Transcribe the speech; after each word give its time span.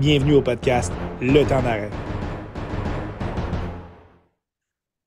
Bienvenue 0.00 0.32
au 0.32 0.40
podcast 0.40 0.90
Le 1.20 1.46
temps 1.46 1.60
d'arrêt. 1.60 1.90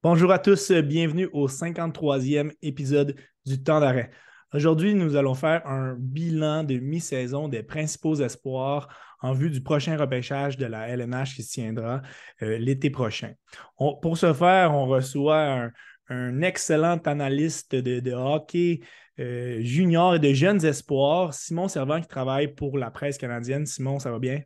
Bonjour 0.03 0.31
à 0.31 0.37
tous, 0.37 0.71
bienvenue 0.71 1.27
au 1.33 1.47
53e 1.47 2.51
épisode 2.61 3.15
du 3.43 3.63
temps 3.63 3.79
d'arrêt. 3.79 4.11
Aujourd'hui, 4.53 4.93
nous 4.93 5.15
allons 5.15 5.33
faire 5.33 5.65
un 5.65 5.95
bilan 5.97 6.63
de 6.63 6.77
mi-saison 6.77 7.47
des 7.47 7.63
principaux 7.63 8.13
espoirs 8.17 8.87
en 9.23 9.33
vue 9.33 9.49
du 9.49 9.63
prochain 9.63 9.97
repêchage 9.97 10.57
de 10.57 10.67
la 10.67 10.87
LNH 10.89 11.37
qui 11.37 11.41
se 11.41 11.53
tiendra 11.53 12.03
euh, 12.43 12.59
l'été 12.59 12.91
prochain. 12.91 13.33
pour 13.79 14.15
ce 14.15 14.31
faire, 14.31 14.75
on 14.75 14.85
reçoit 14.85 15.71
un, 16.09 16.41
excellent 16.43 16.97
analyste 16.97 17.73
de, 17.73 18.11
hockey 18.11 18.81
euh, 19.19 19.59
junior 19.63 20.13
et 20.13 20.19
de 20.19 20.33
jeunes 20.33 20.63
espoirs, 20.63 21.33
Simon 21.33 21.67
Servant, 21.67 21.99
qui 21.99 22.07
travaille 22.07 22.53
pour 22.53 22.77
la 22.77 22.91
presse 22.91 23.17
canadienne. 23.17 23.65
Simon, 23.65 23.97
ça 23.97 24.11
va 24.11 24.19
bien? 24.19 24.39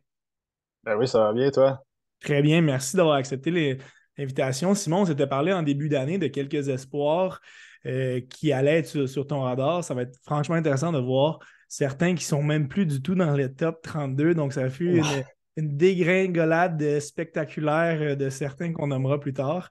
Ben 0.88 0.96
oui, 0.96 1.06
ça 1.06 1.18
va 1.18 1.34
bien, 1.34 1.50
toi? 1.50 1.84
Très 2.22 2.40
bien, 2.40 2.62
merci 2.62 2.96
d'avoir 2.96 3.16
accepté 3.16 3.78
l'invitation. 4.16 4.74
Simon, 4.74 5.02
on 5.02 5.04
s'était 5.04 5.26
parlé 5.26 5.52
en 5.52 5.62
début 5.62 5.90
d'année 5.90 6.16
de 6.16 6.28
quelques 6.28 6.68
espoirs 6.68 7.42
euh, 7.84 8.22
qui 8.22 8.52
allaient 8.52 8.78
être 8.78 9.06
sur, 9.06 9.26
ton 9.26 9.42
radar. 9.42 9.84
Ça 9.84 9.92
va 9.92 10.00
être 10.02 10.18
franchement 10.24 10.54
intéressant 10.54 10.90
de 10.90 10.98
voir 10.98 11.40
certains 11.68 12.14
qui 12.14 12.24
sont 12.24 12.42
même 12.42 12.68
plus 12.68 12.86
du 12.86 13.02
tout 13.02 13.14
dans 13.14 13.34
les 13.34 13.52
top 13.52 13.82
32. 13.82 14.34
Donc, 14.34 14.54
ça 14.54 14.70
fut 14.70 14.96
une, 14.96 15.24
une 15.58 15.76
dégringolade 15.76 17.00
spectaculaire 17.00 17.98
euh, 18.00 18.14
de 18.14 18.30
certains 18.30 18.72
qu'on 18.72 18.86
nommera 18.86 19.18
plus 19.18 19.32
tard. 19.32 19.70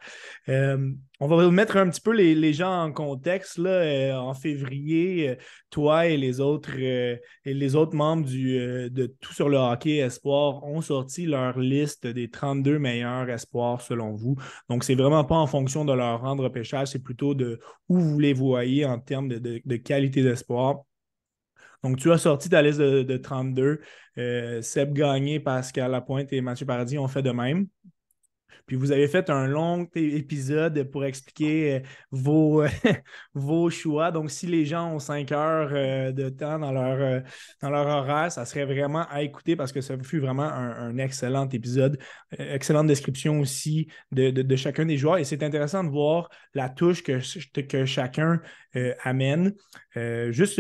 Euh, 0.49 0.91
on 1.19 1.27
va 1.27 1.49
mettre 1.49 1.77
un 1.77 1.89
petit 1.89 2.01
peu 2.01 2.11
les, 2.11 2.53
gens 2.53 2.83
en 2.83 2.91
contexte. 2.91 3.57
Là, 3.57 3.69
euh, 3.69 4.13
en 4.15 4.33
février, 4.33 5.37
toi 5.69 6.07
et 6.07 6.17
les 6.17 6.41
autres, 6.41 6.77
et 6.77 7.19
les 7.45 7.75
autres 7.75 7.95
membres 7.95 8.25
du, 8.25 8.57
de 8.89 9.05
Tout 9.19 9.33
sur 9.33 9.49
le 9.49 9.57
hockey 9.57 9.97
Espoir 9.97 10.63
ont 10.63 10.81
sorti 10.81 11.25
leur 11.25 11.57
liste 11.57 12.05
des 12.05 12.29
32 12.29 12.77
meilleurs 12.77 13.29
espoirs 13.29 13.81
selon 13.81 14.13
vous. 14.13 14.35
Donc, 14.69 14.83
c'est 14.83 14.95
vraiment 14.95 15.23
pas 15.23 15.35
en 15.35 15.47
fonction 15.47 15.85
de 15.85 15.94
leur 15.94 16.22
rendre 16.22 16.49
pêchage, 16.49 16.89
c'est 16.89 17.03
plutôt 17.03 17.33
de 17.33 17.59
où 17.89 17.99
vous 17.99 18.19
les 18.19 18.33
voyez 18.33 18.85
en 18.85 18.99
termes 18.99 19.29
de, 19.29 19.61
de 19.63 19.75
qualité 19.77 20.22
d'espoir. 20.22 20.83
Donc, 21.83 21.97
tu 21.97 22.11
as 22.11 22.17
sorti 22.17 22.50
ta 22.50 22.61
liste 22.61 22.80
de, 22.80 23.17
32. 23.17 23.81
Euh, 24.17 24.61
Seb 24.61 24.94
Gagné, 24.94 25.39
Pascal 25.39 25.92
Lapointe 25.92 26.34
et 26.34 26.42
Mathieu 26.42 26.66
Paradis 26.66 26.97
ont 26.97 27.08
fait 27.08 27.22
de 27.22 27.31
même. 27.31 27.67
Puis 28.66 28.75
vous 28.75 28.92
avez 28.92 29.08
fait 29.08 29.30
un 29.30 29.47
long 29.47 29.88
épisode 29.95 30.84
pour 30.92 31.06
expliquer 31.06 31.75
euh, 31.75 31.80
vos, 32.11 32.66
vos 33.34 33.69
choix. 33.69 34.11
Donc, 34.11 34.30
si 34.30 34.45
les 34.45 34.66
gens 34.66 34.92
ont 34.92 35.00
cinq 35.00 35.31
heures 35.31 35.69
euh, 35.72 36.11
de 36.11 36.28
temps 36.28 36.59
dans 36.59 36.73
leur, 36.73 37.23
dans 37.61 37.69
leur 37.69 37.88
horaire, 37.88 38.30
ça 38.30 38.44
serait 38.44 38.66
vraiment 38.66 39.06
à 39.09 39.22
écouter 39.22 39.56
parce 39.56 39.72
que 39.72 39.80
ça 39.80 39.95
fut 40.03 40.19
vraiment 40.19 40.44
un, 40.44 40.97
excellent 40.97 41.47
épisode. 41.47 41.97
excellente 42.38 42.88
description 42.88 43.39
aussi 43.39 43.88
de, 44.12 44.56
chacun 44.58 44.86
des 44.86 44.97
joueurs. 44.97 45.19
Et 45.19 45.23
c'est 45.23 45.44
intéressant 45.44 45.84
de 45.86 45.89
voir 45.89 46.28
la 46.53 46.67
touche 46.67 47.03
que, 47.03 47.19
que 47.62 47.86
chacun 47.86 48.41
amène. 49.03 49.53
juste 50.31 50.59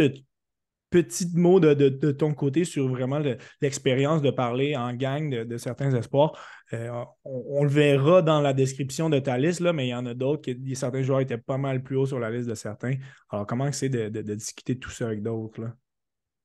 petit 0.89 1.27
mot 1.33 1.59
de, 1.59 2.11
ton 2.11 2.33
côté 2.33 2.63
sur 2.63 2.87
vraiment 2.87 3.19
l'expérience 3.61 4.21
de 4.21 4.31
parler 4.31 4.75
en 4.75 4.93
gang 4.93 5.29
de, 5.29 5.57
certains 5.57 5.93
espoirs. 5.93 6.33
Euh, 6.73 7.03
on, 7.23 7.63
le 7.63 7.69
verra 7.69 8.21
dans 8.21 8.41
la 8.41 8.53
description 8.53 9.09
de 9.09 9.19
ta 9.19 9.37
liste, 9.37 9.59
là, 9.59 9.73
mais 9.73 9.87
il 9.87 9.89
y 9.89 9.95
en 9.95 10.05
a 10.05 10.13
d'autres, 10.13 10.49
certains 10.75 11.03
joueurs 11.03 11.21
étaient 11.21 11.37
pas 11.37 11.57
mal 11.57 11.83
plus 11.83 11.97
hauts 11.97 12.05
sur 12.05 12.19
la 12.19 12.29
liste 12.29 12.49
de 12.49 12.55
certains. 12.55 12.93
Alors, 13.29 13.45
comment 13.45 13.71
c'est 13.71 13.89
de, 13.89 14.21
discuter 14.21 14.77
tout 14.77 14.89
ça 14.89 15.05
avec 15.05 15.21
d'autres? 15.21 15.61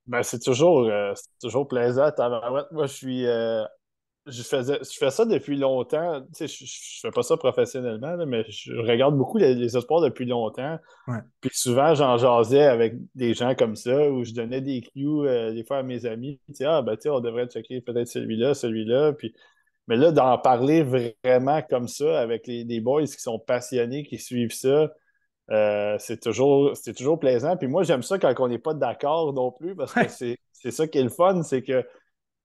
Ben, 0.06 0.22
c'est 0.22 0.40
toujours, 0.40 0.88
euh, 0.88 1.12
toujours 1.40 1.68
plaisant. 1.68 2.10
Moi, 2.72 2.86
je 2.86 2.92
suis 2.92 3.26
euh, 3.26 3.64
je, 4.26 4.42
faisais, 4.42 4.78
je 4.82 4.98
fais 4.98 5.10
ça 5.10 5.24
depuis 5.24 5.56
longtemps. 5.56 6.24
je, 6.38 6.44
ne 6.44 6.48
fais 6.48 7.10
pas 7.10 7.22
ça 7.22 7.36
professionnellement, 7.36 8.16
mais 8.26 8.44
je 8.48 8.72
regarde 8.74 9.16
beaucoup 9.16 9.38
les, 9.38 9.54
les 9.54 9.76
espoirs 9.76 10.00
depuis 10.00 10.26
longtemps. 10.26 10.78
Puis 11.40 11.50
souvent, 11.54 11.94
j'en 11.94 12.16
jasais 12.16 12.64
avec 12.64 12.94
des 13.14 13.34
gens 13.34 13.54
comme 13.54 13.76
ça, 13.76 14.10
où 14.10 14.24
je 14.24 14.32
donnais 14.32 14.60
des 14.60 14.82
cues 14.82 15.06
euh, 15.06 15.52
des 15.52 15.64
fois 15.64 15.78
à 15.78 15.82
mes 15.82 16.06
amis. 16.06 16.40
Ah, 16.60 16.82
ben, 16.82 16.96
on 17.06 17.20
devrait 17.20 17.46
checker 17.46 17.80
peut-être 17.80 18.08
celui-là, 18.08 18.54
celui-là. 18.54 19.12
Puis... 19.12 19.34
Mais 19.88 19.96
là, 19.96 20.12
d'en 20.12 20.38
parler 20.38 20.84
vraiment 20.84 21.60
comme 21.68 21.88
ça 21.88 22.20
avec 22.20 22.46
les, 22.46 22.64
des 22.64 22.80
boys 22.80 23.04
qui 23.04 23.20
sont 23.20 23.40
passionnés, 23.40 24.04
qui 24.04 24.18
suivent 24.18 24.52
ça, 24.52 24.92
euh, 25.50 25.96
c'est 25.98 26.20
toujours, 26.20 26.72
toujours 26.96 27.18
plaisant. 27.18 27.56
Puis 27.56 27.66
moi, 27.66 27.82
j'aime 27.82 28.02
ça 28.02 28.18
quand 28.18 28.32
on 28.38 28.48
n'est 28.48 28.58
pas 28.58 28.74
d'accord 28.74 29.32
non 29.32 29.50
plus, 29.50 29.74
parce 29.74 29.92
que 29.92 30.36
c'est 30.52 30.70
ça 30.70 30.86
qui 30.86 30.98
est 30.98 31.02
le 31.02 31.08
fun, 31.08 31.42
c'est 31.42 31.62
que 31.62 31.84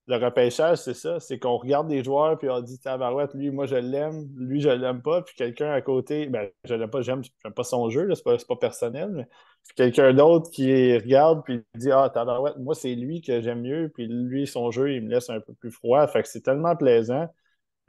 le 0.08 0.16
repêchage, 0.16 0.78
c'est 0.78 0.94
ça. 0.94 1.20
C'est 1.20 1.38
qu'on 1.38 1.58
regarde 1.58 1.86
des 1.86 2.02
joueurs 2.02 2.38
puis 2.38 2.48
on 2.48 2.60
dit 2.62 2.78
Tabarouette, 2.80 3.34
lui, 3.34 3.50
moi 3.50 3.66
je 3.66 3.76
l'aime, 3.76 4.26
lui, 4.36 4.60
je 4.60 4.70
l'aime 4.70 5.02
pas. 5.02 5.20
Puis 5.22 5.34
quelqu'un 5.36 5.70
à 5.70 5.82
côté, 5.82 6.26
ben, 6.26 6.48
je 6.64 6.74
l'aime 6.74 6.90
pas, 6.90 7.02
j'aime, 7.02 7.22
pas 7.54 7.62
son 7.62 7.90
jeu, 7.90 8.08
c'est 8.14 8.24
pas, 8.24 8.36
pas 8.48 8.56
personnel. 8.56 9.10
Mais... 9.12 9.28
quelqu'un 9.76 10.14
d'autre 10.14 10.50
qui 10.50 10.96
regarde 10.96 11.44
puis 11.44 11.62
dit 11.76 11.92
Ah, 11.92 12.10
Tabarouette, 12.12 12.56
moi, 12.56 12.74
c'est 12.74 12.94
lui 12.94 13.20
que 13.20 13.42
j'aime 13.42 13.60
mieux. 13.60 13.90
Puis 13.94 14.06
lui, 14.08 14.46
son 14.46 14.70
jeu, 14.70 14.94
il 14.94 15.04
me 15.04 15.10
laisse 15.10 15.28
un 15.28 15.40
peu 15.40 15.52
plus 15.52 15.70
froid. 15.70 16.06
Fait 16.06 16.22
que 16.22 16.28
c'est 16.28 16.42
tellement 16.42 16.74
plaisant. 16.74 17.28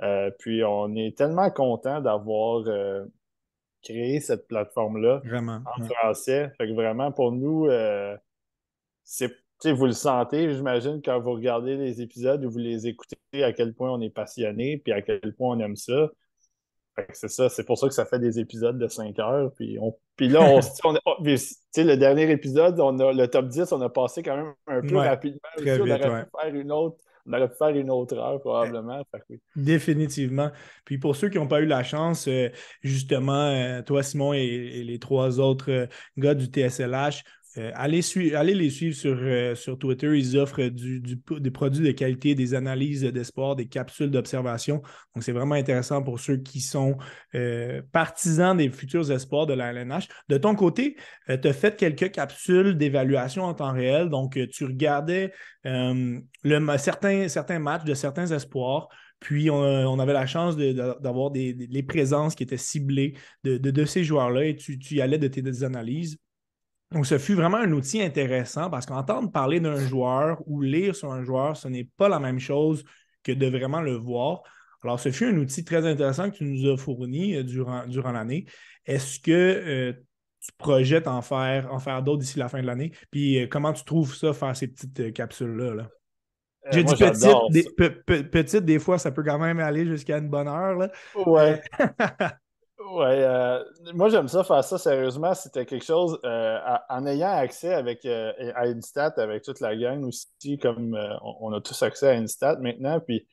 Euh, 0.01 0.30
puis 0.40 0.63
on 0.63 0.96
est 0.96 1.18
tellement 1.18 1.50
content 1.51 2.01
d'avoir 2.01 2.63
euh, 2.68 3.06
créé 3.81 4.19
cette 4.19 4.47
plateforme-là 4.47 5.22
en 5.66 5.86
français. 5.86 6.51
Fait 6.57 6.68
que 6.68 6.74
vraiment, 6.74 7.13
pour 7.13 7.31
nous, 7.31 7.68
euh, 7.68 8.18
c'est 9.06 9.34
vous 9.66 9.86
le 9.86 9.92
sentez, 9.92 10.53
j'imagine, 10.53 11.02
quand 11.03 11.20
vous 11.20 11.31
regardez 11.31 11.75
les 11.75 12.02
épisodes 12.02 12.44
ou 12.46 12.50
vous 12.50 12.59
les 12.59 12.88
écoutez, 12.88 13.18
à 13.44 13.52
quel 13.53 13.74
point 13.74 13.92
on 13.92 14.02
est 14.02 14.09
passionné, 14.09 14.78
puis 14.78 14.94
à 14.94 15.02
quel 15.02 15.34
point 15.36 15.56
on 15.56 15.59
aime 15.59 15.75
ça. 15.75 16.09
C'est 17.14 17.30
ça, 17.30 17.47
c'est 17.50 17.64
pour 17.64 17.78
ça 17.78 17.88
que 17.88 17.94
ça 17.94 18.06
fait 18.06 18.19
des 18.19 18.40
épisodes 18.40 18.78
de 18.78 18.88
5 18.88 19.18
heures. 19.19 19.52
Puis, 19.53 19.78
on, 19.80 19.96
puis 20.18 20.28
là, 20.28 20.42
on, 20.42 20.59
le 20.59 21.96
dernier 21.96 22.30
épisode, 22.30 22.80
on 22.80 23.00
a, 23.00 23.14
le 23.14 23.28
top 23.28 23.48
10, 23.48 23.72
on 23.72 23.81
a 23.81 23.90
passé 23.90 24.22
quand 24.22 24.36
même 24.36 24.53
un 24.68 24.81
peu 24.81 24.98
rapidement. 24.98 25.40
on, 25.58 25.62
aurait 25.62 26.00
faire 26.00 26.56
une 26.56 26.72
autre, 26.72 26.98
on 27.25 27.34
aurait 27.34 27.50
pu 27.50 27.56
faire 27.58 27.69
une 27.69 27.92
autre 27.92 28.18
heure 28.18 28.40
probablement. 28.40 29.02
Définitivement. 29.56 30.52
Puis 30.86 30.98
pour 30.98 31.16
ceux 31.16 31.30
qui 31.30 31.38
n'ont 31.38 31.48
pas 31.48 31.62
eu 31.62 31.66
la 31.66 31.84
chance, 31.84 32.28
euh, 32.28 32.50
justement, 32.81 33.46
euh, 33.46 33.81
toi, 33.81 34.03
Simon, 34.03 34.34
et, 34.34 34.84
les 34.84 35.00
trois 35.00 35.40
autres 35.40 35.72
euh, 35.72 35.88
gars 36.18 36.34
du 36.34 36.46
TSLH, 36.46 37.24
euh, 37.58 37.72
allez, 37.74 38.02
les 38.54 38.70
suivre 38.70 38.96
sur, 38.96 39.18
euh, 39.20 39.56
Twitter. 39.80 40.18
Ils 40.18 40.38
offrent 40.38 40.62
des 40.62 41.52
produits 41.52 41.86
de 41.86 41.92
qualité, 41.92 42.36
des 42.36 42.54
analyses 42.54 43.02
d'espoir, 43.04 43.56
des 43.56 43.68
capsules 43.68 44.12
d'observation. 44.12 44.82
Donc, 45.16 45.24
c'est 45.24 45.32
vraiment 45.32 45.56
intéressant 45.56 46.04
pour 46.04 46.20
ceux 46.20 46.38
qui 46.38 46.62
sont 46.62 46.98
euh, 47.34 47.82
partisans 47.92 48.56
des 48.56 48.70
futurs 48.70 49.12
espoirs 49.12 49.48
de 49.48 49.54
la 49.54 49.72
LNH. 49.72 50.08
De 50.30 50.38
ton 50.38 50.54
côté, 50.54 50.96
tu 51.28 51.48
as 51.48 51.54
fait 51.54 51.76
quelques 51.76 52.12
capsules 52.12 52.78
d'évaluation 52.78 53.44
en 53.44 53.54
temps 53.56 53.74
réel. 53.74 54.10
Donc, 54.10 54.40
tu 54.52 54.66
regardais 54.66 55.34
certains, 56.78 57.60
matchs 57.60 57.84
de 57.84 57.94
certains 57.96 58.28
espoirs. 58.28 58.90
Puis, 59.20 59.50
on, 59.50 60.00
avait 60.00 60.14
la 60.14 60.28
chance 60.28 60.56
d'avoir 60.56 61.31
les 61.34 61.84
présences 61.84 62.36
qui 62.36 62.44
étaient 62.44 62.58
ciblées 62.58 63.16
de, 63.44 63.86
ces 63.86 64.04
joueurs-là 64.04 64.46
et 64.46 64.56
tu, 64.56 64.78
tu 64.78 64.96
y 64.96 65.02
allais 65.02 65.18
de 65.18 65.28
tes 65.28 65.64
analyses. 65.64 66.20
Donc, 66.91 67.05
ce 67.05 67.17
fut 67.19 67.35
vraiment 67.35 67.57
un 67.57 67.72
outil 67.72 68.01
intéressant 68.01 68.69
parce 68.69 68.85
qu'entendre 68.85 69.31
parler 69.31 69.59
d'un 69.59 69.77
joueur 69.77 70.41
ou 70.47 70.61
lire 70.61 70.95
sur 70.95 71.11
un 71.11 71.23
joueur, 71.23 71.55
ce 71.55 71.67
n'est 71.67 71.88
pas 71.97 72.09
la 72.09 72.19
même 72.19 72.39
chose 72.39 72.83
que 73.23 73.31
de 73.31 73.45
vraiment 73.47 73.81
le 73.81 73.95
voir. 73.95 74.41
Alors, 74.83 75.00
ce 75.00 75.11
fut 75.11 75.25
un 75.25 75.38
outil 75.38 75.63
très 75.63 75.85
intéressant 75.85 76.31
que 76.31 76.38
tu 76.38 76.45
nous 76.45 76.72
as 76.72 76.77
fourni 76.77 77.35
euh, 77.35 77.44
durant, 77.44 77.85
durant 77.85 78.11
l'année. 78.11 78.45
Est-ce 78.85 79.19
que 79.19 79.31
euh, 79.31 79.94
tu 80.41 80.51
projettes 80.57 81.07
en 81.07 81.22
faire, 81.22 81.72
en 81.72 81.79
faire 81.79 82.01
d'autres 82.01 82.22
d'ici 82.22 82.39
la 82.39 82.47
fin 82.47 82.61
de 82.61 82.67
l'année? 82.67 82.91
Puis, 83.11 83.44
euh, 83.44 83.47
comment 83.47 83.73
tu 83.73 83.83
trouves 83.83 84.16
ça, 84.16 84.33
faire 84.33 84.56
ces 84.56 84.67
petites 84.67 85.13
capsules-là? 85.13 85.75
Là? 85.75 85.89
J'ai 86.71 86.83
dit 86.83 86.95
petite 86.95 88.63
des, 88.63 88.74
des 88.74 88.80
fois, 88.80 88.97
ça 88.97 89.12
peut 89.12 89.24
quand 89.24 89.39
même 89.39 89.59
aller 89.59 89.85
jusqu'à 89.85 90.18
une 90.18 90.30
bonne 90.30 90.47
heure. 90.47 90.75
Là. 90.75 90.92
Ouais. 91.25 91.62
Ouais, 92.91 93.24
euh, 93.24 93.63
moi 93.94 94.09
j'aime 94.09 94.27
ça 94.27 94.44
faire 94.44 94.63
ça 94.63 94.77
sérieusement. 94.77 95.33
C'était 95.36 95.65
quelque 95.65 95.86
chose 95.86 96.19
euh, 96.24 96.57
en 96.89 97.06
ayant 97.06 97.30
accès 97.30 97.74
avec, 97.74 98.03
euh, 98.06 98.31
à 98.56 98.63
Instat 98.63 99.13
avec 99.18 99.44
toute 99.44 99.59
la 99.59 99.75
gang 99.75 100.03
aussi, 100.03 100.57
comme 100.57 100.97
on, 101.21 101.53
a 101.53 101.62
tous 101.62 101.81
accès 101.83 102.09
à 102.09 102.13
Instat 102.13 102.57
maintenant. 102.59 103.00
Puis 103.00 103.27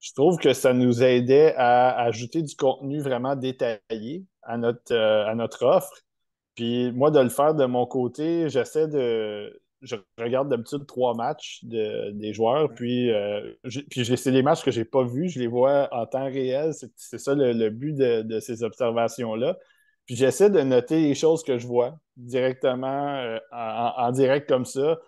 je 0.00 0.12
trouve 0.14 0.38
que 0.38 0.52
ça 0.52 0.74
nous 0.74 1.02
aidait 1.02 1.54
à, 1.56 1.98
ajouter 2.02 2.42
du 2.42 2.54
contenu 2.54 3.00
vraiment 3.00 3.34
détaillé 3.34 4.26
à 4.42 4.58
notre, 4.58 4.94
à 4.94 5.34
notre 5.34 5.64
offre. 5.64 6.02
Puis 6.54 6.92
moi, 6.92 7.10
de 7.10 7.20
le 7.20 7.30
faire 7.30 7.54
de 7.54 7.64
mon 7.64 7.86
côté, 7.86 8.48
j'essaie 8.50 8.88
de, 8.88 9.58
je 9.82 9.96
regarde 10.18 10.48
d'habitude 10.48 10.86
trois 10.86 11.14
matchs 11.14 11.60
des 11.64 12.32
joueurs, 12.32 12.72
puis, 12.74 13.10
euh, 13.10 13.52
puis 13.90 14.04
c'est 14.16 14.32
des 14.32 14.42
matchs 14.42 14.64
que 14.64 14.70
je 14.70 14.80
n'ai 14.80 14.84
pas 14.84 15.04
vus, 15.04 15.28
je 15.28 15.38
les 15.38 15.46
vois 15.46 15.88
en 15.92 16.06
temps 16.06 16.26
réel. 16.26 16.72
C'est 16.96 17.18
ça 17.18 17.34
le, 17.34 17.70
but 17.70 17.94
de, 17.94 18.40
ces 18.40 18.62
observations-là. 18.64 19.56
Puis 20.06 20.16
j'essaie 20.16 20.50
de 20.50 20.60
noter 20.60 21.00
les 21.00 21.14
choses 21.14 21.42
que 21.44 21.58
je 21.58 21.66
vois 21.66 21.98
directement 22.16 23.16
euh, 23.18 23.38
en, 23.52 24.10
direct 24.10 24.48
comme 24.48 24.64
ça. 24.64 24.98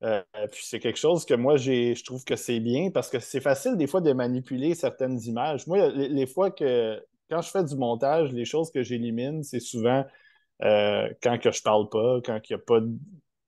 puis 0.00 0.62
c'est 0.62 0.78
quelque 0.78 0.98
chose 0.98 1.24
que 1.24 1.34
moi, 1.34 1.56
je 1.56 2.02
trouve 2.04 2.24
que 2.24 2.36
c'est 2.36 2.60
bien 2.60 2.90
parce 2.90 3.10
que 3.10 3.18
c'est 3.18 3.40
facile 3.40 3.76
des 3.76 3.86
fois 3.86 4.00
de 4.00 4.12
manipuler 4.12 4.74
certaines 4.74 5.20
images. 5.22 5.66
Moi, 5.66 5.88
les, 5.88 6.26
fois 6.26 6.50
que, 6.50 7.02
quand 7.30 7.42
je 7.42 7.50
fais 7.50 7.64
du 7.64 7.76
montage, 7.76 8.32
les 8.32 8.44
choses 8.44 8.70
que 8.70 8.82
j'élimine, 8.82 9.42
c'est 9.42 9.60
souvent 9.60 10.04
quand 10.60 11.38
que 11.40 11.50
je 11.50 11.62
parle 11.62 11.88
pas, 11.88 12.20
quand 12.24 12.38
il 12.48 12.52
n'y 12.52 12.60
a 12.60 12.64
pas 12.64 12.80
de 12.80 12.96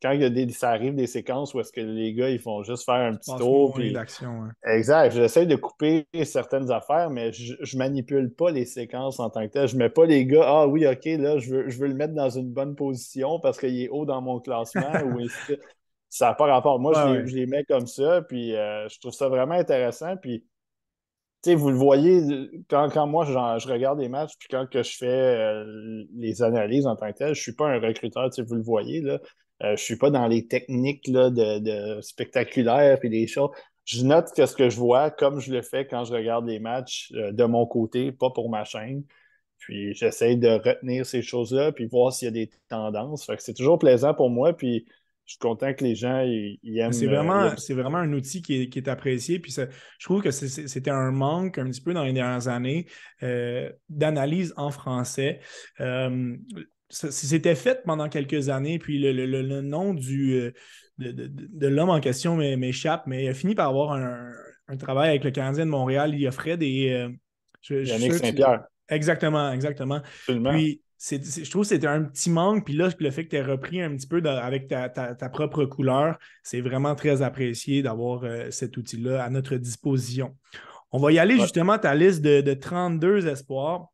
quand 0.05 0.11
il 0.11 0.21
y 0.21 0.25
a 0.25 0.29
des, 0.29 0.47
ça 0.51 0.69
arrive 0.69 0.95
des 0.95 1.07
séquences 1.07 1.55
où 1.55 1.61
est-ce 1.61 1.73
que 1.73 1.81
les 1.81 2.13
gars 2.13 2.29
ils 2.29 2.39
font 2.39 2.63
juste 2.63 2.85
faire 2.85 2.97
un 2.97 3.15
petit 3.15 3.35
tour. 3.39 3.73
Puis... 3.73 3.97
Exact. 4.67 5.13
J'essaie 5.13 5.47
de 5.47 5.57
couper 5.57 6.07
certaines 6.25 6.71
affaires, 6.71 7.09
mais 7.09 7.33
je, 7.33 7.55
ne 7.55 7.79
manipule 7.79 8.31
pas 8.35 8.51
les 8.51 8.67
séquences 8.67 9.19
en 9.19 9.31
tant 9.31 9.47
que 9.47 9.53
tel. 9.53 9.67
Je 9.67 9.79
mets 9.79 9.89
pas 9.89 10.05
les 10.05 10.27
gars, 10.27 10.45
ah 10.45 10.67
oui, 10.67 10.87
ok, 10.87 11.07
là, 11.07 11.39
je 11.39 11.55
veux, 11.55 11.71
je 11.71 11.79
veux 11.79 11.89
le 11.89 11.95
mettre 11.95 12.13
dans 12.13 12.29
une 12.29 12.53
bonne 12.53 12.77
position 12.77 13.41
parce 13.41 13.59
qu'il 13.59 13.81
est 13.81 13.89
haut 13.89 14.05
dans 14.05 14.21
mon 14.21 14.41
classement. 14.41 14.93
ou 15.07 15.27
ça 16.11 16.27
n'a 16.27 16.35
pas 16.35 16.53
rapport. 16.53 16.79
Moi, 16.79 16.93
je, 17.25 17.35
les, 17.35 17.47
mets 17.47 17.65
comme 17.65 17.87
ça, 17.87 18.21
puis 18.29 18.55
euh, 18.55 18.87
je 18.91 19.01
trouve 19.01 19.13
ça 19.13 19.31
vraiment 19.31 19.55
intéressant. 19.55 20.19
Puis 20.19 20.45
vous 21.55 21.71
le 21.71 21.77
voyez, 21.77 22.51
quand, 22.69 22.91
quand 22.93 23.07
moi 23.07 23.25
je 23.25 23.69
regarde 23.69 23.99
les 24.01 24.11
matchs, 24.11 24.33
puis 24.39 24.49
quand 24.51 24.67
que 24.67 24.83
je 24.83 24.97
fais 24.99 25.07
euh, 25.07 26.05
les 26.15 26.43
analyses 26.43 26.87
en 26.87 26.95
tant 26.95 27.11
que 27.11 27.17
tel, 27.17 27.27
je 27.29 27.41
ne 27.41 27.43
suis 27.43 27.55
pas 27.55 27.69
un 27.69 27.81
recruteur, 27.81 28.29
vous 28.47 28.55
le 28.55 28.63
voyez, 28.63 29.01
là. 29.01 29.19
Euh, 29.63 29.69
je 29.69 29.73
ne 29.73 29.77
suis 29.77 29.97
pas 29.97 30.11
dans 30.11 30.27
les 30.27 30.47
techniques 30.47 31.07
là, 31.07 31.31
de, 31.31 32.01
spectaculaires 32.01 32.99
et 33.03 33.09
des 33.09 33.27
choses. 33.27 33.51
Je 33.85 34.03
note 34.03 34.33
que 34.35 34.47
ce 34.47 34.57
que 34.57 34.71
je 34.71 34.77
vois, 34.77 35.11
comme 35.11 35.41
je 35.41 35.53
le 35.53 35.63
fais 35.63 35.87
quand 35.87 36.05
je 36.05 36.13
regarde 36.13 36.47
les 36.47 36.59
matchs 36.59 37.13
euh, 37.15 37.33
de 37.33 37.45
mon 37.45 37.67
côté, 37.67 38.13
pas 38.13 38.31
pour 38.31 38.51
ma 38.51 38.65
chaîne. 38.65 39.05
Puis 39.59 39.95
j'essaie 39.95 40.37
de 40.37 40.49
retenir 40.49 41.07
ces 41.07 41.23
choses-là, 41.23 41.73
puis 41.73 41.87
voir 41.87 42.13
s'il 42.13 42.27
y 42.27 42.29
a 42.29 42.33
des 42.33 42.51
tendances. 42.69 43.31
c'est 43.39 43.55
toujours 43.55 43.79
plaisant 43.79 44.13
pour 44.13 44.29
moi, 44.29 44.53
puis 44.53 44.85
je 45.27 45.33
suis 45.33 45.39
content 45.39 45.73
que 45.73 45.85
les 45.85 45.95
gens 45.95 46.21
ils, 46.21 46.79
aiment. 46.79 46.93
C'est 46.93 47.07
vraiment, 47.07 47.45
euh, 47.45 47.75
vraiment 47.75 47.99
un 47.99 48.13
outil 48.13 48.43
qui 48.43 48.63
est, 48.63 48.89
apprécié. 48.89 49.39
Puis 49.39 49.53
je 49.53 50.05
trouve 50.05 50.23
que 50.23 50.31
c'était 50.31 50.91
un 50.91 51.13
manque 51.13 51.57
un 51.57 51.71
petit 51.71 51.81
peu 51.81 51.95
dans 51.95 52.05
les 52.05 52.13
dernières 52.13 52.49
années 52.49 52.87
d'analyse 53.89 54.53
en 54.57 54.71
français 54.71 55.41
c'était 56.95 57.55
fait 57.55 57.83
pendant 57.85 58.09
quelques 58.09 58.49
années, 58.49 58.79
puis 58.79 58.99
le, 58.99 59.61
nom 59.61 59.95
du, 59.95 60.35
euh, 60.35 60.53
de, 60.99 61.67
l'homme 61.67 61.91
en 61.91 62.01
question 62.01 62.37
m'échappe, 62.37 63.07
mais 63.07 63.25
il 63.25 63.29
a 63.29 63.35
fini 63.35 63.55
par 63.55 63.69
avoir 63.69 63.93
un, 63.93 64.77
travail 64.79 65.11
avec 65.11 65.25
le 65.25 65.31
Canadien 65.31 65.67
de 65.67 65.71
Montréal. 65.71 66.15
Il 66.15 66.27
offrait 66.27 66.57
des. 66.57 66.91
Euh, 66.91 67.11
Yannick 67.71 68.15
Saint-Pierre. 68.15 68.65
Exactement, 68.89 69.51
exactement. 69.53 70.03
Puis, 70.27 70.81
je 70.99 71.51
trouve 71.51 71.63
que 71.63 71.69
c'était 71.69 71.87
un 71.87 72.03
petit 72.03 72.31
manque. 72.31 72.65
Puis 72.65 72.75
là, 72.75 72.89
le 72.99 73.11
fait 73.11 73.25
que 73.25 73.31
tu 73.31 73.37
aies 73.37 73.43
repris 73.43 73.83
un 73.83 73.95
petit 73.97 74.07
peu 74.07 74.23
avec 74.27 74.69
ta, 74.69 75.29
propre 75.31 75.65
couleur, 75.65 76.19
c'est 76.43 76.61
vraiment 76.61 76.95
très 76.95 77.23
apprécié 77.23 77.83
d'avoir 77.83 78.25
euh, 78.25 78.51
cet 78.51 78.77
outil-là 78.77 79.23
à 79.23 79.31
notre 79.31 79.57
disposition. 79.57 80.37
On 80.93 80.99
va 80.99 81.13
y 81.13 81.19
aller 81.19 81.39
justement 81.41 81.73
à 81.73 81.79
ta 81.79 81.95
liste 81.95 82.23
de, 82.23 82.41
de 82.41 82.55
32 82.55 83.27
espoirs. 83.27 83.89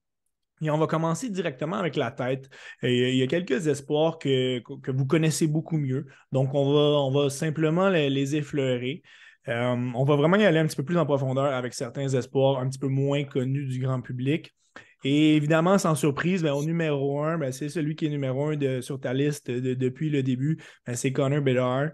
Et 0.62 0.70
on 0.70 0.78
va 0.78 0.86
commencer 0.86 1.30
directement 1.30 1.76
avec 1.76 1.96
la 1.96 2.10
tête. 2.10 2.50
il 2.82 3.14
y 3.14 3.22
a 3.22 3.26
quelques 3.26 3.66
espoirs 3.66 4.18
que, 4.18 4.62
vous 4.90 5.06
connaissez 5.06 5.46
beaucoup 5.46 5.78
mieux. 5.78 6.06
Donc, 6.32 6.54
on 6.54 6.72
va, 6.72 7.00
on 7.00 7.10
va 7.10 7.30
simplement 7.30 7.88
les, 7.88 8.36
effleurer. 8.36 9.02
Euh, 9.48 9.90
on 9.94 10.04
va 10.04 10.16
vraiment 10.16 10.36
y 10.36 10.44
aller 10.44 10.58
un 10.58 10.66
petit 10.66 10.76
peu 10.76 10.84
plus 10.84 10.98
en 10.98 11.06
profondeur 11.06 11.46
avec 11.46 11.72
certains 11.72 12.08
espoirs 12.08 12.58
un 12.58 12.68
petit 12.68 12.78
peu 12.78 12.88
moins 12.88 13.24
connus 13.24 13.66
du 13.66 13.78
grand 13.78 14.02
public. 14.02 14.54
Et 15.02 15.34
évidemment, 15.36 15.78
sans 15.78 15.94
surprise, 15.94 16.42
ben, 16.42 16.52
au 16.52 16.62
numéro 16.62 17.22
un, 17.22 17.38
ben, 17.38 17.52
c'est 17.52 17.70
celui 17.70 17.96
qui 17.96 18.06
est 18.06 18.10
numéro 18.10 18.48
un 18.48 18.56
de, 18.56 18.82
sur 18.82 19.00
ta 19.00 19.14
liste 19.14 19.50
depuis 19.50 20.10
le 20.10 20.22
début, 20.22 20.58
ben, 20.86 20.94
c'est 20.94 21.10
Connor 21.10 21.40
Bedard. 21.40 21.88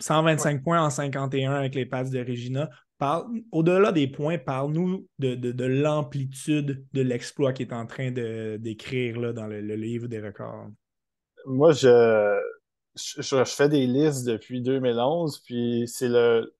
125 0.00 0.56
euh, 0.56 0.62
points 0.62 0.82
en 0.82 0.90
51 0.90 1.52
avec 1.52 1.76
les 1.76 1.86
passes 1.86 2.10
de 2.10 2.18
Regina. 2.18 2.68
Au-delà 3.52 3.92
des 3.92 4.08
points, 4.08 4.38
parle-nous 4.38 5.06
de, 5.18 5.64
l'amplitude 5.64 6.84
de 6.92 7.02
l'exploit 7.02 7.52
qui 7.52 7.62
est 7.62 7.72
en 7.72 7.86
train 7.86 8.10
d'écrire 8.10 9.32
dans 9.32 9.46
le, 9.46 9.60
livre 9.60 10.08
des 10.08 10.20
records. 10.20 10.68
Moi, 11.46 11.72
je, 11.72 12.40
je, 12.96 13.44
fais 13.44 13.68
des 13.68 13.86
listes 13.86 14.26
depuis 14.26 14.60
2011, 14.60 15.38
puis 15.40 15.84
c'est 15.86 16.08
le. 16.08 16.52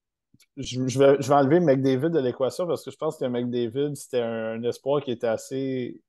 Je, 0.57 0.81
vais, 0.81 1.21
je 1.21 1.29
vais 1.29 1.35
enlever 1.35 1.59
McDavid 1.59 2.11
de 2.11 2.21
l'équation 2.21 2.67
parce 2.69 2.85
que 2.85 2.93
je 2.93 2.97
pense 2.97 3.19
que 3.19 3.25
McDavid, 3.25 3.97
c'était 3.97 4.21
un, 4.21 4.63
espoir 4.63 5.03
qui 5.03 5.11
était 5.11 5.27
assez, 5.27 6.01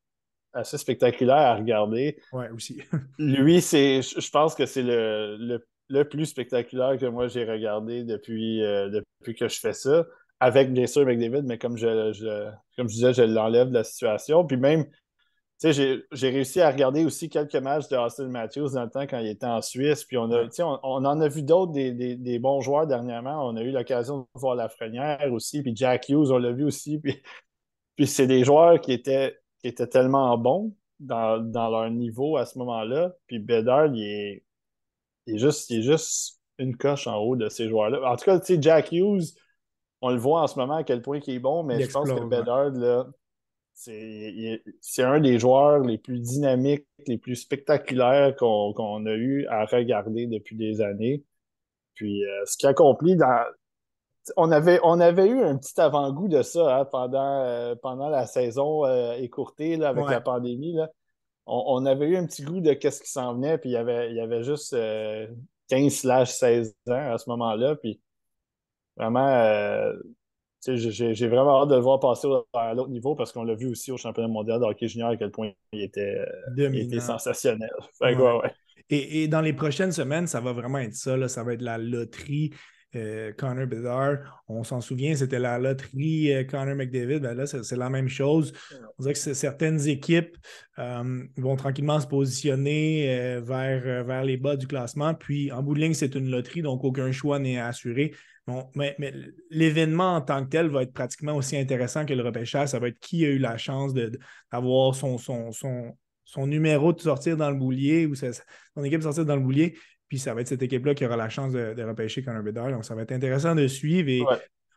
assez 0.53 0.77
spectaculaire 0.77 1.37
à 1.37 1.55
regarder. 1.55 2.21
Oui, 2.31 2.45
aussi. 2.55 2.83
Lui, 3.17 3.61
c'est, 3.61 4.03
je 4.03 4.29
pense 4.29 4.53
que 4.53 4.67
c'est 4.67 4.83
le, 4.83 5.59
le, 5.89 6.03
plus 6.07 6.27
spectaculaire 6.27 6.99
que 6.99 7.07
moi 7.07 7.27
j'ai 7.27 7.43
regardé 7.43 8.03
depuis, 8.03 8.63
euh, 8.63 8.89
depuis 8.89 9.33
que 9.33 9.47
je 9.47 9.59
fais 9.59 9.73
ça 9.73 10.05
avec 10.39 10.71
bien 10.73 10.87
sûr 10.87 11.05
McDavid, 11.05 11.43
mais 11.43 11.57
comme 11.57 11.77
je, 11.77 12.51
comme 12.75 12.87
je 12.87 12.93
disais, 12.93 13.13
je 13.13 13.23
l'enlève 13.23 13.69
de 13.69 13.73
la 13.73 13.83
situation. 13.83 14.45
Puis 14.45 14.57
même, 14.57 14.85
tu 15.61 15.73
sais, 15.73 16.03
j'ai 16.11 16.29
réussi 16.29 16.61
à 16.61 16.71
regarder 16.71 17.03
aussi 17.03 17.29
quelques 17.29 17.55
matchs 17.55 17.89
de 17.89 17.97
Austin 17.97 18.29
Matthews 18.29 18.69
dans 18.69 18.83
le 18.83 18.89
temps 18.89 19.05
quand 19.05 19.19
il 19.19 19.27
était 19.27 19.45
en 19.45 19.61
Suisse. 19.61 20.05
Puis 20.05 20.17
on, 20.17 20.31
a, 20.31 20.45
on, 20.59 20.79
on 20.83 21.05
en 21.05 21.19
a 21.19 21.27
vu 21.27 21.43
d'autres, 21.43 21.73
des, 21.73 22.39
bons 22.39 22.61
joueurs 22.61 22.87
dernièrement. 22.87 23.45
On 23.45 23.57
a 23.57 23.61
eu 23.61 23.71
l'occasion 23.71 24.19
de 24.19 24.25
voir 24.35 24.55
Lafrenière 24.55 25.31
aussi, 25.33 25.61
puis 25.61 25.75
Jack 25.75 26.07
Hughes, 26.07 26.31
on 26.31 26.37
l'a 26.37 26.53
vu 26.53 26.63
aussi. 26.63 26.99
Puis, 26.99 27.21
puis 27.97 28.07
c'est 28.07 28.27
des 28.27 28.45
joueurs 28.45 28.79
qui 28.79 28.93
étaient, 28.93 29.37
qui 29.61 29.67
étaient 29.67 29.87
tellement 29.87 30.37
bons 30.37 30.73
dans, 31.01 31.37
leur 31.53 31.89
niveau 31.91 32.37
à 32.37 32.45
ce 32.45 32.57
moment-là. 32.59 33.13
Puis 33.27 33.39
Bedard, 33.39 33.87
il 33.87 34.03
est, 34.03 34.45
il 35.25 35.35
est, 35.35 35.39
juste, 35.39 35.69
il 35.69 35.79
est 35.79 35.83
juste 35.83 36.39
une 36.57 36.77
coche 36.77 37.07
en 37.07 37.17
haut 37.17 37.35
de 37.35 37.49
ces 37.49 37.67
joueurs-là. 37.67 38.09
En 38.09 38.15
tout 38.15 38.23
cas, 38.23 38.39
tu 38.39 38.55
sais, 38.55 38.61
Jack 38.61 38.93
Hughes 38.93 39.33
on 40.01 40.09
le 40.09 40.17
voit 40.17 40.41
en 40.41 40.47
ce 40.47 40.57
moment 40.57 40.75
à 40.75 40.83
quel 40.83 41.01
point 41.01 41.19
il 41.25 41.35
est 41.35 41.39
bon, 41.39 41.63
mais 41.63 41.81
je 41.81 41.91
pense 41.91 42.09
que 42.09 42.25
Bedard, 42.25 42.71
là, 42.71 43.07
c'est 43.73 45.03
un 45.03 45.19
des 45.19 45.39
joueurs 45.39 45.79
les 45.79 45.97
plus 45.97 46.19
dynamiques, 46.19 46.85
les 47.07 47.17
plus 47.17 47.35
spectaculaires 47.35 48.35
qu'on 48.35 49.05
a 49.05 49.13
eu 49.13 49.45
à 49.47 49.65
regarder 49.65 50.27
depuis 50.27 50.55
des 50.55 50.81
années. 50.81 51.23
Puis 51.93 52.25
euh, 52.25 52.45
ce 52.45 52.57
qui 52.57 52.67
accomplit 52.67 53.15
dans. 53.15 53.45
On 54.35 54.51
avait, 54.51 54.79
on 54.83 54.99
avait 54.99 55.27
eu 55.27 55.41
un 55.41 55.57
petit 55.57 55.79
avant-goût 55.79 56.27
de 56.27 56.43
ça 56.43 56.79
hein, 56.79 56.85
pendant, 56.85 57.41
euh, 57.41 57.75
pendant 57.75 58.09
la 58.09 58.27
saison 58.27 58.85
euh, 58.85 59.13
écourtée 59.13 59.75
là, 59.75 59.89
avec 59.89 60.05
la 60.07 60.21
pandémie. 60.21 60.73
Là. 60.73 60.89
On, 61.47 61.83
avait 61.85 62.05
eu 62.09 62.17
un 62.17 62.27
petit 62.27 62.43
goût 62.43 62.59
de 62.59 62.73
qu'est-ce 62.73 63.01
qui 63.01 63.09
s'en 63.09 63.33
venait, 63.33 63.57
puis 63.57 63.71
il 63.71 63.73
y 63.73 63.77
avait, 63.77 64.11
il 64.11 64.15
y 64.15 64.19
avait 64.19 64.43
juste 64.43 64.75
15-16 65.71 66.73
ans 66.89 67.13
à 67.13 67.17
ce 67.17 67.27
moment-là. 67.29 67.75
Puis 67.75 67.99
vraiment, 68.99 69.27
euh, 69.27 69.93
j'ai 70.67 71.27
vraiment 71.27 71.61
hâte 71.61 71.69
de 71.69 71.75
le 71.75 71.81
voir 71.81 71.99
passer 71.99 72.27
à 72.53 72.73
l'autre 72.73 72.89
niveau 72.89 73.15
parce 73.15 73.31
qu'on 73.31 73.43
l'a 73.43 73.55
vu 73.55 73.67
aussi 73.67 73.91
au 73.91 73.97
championnat 73.97 74.27
mondial 74.27 74.59
de 74.59 74.65
hockey 74.65 74.87
junior 74.87 75.09
à 75.09 75.17
quel 75.17 75.31
point 75.31 75.51
il 75.71 75.83
était, 75.83 76.25
euh, 76.57 76.99
sensationnel. 76.99 77.71
Et, 78.91 79.27
dans 79.27 79.41
les 79.41 79.53
prochaines 79.53 79.91
semaines, 79.91 80.25
ça 80.25 80.41
va 80.41 80.51
vraiment 80.51 80.79
être 80.79 80.95
ça. 80.95 81.27
Ça 81.27 81.43
va 81.43 81.53
être 81.53 81.61
la 81.61 81.77
loterie. 81.77 82.51
Euh, 82.95 83.31
Connor 83.33 83.67
Bedard, 83.67 84.17
on 84.47 84.63
s'en 84.63 84.81
souvient, 84.81 85.13
c'était 85.13 85.37
la 85.37 85.59
loterie 85.59 86.31
Connor 86.49 86.73
McDavid. 86.73 87.19
Ben 87.19 87.35
là, 87.35 87.45
c'est 87.45 87.77
la 87.77 87.91
même 87.91 88.09
chose. 88.09 88.51
On 88.97 89.03
dirait 89.03 89.13
que 89.13 89.19
certaines 89.19 89.87
équipes 89.87 90.35
vont 91.37 91.55
tranquillement 91.55 91.99
se 91.99 92.07
positionner 92.07 93.39
vers, 93.41 94.03
vers 94.03 94.23
les 94.23 94.37
bas 94.37 94.55
du 94.55 94.65
classement. 94.65 95.13
Puis 95.13 95.51
en 95.51 95.61
bout 95.61 95.75
de 95.75 95.81
ligne, 95.81 95.93
c'est 95.93 96.15
une 96.15 96.31
loterie, 96.31 96.63
donc 96.63 96.83
aucun 96.83 97.11
choix 97.11 97.37
n'est 97.37 97.59
assuré 97.59 98.11
mais, 98.75 98.95
l'événement 99.49 100.15
en 100.15 100.21
tant 100.21 100.43
que 100.43 100.49
tel 100.49 100.69
va 100.69 100.83
être 100.83 100.93
pratiquement 100.93 101.35
aussi 101.35 101.57
intéressant 101.57 102.05
que 102.05 102.13
le 102.13 102.23
repêchage. 102.23 102.69
Ça 102.69 102.79
va 102.79 102.87
être 102.87 102.99
qui 102.99 103.25
a 103.25 103.29
eu 103.29 103.37
la 103.37 103.57
chance 103.57 103.93
d'avoir 104.51 104.95
son, 104.95 105.17
son, 105.17 105.51
son, 105.51 106.47
numéro 106.47 106.93
de 106.93 107.01
sortir 107.01 107.37
dans 107.37 107.49
le 107.49 107.57
boulier 107.57 108.05
ou 108.05 108.15
son 108.15 108.83
équipe 108.83 108.99
de 108.99 109.03
sortir 109.03 109.25
dans 109.25 109.35
le 109.35 109.41
boulier. 109.41 109.77
Puis 110.07 110.19
ça 110.19 110.33
va 110.33 110.41
être 110.41 110.47
cette 110.47 110.63
équipe-là 110.63 110.95
qui 110.95 111.05
aura 111.05 111.17
la 111.17 111.29
chance 111.29 111.53
de, 111.53 111.83
repêcher 111.83 112.23
Connor 112.23 112.43
Bedard. 112.43 112.71
Donc 112.71 112.85
ça 112.85 112.95
va 112.95 113.03
être 113.03 113.11
intéressant 113.11 113.55
de 113.55 113.67
suivre. 113.67 114.09
Et 114.09 114.21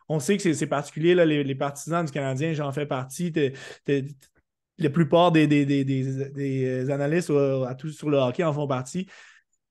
on 0.09 0.19
sait 0.19 0.37
que 0.37 0.53
c'est 0.53 0.67
particulier, 0.67 1.15
là, 1.15 1.25
les, 1.25 1.55
partisans 1.55 2.05
du 2.05 2.11
Canadien, 2.11 2.53
j'en 2.53 2.71
fais 2.71 2.85
partie. 2.85 3.33
la 4.77 4.89
plupart 4.89 5.31
des, 5.31 5.47
des, 5.47 6.89
analystes 6.89 7.31
à 7.31 7.75
tout, 7.75 7.89
sur 7.89 8.09
le 8.09 8.17
hockey 8.17 8.43
en 8.43 8.53
font 8.53 8.67
partie 8.67 9.07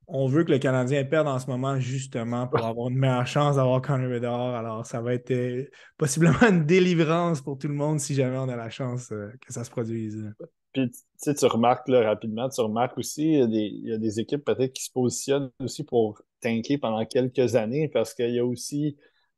on 0.08 0.26
veut 0.26 0.44
que 0.44 0.50
le 0.50 0.58
Canadien 0.58 1.04
perde 1.04 1.28
en 1.28 1.38
ce 1.38 1.46
moment 1.46 1.78
justement 1.78 2.46
pour 2.46 2.64
avoir 2.64 2.88
une 2.88 2.98
meilleure 2.98 3.26
chance 3.26 3.56
d'avoir 3.56 3.80
Connor 3.80 4.10
Bedard. 4.10 4.54
Alors, 4.54 4.84
ça 4.86 5.00
va 5.00 5.14
être 5.14 5.30
euh, 5.30 5.64
possiblement 5.96 6.40
une 6.48 6.66
délivrance 6.66 7.40
pour 7.40 7.58
tout 7.58 7.68
le 7.68 7.74
monde 7.74 8.00
si 8.00 8.14
jamais 8.14 8.36
on 8.36 8.48
a 8.48 8.56
la 8.56 8.70
chance 8.70 9.10
euh, 9.12 9.30
que 9.46 9.52
ça 9.52 9.64
se 9.64 9.70
produise. 9.70 10.30
Puis, 10.72 10.90
tu 10.90 10.98
sais, 11.16 11.34
tu 11.34 11.46
remarques 11.46 11.88
rapidement, 11.88 12.48
tu 12.48 12.60
remarques 12.60 12.96
aussi, 12.96 13.34
il 13.34 13.84
y 13.84 13.92
a 13.92 13.98
des, 13.98 14.20
équipes 14.20 14.44
peut-être 14.44 14.72
qui 14.72 14.84
se 14.84 14.90
positionnent 14.90 15.50
aussi 15.60 15.84
pour 15.84 16.22
tanker 16.40 16.78
pendant 16.78 17.04
quelques 17.04 17.56
années 17.56 17.88
parce 17.88 18.14
qu'il 18.14 18.30
y 18.30 18.38
a 18.38 18.44
aussi 18.44 18.96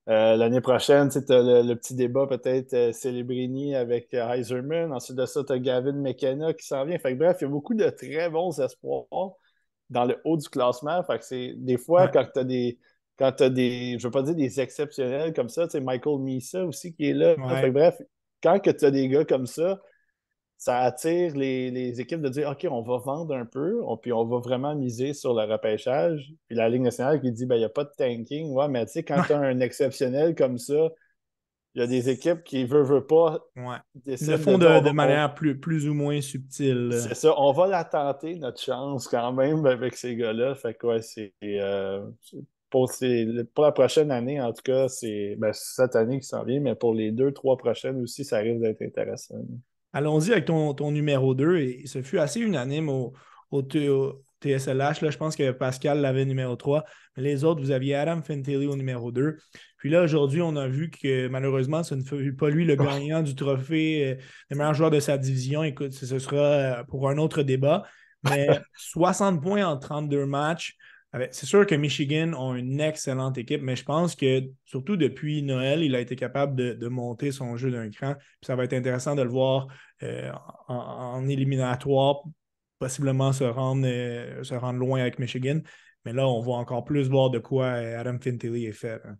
euh, 0.09 0.37
l'année 0.37 0.61
prochaine, 0.61 1.09
tu 1.09 1.19
as 1.19 1.63
le, 1.63 1.75
petit 1.75 1.95
débat 1.95 2.27
peut-être 2.27 2.95
Celebrini 2.95 3.75
avec 3.75 4.15
Heiserman. 4.15 4.93
Ensuite 4.93 5.17
de 5.17 5.27
ça, 5.27 5.43
tu 5.43 5.53
as 5.53 5.59
Gavin 5.59 5.93
McKenna 5.93 6.53
qui 6.53 6.67
s'en 6.67 6.85
vient. 6.85 6.99
Fait 6.99 7.15
bref, 7.15 7.39
il 7.41 7.45
y 7.45 7.47
a 7.47 7.51
beaucoup 7.51 7.75
de 7.75 7.89
très 7.91 8.31
bons 8.31 8.61
espoirs 8.61 9.35
dans 9.91 10.05
le 10.05 10.21
haut 10.25 10.37
du 10.37 10.49
classement. 10.49 11.03
Fait 11.05 11.19
que 11.19 11.25
c'est 11.25 11.55
des 11.57 11.79
fois, 11.79 12.09
quand 12.09 12.27
tu 12.33 12.41
as 12.41 12.45
des, 12.45 12.79
quand 13.19 13.33
tu 13.33 13.45
as 13.45 13.51
des, 13.51 13.97
je 13.99 14.07
veux 14.07 14.11
pas 14.11 14.23
dire 14.23 14.35
des 14.35 14.61
exceptionnels 14.61 15.33
comme 15.33 15.49
ça, 15.49 15.67
tu 15.67 15.73
sais, 15.73 15.81
Michael 15.81 16.19
Misa 16.19 16.65
aussi 16.65 16.95
qui 16.95 17.11
est 17.11 17.15
là. 17.15 17.37
bref, 17.71 18.01
quand 18.43 18.59
tu 18.61 18.85
as 18.85 18.91
des 18.91 19.09
gars 19.09 19.25
comme 19.25 19.47
ça, 19.47 19.81
ça 20.57 20.79
attire 20.81 21.37
les, 21.37 22.01
équipes 22.01 22.23
de 22.23 22.29
dire 22.29 22.51
OK, 22.51 22.67
on 22.71 22.83
va 22.83 22.99
vendre 22.99 23.35
un 23.35 23.45
peu, 23.45 23.81
puis 24.01 24.13
on 24.13 24.25
va 24.25 24.39
vraiment 24.39 24.75
miser 24.75 25.13
sur 25.13 25.35
le 25.35 25.51
repêchage. 25.51 26.33
Puis 26.47 26.57
la 26.57 26.69
Ligue 26.69 26.83
nationale 26.83 27.21
qui 27.21 27.31
dit 27.33 27.47
ben, 27.47 27.57
il 27.57 27.59
n'y 27.59 27.65
a 27.65 27.71
pas 27.71 27.85
de 27.85 27.93
tanking. 27.97 28.53
Ouais, 28.53 28.69
mais 28.69 28.87
tu 28.87 28.93
sais, 28.93 29.03
quand 29.05 29.23
tu 29.27 29.33
as 29.33 29.39
un 29.39 29.61
exceptionnel 29.61 30.35
comme 30.35 30.59
ça, 30.59 30.91
il 31.75 31.81
y 31.81 31.83
a 31.83 31.87
des 31.89 32.09
équipes 32.09 32.45
qui 32.45 32.65
veulent, 32.65 32.85
veulent 32.85 33.07
pas. 33.07 33.41
Ouais. 33.57 33.77
Le 34.07 34.37
font 34.37 34.59
de, 34.59 34.91
manière 34.91 35.35
plus, 35.35 35.59
plus 35.59 35.89
ou 35.89 35.95
moins 35.95 36.21
subtile. 36.21 36.91
C'est 36.93 37.15
ça. 37.15 37.35
On 37.37 37.53
va 37.53 37.67
la 37.67 37.85
tenter, 37.85 38.37
notre 38.37 38.61
chance, 38.61 39.09
quand 39.09 39.33
même, 39.33 39.67
avec 39.67 39.97
ces 39.97 40.15
gars-là. 40.15 40.55
Fait 40.55 40.77
ouais, 40.85 41.03
c'est. 41.03 41.35
Euh, 41.43 42.07
pour, 42.71 42.91
pour, 43.55 43.65
la 43.65 43.73
prochaine 43.73 44.11
année, 44.11 44.41
en 44.41 44.53
tout 44.53 44.63
cas, 44.63 44.89
c'est 44.89 45.37
ben, 45.39 45.53
cette 45.53 45.97
année 45.97 46.21
qui 46.21 46.27
s'en 46.27 46.45
vient, 46.45 46.61
mais 46.61 46.75
pour 46.75 46.95
les 46.95 47.11
deux, 47.11 47.33
trois 47.33 47.57
prochaines 47.57 48.01
aussi, 48.01 48.25
ça 48.25 48.39
risque 48.39 48.61
d'être 48.61 48.83
intéressant. 48.83 49.37
Allons-y 49.93 50.33
avec 50.33 50.45
ton, 50.45 50.75
ton, 50.75 50.91
numéro 50.91 51.35
2. 51.35 51.57
Et 51.59 51.87
ce 51.87 52.03
fut 52.03 52.19
assez 52.19 52.41
unanime 52.41 52.89
au, 52.89 53.13
au, 53.51 53.63
TSLH. 53.63 55.01
Là, 55.03 55.11
je 55.11 55.17
pense 55.17 55.37
que 55.37 55.51
Pascal 55.53 56.01
l'avait 56.01 56.25
numéro 56.25 56.57
3. 56.57 56.85
Mais 57.17 57.23
les 57.23 57.45
autres, 57.45 57.61
vous 57.61 57.71
aviez 57.71 57.95
Adam 57.95 58.23
Fantilli 58.23 58.67
au 58.67 58.77
numéro 58.77 59.13
2. 59.13 59.39
Puis 59.85 59.91
là, 59.91 60.01
aujourd'hui, 60.01 60.41
on 60.41 60.57
a 60.57 60.67
vu 60.67 60.89
que 60.89 61.29
malheureusement, 61.29 61.83
ce 61.83 61.95
ne 61.95 62.03
fut 62.03 62.33
pas 62.33 62.49
lui 62.49 62.65
le 62.65 62.75
gagnant 62.75 63.21
du 63.21 63.35
trophée 63.35 64.13
euh, 64.13 64.15
des 64.49 64.57
meilleurs 64.57 64.73
joueurs 64.73 64.91
de 64.91 64.99
sa 64.99 65.19
division. 65.19 65.63
Écoute, 65.63 65.93
ce 65.93 66.19
sera 66.19 66.37
euh, 66.37 66.85
pour 66.85 67.11
un 67.11 67.19
autre 67.19 67.43
débat. 67.43 67.83
Mais 68.23 68.49
60 68.79 69.43
points 69.43 69.63
en 69.67 69.77
32 69.77 70.25
matchs. 70.25 70.75
C'est 71.33 71.45
sûr 71.45 71.67
que 71.67 71.75
Michigan 71.75 72.33
ont 72.33 72.55
une 72.55 72.81
excellente 72.81 73.37
équipe, 73.37 73.61
mais 73.61 73.77
je 73.77 73.85
pense 73.85 74.17
que 74.17 74.45
surtout 74.65 74.97
depuis 74.97 75.43
Noël, 75.43 75.83
il 75.83 75.95
a 75.95 76.01
été 76.01 76.17
capable 76.17 76.79
de, 76.79 76.89
monter 76.89 77.31
son 77.31 77.59
jeu 77.59 77.71
d'un 77.71 77.91
cran. 77.91 78.15
ça 78.41 78.57
va 78.57 78.65
être 78.65 78.73
intéressant 78.73 79.15
de 79.15 79.21
le 79.21 79.29
voir 79.29 79.67
euh, 80.03 80.33
en, 80.67 81.29
éliminatoire 81.29 82.23
possiblement 82.79 83.35
se 83.35 83.45
rendre, 83.45 83.87
euh, 83.87 84.43
se 84.45 84.55
rendre 84.55 84.79
loin 84.79 85.03
avec 85.03 85.19
Michigan. 85.19 85.61
Mais 86.07 86.15
là, 86.15 86.27
on 86.27 86.41
va 86.41 86.53
encore 86.53 86.85
plus 86.85 87.07
voir 87.11 87.29
de 87.29 87.39
quoi 87.39 87.67
euh, 87.67 88.01
Adam 88.01 88.19
Fintilly 88.19 88.65
est 88.65 88.73
fait. 88.73 89.03
Hein. 89.05 89.19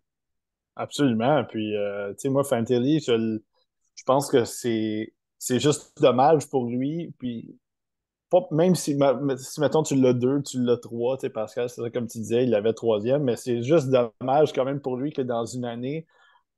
Absolument. 0.75 1.43
Puis, 1.45 1.75
euh, 1.75 2.09
tu 2.11 2.19
sais, 2.19 2.29
moi, 2.29 2.43
Fantilly, 2.43 2.99
je, 2.99 3.39
pense 4.05 4.29
que 4.29 4.45
c'est, 4.45 5.13
c'est 5.37 5.59
juste 5.59 5.93
dommage 6.01 6.49
pour 6.49 6.65
lui. 6.65 7.13
Puis, 7.17 7.57
même 8.51 8.75
si, 8.75 8.97
si, 9.37 9.61
mettons, 9.61 9.83
tu 9.83 9.95
l'as 9.95 10.13
deux, 10.13 10.41
tu 10.41 10.61
l'as 10.61 10.77
trois, 10.77 11.17
tu 11.17 11.21
sais, 11.21 11.29
Pascal, 11.29 11.69
c'est 11.69 11.81
ça, 11.81 11.89
comme 11.89 12.07
tu 12.07 12.17
disais, 12.17 12.43
il 12.43 12.53
avait 12.53 12.73
troisième, 12.73 13.23
mais 13.23 13.37
c'est 13.37 13.63
juste 13.63 13.89
dommage 13.89 14.51
quand 14.53 14.65
même 14.65 14.81
pour 14.81 14.97
lui 14.97 15.13
que 15.13 15.21
dans 15.21 15.45
une 15.45 15.63
année, 15.63 16.05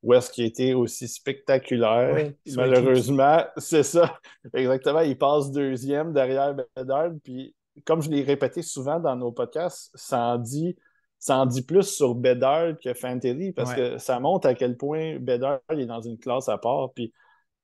où 0.03 0.13
est-ce 0.13 0.31
qu'il 0.31 0.45
était 0.45 0.73
aussi 0.73 1.07
spectaculaire. 1.07 2.31
Malheureusement, 2.55 3.43
c'est 3.57 3.83
ça. 3.83 4.19
Exactement. 4.53 5.01
Il 5.01 5.17
passe 5.17 5.51
deuxième 5.51 6.13
derrière 6.13 6.55
Bedard. 6.75 7.11
Puis, 7.23 7.55
comme 7.85 8.01
je 8.01 8.09
l'ai 8.09 8.23
répété 8.23 8.61
souvent 8.61 8.99
dans 8.99 9.15
nos 9.15 9.31
podcasts, 9.31 9.91
ça 9.95 10.19
en 10.19 10.37
dit, 10.37 10.75
ça 11.19 11.37
en 11.37 11.45
dit 11.45 11.63
plus 11.63 11.83
sur 11.83 12.15
Bedard 12.15 12.77
que 12.83 12.93
Fantasy 12.93 13.51
parce 13.51 13.73
que 13.73 13.97
ça 13.97 14.19
montre 14.19 14.47
à 14.47 14.53
quel 14.53 14.77
point 14.77 15.17
Bedard 15.19 15.59
est 15.69 15.85
dans 15.85 16.01
une 16.01 16.17
classe 16.17 16.49
à 16.49 16.57
part. 16.57 16.91
Puis, 16.93 17.13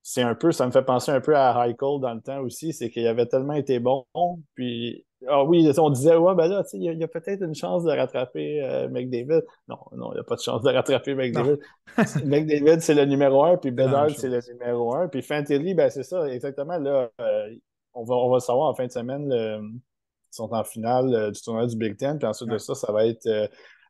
c'est 0.02 0.22
un 0.22 0.36
peu, 0.36 0.52
ça 0.52 0.66
me 0.66 0.72
fait 0.72 0.84
penser 0.84 1.12
un 1.12 1.22
peu 1.22 1.36
à 1.36 1.52
Heichel 1.66 2.00
dans 2.02 2.14
le 2.14 2.22
temps 2.22 2.42
aussi, 2.42 2.74
c'est 2.74 2.90
qu'il 2.90 3.08
avait 3.08 3.26
tellement 3.26 3.54
été 3.54 3.80
bon, 3.80 4.06
puis 4.54 5.06
ah 5.28 5.44
oui, 5.46 5.72
on 5.78 5.90
disait, 5.90 6.18
ouais, 6.18 6.36
ben 6.36 6.48
là, 6.48 6.64
il 6.74 6.84
y 6.84 7.04
a, 7.04 7.08
peut-être 7.08 7.44
une 7.44 7.56
chance 7.56 7.86
de 7.86 7.92
rattraper 7.92 8.62
euh, 8.62 8.90
McDavid. 8.90 9.42
Non, 9.70 9.78
non, 9.96 10.12
il 10.12 10.16
n'y 10.16 10.20
a 10.20 10.24
pas 10.24 10.36
de 10.36 10.42
chance 10.42 10.62
de 10.62 10.70
rattraper 10.70 11.16
McDavid. 11.16 11.60
McDavid, 12.26 12.82
c'est 12.82 12.94
le 12.94 13.06
numéro 13.06 13.46
un, 13.46 13.56
puis 13.56 13.72
Bedard, 13.72 14.10
c'est 14.12 14.28
le 14.28 14.42
numéro 14.52 14.94
un. 14.94 15.08
Puis 15.08 15.22
Fantilly, 15.22 15.74
ben 15.74 15.90
c'est 15.90 16.04
ça, 16.04 16.28
exactement. 16.28 16.78
Là, 16.78 17.10
euh, 17.22 17.56
on, 17.94 18.04
va, 18.04 18.16
on 18.16 18.30
va 18.30 18.42
savoir 18.42 18.70
en 18.70 18.74
fin 18.76 18.86
de 18.86 18.92
semaine, 18.92 19.30
ils 19.32 19.93
sont 20.34 20.54
en 20.54 20.64
finale 20.64 21.14
euh, 21.14 21.32
du 21.32 21.42
tournoi 21.42 21.68
du 21.68 21.76
Big 21.76 21.98
Ten, 21.98 22.18
puis 22.18 22.28
ensuite 22.28 22.50
de 22.50 22.58
ça, 22.58 22.76
ça 22.76 22.92
va 22.92 23.06
être 23.06 23.28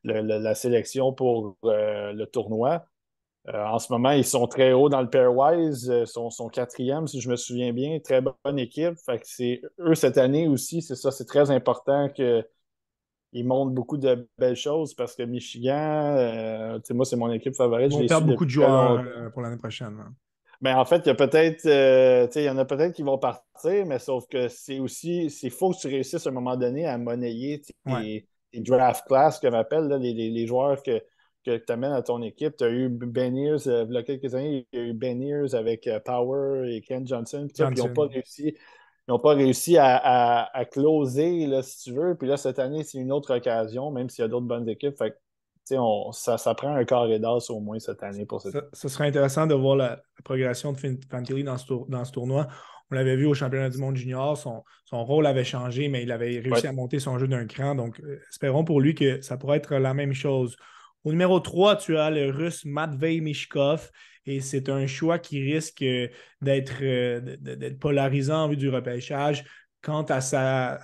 la 0.03 0.55
sélection 0.55 1.13
pour 1.13 1.57
le 1.63 2.25
tournoi. 2.25 2.85
Euh, 3.49 3.65
en 3.65 3.77
ce 3.77 3.91
moment, 3.91 4.11
ils 4.11 4.25
sont 4.25 4.47
très 4.47 4.71
hauts 4.71 4.87
dans 4.87 5.01
le 5.01 5.09
pairwise, 5.09 5.89
euh, 5.89 6.05
sont, 6.05 6.29
sont 6.29 6.47
quatrième, 6.47 7.07
si 7.07 7.19
je 7.19 7.29
me 7.29 7.35
souviens 7.35 7.73
bien. 7.73 7.99
Très 7.99 8.21
bonne 8.21 8.57
équipe. 8.57 8.95
Fait 9.05 9.19
que 9.19 9.25
c'est 9.25 9.61
eux 9.79 9.95
cette 9.95 10.17
année 10.17 10.47
aussi, 10.47 10.81
c'est 10.81 10.95
ça, 10.95 11.11
c'est 11.11 11.25
très 11.25 11.51
important 11.51 12.07
qu'ils 12.09 12.45
montrent 13.45 13.73
beaucoup 13.73 13.97
de 13.97 14.29
belles 14.37 14.55
choses 14.55 14.93
parce 14.93 15.15
que 15.15 15.23
Michigan, 15.23 16.15
euh, 16.17 16.79
moi, 16.91 17.03
c'est 17.03 17.17
mon 17.17 17.31
équipe 17.31 17.55
favorite. 17.55 17.91
Ils 17.91 18.01
vont 18.03 18.07
perdre 18.07 18.27
beaucoup 18.27 18.45
de 18.45 18.49
joueurs 18.49 19.03
pour 19.33 19.41
l'année 19.41 19.57
prochaine. 19.57 19.97
Ben, 20.63 20.77
en 20.77 20.85
fait, 20.85 21.01
il 21.05 21.07
y 21.07 21.11
a 21.11 21.15
peut-être, 21.15 21.65
il 22.35 22.41
y 22.41 22.49
en 22.49 22.57
a 22.57 22.63
peut-être 22.65 22.93
qui 22.93 23.03
vont 23.03 23.17
partir, 23.17 23.85
mais 23.85 23.99
sauf 23.99 24.25
que 24.27 24.47
c'est 24.47 24.79
aussi, 24.79 25.29
c'est 25.29 25.49
faux 25.49 25.71
que 25.71 25.77
tu 25.77 25.87
réussisses 25.87 26.25
à 26.25 26.29
un 26.29 26.33
moment 26.33 26.55
donné 26.55 26.85
à 26.85 26.97
monnayer 26.97 27.61
les, 27.85 28.25
draft 28.53 29.05
class, 29.05 29.39
comme 29.39 29.55
appelle, 29.55 29.89
les, 29.99 30.13
les, 30.13 30.47
joueurs 30.47 30.81
que 30.81 31.03
que 31.43 31.57
tu 31.57 31.71
amènes 31.71 31.91
à 31.91 32.01
ton 32.01 32.21
équipe. 32.21 32.57
Tu 32.57 32.63
as 32.63 32.69
eu 32.69 32.89
Ben 32.89 33.35
Ears, 33.37 33.67
euh, 33.67 33.85
il 33.87 33.93
y 33.93 33.97
a 33.97 34.03
quelques 34.03 34.33
années, 34.35 34.67
il 34.71 34.79
y 34.79 34.81
a 34.81 34.85
eu 34.85 34.93
Ben 34.93 35.21
Ears 35.21 35.53
avec 35.53 35.87
euh, 35.87 35.99
Power 35.99 36.73
et 36.73 36.81
Ken 36.81 37.05
Johnson. 37.05 37.47
Puis 37.53 37.63
ils 37.63 37.83
n'ont 37.83 37.93
pas 37.93 38.07
réussi. 38.07 38.55
Ils 39.09 39.19
pas 39.21 39.33
réussi 39.33 39.77
à, 39.77 40.45
à, 40.45 40.65
closer, 40.65 41.45
là, 41.45 41.61
si 41.61 41.83
tu 41.83 41.91
veux. 41.91 42.15
Puis 42.15 42.25
là, 42.25 42.37
cette 42.37 42.57
année, 42.57 42.83
c'est 42.83 42.99
une 42.99 43.11
autre 43.11 43.35
occasion, 43.35 43.91
même 43.91 44.09
s'il 44.09 44.21
y 44.21 44.25
a 44.25 44.29
d'autres 44.29 44.45
bonnes 44.45 44.69
équipes. 44.69 44.97
Fait 44.97 45.13
on, 45.71 46.11
ça, 46.11 46.37
ça, 46.37 46.53
prend 46.55 46.75
un 46.75 46.85
carré 46.85 47.19
d'as 47.19 47.49
au 47.49 47.59
moins 47.59 47.79
cette 47.79 48.03
année 48.03 48.25
pour 48.25 48.41
cette 48.41 48.53
ça, 48.53 48.63
ça 48.73 48.89
serait 48.89 49.07
intéressant 49.07 49.47
de 49.47 49.53
voir 49.53 49.75
la, 49.75 50.01
progression 50.23 50.71
de 50.73 50.79
Fantilly 51.09 51.43
dans 51.43 51.57
ce, 51.57 51.73
dans 51.89 52.05
ce 52.05 52.11
tournoi. 52.11 52.47
On 52.91 52.95
l'avait 52.95 53.15
vu 53.15 53.25
au 53.25 53.33
championnat 53.33 53.69
du 53.69 53.77
monde 53.77 53.95
junior, 53.95 54.37
son, 54.37 54.63
son, 54.85 55.03
rôle 55.03 55.25
avait 55.25 55.43
changé, 55.43 55.87
mais 55.87 56.03
il 56.03 56.11
avait 56.11 56.39
réussi 56.39 56.67
à 56.67 56.73
monter 56.73 56.99
son 56.99 57.17
jeu 57.17 57.27
d'un 57.27 57.45
cran. 57.45 57.75
Donc, 57.75 57.99
euh, 58.01 58.19
espérons 58.29 58.63
pour 58.63 58.81
lui 58.81 58.93
que 58.93 59.21
ça 59.21 59.37
pourrait 59.37 59.57
être 59.57 59.75
la 59.75 59.93
même 59.93 60.13
chose 60.13 60.55
au 61.03 61.11
numéro 61.11 61.39
3, 61.39 61.75
tu 61.77 61.97
as 61.97 62.09
le 62.09 62.29
russe 62.29 62.63
Matvei 62.65 63.19
Mishkov. 63.19 63.91
Et 64.25 64.39
c'est 64.39 64.69
un 64.69 64.87
choix 64.87 65.19
qui 65.19 65.41
risque 65.41 65.83
d'être 66.41 66.81
euh, 66.81 67.19
polarisant 67.79 68.45
en 68.45 68.47
vue 68.47 68.55
du 68.55 68.69
repêchage. 68.69 69.43
Quant 69.83 70.03
à 70.03 70.21
sa, 70.21 70.79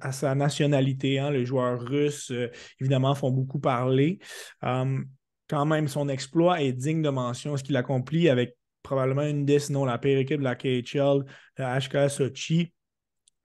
à, 0.00 0.12
sa 0.12 0.34
nationalité, 0.34 1.18
hein, 1.18 1.30
les 1.30 1.44
joueurs 1.44 1.80
russes, 1.80 2.30
euh, 2.30 2.48
évidemment, 2.80 3.14
font 3.16 3.32
beaucoup 3.32 3.58
parler. 3.58 4.20
Hum, 4.62 5.06
quand 5.48 5.66
même, 5.66 5.88
son 5.88 6.08
exploit 6.08 6.62
est 6.62 6.72
digne 6.72 7.02
de 7.02 7.10
mention. 7.10 7.56
Ce 7.56 7.64
qu'il 7.64 7.76
accomplit 7.76 8.28
avec 8.28 8.56
probablement 8.82 9.22
une 9.22 9.44
des, 9.44 9.58
sinon 9.58 9.84
la 9.84 9.98
pire 9.98 10.18
équipe 10.18 10.38
de 10.38 10.44
la 10.44 10.54
KHL, 10.54 11.24
la 11.58 11.80
HK 11.80 12.08
Sochi. 12.08 12.72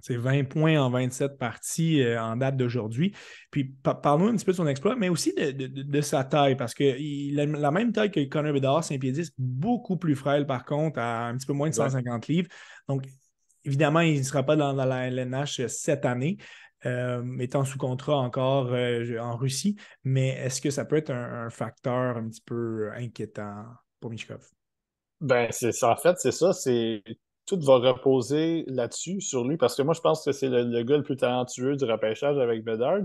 C'est 0.02 0.16
20 0.16 0.46
points 0.46 0.80
en 0.80 0.90
27 0.90 1.38
parties 1.38 2.02
euh, 2.02 2.22
en 2.22 2.38
date 2.38 2.56
d'aujourd'hui. 2.56 3.14
Puis 3.52 3.76
parle-nous 3.84 4.28
un 4.28 4.36
petit 4.36 4.46
peu 4.46 4.54
de 4.54 4.58
son 4.58 4.68
exploit, 4.68 4.96
mais 4.96 5.10
aussi 5.10 5.34
de, 5.34 6.02
sa 6.02 6.24
taille, 6.24 6.56
parce 6.56 6.74
qu'il 6.74 7.38
a 7.38 7.46
la 7.46 7.72
même 7.72 7.92
taille 7.92 8.10
que 8.10 8.24
Connor 8.26 8.54
Bedard, 8.54 8.84
5 8.84 8.98
pieds 8.98 9.12
10, 9.12 9.34
beaucoup 9.38 9.98
plus 9.98 10.16
frêle 10.16 10.46
par 10.46 10.64
contre, 10.64 11.00
à 11.00 11.28
un 11.28 11.36
petit 11.36 11.48
peu 11.48 11.54
moins 11.54 11.70
de 11.70 11.76
150 11.76 12.28
livres. 12.28 12.48
Donc, 12.88 13.04
évidemment, 13.64 14.02
il 14.02 14.20
ne 14.20 14.24
sera 14.24 14.44
pas 14.44 14.56
dans, 14.56 14.74
la 14.74 15.08
LNH 15.08 15.68
cette 15.68 16.06
année. 16.06 16.38
Euh, 16.86 17.38
étant 17.40 17.66
sous 17.66 17.78
contrat 17.78 18.16
encore 18.16 18.72
euh, 18.72 19.18
en 19.20 19.36
Russie, 19.36 19.76
mais 20.06 20.30
est-ce 20.30 20.62
que 20.62 20.70
ça 20.70 20.86
peut 20.86 20.96
être 20.96 21.10
un, 21.12 21.50
facteur 21.50 22.16
un 22.16 22.30
petit 22.30 22.40
peu 22.40 22.90
inquiétant 22.94 23.66
pour 24.00 24.12
Michkov? 24.12 24.48
Ben, 25.20 25.50
c'est 25.52 25.84
en 25.84 25.98
fait, 25.98 26.16
c'est 26.20 26.32
ça. 26.32 26.54
C'est 26.54 27.04
tout 27.46 27.60
va 27.60 27.78
reposer 27.80 28.64
là-dessus, 28.68 29.20
sur 29.20 29.44
lui, 29.46 29.58
parce 29.58 29.76
que 29.76 29.82
moi, 29.82 29.94
je 29.94 30.02
pense 30.02 30.24
que 30.24 30.32
c'est 30.32 30.48
le, 30.48 30.84
gars 30.84 30.98
le 30.98 31.04
plus 31.04 31.18
talentueux 31.18 31.76
du 31.76 31.84
repêchage 31.84 32.38
avec 32.38 32.64
Bedard, 32.64 33.02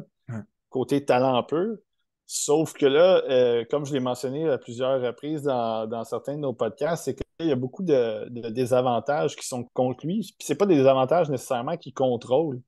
côté 0.68 1.04
talent 1.04 1.42
peu. 1.42 1.82
Sauf 2.26 2.72
que 2.72 2.86
là, 2.86 3.22
euh, 3.28 3.64
comme 3.70 3.84
je 3.84 3.92
l'ai 3.92 4.00
mentionné 4.00 4.48
à 4.48 4.58
plusieurs 4.58 5.00
reprises 5.00 5.42
dans, 5.42 6.04
certains 6.04 6.34
de 6.36 6.40
nos 6.40 6.54
podcasts, 6.54 7.04
c'est 7.04 7.14
qu'il 7.14 7.48
y 7.48 7.52
a 7.52 7.56
beaucoup 7.56 7.82
de, 7.82 8.28
désavantages 8.50 9.36
qui 9.36 9.46
sont 9.46 9.64
contre 9.74 10.06
lui. 10.06 10.20
Puis 10.20 10.46
c'est 10.46 10.54
pas 10.54 10.66
des 10.66 10.86
avantages 10.86 11.28
nécessairement 11.28 11.76
qu'il 11.76 11.92
contrôle. 11.92 12.60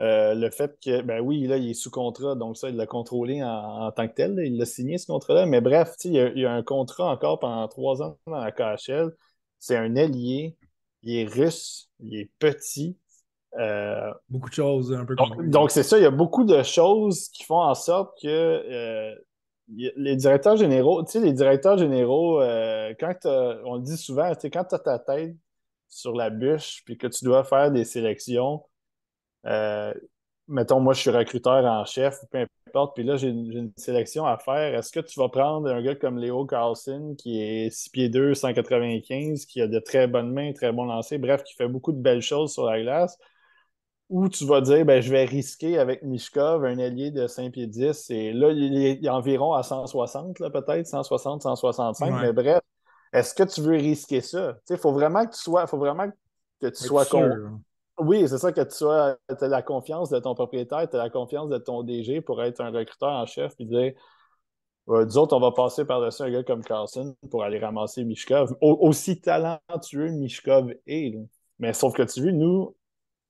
Euh, 0.00 0.34
le 0.34 0.50
fait 0.50 0.78
que, 0.84 1.02
ben 1.02 1.20
oui, 1.20 1.46
là, 1.46 1.56
il 1.56 1.70
est 1.70 1.74
sous 1.74 1.90
contrat, 1.90 2.36
donc 2.36 2.56
ça, 2.56 2.68
il 2.68 2.76
l'a 2.76 2.86
contrôlé 2.86 3.42
en, 3.42 3.90
tant 3.92 4.06
que 4.06 4.14
tel. 4.14 4.38
il 4.44 4.56
l'a 4.56 4.66
signé, 4.66 4.98
ce 4.98 5.06
contrat-là. 5.06 5.46
Mais 5.46 5.60
bref, 5.60 5.94
il 6.04 6.12
y, 6.12 6.20
a, 6.20 6.28
il 6.28 6.38
y, 6.38 6.46
a, 6.46 6.52
un 6.52 6.62
contrat 6.62 7.10
encore 7.10 7.40
pendant 7.40 7.66
trois 7.66 8.02
ans 8.02 8.18
dans 8.26 8.38
la 8.38 8.52
KHL. 8.52 9.10
C'est 9.58 9.76
un 9.76 9.96
allié 9.96 10.56
il 11.02 11.16
est 11.16 11.24
russe, 11.26 11.90
il 12.00 12.16
est 12.16 12.30
petit. 12.38 12.96
Euh, 13.56 14.12
beaucoup 14.28 14.48
de 14.50 14.54
choses 14.54 14.92
un 14.92 15.04
peu 15.04 15.14
Donc, 15.14 15.48
donc 15.48 15.70
c'est 15.70 15.82
ça, 15.82 15.96
il 15.96 16.02
y 16.02 16.06
a 16.06 16.10
beaucoup 16.10 16.44
de 16.44 16.62
choses 16.62 17.28
qui 17.30 17.44
font 17.44 17.60
en 17.60 17.74
sorte 17.74 18.20
que 18.20 18.28
euh, 18.28 19.14
les 19.68 20.16
directeurs 20.16 20.56
généraux, 20.56 21.02
tu 21.04 21.12
sais, 21.12 21.20
les 21.20 21.32
directeurs 21.32 21.78
généraux, 21.78 22.40
euh, 22.40 22.92
quand 23.00 23.14
on 23.24 23.76
le 23.76 23.82
dit 23.82 23.96
souvent, 23.96 24.32
tu 24.34 24.42
sais, 24.42 24.50
quand 24.50 24.64
tu 24.64 24.74
as 24.74 24.78
ta 24.78 24.98
tête 24.98 25.34
sur 25.88 26.14
la 26.14 26.30
bûche 26.30 26.82
puis 26.84 26.98
que 26.98 27.06
tu 27.06 27.24
dois 27.24 27.42
faire 27.44 27.70
des 27.70 27.84
sélections, 27.84 28.62
mettons, 30.48 30.80
moi, 30.80 30.94
je 30.94 31.00
suis 31.00 31.10
recruteur 31.10 31.64
en 31.64 31.84
chef, 31.84 32.20
peu 32.30 32.46
importe, 32.66 32.94
puis 32.94 33.04
là, 33.04 33.16
j'ai 33.16 33.28
une, 33.28 33.72
sélection 33.76 34.26
à 34.26 34.38
faire. 34.38 34.74
Est-ce 34.74 34.90
que 34.90 35.00
tu 35.00 35.20
vas 35.20 35.28
prendre 35.28 35.68
un 35.68 35.82
gars 35.82 35.94
comme 35.94 36.18
Léo 36.18 36.46
Carlson, 36.46 37.14
qui 37.18 37.40
est 37.40 37.70
6 37.70 37.90
pieds 37.90 38.08
2, 38.08 38.34
195, 38.34 39.46
qui 39.46 39.60
a 39.60 39.66
de 39.66 39.78
très 39.78 40.06
bonnes 40.06 40.32
mains, 40.32 40.52
très 40.52 40.72
bon 40.72 40.84
lancer, 40.84 41.18
bref, 41.18 41.42
qui 41.44 41.54
fait 41.54 41.68
beaucoup 41.68 41.92
de 41.92 42.00
belles 42.00 42.22
choses 42.22 42.52
sur 42.52 42.64
la 42.64 42.80
glace, 42.80 43.18
ou 44.08 44.28
tu 44.28 44.46
vas 44.46 44.60
dire, 44.60 44.84
ben, 44.84 45.00
je 45.00 45.10
vais 45.10 45.24
risquer 45.24 45.78
avec 45.78 46.02
Mishkov, 46.02 46.64
un 46.64 46.78
allié 46.78 47.10
de 47.10 47.26
5 47.26 47.52
pieds 47.52 47.66
10, 47.66 48.10
et 48.10 48.32
là, 48.32 48.50
il 48.50 49.04
est, 49.04 49.08
environ 49.08 49.52
à 49.52 49.62
160, 49.62 50.38
peut-être, 50.38 50.86
160, 50.86 51.42
165, 51.42 52.20
mais 52.22 52.32
bref, 52.32 52.60
est-ce 53.12 53.34
que 53.34 53.42
tu 53.42 53.60
veux 53.60 53.76
risquer 53.76 54.20
ça? 54.20 54.56
Il 54.70 54.76
faut 54.76 54.92
vraiment 54.92 55.24
que 55.24 55.34
tu 55.34 55.40
sois, 55.40 55.66
faut 55.66 55.78
vraiment 55.78 56.08
que 56.60 56.68
tu 56.68 56.84
sois 56.84 57.04
con 57.04 57.60
oui, 58.00 58.28
c'est 58.28 58.38
ça, 58.38 58.52
que 58.52 58.60
tu 58.60 58.76
sois, 58.76 59.16
as 59.28 59.48
la 59.48 59.60
confiance 59.60 60.08
de 60.08 60.20
ton 60.20 60.34
propriétaire, 60.36 60.88
tu 60.88 60.94
as 60.94 61.00
la 61.00 61.10
confiance 61.10 61.48
de 61.48 61.58
ton 61.58 61.82
DG 61.82 62.20
pour 62.20 62.40
être 62.44 62.60
un 62.60 62.70
recruteur 62.70 63.08
en 63.08 63.26
chef 63.26 63.54
et 63.58 63.64
dire 63.64 63.92
nous 64.88 65.18
autres, 65.18 65.36
on 65.36 65.40
va 65.40 65.52
passer 65.52 65.84
par-dessus 65.84 66.22
un 66.22 66.30
gars 66.30 66.42
comme 66.42 66.64
Carlson 66.64 67.14
pour 67.30 67.44
aller 67.44 67.58
ramasser 67.58 68.04
Mishkov. 68.04 68.56
aussi 68.62 69.20
talentueux 69.20 70.10
Mishkov 70.12 70.72
est. 70.86 71.14
Mais 71.58 71.74
sauf 71.74 71.94
que 71.94 72.02
tu 72.04 72.22
vois, 72.22 72.32
nous, 72.32 72.74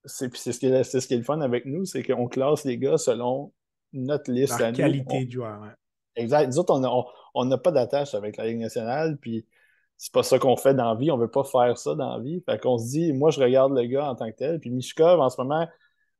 c'est 0.08 0.34
ce, 0.34 0.58
qui 0.58 0.66
est, 0.66 0.82
ce 0.82 1.06
qui 1.06 1.14
est 1.14 1.18
le 1.18 1.22
fun 1.22 1.40
avec 1.40 1.64
nous, 1.64 1.84
c'est 1.84 2.02
qu'on 2.02 2.26
classe 2.26 2.64
les 2.64 2.78
gars 2.78 2.98
selon 2.98 3.52
notre 3.92 4.30
liste 4.30 4.58
La 4.58 4.72
qualité 4.72 5.24
du 5.24 5.36
joueur. 5.36 5.60
Exact. 6.16 6.48
Nous 6.48 6.58
autres, 6.58 6.74
on 7.34 7.44
n'a 7.44 7.58
pas 7.58 7.70
d'attache 7.70 8.14
avec 8.14 8.36
la 8.36 8.46
Ligue 8.46 8.58
nationale. 8.58 9.16
Puis 9.18 9.46
c'est 9.96 10.12
pas 10.12 10.22
ça 10.22 10.38
qu'on 10.38 10.56
fait 10.56 10.74
dans 10.74 10.92
la 10.92 10.94
vie, 10.94 11.10
on 11.10 11.16
veut 11.18 11.30
pas 11.30 11.44
faire 11.44 11.76
ça 11.76 11.94
dans 11.94 12.16
la 12.16 12.22
vie. 12.22 12.42
Fait 12.46 12.60
qu'on 12.60 12.78
se 12.78 12.86
dit, 12.88 13.12
moi, 13.12 13.30
je 13.30 13.40
regarde 13.40 13.76
le 13.76 13.84
gars 13.86 14.10
en 14.10 14.14
tant 14.14 14.30
que 14.30 14.36
tel. 14.36 14.60
Puis 14.60 14.70
Mishkov, 14.70 15.20
en 15.20 15.28
ce 15.28 15.40
moment, 15.40 15.66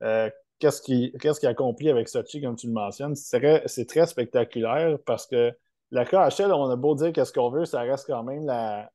euh, 0.02 0.28
qu'est-ce 0.58 0.82
qu'il 0.82 1.12
qu 1.12 1.46
accomplit 1.46 1.88
avec 1.88 2.08
Sochi, 2.08 2.40
comme 2.40 2.56
tu 2.56 2.66
le 2.66 2.72
mentionnes? 2.72 3.14
C'est 3.14 3.86
très, 3.86 4.06
spectaculaire 4.06 4.98
parce 5.06 5.26
que 5.26 5.52
la 5.90 6.04
KHL, 6.04 6.52
on 6.52 6.68
a 6.68 6.76
beau 6.76 6.94
dire 6.94 7.12
qu'est-ce 7.12 7.32
qu'on 7.32 7.50
veut, 7.50 7.64
ça 7.64 7.80
reste 7.80 8.06
quand 8.06 8.22
même 8.22 8.44
la. 8.44 8.90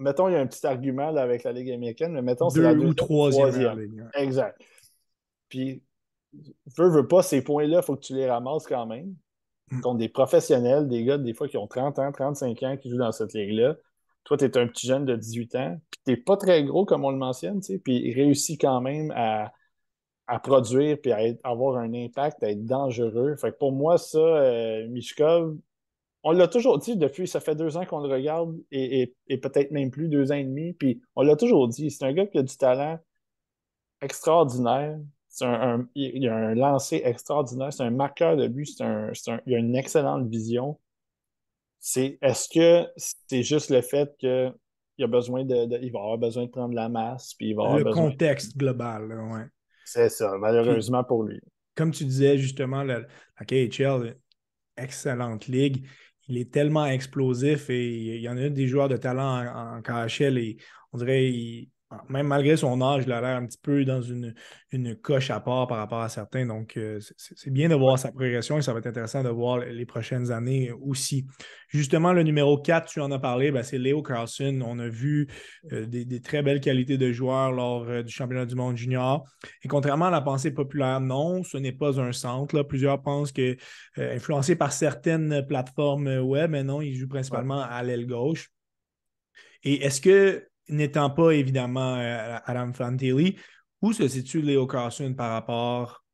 Mettons, 0.00 0.28
il 0.28 0.32
y 0.32 0.36
a 0.36 0.40
un 0.40 0.46
petit 0.46 0.66
argument 0.66 1.14
avec 1.14 1.44
la 1.44 1.52
Ligue 1.52 1.70
américaine, 1.70 2.12
mais 2.12 2.22
mettons, 2.22 2.48
c'est 2.48 2.62
la 2.62 2.72
deuxième, 2.72 2.90
ou 2.90 2.94
troisième. 2.94 4.08
Exact. 4.14 4.58
Puis, 5.50 5.82
veux, 6.78 6.88
veux 6.88 7.06
pas, 7.06 7.22
ces 7.22 7.42
points-là, 7.42 7.80
il 7.82 7.84
faut 7.84 7.96
que 7.96 8.00
tu 8.00 8.14
les 8.14 8.28
ramasses 8.28 8.66
quand 8.66 8.86
même. 8.86 9.14
Mm. 9.70 9.80
Contre 9.82 9.98
des 9.98 10.08
professionnels, 10.08 10.88
des 10.88 11.04
gars, 11.04 11.18
des 11.18 11.34
fois, 11.34 11.48
qui 11.48 11.58
ont 11.58 11.66
30 11.66 11.98
ans, 11.98 12.12
35 12.12 12.62
ans, 12.62 12.76
qui 12.78 12.88
jouent 12.88 12.96
dans 12.96 13.12
cette 13.12 13.34
ligue-là. 13.34 13.76
Toi, 14.24 14.38
tu 14.38 14.46
es 14.46 14.56
un 14.56 14.66
petit 14.66 14.86
jeune 14.86 15.04
de 15.04 15.16
18 15.16 15.54
ans, 15.56 15.78
puis 15.90 16.00
tu 16.04 16.10
n'es 16.12 16.16
pas 16.16 16.38
très 16.38 16.64
gros, 16.64 16.86
comme 16.86 17.04
on 17.04 17.10
le 17.10 17.18
mentionne, 17.18 17.60
puis 17.60 17.80
il 17.96 18.14
réussit 18.14 18.58
quand 18.58 18.80
même 18.80 19.12
à, 19.14 19.52
produire, 20.42 20.98
puis 20.98 21.12
à 21.12 21.20
avoir 21.44 21.76
un 21.76 21.92
impact, 21.92 22.42
à 22.42 22.50
être 22.50 22.64
dangereux. 22.64 23.36
Fait 23.36 23.52
que 23.52 23.58
pour 23.58 23.72
moi, 23.72 23.98
ça, 23.98 24.18
euh, 24.18 24.88
Mishkov, 24.88 25.56
on 26.22 26.32
l'a 26.32 26.48
toujours 26.48 26.78
dit 26.78 26.96
depuis, 26.96 27.26
ça 27.26 27.40
fait 27.40 27.54
deux 27.54 27.76
ans 27.76 27.86
qu'on 27.86 28.00
le 28.00 28.12
regarde, 28.12 28.56
et, 28.70 29.14
peut-être 29.28 29.70
même 29.70 29.90
plus, 29.90 30.08
deux 30.08 30.32
ans 30.32 30.36
et 30.36 30.44
demi, 30.44 30.72
puis 30.74 31.00
on 31.16 31.22
l'a 31.22 31.36
toujours 31.36 31.68
dit, 31.68 31.90
c'est 31.90 32.04
un 32.04 32.12
gars 32.12 32.26
qui 32.26 32.38
a 32.38 32.42
du 32.42 32.56
talent 32.56 32.98
extraordinaire. 34.00 34.98
Un, 35.42 35.86
il 35.94 36.28
a 36.28 36.34
un 36.34 36.54
lancer 36.54 37.02
extraordinaire, 37.04 37.72
c'est 37.72 37.84
un 37.84 37.90
marqueur 37.90 38.36
de 38.36 38.48
but, 38.48 38.68
un, 38.80 39.12
il 39.46 39.54
a 39.54 39.58
une 39.58 39.76
excellente 39.76 40.28
vision 40.28 40.78
c'est 41.80 42.18
est-ce 42.20 42.48
que 42.48 42.88
c'est 42.96 43.42
juste 43.42 43.70
le 43.70 43.80
fait 43.80 44.14
qu'il 44.18 44.52
a 45.00 45.06
besoin 45.06 45.44
de, 45.44 45.82
il 45.82 45.90
va 45.90 46.00
avoir 46.00 46.18
besoin 46.18 46.44
de 46.44 46.50
prendre 46.50 46.74
la 46.74 46.88
masse, 46.88 47.34
puis 47.34 47.48
il 47.48 47.56
va 47.56 47.64
avoir 47.64 47.78
le 47.78 47.92
contexte 47.92 48.56
global, 48.56 49.10
ouais. 49.32 49.46
C'est 49.86 50.10
ça, 50.10 50.36
malheureusement 50.38 51.02
pour 51.02 51.24
lui. 51.24 51.40
Comme 51.74 51.90
tu 51.90 52.04
disais 52.04 52.36
justement, 52.36 52.84
la, 52.84 53.02
KHL, 53.44 54.14
excellente 54.76 55.46
ligue. 55.46 55.86
Il 56.30 56.38
est 56.38 56.50
tellement 56.52 56.86
explosif 56.86 57.70
et 57.70 58.16
il 58.16 58.20
y 58.20 58.28
en 58.28 58.36
a 58.36 58.48
des 58.48 58.68
joueurs 58.68 58.88
de 58.88 58.96
talent 58.96 59.44
en, 59.46 59.82
KHL 59.82 60.38
et 60.38 60.56
on 60.92 60.98
dirait 60.98 61.28
même 62.08 62.28
malgré 62.28 62.56
son 62.56 62.80
âge, 62.82 63.02
il 63.04 63.12
a 63.12 63.20
l'air 63.20 63.36
un 63.36 63.46
petit 63.46 63.58
peu 63.60 63.84
dans 63.84 64.00
une, 64.00 64.34
une 64.70 64.94
coche 64.94 65.30
à 65.30 65.40
part 65.40 65.66
par 65.66 65.78
rapport 65.78 66.00
à 66.00 66.08
certains. 66.08 66.46
Donc, 66.46 66.76
euh, 66.76 67.00
c'est 67.16 67.50
bien 67.50 67.68
de 67.68 67.74
voir 67.74 67.98
sa 67.98 68.10
progression 68.10 68.58
et 68.58 68.62
ça 68.62 68.72
va 68.72 68.78
être 68.78 68.86
intéressant 68.86 69.24
de 69.24 69.28
voir 69.28 69.58
les 69.58 69.86
prochaines 69.86 70.30
années 70.30 70.70
aussi. 70.70 71.26
Justement, 71.68 72.12
le 72.12 72.22
numéro 72.22 72.58
4, 72.58 72.88
tu 72.88 73.00
en 73.00 73.10
as 73.10 73.18
parlé, 73.18 73.50
ben, 73.50 73.64
c'est 73.64 73.78
Léo 73.78 74.02
Carlson. 74.02 74.60
On 74.64 74.78
a 74.78 74.88
vu 74.88 75.26
euh, 75.72 75.86
des, 75.86 76.20
très 76.20 76.42
belles 76.42 76.60
qualités 76.60 76.96
de 76.96 77.10
joueur 77.10 77.50
lors 77.50 77.88
euh, 77.88 78.02
du 78.02 78.12
championnat 78.12 78.46
du 78.46 78.54
monde 78.54 78.76
junior. 78.76 79.24
Et 79.64 79.68
contrairement 79.68 80.06
à 80.06 80.10
la 80.10 80.20
pensée 80.20 80.52
populaire, 80.52 81.00
non, 81.00 81.42
ce 81.42 81.56
n'est 81.56 81.72
pas 81.72 82.00
un 82.00 82.12
centre. 82.12 82.54
Là. 82.54 82.62
Plusieurs 82.62 83.02
pensent 83.02 83.32
que, 83.32 83.56
influencé 83.96 84.54
par 84.54 84.72
certaines 84.72 85.44
plateformes 85.46 86.18
web, 86.18 86.52
mais 86.52 86.62
non, 86.62 86.80
il 86.80 86.94
joue 86.94 87.08
principalement 87.08 87.62
à 87.62 87.82
l'aile 87.82 88.06
gauche. 88.06 88.50
Et 89.62 89.84
est-ce 89.84 90.00
que 90.00 90.49
n'étant 90.70 91.10
pas 91.10 91.32
évidemment 91.32 91.96
euh, 91.96 92.38
Adam 92.44 92.72
Fantilli, 92.72 93.36
où 93.82 93.92
se 93.92 94.08
situe 94.08 94.42
Léo 94.42 94.66
Carlson 94.66 95.14
par 95.14 95.32
rapport 95.32 96.04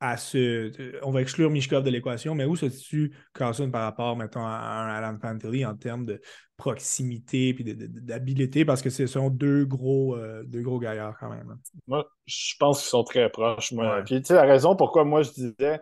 à 0.00 0.16
ce. 0.16 0.72
On 1.04 1.12
va 1.12 1.22
exclure 1.22 1.50
Mishkov 1.50 1.84
de 1.84 1.90
l'équation, 1.90 2.34
mais 2.34 2.44
où 2.44 2.56
se 2.56 2.68
situe 2.68 3.14
Carlson 3.34 3.70
par 3.70 3.82
rapport, 3.82 4.16
mettons, 4.16 4.44
à 4.44 4.50
un 4.50 4.94
Adam 4.94 5.18
Fantilli 5.20 5.64
en 5.64 5.76
termes 5.76 6.04
de 6.04 6.20
proximité 6.56 7.50
et 7.50 7.74
d'habileté, 7.74 8.64
parce 8.64 8.82
que 8.82 8.90
ce 8.90 9.06
sont 9.06 9.30
deux 9.30 9.64
gros, 9.64 10.16
euh, 10.16 10.42
deux 10.44 10.62
gros 10.62 10.78
gaillards 10.78 11.16
quand 11.18 11.30
même. 11.30 11.50
Hein. 11.50 11.58
Moi, 11.86 12.06
je 12.26 12.54
pense 12.58 12.80
qu'ils 12.80 12.90
sont 12.90 13.04
très 13.04 13.30
proches. 13.30 13.72
Moi. 13.72 14.02
Puis, 14.04 14.20
tu 14.20 14.26
sais, 14.26 14.34
la 14.34 14.42
raison 14.42 14.76
pourquoi 14.76 15.04
moi 15.04 15.22
je 15.22 15.30
disais, 15.30 15.80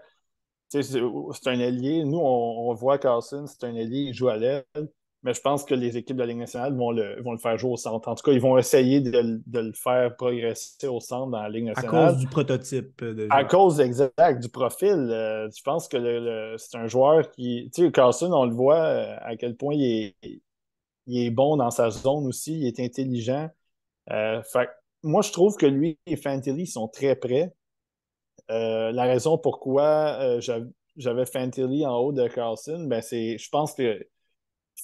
c'est 0.69 1.47
un 1.47 1.61
allié. 1.61 2.05
Nous, 2.05 2.19
on, 2.19 2.71
on 2.71 2.75
voit 2.75 2.99
Carlson, 2.99 3.47
c'est 3.47 3.65
un 3.65 3.75
allié, 3.75 4.01
il 4.09 4.15
joue 4.15 4.29
à 4.29 4.37
l'aile 4.37 4.65
mais 5.23 5.35
je 5.35 5.41
pense 5.43 5.65
que 5.65 5.75
les 5.75 5.99
équipes 5.99 6.17
de 6.17 6.23
la 6.23 6.27
Ligue 6.27 6.39
nationale 6.39 6.75
vont 6.75 6.93
le, 6.93 7.21
vont 7.21 7.33
le 7.33 7.39
faire 7.39 7.59
jouer 7.59 7.73
au 7.73 7.77
centre. 7.77 8.09
En 8.09 8.15
tout 8.15 8.23
cas, 8.23 8.33
ils 8.33 8.41
vont 8.41 8.57
essayer 8.57 9.01
de, 9.01 9.43
le 9.53 9.73
faire 9.73 10.17
progresser 10.17 10.87
au 10.87 11.01
centre 11.01 11.31
dans 11.31 11.43
la 11.43 11.51
Ligue 11.51 11.65
nationale. 11.65 12.05
À 12.05 12.09
cause 12.09 12.19
du 12.21 12.27
prototype. 12.27 13.05
De 13.05 13.27
à 13.29 13.45
cause 13.45 13.81
exact 13.81 14.41
du 14.41 14.49
profil. 14.49 14.89
Euh, 14.89 15.49
je 15.55 15.63
pense 15.63 15.89
que 15.89 16.57
c'est 16.57 16.79
un 16.79 16.87
joueur 16.87 17.31
qui. 17.33 17.71
Tu 17.75 17.85
sais, 17.85 17.93
Carlson, 17.93 18.33
on 18.33 18.47
le 18.47 18.55
voit 18.55 18.83
euh, 18.83 19.17
à 19.21 19.37
quel 19.37 19.57
point 19.57 19.75
il 19.75 20.15
est, 21.07 21.31
bon 21.31 21.59
dans 21.59 21.71
sa 21.71 21.91
zone 21.91 22.27
aussi, 22.27 22.59
il 22.59 22.67
est 22.67 22.81
intelligent. 22.81 23.51
Euh, 24.11 24.41
moi, 25.03 25.21
je 25.21 25.33
trouve 25.33 25.57
que 25.57 25.67
lui 25.67 25.99
et 26.07 26.17
Fantilli 26.17 26.67
sont 26.67 26.89
très 26.89 27.15
près. 27.15 27.53
la 28.49 29.05
raison 29.05 29.37
pourquoi 29.37 30.41
j'avais 30.97 31.27
Fantilli 31.27 31.85
en 31.85 31.97
haut 31.99 32.13
de 32.13 32.27
Carlson, 32.27 32.87
ben 32.89 33.03
c'est, 33.03 33.37
je 33.37 33.49
pense 33.51 33.75
que 33.75 34.03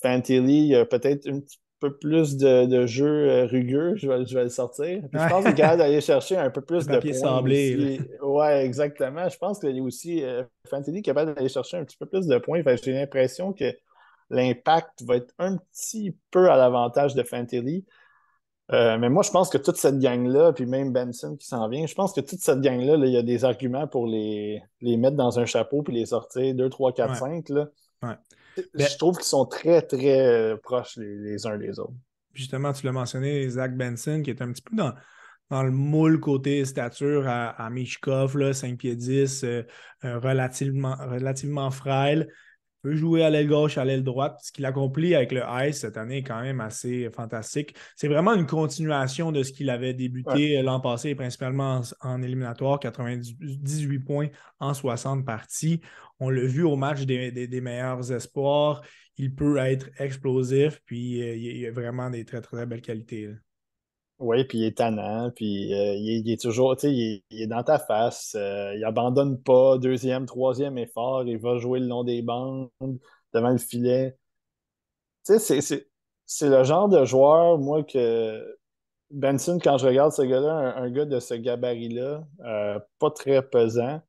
Fantilli, 0.03 0.59
il 0.59 0.69
y 0.69 0.75
a 0.75 0.85
peut-être 0.85 1.29
un 1.29 1.41
petit 1.41 1.59
peu 1.81 1.97
plus 1.97 2.37
de, 2.37 2.67
de 2.67 2.87
jeu 2.87 3.29
euh, 3.29 3.47
rugueux, 3.47 3.95
je 3.97 4.09
vais, 4.09 4.25
je 4.25 4.35
vais 4.35 4.45
le 4.45 4.49
sortir. 4.49 5.03
je 5.13 5.29
pense 5.29 5.43
qu'il 5.43 5.53
est 5.53 5.55
capable 5.55 5.79
d'aller 5.79 6.01
chercher 6.01 6.37
un 6.37 6.51
peu 6.51 6.63
plus 6.63 6.87
de 6.87 6.99
points. 6.99 7.13
Sablé, 7.13 8.01
ouais, 8.23 8.65
exactement. 8.65 9.29
Je 9.29 9.37
pense 9.37 9.59
qu'il 9.59 9.77
est 9.77 9.81
aussi 9.81 10.23
euh, 10.23 10.43
Fantilli 10.69 11.03
capable 11.03 11.35
d'aller 11.35 11.49
chercher 11.49 11.77
un 11.77 11.85
petit 11.85 11.97
peu 11.99 12.07
plus 12.07 12.27
de 12.27 12.39
points. 12.39 12.63
J'ai 12.83 12.93
l'impression 12.93 13.53
que 13.53 13.75
l'impact 14.31 15.03
va 15.03 15.17
être 15.17 15.35
un 15.39 15.59
petit 15.59 16.17
peu 16.31 16.51
à 16.51 16.57
l'avantage 16.57 17.15
de 17.15 17.23
Fantilli. 17.23 17.85
Euh, 18.73 18.99
mais 18.99 19.09
moi, 19.11 19.23
je 19.23 19.31
pense 19.31 19.49
que 19.49 19.59
toute 19.59 19.77
cette 19.77 20.01
gang-là, 20.01 20.53
puis 20.53 20.67
même 20.67 20.93
Benson 20.93 21.37
qui 21.37 21.47
s'en 21.47 21.69
vient, 21.69 21.87
je 21.87 21.95
pense 21.95 22.13
que 22.13 22.21
toute 22.21 22.41
cette 22.41 22.61
gang-là, 22.61 22.97
il 22.97 23.13
y 23.13 23.17
a 23.17 23.23
des 23.23 23.45
arguments 23.45 23.87
pour 23.87 24.07
les, 24.07 24.61
les 24.81 24.97
mettre 24.97 25.17
dans 25.17 25.39
un 25.39 25.45
chapeau 25.45 25.83
puis 25.83 25.95
les 25.95 26.07
sortir 26.07 26.53
2, 26.55 26.69
3, 26.69 26.93
4, 26.93 27.15
5. 27.15 27.49
Là. 27.51 27.69
Ouais. 28.03 28.15
Je 28.75 28.97
trouve 28.97 29.16
qu'ils 29.16 29.27
sont 29.27 29.47
très, 29.47 29.83
très 29.83 30.21
euh, 30.21 30.57
proches 30.57 30.97
les, 30.97 31.47
uns 31.47 31.59
des 31.59 31.79
autres. 31.79 31.95
Justement, 32.33 32.73
tu 32.73 32.87
l'as 32.87 32.92
mentionné, 32.92 33.49
Zach 33.49 33.77
Benson, 33.77 34.23
qui 34.23 34.31
est 34.31 34.42
un 34.42 34.53
petit 34.53 34.62
peu 34.62 34.77
dans, 34.77 34.92
dans 35.51 35.62
le 35.62 35.71
moule 35.71 36.21
côté 36.21 36.64
stature 36.64 37.27
à, 37.29 37.49
à 37.49 37.71
Mishkov, 37.71 38.53
5 38.53 38.79
pieds 38.79 38.97
10, 38.97 39.45
euh, 39.45 39.62
euh, 40.05 40.19
relativement, 40.19 40.97
relativement 40.97 41.71
frêle 41.71 42.29
peut 42.87 42.94
jouer 42.94 43.25
à 43.25 43.31
l'aile 43.31 43.49
gauche, 43.49 43.79
à 43.79 43.85
l'aile 43.85 44.05
droite. 44.05 44.38
Ce 44.44 44.53
qu'il 44.53 44.64
accomplit 44.64 45.16
avec 45.16 45.33
le 45.33 45.42
Ice 45.64 45.81
cette 45.81 45.96
année 45.96 46.18
est 46.18 46.22
quand 46.22 46.40
même 46.40 46.61
assez 46.61 47.11
fantastique. 47.11 47.75
C'est 47.96 48.07
vraiment 48.07 48.33
une 48.33 48.46
continuation 48.46 49.33
de 49.33 49.42
ce 49.42 49.51
qu'il 49.51 49.70
avait 49.70 49.92
débuté 49.92 50.62
l'an 50.62 50.79
passé, 50.79 51.16
principalement 51.16 51.81
en, 52.01 52.22
éliminatoire, 52.22 52.79
98 52.79 53.99
points 53.99 54.29
en 54.61 54.72
60 54.72 55.27
parties. 55.27 55.81
On 56.20 56.31
l'a 56.31 56.46
vu 56.46 56.62
au 56.62 56.77
match 56.77 57.03
des, 57.03 57.61
meilleurs 57.61 58.12
espoirs. 58.12 58.83
Il 59.16 59.35
peut 59.35 59.57
être 59.57 59.88
explosif, 59.99 60.81
puis 60.85 61.22
euh, 61.22 61.35
il 61.35 61.66
a 61.66 61.72
vraiment 61.72 62.09
des 62.09 62.25
très, 62.25 62.40
très 62.40 62.66
belles 62.66 62.83
qualités. 62.83 63.31
Oui, 64.18 64.44
puis 64.44 64.59
il 64.59 64.64
est 64.64 64.79
tannant, 64.79 65.31
puis 65.31 65.74
euh, 65.74 65.94
il, 65.94 66.31
est, 66.31 66.40
toujours, 66.40 66.74
tu 66.76 66.88
sais, 66.88 66.92
il, 66.94 67.42
est 67.42 67.46
dans 67.46 67.62
ta 67.62 67.79
face, 67.79 68.35
euh, 68.35 68.74
il 68.74 68.83
abandonne 68.85 69.42
pas, 69.42 69.76
deuxième, 69.76 70.24
troisième 70.24 70.79
effort, 70.79 71.24
il 71.24 71.37
va 71.38 71.59
jouer 71.59 71.81
le 71.81 71.87
long 71.87 72.02
des 72.02 72.22
bandes, 72.22 72.70
devant 73.35 73.50
le 73.50 73.59
filet. 73.59 74.16
Tu 75.26 75.38
sais, 75.38 75.61
c'est 76.26 76.48
le 76.48 76.64
genre 76.64 76.88
de 76.88 77.05
joueur, 77.05 77.59
moi, 77.59 77.83
que 77.85 78.57
Benson, 79.11 79.59
quand 79.62 79.79
je 79.79 79.87
regarde 79.87 80.12
ce 80.12 80.22
gars-là, 80.22 80.76
un, 80.76 80.90
gars 80.90 81.05
de 81.05 81.20
ce 81.20 81.35
gabarit-là, 81.35 82.26
euh, 82.44 82.79
pas 82.98 83.11
très 83.11 83.42
pesant, 83.42 84.00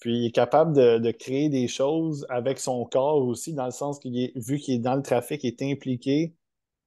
Puis 0.00 0.18
il 0.18 0.26
est 0.26 0.32
capable 0.32 0.74
de, 0.74 1.10
créer 1.10 1.48
des 1.48 1.68
choses 1.68 2.26
avec 2.28 2.58
son 2.58 2.84
corps 2.84 3.18
aussi, 3.26 3.54
dans 3.54 3.64
le 3.66 3.70
sens 3.70 3.98
qu'il 3.98 4.18
est, 4.18 4.32
vu 4.36 4.58
qu'il 4.58 4.74
est 4.74 4.78
dans 4.78 4.96
le 4.96 5.02
trafic, 5.02 5.42
il 5.44 5.48
est 5.48 5.62
impliqué. 5.62 6.34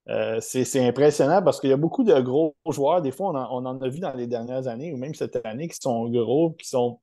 Euh, 0.09 0.39
c'est 0.39 0.87
impressionnant 0.87 1.41
parce 1.43 1.59
qu'il 1.59 1.69
y 1.69 1.73
a 1.73 1.77
beaucoup 1.77 2.03
de 2.03 2.17
gros 2.21 2.55
joueurs, 2.69 3.01
des 3.01 3.11
fois 3.11 3.31
on 3.31 3.65
en, 3.65 3.81
a 3.81 3.89
vu 3.89 3.99
dans 3.99 4.13
les 4.13 4.27
dernières 4.27 4.67
années, 4.67 4.93
ou 4.93 4.97
même 4.97 5.13
cette 5.13 5.45
année, 5.45 5.67
qui 5.67 5.77
sont 5.81 6.09
gros, 6.09 6.51
qui 6.51 6.67
sont, 6.67 7.01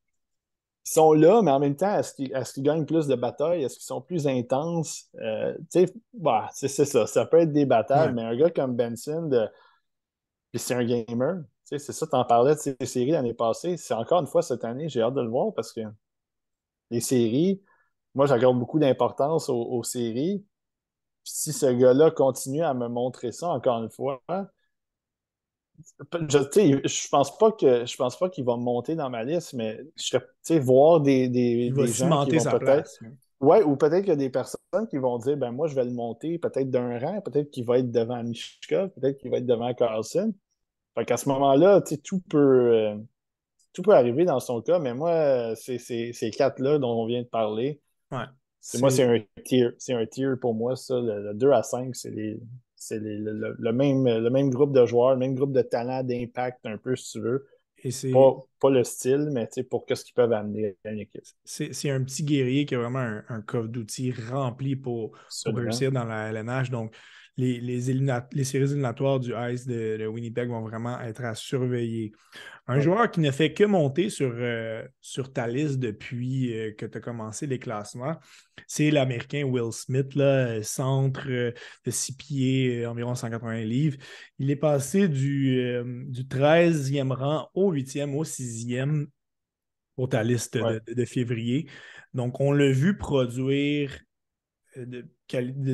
sont 0.84 1.12
là, 1.12 1.42
mais 1.42 1.50
en 1.50 1.58
même 1.58 1.76
temps, 1.76 1.98
est-ce 1.98 2.14
qu'ils 2.54 2.62
gagnent 2.62 2.86
plus 2.86 3.06
de 3.06 3.14
batailles? 3.14 3.62
Est-ce 3.62 3.76
qu'ils 3.76 3.84
sont 3.84 4.00
plus 4.00 4.26
intenses? 4.26 5.08
Euh, 5.20 5.54
bah, 6.14 6.48
c'est 6.52 6.68
ça, 6.68 7.06
ça 7.06 7.26
peut 7.26 7.40
être 7.40 7.52
débattable, 7.52 8.14
mais 8.14 8.22
un 8.22 8.36
gars 8.36 8.50
comme 8.50 8.74
Benson, 8.74 9.48
puis 10.50 10.60
c'est 10.60 10.74
un 10.74 10.84
gamer, 10.84 11.42
c'est 11.64 11.78
ça, 11.78 12.06
tu 12.06 12.16
en 12.16 12.24
parlais 12.24 12.54
de 12.54 12.60
ces 12.60 12.76
séries 12.86 13.10
l'année 13.12 13.34
passée. 13.34 13.76
C'est 13.76 13.94
encore 13.94 14.20
une 14.20 14.26
fois 14.26 14.42
cette 14.42 14.64
année, 14.64 14.88
j'ai 14.88 15.02
hâte 15.02 15.14
de 15.14 15.22
le 15.22 15.28
voir 15.28 15.52
parce 15.54 15.72
que 15.72 15.80
les 16.90 17.00
séries, 17.00 17.62
moi, 18.14 18.26
j'accorde 18.26 18.58
beaucoup 18.58 18.78
d'importance 18.78 19.48
aux, 19.48 19.82
séries. 19.82 20.44
Si 21.24 21.52
ce 21.52 21.66
gars-là 21.66 22.10
continue 22.10 22.62
à 22.62 22.74
me 22.74 22.88
montrer 22.88 23.32
ça 23.32 23.48
encore 23.48 23.82
une 23.82 23.90
fois, 23.90 24.22
je, 26.28 26.38
je 26.84 27.08
pense 27.08 27.36
pas 27.38 27.52
que 27.52 27.84
je 27.86 27.96
pense 27.96 28.18
pas 28.18 28.28
qu'il 28.30 28.44
va 28.44 28.56
monter 28.56 28.94
dans 28.94 29.10
ma 29.10 29.24
liste, 29.24 29.54
mais 29.54 29.78
je 29.96 30.16
serais 30.42 30.58
voir 30.60 31.00
des, 31.00 31.28
des, 31.28 31.70
des 31.70 31.92
gens 31.92 32.16
qui 32.16 32.30
vont 32.32 32.46
peut-être. 32.46 32.88
Ouais, 33.40 33.62
ou 33.62 33.76
peut-être 33.76 34.00
qu'il 34.02 34.08
y 34.08 34.12
a 34.12 34.16
des 34.16 34.30
personnes 34.30 34.60
qui 34.88 34.96
vont 34.96 35.18
dire 35.18 35.36
ben 35.36 35.50
moi 35.50 35.66
je 35.66 35.74
vais 35.74 35.84
le 35.84 35.90
monter 35.90 36.38
peut-être 36.38 36.70
d'un 36.70 36.98
rang, 36.98 37.20
peut-être 37.20 37.50
qu'il 37.50 37.64
va 37.64 37.78
être 37.78 37.90
devant 37.90 38.22
Mishka, 38.22 38.88
peut-être 38.88 39.18
qu'il 39.18 39.30
va 39.30 39.38
être 39.38 39.46
devant 39.46 39.74
Carlson. 39.74 40.32
Fait 40.96 41.04
qu'à 41.04 41.16
ce 41.16 41.28
moment-là, 41.30 41.82
tout 42.04 42.20
peut, 42.28 42.38
euh, 42.38 42.96
tout 43.72 43.82
peut 43.82 43.94
arriver 43.94 44.24
dans 44.24 44.40
son 44.40 44.62
cas, 44.62 44.78
mais 44.78 44.94
moi, 44.94 45.56
c'est 45.56 45.78
ces 45.78 46.30
quatre-là 46.36 46.78
dont 46.78 46.92
on 47.02 47.06
vient 47.06 47.22
de 47.22 47.28
parler. 47.28 47.80
Ouais. 48.10 48.24
Moi, 48.78 48.90
c'est 48.90 49.04
un 49.04 49.20
tier. 49.44 49.70
C'est 49.78 49.94
un 49.94 50.06
tier 50.06 50.36
pour 50.40 50.54
moi, 50.54 50.76
ça. 50.76 51.00
Le, 51.00 51.34
2 51.34 51.50
à 51.50 51.62
5, 51.62 51.94
c'est 51.94 52.10
les, 52.10 52.38
le, 52.90 53.56
le, 53.58 53.72
même, 53.72 54.04
le 54.04 54.30
même 54.30 54.50
groupe 54.50 54.72
de 54.72 54.84
joueurs, 54.86 55.12
le 55.12 55.18
même 55.18 55.34
groupe 55.34 55.52
de 55.52 55.62
talent, 55.62 56.02
d'impact, 56.02 56.66
un 56.66 56.78
peu, 56.78 56.96
si 56.96 57.12
tu 57.12 57.20
veux. 57.20 57.46
Et 57.86 57.90
pas, 58.12 58.46
pas, 58.60 58.70
le 58.70 58.82
style, 58.82 59.28
mais 59.30 59.46
pour 59.68 59.84
ce 59.92 60.04
qu'ils 60.04 60.14
peuvent 60.14 60.32
amener 60.32 60.74
à 60.86 60.90
une 60.90 61.00
équipe. 61.00 61.22
C'est 61.44 61.90
un 61.90 62.02
petit 62.02 62.24
guerrier 62.24 62.64
qui 62.64 62.74
a 62.74 62.78
vraiment 62.78 63.00
un, 63.00 63.24
un 63.28 63.42
coffre 63.42 63.68
d'outils 63.68 64.12
rempli 64.12 64.74
pour, 64.74 65.12
pour, 65.44 65.54
réussir 65.54 65.92
dans 65.92 66.04
la 66.04 66.30
LNH. 66.30 66.70
Donc, 66.70 66.94
les, 67.36 67.60
les, 67.60 68.44
séries 68.44 68.64
éliminatoires 68.64 69.18
du 69.18 69.32
Ice 69.50 69.66
de, 69.66 70.06
Winnipeg 70.06 70.48
vont 70.48 70.62
vraiment 70.62 71.00
être 71.00 71.24
à 71.24 71.34
surveiller. 71.34 72.12
Un 72.66 72.80
joueur 72.80 73.10
qui 73.10 73.20
ne 73.20 73.30
fait 73.30 73.52
que 73.52 73.64
monter 73.64 74.08
sur, 74.08 74.32
euh, 74.34 74.86
sur 75.00 75.32
ta 75.32 75.46
liste 75.46 75.78
depuis 75.78 76.56
euh, 76.56 76.72
que 76.72 76.86
tu 76.86 76.96
as 76.96 77.00
commencé 77.00 77.46
les 77.46 77.58
classements, 77.58 78.16
c'est 78.66 78.90
l'Américain 78.90 79.44
Will 79.44 79.72
Smith, 79.72 80.14
là, 80.14 80.62
centre 80.62 81.28
euh, 81.28 81.52
de 81.84 81.90
6 81.90 82.16
pieds, 82.16 82.86
environ 82.86 83.14
180 83.14 83.64
livres. 83.64 83.98
Il 84.38 84.50
est 84.50 84.56
passé 84.56 85.08
du, 85.08 85.82
du 86.06 86.22
13e 86.22 87.12
rang 87.12 87.50
au 87.52 87.72
8e, 87.72 88.14
au 88.14 88.24
6e 88.24 89.06
pour 89.96 90.08
ta 90.08 90.22
liste 90.22 90.56
de, 90.56 91.04
février. 91.04 91.68
Donc, 92.14 92.40
on 92.40 92.52
l'a 92.52 92.70
vu 92.70 92.96
produire 92.96 93.90
de, 94.76 95.04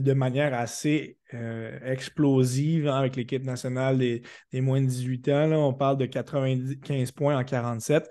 de, 0.01 0.13
manière 0.13 0.55
assez 0.55 1.19
euh, 1.35 1.79
explosive 1.85 2.89
hein, 2.89 2.97
avec 2.97 3.17
l'équipe 3.17 3.45
nationale 3.45 3.99
des, 3.99 4.23
moins 4.55 4.81
de 4.81 4.87
18 4.87 5.29
ans. 5.29 5.47
Là, 5.47 5.59
on 5.59 5.75
parle 5.75 5.97
de 5.99 6.07
95 6.07 7.13
points 7.13 7.39
en 7.39 7.45
47. 7.45 8.09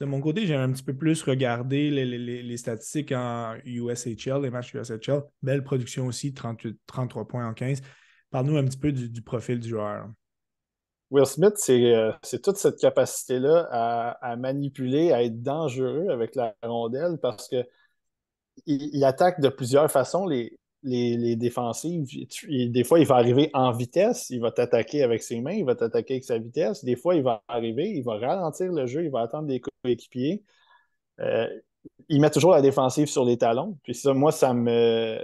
De 0.00 0.06
mon 0.06 0.20
côté, 0.20 0.46
j'ai 0.46 0.54
un 0.54 0.72
petit 0.72 0.82
peu 0.82 0.94
plus 0.94 1.22
regardé 1.22 1.90
les, 1.90 2.56
statistiques 2.56 3.12
en 3.12 3.54
USHL, 3.64 4.42
les 4.42 4.50
matchs 4.50 4.74
USHL. 4.74 5.22
Belle 5.42 5.62
production 5.62 6.06
aussi, 6.06 6.34
38, 6.34 6.76
33 6.86 7.28
points 7.28 7.46
en 7.46 7.54
15. 7.54 7.82
Parle-nous 8.30 8.56
un 8.56 8.64
petit 8.64 8.78
peu 8.78 8.90
du, 8.90 9.22
profil 9.22 9.60
du 9.60 9.68
joueur. 9.68 10.08
Will 11.10 11.26
Smith, 11.26 11.54
euh, 11.68 12.10
c'est 12.22 12.42
toute 12.42 12.56
cette 12.56 12.78
capacité-là 12.78 13.68
à, 14.20 14.36
manipuler, 14.36 15.12
à 15.12 15.22
être 15.22 15.42
dangereux 15.42 16.08
avec 16.08 16.34
la 16.34 16.56
rondelle 16.62 17.18
parce 17.20 17.48
que 17.48 17.64
il, 18.66 19.04
attaque 19.04 19.40
de 19.40 19.48
plusieurs 19.48 19.90
façons 19.90 20.26
les, 20.26 20.58
les, 20.82 21.36
défensives. 21.36 22.06
des 22.48 22.84
fois, 22.84 22.98
il 22.98 23.06
va 23.06 23.16
arriver 23.16 23.50
en 23.54 23.72
vitesse, 23.72 24.30
il 24.30 24.40
va 24.40 24.50
t'attaquer 24.50 25.02
avec 25.02 25.22
ses 25.22 25.40
mains, 25.40 25.52
il 25.52 25.64
va 25.64 25.74
t'attaquer 25.74 26.14
avec 26.14 26.24
sa 26.24 26.38
vitesse. 26.38 26.84
Des 26.84 26.96
fois, 26.96 27.14
il 27.14 27.22
va 27.22 27.42
arriver, 27.48 27.90
il 27.90 28.02
va 28.02 28.18
ralentir 28.18 28.72
le 28.72 28.86
jeu, 28.86 29.04
il 29.04 29.10
va 29.10 29.20
attendre 29.20 29.48
des 29.48 29.60
coéquipiers. 29.60 30.42
Euh, 31.20 31.48
il 32.08 32.20
met 32.20 32.30
toujours 32.30 32.52
la 32.52 32.62
défensive 32.62 33.06
sur 33.06 33.24
les 33.24 33.38
talons. 33.38 33.78
Puis 33.84 33.94
ça, 33.94 34.12
moi, 34.14 34.32
ça 34.32 34.54
me 34.54 35.22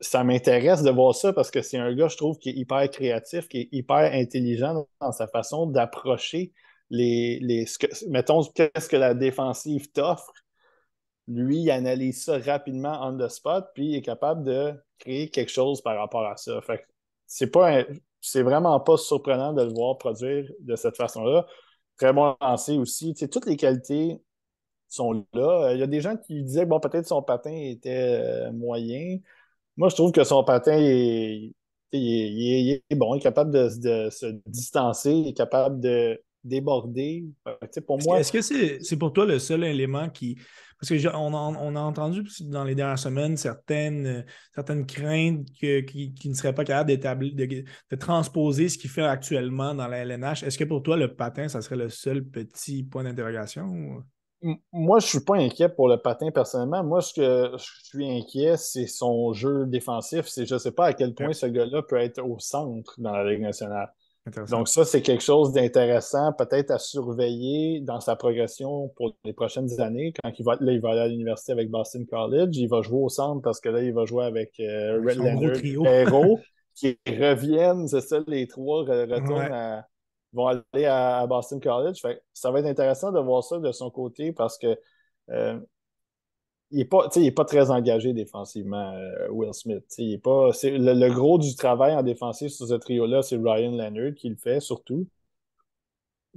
ça 0.00 0.24
m'intéresse 0.24 0.82
de 0.82 0.90
voir 0.90 1.14
ça 1.14 1.32
parce 1.32 1.50
que 1.50 1.62
c'est 1.62 1.78
un 1.78 1.94
gars, 1.94 2.08
je 2.08 2.16
trouve, 2.16 2.38
qui 2.38 2.50
est 2.50 2.54
hyper 2.54 2.90
créatif, 2.90 3.48
qui 3.48 3.58
est 3.58 3.68
hyper 3.72 4.12
intelligent 4.12 4.86
dans 5.00 5.12
sa 5.12 5.28
façon 5.28 5.66
d'approcher 5.66 6.52
les, 6.90 7.38
les. 7.40 7.66
Mettons, 8.08 8.42
qu'est-ce 8.42 8.88
que 8.88 8.96
la 8.96 9.14
défensive 9.14 9.90
t'offre 9.92 10.32
lui, 11.28 11.58
il 11.62 11.70
analyse 11.70 12.24
ça 12.24 12.38
rapidement 12.38 12.98
on 13.02 13.16
the 13.16 13.28
spot, 13.28 13.66
puis 13.74 13.86
il 13.86 13.96
est 13.96 14.02
capable 14.02 14.44
de 14.44 14.74
créer 14.98 15.28
quelque 15.28 15.50
chose 15.50 15.82
par 15.82 15.96
rapport 15.96 16.24
à 16.26 16.36
ça. 16.36 16.60
Fait 16.62 16.84
c'est 17.26 17.50
pas 17.50 17.84
c'est 18.20 18.42
vraiment 18.42 18.78
pas 18.80 18.96
surprenant 18.96 19.52
de 19.52 19.62
le 19.62 19.72
voir 19.72 19.98
produire 19.98 20.50
de 20.60 20.76
cette 20.76 20.96
façon-là. 20.96 21.46
Très 21.96 22.12
bon 22.12 22.36
lancé 22.40 22.76
aussi. 22.76 23.14
toutes 23.14 23.46
les 23.46 23.56
qualités 23.56 24.20
sont 24.88 25.26
là. 25.32 25.72
Il 25.74 25.80
y 25.80 25.82
a 25.82 25.86
des 25.86 26.00
gens 26.00 26.16
qui 26.16 26.42
disaient 26.42 26.66
bon, 26.66 26.80
peut-être 26.80 27.06
son 27.06 27.22
patin 27.22 27.52
était 27.52 28.20
euh, 28.20 28.52
moyen. 28.52 29.18
Moi, 29.76 29.88
je 29.88 29.94
trouve 29.94 30.12
que 30.12 30.24
son 30.24 30.44
patin 30.44 30.76
est, 30.78 31.52
il 31.92 32.82
est, 32.90 32.94
bon, 32.94 33.14
il 33.14 33.18
est 33.18 33.22
capable 33.22 33.50
de, 33.52 33.68
de, 33.78 34.10
se 34.10 34.26
distancer, 34.46 35.12
il 35.12 35.28
est 35.28 35.36
capable 35.36 35.80
de 35.80 36.20
déborder. 36.44 37.24
Pour 37.86 37.98
moi. 38.02 38.20
Est-ce 38.20 38.32
que 38.32 38.42
c'est 38.42 38.96
pour 38.96 39.12
toi 39.12 39.26
le 39.26 39.38
seul 39.38 39.64
élément 39.64 40.08
qui 40.08 40.38
parce 40.80 40.90
qu'on 41.02 41.34
on 41.34 41.76
a 41.76 41.80
entendu 41.80 42.22
dans 42.42 42.64
les 42.64 42.74
dernières 42.74 42.98
semaines 42.98 43.36
certaines, 43.36 44.24
certaines 44.54 44.86
craintes 44.86 45.46
qui, 45.52 46.14
ne 46.24 46.34
seraient 46.34 46.54
pas 46.54 46.64
capables 46.64 47.34
de, 47.34 47.46
de, 47.46 47.96
transposer 47.96 48.68
ce 48.68 48.76
qu'il 48.76 48.90
fait 48.90 49.02
actuellement 49.02 49.74
dans 49.74 49.88
la 49.88 49.98
LNH. 49.98 50.42
Est-ce 50.42 50.58
que 50.58 50.64
pour 50.64 50.82
toi, 50.82 50.96
le 50.96 51.14
patin, 51.14 51.48
ça 51.48 51.62
serait 51.62 51.76
le 51.76 51.88
seul 51.88 52.24
petit 52.24 52.84
point 52.84 53.04
d'interrogation? 53.04 54.02
Moi, 54.72 55.00
je 55.00 55.06
ne 55.06 55.08
suis 55.08 55.24
pas 55.24 55.36
inquiet 55.36 55.70
pour 55.70 55.88
le 55.88 55.96
patin 55.96 56.30
personnellement. 56.30 56.84
Moi, 56.84 57.00
ce 57.00 57.14
que 57.14 57.56
je 57.56 57.88
suis 57.88 58.08
inquiet, 58.08 58.56
c'est 58.56 58.86
son 58.86 59.32
jeu 59.32 59.66
défensif. 59.66 60.26
Je 60.36 60.52
ne 60.52 60.58
sais 60.58 60.72
pas 60.72 60.86
à 60.86 60.92
quel 60.92 61.14
point 61.14 61.32
ce 61.32 61.46
gars-là 61.46 61.82
peut 61.82 61.96
être 61.96 62.22
au 62.22 62.38
centre 62.38 62.94
dans 62.98 63.12
la 63.12 63.24
Ligue 63.24 63.42
nationale. 63.42 63.90
Donc, 64.50 64.68
ça, 64.68 64.84
c'est 64.84 65.02
quelque 65.02 65.22
chose 65.22 65.52
d'intéressant, 65.52 66.32
peut-être 66.32 66.72
à 66.72 66.78
surveiller 66.78 67.80
dans 67.80 68.00
sa 68.00 68.16
progression 68.16 68.88
pour 68.96 69.16
les 69.24 69.32
prochaines 69.32 69.80
années. 69.80 70.12
Quand 70.22 70.32
il 70.36 70.44
va, 70.44 70.56
là, 70.60 70.72
il 70.72 70.80
va 70.80 70.90
aller 70.90 71.00
à 71.00 71.08
l'université 71.08 71.52
avec 71.52 71.70
Boston 71.70 72.04
College, 72.06 72.56
il 72.56 72.68
va 72.68 72.82
jouer 72.82 73.02
au 73.02 73.08
centre 73.08 73.40
parce 73.42 73.60
que 73.60 73.68
là, 73.68 73.82
il 73.82 73.92
va 73.92 74.04
jouer 74.04 74.24
avec 74.24 74.58
euh, 74.58 75.00
Red 75.00 75.18
Leonard, 75.18 76.38
qui 76.74 76.98
reviennent, 77.06 77.86
c'est 77.86 78.00
ça, 78.00 78.18
les 78.26 78.48
trois 78.48 78.80
retournent 78.80 79.84
vont 80.32 80.48
aller 80.48 80.84
à, 80.84 81.26
Boston 81.26 81.60
College. 81.60 82.00
ça 82.32 82.50
va 82.50 82.60
être 82.60 82.66
intéressant 82.66 83.10
de 83.10 83.20
voir 83.20 83.42
ça 83.42 83.58
de 83.58 83.72
son 83.72 83.90
côté 83.90 84.32
parce 84.32 84.58
que 84.58 84.78
euh, 85.30 85.58
il 86.70 86.78
n'est 86.78 86.84
pas, 86.84 87.08
pas, 87.08 87.44
très 87.44 87.70
engagé 87.70 88.12
défensivement, 88.12 88.92
euh, 88.92 89.28
Will 89.30 89.54
Smith. 89.54 89.84
Il 89.98 90.14
est 90.14 90.18
pas, 90.18 90.50
le, 90.62 90.94
le, 90.94 91.14
gros 91.14 91.38
du 91.38 91.54
travail 91.54 91.94
en 91.94 92.02
défensif 92.02 92.50
sur 92.52 92.66
ce 92.66 92.74
trio-là, 92.74 93.22
c'est 93.22 93.36
Ryan 93.36 93.70
Leonard 93.70 94.14
qui 94.14 94.28
le 94.28 94.36
fait 94.36 94.60
surtout. 94.60 95.06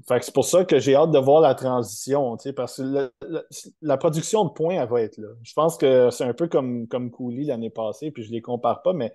c'est 0.08 0.34
pour 0.34 0.46
ça 0.46 0.66
que 0.66 0.80
j'ai 0.80 0.96
hâte 0.96 1.12
de 1.12 1.20
voir 1.20 1.42
la 1.42 1.56
transition, 1.56 2.38
parce 2.56 2.78
que 2.78 3.12
la 3.82 3.98
production 3.98 4.46
de 4.46 4.52
points, 4.52 4.76
elle 4.76 4.90
va 4.90 5.02
être 5.02 5.18
là. 5.18 5.30
Je 5.42 5.54
pense 5.54 5.78
que 5.78 6.10
c'est 6.12 6.26
un 6.26 6.34
peu 6.34 6.48
comme, 6.48 6.88
comme 6.88 7.10
Cooley 7.10 7.46
l'année 7.46 7.72
passée, 7.72 8.12
puis 8.12 8.24
je 8.24 8.30
ne 8.30 8.36
les 8.36 8.42
compare 8.42 8.84
pas, 8.84 8.94
mais 8.94 9.14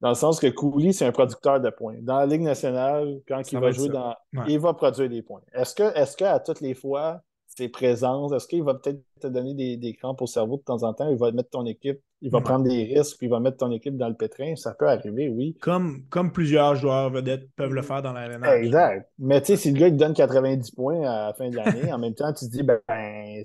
dans 0.00 0.10
le 0.10 0.14
sens 0.14 0.38
que 0.38 0.46
Cooley, 0.46 0.92
c'est 0.92 1.04
un 1.04 1.12
producteur 1.12 1.60
de 1.60 1.70
points. 1.70 1.96
Dans 2.00 2.18
la 2.18 2.26
Ligue 2.26 2.42
nationale, 2.42 3.20
quand 3.26 3.42
il 3.50 3.58
va 3.58 3.72
jouer 3.72 3.88
dans. 3.88 4.14
Il 4.46 4.60
va 4.60 4.72
produire 4.72 5.08
des 5.08 5.22
points. 5.22 5.42
Est-ce 5.52 5.74
que, 5.74 5.82
est-ce 5.96 6.16
qu'à 6.16 6.38
toutes 6.38 6.60
les 6.60 6.74
fois, 6.74 7.22
ses 7.58 7.68
présences? 7.68 8.32
Est-ce 8.32 8.46
qu'il 8.46 8.62
va 8.62 8.74
peut-être 8.74 9.02
te 9.20 9.26
donner 9.26 9.54
des, 9.54 9.76
des, 9.76 9.92
crampes 9.92 10.22
au 10.22 10.26
cerveau 10.26 10.56
de 10.56 10.62
temps 10.62 10.82
en 10.84 10.94
temps? 10.94 11.08
Il 11.10 11.18
va 11.18 11.32
mettre 11.32 11.50
ton 11.50 11.66
équipe, 11.66 12.00
il 12.22 12.30
va 12.30 12.40
prendre 12.40 12.64
des 12.64 12.84
risques, 12.84 13.18
puis 13.18 13.26
il 13.26 13.30
va 13.30 13.40
mettre 13.40 13.58
ton 13.58 13.70
équipe 13.70 13.96
dans 13.96 14.08
le 14.08 14.14
pétrin? 14.14 14.54
Ça 14.56 14.74
peut 14.74 14.88
arriver, 14.88 15.28
oui. 15.28 15.56
Comme, 15.60 16.04
comme 16.08 16.32
plusieurs 16.32 16.76
joueurs 16.76 17.10
vedettes 17.10 17.48
peuvent 17.56 17.74
le 17.74 17.82
faire 17.82 18.02
dans 18.02 18.12
l'arena. 18.12 18.56
Exact. 18.56 19.10
Mais 19.18 19.40
tu 19.40 19.48
sais, 19.48 19.56
si 19.56 19.72
le 19.72 19.78
gars 19.78 19.88
il 19.88 19.94
te 19.94 19.98
donne 19.98 20.14
90 20.14 20.70
points 20.70 21.02
à 21.02 21.26
la 21.26 21.34
fin 21.34 21.50
de 21.50 21.56
l'année, 21.56 21.92
en 21.92 21.98
même 21.98 22.14
temps, 22.14 22.32
tu 22.32 22.46
te 22.46 22.50
dis, 22.50 22.62
ben, 22.62 22.80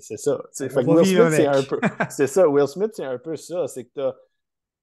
c'est 0.00 0.16
ça. 0.16 0.40
Fait 0.56 0.68
que 0.68 0.90
Will 0.90 1.04
Smith, 1.04 1.30
c'est 1.30 1.46
un 1.46 1.62
peu. 1.62 1.80
c'est 2.10 2.26
ça. 2.26 2.48
Will 2.48 2.68
Smith, 2.68 2.90
c'est 2.94 3.04
un 3.04 3.18
peu 3.18 3.36
ça. 3.36 3.66
C'est 3.66 3.84
que 3.84 4.12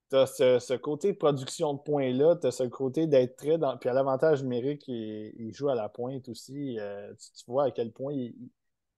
tu 0.09 0.17
as 0.17 0.27
ce, 0.27 0.75
côté 0.75 1.13
production 1.13 1.73
de 1.73 1.79
points-là, 1.79 2.35
tu 2.35 2.47
as 2.47 2.51
ce 2.51 2.63
côté 2.63 3.07
d'être 3.07 3.37
très 3.37 3.57
dans. 3.57 3.77
Puis 3.77 3.89
à 3.89 3.93
l'avantage 3.93 4.43
numérique, 4.43 4.83
il, 4.87 5.51
joue 5.53 5.69
à 5.69 5.75
la 5.75 5.87
pointe 5.87 6.27
aussi. 6.27 6.77
Euh, 6.79 7.13
tu, 7.13 7.45
vois 7.47 7.65
à 7.65 7.71
quel 7.71 7.91
point 7.91 8.13
il, 8.13 8.35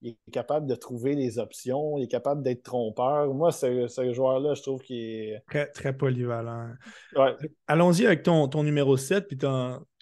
il 0.03 0.17
est 0.27 0.31
capable 0.31 0.67
de 0.67 0.75
trouver 0.75 1.15
les 1.15 1.39
options, 1.39 1.97
il 1.97 2.03
est 2.03 2.07
capable 2.07 2.43
d'être 2.43 2.63
trompeur. 2.63 3.33
Moi, 3.33 3.51
ce, 3.51 3.87
joueur-là, 4.13 4.53
je 4.53 4.61
trouve 4.61 4.81
qu'il 4.81 4.97
est. 4.97 5.43
Très, 5.49 5.67
très 5.67 5.95
polyvalent. 5.95 6.71
Ouais. 7.15 7.35
Allons-y 7.67 8.05
avec 8.05 8.23
ton, 8.23 8.47
ton 8.49 8.63
numéro 8.63 8.97
7, 8.97 9.27
puis 9.27 9.37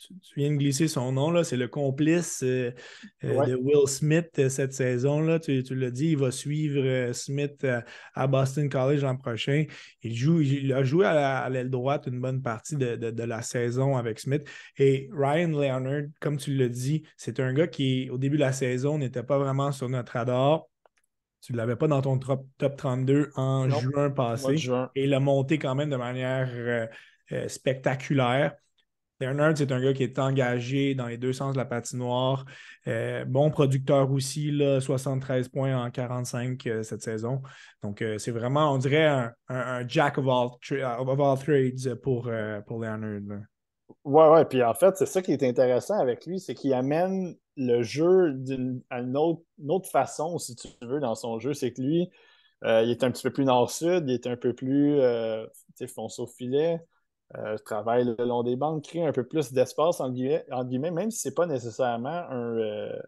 tu, 0.01 0.13
viens 0.35 0.51
de 0.51 0.55
glisser 0.55 0.87
son 0.87 1.11
nom, 1.11 1.43
c'est 1.43 1.57
le 1.57 1.67
complice 1.67 2.41
euh, 2.43 2.71
euh, 3.23 3.45
de 3.45 3.55
Will 3.55 3.87
Smith 3.87 4.31
euh, 4.39 4.49
cette 4.49 4.73
saison. 4.73 5.21
Là. 5.21 5.39
Tu, 5.39 5.63
tu 5.63 5.75
l'as 5.75 5.91
dit, 5.91 6.11
il 6.11 6.17
va 6.17 6.31
suivre 6.31 7.11
Smith 7.13 7.65
à 8.13 8.27
Boston 8.27 8.69
College 8.69 9.01
l'an 9.01 9.15
prochain. 9.15 9.65
Il, 10.01 10.15
joue, 10.15 10.41
il 10.41 10.73
a 10.73 10.83
joué 10.83 11.05
à 11.05 11.47
l'aile 11.49 11.69
droite 11.69 12.07
une 12.07 12.19
bonne 12.19 12.41
partie 12.41 12.75
de, 12.75 12.95
de, 12.95 13.23
la 13.23 13.41
saison 13.41 13.97
avec 13.97 14.19
Smith. 14.19 14.47
Et 14.77 15.09
Ryan 15.13 15.49
Leonard, 15.49 16.09
comme 16.19 16.37
tu 16.37 16.55
l'as 16.55 16.69
dit, 16.69 17.03
c'est 17.17 17.39
un 17.39 17.53
gars 17.53 17.67
qui, 17.67 18.09
au 18.09 18.17
début 18.17 18.37
de 18.37 18.41
la 18.41 18.53
saison, 18.53 18.97
n'était 18.97 19.23
pas 19.23 19.37
vraiment 19.37 19.71
sur 19.71 19.89
notre 19.89 20.13
radar. 20.13 20.63
Tu 21.41 21.53
ne 21.53 21.57
l'avais 21.57 21.75
pas 21.75 21.87
dans 21.87 22.01
ton 22.01 22.17
top, 22.19 22.45
32 22.77 23.31
en 23.35 23.69
juin 23.69 24.11
passé. 24.11 24.55
Et 24.95 25.05
il 25.05 25.13
a 25.13 25.19
monté 25.19 25.57
quand 25.57 25.75
même 25.75 25.89
de 25.89 25.95
manière 25.95 26.89
spectaculaire. 27.47 28.53
Leonard, 29.21 29.53
c'est 29.55 29.71
un 29.71 29.81
gars 29.81 29.93
qui 29.93 30.03
est 30.03 30.19
engagé 30.19 30.95
dans 30.95 31.07
les 31.07 31.17
deux 31.17 31.33
sens 31.33 31.53
de 31.53 31.57
la 31.57 31.65
patinoire. 31.65 32.45
Euh, 32.87 33.23
bon 33.25 33.49
producteur 33.49 34.11
aussi, 34.11 34.51
là, 34.51 34.81
73 34.81 35.49
points 35.49 35.77
en 35.77 35.89
45 35.89 36.67
cette 36.83 37.01
saison. 37.01 37.41
Donc, 37.83 38.03
c'est 38.17 38.31
vraiment, 38.31 38.73
on 38.73 38.77
dirait, 38.77 39.31
un, 39.47 39.87
jack 39.87 40.17
of 40.17 40.27
all, 40.27 41.37
trades 41.39 41.95
pour, 42.01 42.29
pour 42.67 42.79
Leonard. 42.79 43.41
Ouais, 44.03 44.29
ouais. 44.29 44.45
Puis 44.45 44.63
en 44.63 44.73
fait, 44.73 44.97
c'est 44.97 45.05
ça 45.05 45.21
qui 45.21 45.31
est 45.31 45.43
intéressant 45.43 45.99
avec 45.99 46.25
lui, 46.25 46.39
c'est 46.39 46.55
qu'il 46.55 46.73
amène 46.73 47.35
le 47.57 47.83
jeu 47.83 48.33
d'une 48.33 48.81
une 48.89 49.17
autre, 49.17 49.43
autre, 49.67 49.89
façon, 49.89 50.37
si 50.37 50.55
tu 50.55 50.67
veux, 50.81 50.99
dans 50.99 51.15
son 51.15 51.39
jeu. 51.39 51.53
C'est 51.53 51.71
que 51.71 51.81
lui, 51.81 52.09
euh, 52.63 52.83
il 52.83 52.91
est 52.91 53.03
un 53.03 53.11
petit 53.11 53.23
peu 53.23 53.31
plus 53.31 53.45
nord-sud, 53.45 54.03
il 54.07 54.13
est 54.13 54.27
un 54.27 54.37
peu 54.37 54.53
plus 54.53 54.99
euh, 54.99 55.45
fonce 55.87 56.19
au 56.19 56.27
filet, 56.27 56.79
euh, 57.37 57.57
travaille 57.65 58.05
le 58.05 58.25
long 58.25 58.43
des 58.43 58.55
bandes, 58.55 58.83
crée 58.83 59.05
un 59.05 59.11
peu 59.11 59.25
plus 59.25 59.53
d'espace, 59.53 60.01
en 60.01 60.09
guillemets, 60.09 60.91
même 60.91 61.11
si 61.11 61.19
c'est 61.19 61.35
pas 61.35 61.45
nécessairement 61.45 62.09
un, 62.09 62.57
euh, 62.57 63.01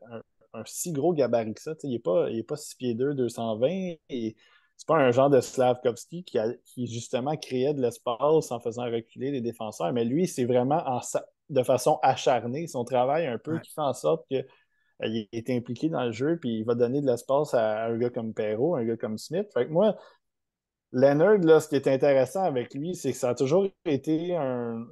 un, 0.53 0.63
si 0.65 0.91
gros 0.93 1.13
gabarit 1.13 1.53
que 1.53 1.62
ça. 1.62 1.73
Il 1.83 1.91
n'est 1.91 1.99
pas, 1.99 2.29
il 2.29 2.39
est 2.39 2.43
pas 2.43 2.55
6 2.55 2.75
pieds 2.75 2.93
2, 2.93 3.13
220. 3.15 3.95
Et, 4.09 4.36
c'est 4.75 4.88
pas 4.88 4.97
un 4.97 5.12
genre 5.12 5.29
de 5.29 5.39
Slavkovski 5.39 6.23
qui, 6.23 6.39
qui 6.65 6.88
justement 6.88 7.38
créait 7.38 7.73
de 7.73 7.81
l'espace 7.81 8.51
en 8.51 8.59
faisant 8.59 8.86
reculer 8.86 9.31
les 9.31 9.39
défenseurs, 9.39 9.93
mais 9.93 10.03
lui, 10.03 10.27
c'est 10.27 10.45
vraiment 10.45 10.83
de 11.49 11.63
façon 11.63 11.99
acharnée 12.01 12.67
son 12.67 12.83
travail 12.83 13.27
un 13.27 13.38
peu 13.38 13.59
qui 13.59 13.71
fait 13.71 13.81
en 13.81 13.93
sorte 13.93 14.27
qu'il 14.27 14.45
euh, 15.03 15.23
est 15.31 15.49
impliqué 15.49 15.89
dans 15.89 16.05
le 16.05 16.12
jeu, 16.12 16.38
puis 16.38 16.59
il 16.59 16.63
va 16.65 16.75
donner 16.75 17.01
de 17.01 17.05
l'espace 17.05 17.53
à, 17.53 17.86
un 17.86 17.97
gars 17.97 18.09
comme 18.09 18.33
Perrault, 18.33 18.75
un 18.75 18.83
gars 18.83 18.97
comme 18.97 19.17
Smith. 19.17 19.47
Fait 19.53 19.67
que 19.67 19.71
moi, 19.71 19.95
Leonard, 20.93 21.39
là, 21.39 21.60
ce 21.60 21.67
qui 21.67 21.75
est 21.75 21.88
intéressant 21.88 22.43
avec 22.43 22.73
lui, 22.75 22.95
c'est 22.95 23.12
que 23.12 23.17
ça 23.17 23.29
a 23.29 23.36
toujours 23.36 23.67
été 23.86 24.36
un. 24.36 24.88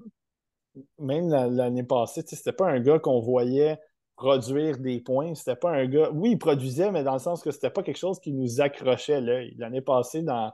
Même 0.99 1.29
l'année 1.29 1.83
passée, 1.83 2.23
c'était 2.25 2.53
pas 2.53 2.67
un 2.67 2.79
gars 2.79 2.97
qu'on 2.99 3.19
voyait 3.19 3.79
produire 4.15 4.77
des 4.77 4.99
points. 4.99 5.35
C'était 5.35 5.55
pas 5.55 5.71
un 5.71 5.85
gars. 5.87 6.09
Oui, 6.13 6.31
il 6.31 6.37
produisait, 6.37 6.91
mais 6.91 7.03
dans 7.03 7.13
le 7.13 7.19
sens 7.19 7.43
que 7.43 7.51
c'était 7.51 7.69
pas 7.69 7.83
quelque 7.83 7.97
chose 7.97 8.19
qui 8.19 8.31
nous 8.33 8.61
accrochait 8.61 9.21
L'année 9.57 9.81
passée, 9.81 10.23
dans, 10.23 10.51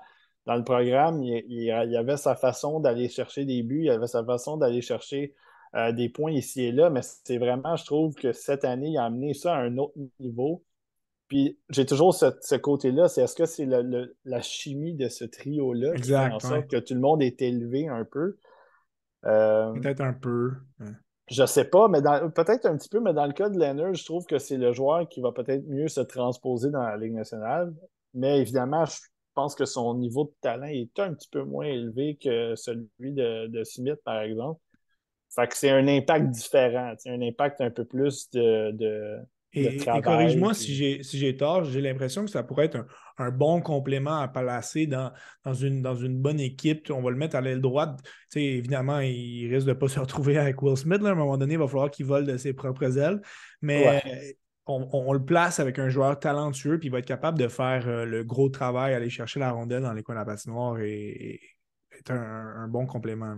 le 0.48 0.64
programme, 0.64 1.24
il, 1.24 1.44
y 1.48 1.72
avait 1.72 2.18
sa 2.18 2.36
façon 2.36 2.80
d'aller 2.80 3.10
chercher 3.10 3.46
des 3.46 3.64
buts, 3.64 3.84
il 3.84 3.90
avait 3.90 4.08
sa 4.08 4.24
façon 4.26 4.58
d'aller 4.58 4.82
chercher 4.82 5.36
euh, 5.76 5.92
des 5.92 6.10
points 6.10 6.32
ici 6.32 6.64
et 6.64 6.72
là, 6.72 6.90
mais 6.90 7.02
c'est 7.04 7.38
vraiment, 7.38 7.76
je 7.76 7.86
trouve 7.86 8.16
que 8.16 8.32
cette 8.32 8.66
année, 8.66 8.90
il 8.92 8.98
a 8.98 9.06
amené 9.06 9.34
ça 9.34 9.56
à 9.56 9.60
un 9.60 9.78
autre 9.78 9.98
niveau. 10.20 10.64
Puis 11.28 11.60
j'ai 11.70 11.86
toujours 11.86 12.14
ce, 12.14 12.56
côté-là, 12.56 13.08
c'est 13.10 13.22
est-ce 13.22 13.36
que 13.36 13.46
c'est 13.46 13.66
la 13.66 14.42
chimie 14.42 14.94
de 14.94 15.10
ce 15.10 15.26
trio-là 15.26 15.96
qui 15.96 16.10
fait 16.10 16.16
en 16.16 16.40
sorte 16.40 16.68
que 16.68 16.78
tout 16.78 16.94
le 16.94 17.02
monde 17.02 17.22
est 17.22 17.42
élevé 17.42 17.88
un 17.88 18.06
peu? 18.06 18.38
Euh, 19.26 19.74
Peut-être 19.74 20.02
un 20.02 20.14
peu. 20.14 20.52
Je 21.30 21.46
sais 21.46 21.66
pas, 21.66 21.90
mais 21.90 22.02
peut-être 22.02 22.66
un 22.66 22.78
petit 22.78 22.88
peu, 22.88 23.02
mais 23.02 23.14
dans 23.14 23.26
le 23.26 23.34
cas 23.34 23.50
de 23.50 23.60
Leonard, 23.60 23.94
je 23.94 24.06
trouve 24.06 24.26
que 24.26 24.38
c'est 24.38 24.56
le 24.56 24.72
joueur 24.72 25.10
qui 25.10 25.20
va 25.20 25.34
peut-être 25.34 25.68
mieux 25.68 25.90
se 25.90 26.00
transposer 26.00 26.70
dans 26.70 26.84
la 26.84 26.96
Ligue 26.96 27.14
nationale. 27.14 27.74
Mais 28.14 28.40
évidemment, 28.40 28.86
je 28.86 28.96
pense 29.34 29.54
que 29.54 29.66
son 29.66 29.96
niveau 29.96 30.24
de 30.26 30.34
talent 30.40 30.68
est 30.68 30.98
un 31.00 31.14
petit 31.14 31.28
peu 31.30 31.44
moins 31.44 31.66
élevé 31.66 32.18
que 32.22 32.56
celui 32.56 33.12
de, 33.12 33.64
Smith, 33.66 34.00
par 34.06 34.22
exemple. 34.22 34.62
Fait 35.36 35.48
que 35.48 35.58
c'est 35.58 35.70
un 35.70 35.88
impact 35.90 36.30
différent, 36.30 36.94
c'est 36.98 37.10
un 37.10 37.22
impact 37.22 37.60
un 37.60 37.70
peu 37.70 37.84
plus 37.84 38.30
de, 38.32 39.20
et, 39.54 39.78
corrige-moi 40.04 40.54
si 40.54 40.76
j'ai 40.76 41.04
si 41.04 41.36
tort, 41.38 41.64
j'ai 41.64 41.82
l'impression 41.82 42.26
que 42.26 42.32
ça 42.32 42.44
pourrait 42.44 42.66
être 42.66 42.86
un, 43.18 43.32
bon 43.32 43.62
complément 43.62 44.20
à 44.20 44.28
placer 44.28 44.86
dans, 44.86 45.12
dans, 45.44 45.54
une, 45.54 45.82
dans 45.82 45.96
une 45.96 46.20
bonne 46.20 46.40
équipe. 46.40 46.92
On 46.92 47.02
va 47.02 47.10
le 47.10 47.18
mettre 47.18 47.36
à 47.36 47.42
l'aile 47.42 47.62
droite. 47.62 48.00
évidemment, 48.36 49.00
il 49.00 49.48
risque 49.52 49.66
de 49.66 49.72
ne 49.72 49.78
pas 49.78 49.88
se 49.88 50.00
retrouver 50.00 50.38
avec 50.38 50.62
Will 50.62 50.78
Smith. 50.78 51.02
À 51.04 51.10
un 51.10 51.16
moment 51.16 51.38
donné, 51.38 51.54
il 51.54 51.60
va 51.60 51.68
falloir 51.68 51.90
qu'il 51.90 52.06
vole 52.06 52.26
de 52.26 52.38
ses 52.38 52.54
propres 52.54 52.98
ailes. 52.98 53.22
Mais 53.62 54.02
on, 54.68 55.14
le 55.14 55.24
place 55.24 55.60
avec 55.60 55.80
un 55.80 55.90
joueur 55.90 56.20
talentueux, 56.20 56.78
puis 56.78 56.88
il 56.88 56.92
va 56.92 57.00
être 57.00 57.06
capable 57.06 57.40
de 57.40 57.48
faire 57.48 57.88
euh, 57.88 58.06
le 58.06 58.24
gros 58.24 58.50
travail, 58.50 58.94
aller 58.94 59.10
chercher 59.10 59.40
la 59.40 59.52
rondelle 59.52 59.84
dans 59.84 59.94
les 59.94 60.04
coins 60.04 60.16
de 60.16 60.20
la 60.20 60.26
patinoire 60.26 60.80
et, 60.80 61.40
être 61.98 62.12
un, 62.12 62.68
bon 62.68 62.86
complément. 62.86 63.38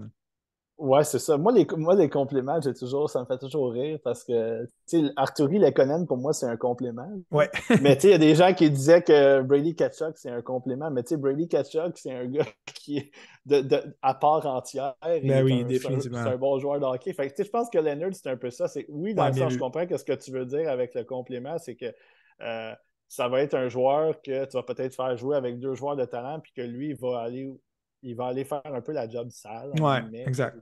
Ouais, 0.79 1.03
c'est 1.03 1.19
ça. 1.19 1.37
Moi 1.37 1.51
les, 1.51 1.67
moi, 1.75 1.93
les 1.93 2.09
compliments, 2.09 2.61
j'ai 2.61 2.73
toujours, 2.73 3.09
ça 3.09 3.19
me 3.19 3.25
fait 3.25 3.37
toujours 3.37 3.73
rire 3.73 3.99
parce 4.01 4.23
que, 4.23 4.63
tu 4.87 5.05
sais, 5.05 5.11
Arturi 5.17 5.59
Lekonen, 5.59 6.07
pour 6.07 6.15
moi, 6.15 6.31
c'est 6.31 6.45
un 6.45 6.55
compliment. 6.55 7.11
Ouais. 7.31 7.49
mais, 7.81 7.97
tu 7.97 8.03
sais, 8.03 8.07
il 8.07 8.11
y 8.11 8.13
a 8.13 8.17
des 8.17 8.33
gens 8.33 8.53
qui 8.53 8.71
disaient 8.71 9.01
que 9.01 9.41
Brady 9.41 9.75
Kachuk, 9.75 10.17
c'est 10.17 10.29
un 10.29 10.41
compliment. 10.41 10.89
Mais, 10.89 11.03
tu 11.03 11.09
sais, 11.09 11.17
Brady 11.17 11.49
Kachuk, 11.49 11.97
c'est 11.97 12.13
un 12.13 12.27
gars 12.27 12.45
qui 12.73 12.97
est 12.97 13.11
de, 13.45 13.77
à 14.01 14.13
part 14.13 14.45
entière. 14.45 14.95
Ben 15.03 15.43
oui, 15.43 15.65
définitivement. 15.65 16.23
C'est 16.23 16.29
un, 16.29 16.37
bon 16.37 16.57
joueur 16.59 16.79
de 16.79 16.85
hockey. 16.85 17.11
Fait 17.11 17.27
que, 17.27 17.31
tu 17.31 17.37
sais, 17.37 17.43
je 17.43 17.51
pense 17.51 17.69
que 17.69 17.77
Leonard, 17.77 18.13
c'est 18.13 18.29
un 18.29 18.37
peu 18.37 18.49
ça. 18.49 18.69
C'est, 18.69 18.85
oui, 18.87 19.13
dans 19.13 19.27
le 19.27 19.33
sens, 19.33 19.51
je 19.51 19.59
comprends 19.59 19.85
que 19.85 19.97
ce 19.97 20.05
que 20.05 20.13
tu 20.13 20.31
veux 20.31 20.45
dire 20.45 20.69
avec 20.69 20.95
le 20.95 21.03
compliment, 21.03 21.57
c'est 21.57 21.75
que 21.75 21.93
euh, 22.41 22.73
ça 23.09 23.27
va 23.27 23.41
être 23.41 23.55
un 23.55 23.67
joueur 23.67 24.21
que 24.21 24.45
tu 24.45 24.55
vas 24.55 24.63
peut-être 24.63 24.95
faire 24.95 25.17
jouer 25.17 25.35
avec 25.35 25.59
deux 25.59 25.75
joueurs 25.75 25.97
de 25.97 26.05
talent, 26.05 26.39
puis 26.39 26.53
que 26.55 26.61
lui, 26.61 26.91
il 26.91 26.95
va 26.95 27.19
aller 27.19 27.51
il 28.01 28.15
va 28.15 28.27
aller 28.27 28.45
faire 28.45 28.61
un 28.65 28.81
peu 28.81 28.91
la 28.91 29.09
job 29.09 29.29
sale. 29.29 29.71
Ouais, 29.79 30.01
exact. 30.25 30.57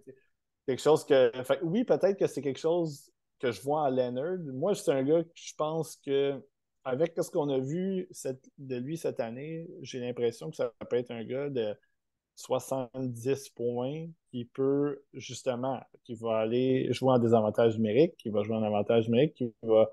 Quelque 0.66 0.82
chose 0.82 1.06
que. 1.06 1.32
oui, 1.64 1.84
peut-être 1.84 2.18
que 2.18 2.28
c'est 2.28 2.42
quelque 2.42 2.60
chose 2.60 3.10
que 3.40 3.52
je 3.52 3.62
vois 3.62 3.84
en 3.84 3.90
Leonard. 3.90 4.40
Moi, 4.54 4.76
c'est 4.76 4.92
un 4.92 5.04
gars 5.04 5.24
que 5.24 5.30
je 5.36 5.54
pense 5.56 5.96
que, 5.98 6.44
avec 6.84 7.14
ce 7.18 7.30
qu'on 7.30 7.50
a 7.50 7.60
vu 7.60 8.10
de 8.58 8.76
lui 8.76 8.98
cette 8.98 9.20
année, 9.20 9.68
j'ai 9.82 10.00
l'impression 10.00 10.50
que 10.50 10.56
ça 10.56 10.72
peut 10.90 10.98
être 10.98 11.12
un 11.12 11.24
gars 11.24 11.50
de 11.50 11.76
70 12.36 13.50
points 13.50 14.08
qui 14.30 14.46
peut 14.46 15.04
justement, 15.14 15.80
qui 16.04 16.16
va 16.16 16.40
aller 16.40 16.92
jouer 16.92 17.12
en 17.12 17.20
désavantage 17.20 17.78
numérique, 17.78 18.16
qui 18.18 18.30
va 18.30 18.44
jouer 18.44 18.56
en 18.56 18.64
avantage 18.64 19.08
numérique, 19.08 19.34
qui 19.36 19.54
va, 19.64 19.90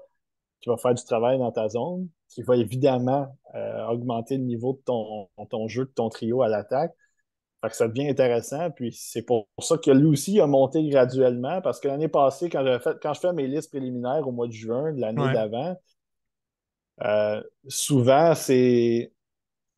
qui 0.60 0.68
va 0.68 0.76
faire 0.76 0.94
du 0.94 1.04
travail 1.04 1.38
dans 1.38 1.52
ta 1.52 1.68
zone, 1.68 2.08
qui 2.28 2.42
va 2.42 2.56
évidemment 2.56 3.28
euh, 3.54 3.86
augmenter 3.86 4.36
le 4.36 4.44
niveau 4.44 4.74
de 4.74 4.82
ton, 4.84 5.28
ton 5.50 5.68
jeu, 5.68 5.84
de 5.84 5.90
ton 5.90 6.08
trio 6.08 6.42
à 6.42 6.48
l'attaque 6.48 6.94
ça 7.72 7.88
devient 7.88 8.08
intéressant. 8.08 8.70
Puis 8.70 8.92
c'est 8.92 9.22
pour 9.22 9.48
ça 9.58 9.78
que 9.78 9.90
lui 9.90 10.06
aussi 10.06 10.40
a 10.40 10.46
monté 10.46 10.86
graduellement. 10.88 11.60
Parce 11.62 11.80
que 11.80 11.88
l'année 11.88 12.08
passée, 12.08 12.48
quand, 12.48 12.64
fait, 12.80 12.96
quand 13.02 13.14
je 13.14 13.20
fais 13.20 13.32
mes 13.32 13.46
listes 13.46 13.70
préliminaires 13.70 14.26
au 14.26 14.32
mois 14.32 14.46
de 14.46 14.52
juin 14.52 14.92
de 14.92 15.00
l'année 15.00 15.32
d'avant, 15.32 15.76
euh, 17.02 17.42
souvent, 17.68 18.34
c'est. 18.34 19.12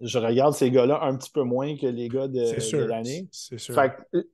Je 0.00 0.18
regarde 0.18 0.52
ces 0.52 0.70
gars-là 0.70 1.02
un 1.04 1.16
petit 1.16 1.30
peu 1.30 1.42
moins 1.42 1.74
que 1.74 1.86
les 1.86 2.08
gars 2.08 2.28
de, 2.28 2.86
l'année. 2.86 3.28
C'est 3.32 3.58
sûr. 3.58 3.74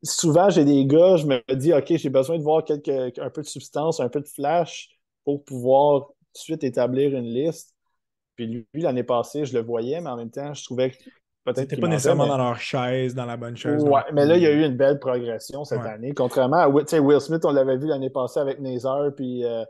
souvent, 0.02 0.50
j'ai 0.50 0.64
des 0.64 0.84
gars, 0.86 1.16
je 1.16 1.26
me 1.26 1.54
dis, 1.54 1.72
OK, 1.72 1.86
j'ai 1.96 2.10
besoin 2.10 2.36
de 2.36 2.42
voir 2.42 2.64
quelques, 2.64 2.88
un 2.88 3.30
peu 3.30 3.42
de 3.42 3.46
substance, 3.46 4.00
un 4.00 4.08
peu 4.08 4.20
de 4.20 4.26
flash 4.26 4.90
pour 5.24 5.44
pouvoir 5.44 6.08
tout 6.08 6.14
de 6.34 6.38
suite 6.38 6.64
établir 6.64 7.16
une 7.16 7.26
liste. 7.26 7.76
Puis 8.34 8.46
lui, 8.48 8.66
l'année 8.82 9.04
passée, 9.04 9.44
je 9.44 9.54
le 9.54 9.62
voyais, 9.62 10.00
mais 10.00 10.10
en 10.10 10.16
même 10.16 10.32
temps, 10.32 10.52
je 10.52 10.64
trouvais 10.64 10.90
que 10.90 10.96
Peut-être 11.44 11.81
pas 11.81 11.88
nécessairement 11.88 12.26
dans 12.26 12.38
leur 12.38 12.59
chaise, 12.59 13.14
dans 13.14 13.26
la 13.26 13.37
bonne 13.37 13.57
chaise. 13.57 13.83
Ouais, 13.83 14.02
mais 14.12 14.24
là, 14.24 14.37
il 14.37 14.42
y 14.42 14.46
a 14.46 14.52
eu 14.52 14.64
une 14.64 14.76
belle 14.76 15.00
progression 15.00 15.64
cette 15.64 15.81
année. 15.81 16.14
Contrairement 16.14 16.59
à 16.59 16.68
Will 16.68 17.20
Smith, 17.20 17.44
on 17.44 17.52
l'avait 17.52 17.78
vu 17.78 17.87
l'année 17.87 18.11
passée 18.11 18.38
avec 18.38 18.61
Nazar 18.61 19.11
puis, 19.16 19.44
euh, 19.44 19.64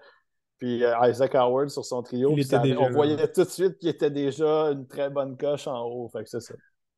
puis 0.58 0.84
euh, 0.84 0.92
Isaac 1.08 1.34
Howard 1.34 1.70
sur 1.70 1.84
son 1.84 2.02
trio. 2.02 2.30
on 2.30 2.90
voyait 2.90 3.16
tout 3.32 3.44
de 3.44 3.48
suite 3.48 3.78
qu'il 3.78 3.88
était 3.88 4.10
déjà 4.10 4.72
une 4.72 4.86
très 4.86 5.08
bonne 5.08 5.36
coche 5.36 5.66
en 5.66 5.82
haut. 5.86 6.10
Fait 6.12 6.24
que 6.24 6.28
c'est 6.28 6.40
ça. 6.40 6.54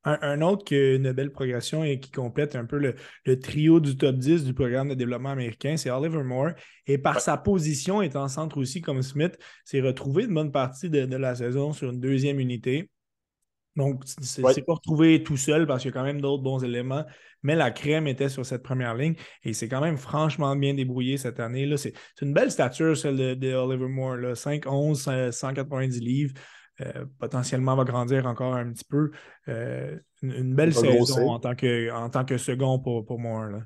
Un, 0.06 0.42
autre 0.42 0.64
qui 0.64 0.74
a 0.74 0.96
une 0.96 1.12
belle 1.12 1.32
progression 1.32 1.82
et 1.82 1.98
qui 1.98 2.10
complète 2.10 2.56
un 2.56 2.66
peu 2.66 2.76
le, 2.76 3.40
trio 3.40 3.80
du 3.80 3.96
top 3.96 4.16
10 4.16 4.44
du 4.44 4.52
programme 4.52 4.90
de 4.90 4.94
développement 4.94 5.30
américain, 5.30 5.78
c'est 5.78 5.90
Oliver 5.90 6.22
Moore. 6.22 6.50
Et 6.86 6.98
par 6.98 7.20
sa 7.20 7.38
position, 7.38 8.02
étant 8.02 8.28
centre 8.28 8.58
aussi 8.58 8.82
comme 8.82 9.00
Smith, 9.00 9.38
s'est 9.64 9.80
retrouvé 9.80 10.24
une 10.24 10.34
bonne 10.34 10.52
partie 10.52 10.90
de, 10.90 11.16
la 11.16 11.34
saison 11.34 11.72
sur 11.72 11.90
une 11.90 12.00
deuxième 12.00 12.38
unité. 12.38 12.90
Donc, 13.76 14.02
c'est 14.20 14.42
n'est 14.42 14.62
pas 14.62 14.74
retrouvé 14.74 15.22
tout 15.22 15.36
seul 15.36 15.66
parce 15.66 15.82
qu'il 15.82 15.90
y 15.90 15.94
a 15.94 15.96
quand 15.98 16.04
même 16.04 16.20
d'autres 16.20 16.42
bons 16.42 16.62
éléments, 16.62 17.04
mais 17.42 17.56
la 17.56 17.72
crème 17.72 18.06
était 18.06 18.28
sur 18.28 18.46
cette 18.46 18.62
première 18.62 18.94
ligne 18.94 19.16
et 19.42 19.52
c'est 19.52 19.68
quand 19.68 19.80
même 19.80 19.96
franchement 19.96 20.54
bien 20.54 20.74
débrouillé 20.74 21.16
cette 21.16 21.40
année. 21.40 21.68
C'est 21.76 21.92
une 22.22 22.32
belle 22.32 22.52
stature, 22.52 22.96
celle 22.96 23.38
de, 23.38 23.54
Oliver 23.54 23.88
Moore. 23.88 24.34
5-11, 24.34 25.32
190 25.32 26.00
livres. 26.00 26.34
potentiellement 27.18 27.74
va 27.74 27.84
grandir 27.84 28.26
encore 28.26 28.54
un 28.54 28.72
petit 28.72 28.84
peu. 28.84 29.10
Une, 30.22 30.54
belle 30.54 30.72
saison 30.72 31.30
en 31.30 31.40
tant, 31.40 31.56
que, 31.56 31.90
en 31.90 32.10
tant 32.10 32.24
que 32.24 32.38
second 32.38 32.78
pour, 32.78 33.04
pour 33.04 33.18
Moore. 33.18 33.62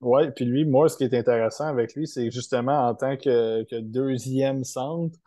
Oui, 0.00 0.30
puis 0.34 0.46
lui, 0.46 0.64
moi, 0.64 0.88
ce 0.88 0.96
qui 0.96 1.04
est 1.04 1.14
intéressant 1.14 1.66
avec 1.66 1.94
lui, 1.94 2.06
c'est 2.06 2.30
justement 2.30 2.88
en 2.88 2.94
tant 2.94 3.16
que, 3.16 3.64
que 3.64 3.80
deuxième 3.80 4.64
centre, 4.64 5.18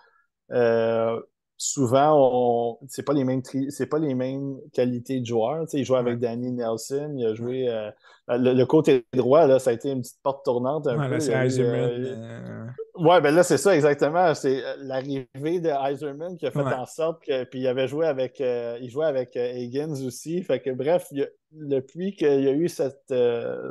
souvent, 1.63 2.79
on... 2.81 2.85
c'est 2.89 3.03
pas 3.03 3.13
les 3.13 3.23
mêmes 3.23 3.41
c'est 3.69 3.85
pas 3.85 3.99
les 3.99 4.15
mêmes 4.15 4.57
qualités 4.73 5.21
de 5.21 5.25
joueurs. 5.25 5.65
il 5.71 5.85
joue 5.85 5.95
avec 5.95 6.19
Danny 6.19 6.51
Nelson, 6.51 7.13
il 7.15 7.25
a 7.25 7.33
joué 7.33 7.69
euh, 7.69 7.89
le, 8.27 8.65
côté 8.65 9.05
droit, 9.13 9.47
là, 9.47 9.59
ça 9.59 9.69
a 9.69 9.73
été 9.73 9.89
une 9.89 10.01
petite 10.01 10.21
porte 10.21 10.43
tournante 10.43 10.87
un 10.87 11.07
peu. 11.07 11.19
c'est 11.21 11.33
euh, 11.33 11.45
euh, 11.61 12.65
Ouais, 12.95 13.21
ben 13.21 13.33
là, 13.33 13.43
c'est 13.43 13.57
ça 13.57 13.75
exactement. 13.75 14.35
C'est 14.35 14.61
l'arrivée 14.79 15.61
de 15.61 15.69
Eiserman 15.69 16.35
qui 16.37 16.45
a 16.45 16.51
fait 16.51 16.59
en 16.59 16.85
sorte 16.85 17.23
que. 17.23 17.45
Puis 17.45 17.61
il 17.61 17.67
avait 17.67 17.87
joué 17.87 18.07
avec. 18.07 18.41
il 18.41 18.89
jouait 18.89 19.05
avec 19.05 19.35
Higgins 19.35 20.05
aussi. 20.05 20.43
Fait 20.43 20.59
que 20.59 20.69
bref, 20.69 21.07
depuis 21.51 22.13
qu'il 22.13 22.41
y 22.41 22.47
a 22.47 22.53
eu 22.53 22.67
cette, 22.67 23.13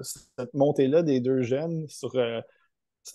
cette 0.02 0.54
montée-là 0.54 1.02
des 1.02 1.20
deux 1.20 1.42
jeunes 1.42 1.86
sur. 1.88 2.12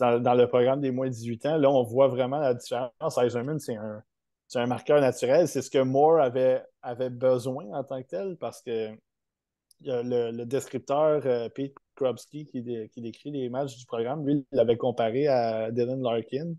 Dans, 0.02 0.20
dans, 0.20 0.34
le 0.34 0.48
programme 0.48 0.82
des 0.82 0.92
moins 0.92 1.08
de 1.08 1.14
18 1.14 1.46
ans, 1.46 1.58
là, 1.58 1.72
on 1.72 1.82
voit 1.82 2.10
vraiment 2.10 2.40
la 2.40 2.54
différence. 2.54 3.18
Eiserman, 3.18 3.58
c'est 3.58 3.78
un, 3.78 4.04
c'est 4.48 4.60
un 4.60 4.68
marqueur 4.68 5.02
naturel. 5.02 5.48
C'est 5.48 5.62
ce 5.62 5.70
que 5.70 5.80
Moore 5.80 6.20
avait, 6.20 6.64
avait 6.82 7.10
besoin 7.10 7.66
en 7.74 7.84
tant 7.84 8.02
que 8.02 8.08
tel 8.08 8.38
parce 8.38 8.62
que 8.62 8.96
le, 9.84 10.44
descripteur 10.46 11.22
euh, 11.26 11.50
Pete 11.50 11.76
Krobsky 11.96 12.46
qui, 12.46 12.64
qui, 12.90 13.02
décrit 13.02 13.32
les 13.32 13.50
matchs 13.50 13.78
du 13.78 13.86
programme, 13.86 14.26
lui, 14.26 14.46
il 14.52 14.58
l'avait 14.58 14.78
comparé 14.78 15.28
à 15.28 15.72
Dylan 15.72 16.02
Larkin. 16.02 16.54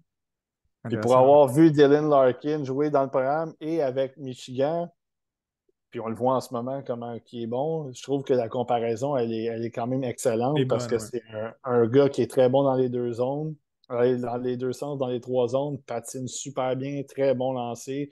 Puis 0.85 0.99
pour 0.99 1.17
avoir 1.17 1.49
vu 1.49 1.71
Dylan 1.71 2.09
Larkin 2.09 2.65
jouer 2.65 2.91
dans 2.91 3.03
le 3.03 3.11
programme 3.11 3.55
et 3.61 3.83
avec 3.83 4.17
Michigan, 4.17 4.89
puis 5.91 6.01
on 6.01 6.09
le 6.09 6.15
voit 6.15 6.37
en 6.37 6.41
ce 6.41 6.53
moment 6.53 6.83
comment 6.87 7.19
qui 7.19 7.43
est 7.43 7.47
bon, 7.47 7.91
je 7.93 8.03
trouve 8.03 8.23
que 8.23 8.35
la 8.35 8.49
comparaison, 8.49 9.17
elle 9.17 9.33
est, 9.33 9.45
elle 9.45 9.65
est 9.65 9.71
quand 9.71 9.87
même 9.87 10.05
excellente 10.05 10.59
parce 10.69 10.87
que 10.87 10.99
c'est 10.99 11.23
un, 11.33 11.55
un, 11.65 11.87
gars 11.87 12.09
qui 12.09 12.23
est 12.23 12.31
très 12.31 12.49
bon 12.49 12.63
dans 12.63 12.75
les 12.75 12.89
deux 12.89 13.13
zones 13.15 13.57
dans 13.89 14.37
les 14.37 14.57
deux 14.57 14.73
sens, 14.73 14.99
dans 14.99 15.09
les 15.09 15.21
trois 15.21 15.49
zones, 15.49 15.81
patine 15.83 16.29
super 16.29 16.77
bien, 16.77 17.03
très 17.03 17.35
bon 17.35 17.53
lancé. 17.53 18.11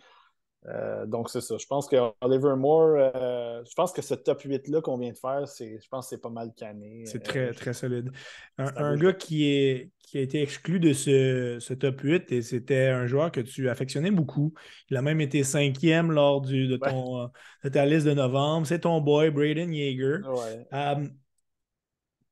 Euh, 0.69 1.07
donc, 1.07 1.31
c'est 1.31 1.41
ça. 1.41 1.57
Je 1.59 1.67
pense 1.67 1.87
que 1.87 1.97
Oliver 2.21 2.57
Moore, 2.57 2.97
euh, 2.97 3.63
je 3.69 3.75
pense 3.75 3.93
que 3.93 4.03
ce 4.03 4.15
top 4.15 4.43
8-là 4.43 4.81
qu'on 4.81 4.99
vient 4.99 5.13
de 5.13 5.17
faire, 5.17 5.47
c'est, 5.47 5.79
je 5.81 5.89
pense 5.89 6.07
que 6.07 6.17
c'est 6.17 6.21
pas 6.21 6.31
mal 6.31 6.53
canné. 6.57 7.05
C'est 7.07 7.23
très, 7.23 7.51
euh, 7.51 7.53
très 7.53 7.73
solide. 7.73 8.11
Un, 8.59 8.97
gars 8.97 9.13
qui, 9.13 9.45
est, 9.45 9.91
qui 10.01 10.19
a 10.19 10.23
été 10.23 10.43
exclu 10.43 10.81
de 10.81 10.93
ce, 10.93 11.73
top 11.75 12.01
8, 12.01 12.33
et 12.33 12.43
c'était 12.43 12.89
un 12.89 13.07
joueur 13.07 13.31
que 13.31 13.41
tu 13.41 13.69
affectionnais 13.69 14.11
beaucoup. 14.11 14.55
Il 14.91 14.97
a 14.97 15.03
même 15.03 15.21
été 15.21 15.45
cinquième 15.45 16.11
lors 16.11 16.41
du, 16.41 16.67
de, 16.67 16.77
ton, 16.77 17.31
ta 17.73 17.87
liste 17.87 18.07
de 18.07 18.15
novembre. 18.15 18.67
C'est 18.67 18.81
ton 18.81 19.01
boy, 19.01 19.31
Braden 19.31 19.73
Yeager 19.73 20.19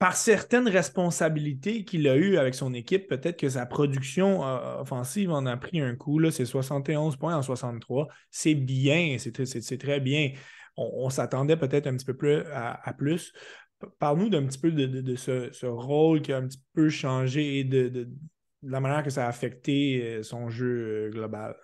par 0.04 0.16
certaines 0.16 0.68
responsabilités 0.68 1.86
qu'il 1.86 2.06
a 2.08 2.16
eues 2.18 2.36
avec 2.36 2.54
son 2.54 2.74
équipe, 2.74 3.08
peut-être 3.08 3.38
que 3.38 3.48
sa 3.48 3.64
production 3.64 4.46
euh, 4.46 4.82
offensive 4.82 5.30
en 5.30 5.46
a 5.46 5.56
pris 5.56 5.80
un 5.80 5.96
coup. 5.96 6.20
C'est 6.30 6.44
71 6.44 7.16
points 7.16 7.34
en 7.34 7.40
63. 7.40 8.08
C'est 8.30 8.54
bien, 8.54 9.16
c'est 9.16 9.78
très 9.78 10.00
bien. 10.00 10.32
On, 10.76 11.08
s'attendait 11.08 11.56
peut-être 11.56 11.86
un 11.86 11.96
petit 11.96 12.04
peu 12.04 12.14
plus 12.14 12.42
à, 12.52 12.92
plus. 12.92 13.32
Parle-nous 13.98 14.28
d'un 14.28 14.44
petit 14.44 14.58
peu 14.58 14.72
de, 14.72 15.16
ce, 15.16 15.64
rôle 15.64 16.20
qui 16.20 16.34
a 16.34 16.36
un 16.36 16.48
petit 16.48 16.62
peu 16.74 16.90
changé 16.90 17.60
et 17.60 17.64
de, 17.64 18.06
la 18.62 18.80
manière 18.80 19.04
que 19.04 19.10
ça 19.10 19.24
a 19.24 19.28
affecté 19.30 20.02
euh, 20.04 20.22
son 20.22 20.50
jeu 20.50 21.06
euh, 21.06 21.10
global. 21.12 21.56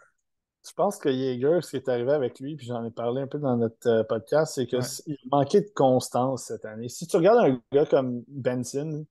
Je 0.67 0.73
pense 0.75 0.99
que 0.99 1.11
Jaeger, 1.11 1.65
ce 1.65 1.71
qui 1.71 1.77
est 1.77 1.89
arrivé 1.89 2.13
avec 2.13 2.39
lui, 2.39 2.55
puis 2.57 2.67
j'en 2.67 2.85
ai 2.85 2.91
parlé 2.91 3.23
un 3.23 3.27
peu 3.27 3.39
dans 3.39 3.57
notre 3.57 3.89
euh, 3.89 4.05
podcast, 4.05 4.55
c'est 4.55 4.67
qu'il 4.67 5.17
manquait 5.31 5.63
de 5.63 5.71
constance 5.75 6.45
cette 6.45 6.67
année. 6.67 6.89
Si 6.89 7.07
tu 7.07 7.17
regardes 7.17 7.39
un 7.39 7.63
gars 7.73 7.87
comme 7.87 8.23
Benson, 8.29 9.07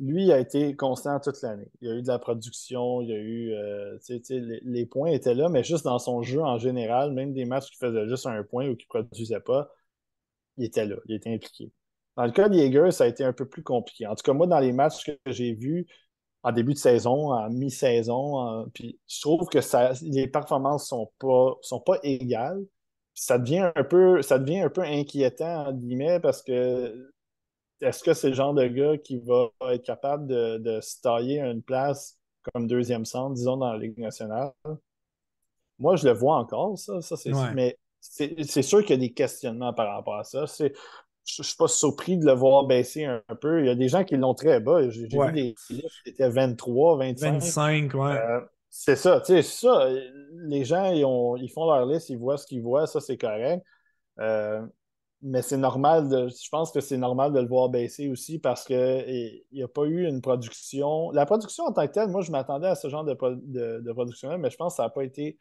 lui 0.00 0.32
a 0.32 0.38
été 0.38 0.74
constant 0.74 1.20
toute 1.20 1.40
l'année. 1.42 1.70
Il 1.80 1.88
y 1.88 1.90
a 1.92 1.94
eu 1.94 2.02
de 2.02 2.08
la 2.08 2.18
production, 2.18 3.02
il 3.02 3.08
y 3.08 3.12
a 3.12 3.18
eu. 3.18 3.52
Euh, 3.52 3.98
les, 4.08 4.60
les, 4.64 4.86
points 4.86 5.10
étaient 5.10 5.34
là, 5.34 5.48
mais 5.48 5.62
juste 5.62 5.84
dans 5.84 5.98
son 5.98 6.22
jeu 6.22 6.40
en 6.42 6.58
général, 6.58 7.12
même 7.12 7.32
des 7.34 7.44
matchs 7.44 7.70
qui 7.70 7.76
faisaient 7.76 8.08
juste 8.08 8.26
un 8.26 8.42
point 8.42 8.68
ou 8.68 8.76
qui 8.76 8.86
ne 8.86 9.00
produisaient 9.00 9.40
pas, 9.40 9.70
il 10.56 10.64
était 10.64 10.86
là, 10.86 10.96
il 11.06 11.14
était 11.14 11.32
impliqué. 11.32 11.70
Dans 12.16 12.24
le 12.24 12.32
cas 12.32 12.48
de 12.48 12.54
Jaeger, 12.54 12.92
ça 12.92 13.04
a 13.04 13.06
été 13.06 13.24
un 13.24 13.32
peu 13.32 13.46
plus 13.48 13.62
compliqué. 13.62 14.06
En 14.06 14.14
tout 14.14 14.22
cas, 14.22 14.32
moi, 14.32 14.46
dans 14.46 14.58
les 14.58 14.72
matchs 14.72 15.04
que 15.04 15.12
j'ai 15.26 15.52
vus, 15.54 15.86
en 16.42 16.52
début 16.52 16.74
de 16.74 16.78
saison, 16.78 17.32
en 17.32 17.50
mi-saison. 17.50 18.66
Puis 18.74 18.98
je 19.08 19.20
trouve 19.20 19.46
que 19.48 19.60
ça, 19.60 19.92
les 20.02 20.28
performances 20.28 20.88
sont 20.88 21.10
pas, 21.18 21.56
sont 21.62 21.80
pas 21.80 21.98
égales. 22.02 22.64
ça 23.14 23.38
devient 23.38 23.70
un 23.74 23.84
peu, 23.84 24.22
ça 24.22 24.38
devient 24.38 24.60
un 24.60 24.70
peu 24.70 24.82
inquiétant, 24.82 25.66
entre 25.66 25.78
guillemets, 25.78 26.20
parce 26.20 26.42
que 26.42 27.10
est-ce 27.80 28.02
que 28.02 28.14
c'est 28.14 28.28
le 28.28 28.34
genre 28.34 28.54
de 28.54 28.66
gars 28.66 28.98
qui 28.98 29.18
va 29.18 29.50
être 29.72 29.84
capable 29.84 30.26
de, 30.26 30.58
de 30.58 30.80
se 30.80 31.00
tailler 31.00 31.40
une 31.40 31.62
place 31.62 32.18
comme 32.52 32.66
deuxième 32.66 33.04
centre, 33.04 33.34
disons, 33.34 33.56
dans 33.56 33.72
la 33.72 33.78
Ligue 33.78 33.98
nationale? 33.98 34.52
Moi, 35.78 35.96
je 35.96 36.06
le 36.06 36.12
vois 36.14 36.36
encore, 36.36 36.78
ça, 36.78 37.00
ça 37.00 37.16
c'est 37.16 37.32
mais 37.54 37.78
c'est 38.00 38.62
sûr 38.62 38.80
qu'il 38.80 38.90
y 38.90 38.92
a 38.94 38.96
des 38.96 39.12
questionnements 39.12 39.74
par 39.74 39.94
rapport 39.94 40.16
à 40.16 40.24
ça. 40.24 40.44
Je 41.24 41.42
ne 41.42 41.44
suis 41.44 41.56
pas 41.56 41.68
surpris 41.68 42.16
de 42.16 42.26
le 42.26 42.32
voir 42.32 42.66
baisser 42.66 43.04
un, 43.04 43.22
peu. 43.40 43.60
Il 43.60 43.66
y 43.66 43.70
a 43.70 43.74
des 43.74 43.88
gens 43.88 44.04
qui 44.04 44.16
l'ont 44.16 44.34
très 44.34 44.60
bas. 44.60 44.88
J'ai 44.88 45.02
vu 45.02 45.08
des 45.32 45.54
listes 45.70 46.02
qui 46.04 46.10
étaient 46.10 46.28
23, 46.28 46.98
25. 46.98 47.32
25, 47.32 47.94
ouais. 47.94 48.10
Euh, 48.16 48.40
c'est 48.70 48.96
ça, 48.96 49.20
tu 49.20 49.34
sais, 49.34 49.42
ça. 49.42 49.88
Les 50.46 50.64
gens, 50.64 50.92
ils, 50.92 51.04
ont, 51.04 51.36
ils, 51.36 51.50
font 51.50 51.66
leur 51.66 51.86
liste, 51.86 52.08
ils 52.08 52.18
voient 52.18 52.38
ce 52.38 52.46
qu'ils 52.46 52.62
voient, 52.62 52.86
ça, 52.86 53.00
c'est 53.00 53.18
correct. 53.18 53.64
Euh, 54.20 54.64
mais 55.22 55.42
c'est 55.42 55.56
normal, 55.56 56.08
de, 56.08 56.28
je 56.28 56.48
pense 56.50 56.72
que 56.72 56.80
c'est 56.80 56.96
normal 56.96 57.32
de 57.32 57.40
le 57.40 57.46
voir 57.48 57.68
baisser 57.68 58.08
aussi 58.08 58.38
parce 58.38 58.64
qu'il 58.64 59.42
n'y 59.52 59.62
a 59.62 59.68
pas 59.68 59.84
eu 59.84 60.06
une 60.06 60.22
production. 60.22 61.10
La 61.10 61.26
production 61.26 61.64
en 61.64 61.72
tant 61.72 61.86
que 61.86 61.92
telle, 61.92 62.08
moi, 62.08 62.22
je 62.22 62.30
m'attendais 62.30 62.68
à 62.68 62.74
ce 62.74 62.88
genre 62.88 63.04
de, 63.04 63.14
de, 63.14 63.80
de 63.80 63.92
production-là, 63.92 64.38
mais 64.38 64.50
je 64.50 64.56
pense 64.56 64.74
que 64.74 64.76
ça 64.76 64.84
n'a 64.84 64.90
pas 64.90 65.04
été 65.04 65.36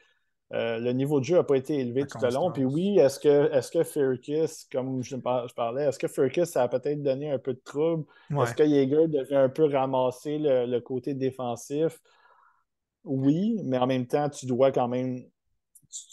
euh, 0.51 0.79
le 0.79 0.93
niveau 0.93 1.19
de 1.19 1.25
jeu 1.25 1.35
n'a 1.35 1.43
pas 1.43 1.57
été 1.57 1.77
élevé 1.77 2.07
tout 2.07 2.17
le 2.21 2.33
long. 2.33 2.51
Puis 2.51 2.65
oui, 2.65 2.97
est-ce 2.97 3.19
que, 3.19 3.51
est 3.53 3.71
que 3.71 3.83
Furkis, 3.83 4.65
comme 4.71 5.03
je, 5.03 5.15
parlais, 5.15 5.83
est-ce 5.83 5.99
que 5.99 6.07
Furkis, 6.07 6.47
ça 6.47 6.63
a 6.63 6.67
peut-être 6.67 7.03
donné 7.03 7.31
un 7.31 7.37
peu 7.37 7.53
de 7.53 7.61
trouble? 7.63 8.05
Est-ce 8.31 8.55
que 8.55 8.65
Jaeger 8.65 9.07
devait 9.07 9.35
un 9.35 9.49
peu 9.49 9.65
ramasser 9.65 10.39
le, 10.39 10.79
côté 10.79 11.13
défensif? 11.13 11.99
Oui, 13.03 13.59
mais 13.63 13.77
en 13.77 13.87
même 13.87 14.07
temps, 14.07 14.29
tu 14.29 14.45
dois 14.45 14.71
quand 14.71 14.87
même. 14.87 15.23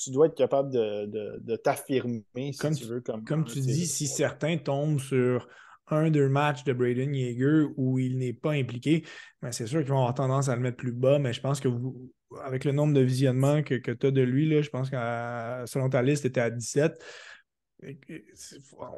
Tu, 0.03 0.11
dois 0.11 0.27
être 0.27 0.35
capable 0.35 0.71
de, 0.71 1.57
t'affirmer, 1.57 2.25
si 2.35 2.71
tu, 2.73 2.85
veux. 2.85 3.01
Comme, 3.01 3.25
comme 3.25 3.45
tu 3.45 3.61
dis, 3.61 3.87
si 3.87 4.07
certains 4.07 4.59
tombent 4.59 5.01
sur 5.01 5.49
un, 5.89 6.11
deux 6.11 6.29
matchs 6.29 6.65
de 6.65 6.73
Braden 6.73 7.15
Yeager 7.15 7.67
où 7.77 7.99
il 7.99 8.19
n'est 8.19 8.33
pas 8.33 8.53
impliqué, 8.53 9.05
ben, 9.41 9.53
c'est 9.53 9.67
sûr 9.67 9.81
qu'ils 9.81 9.91
vont 9.91 9.99
avoir 9.99 10.15
tendance 10.15 10.49
à 10.49 10.57
le 10.57 10.63
mettre 10.63 10.77
plus 10.77 10.93
bas, 10.93 11.19
mais 11.19 11.33
je 11.33 11.41
pense 11.41 11.61
que 11.61 11.69
vous, 11.69 12.11
avec 12.45 12.65
le 12.65 12.73
nombre 12.73 12.93
de 12.95 13.01
visionnements 13.01 13.63
que, 13.63 13.75
que 13.75 13.93
tu 13.93 14.07
as 14.07 14.11
de 14.11 14.23
lui, 14.23 14.49
là, 14.49 14.63
je 14.63 14.71
pense 14.71 14.91
que 14.91 14.97
selon 15.67 15.89
ta 15.89 16.03
liste, 16.03 16.23
tu 16.23 16.29
étais 16.29 16.41
à 16.41 16.51
17. 16.51 17.03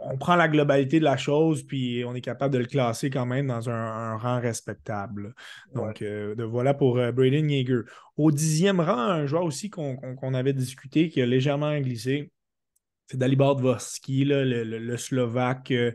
On 0.05 0.17
prend 0.19 0.37
la 0.37 0.49
globalité 0.49 1.01
de 1.01 1.05
la 1.05 1.17
chose, 1.17 1.64
puis 1.64 2.05
on 2.07 2.14
est 2.14 2.21
capable 2.21 2.55
de 2.55 2.59
le 2.59 2.67
classer 2.67 3.11
quand 3.11 3.27
même 3.27 3.49
dans 3.49 3.69
un, 3.69 4.17
rang 4.17 4.41
respectable. 4.41 5.35
Donc, 5.75 6.01
euh, 6.01 6.35
voilà 6.49 6.75
pour 6.75 6.99
euh, 6.99 7.11
Braden 7.11 7.51
Yeager. 7.51 7.81
Au 8.17 8.31
dixième 8.31 8.81
rang, 8.81 8.99
un 8.99 9.27
joueur 9.27 9.45
aussi 9.45 9.69
qu'on 9.69 10.35
avait 10.35 10.53
discuté, 10.53 11.09
qui 11.09 11.21
a 11.21 11.27
légèrement 11.27 11.77
glissé, 11.81 12.31
c'est 13.11 13.16
Dalibor 13.16 13.57
Dvorsky, 13.57 14.25
le, 14.27 14.97
Slovaque, 14.99 15.71
euh, 15.71 15.92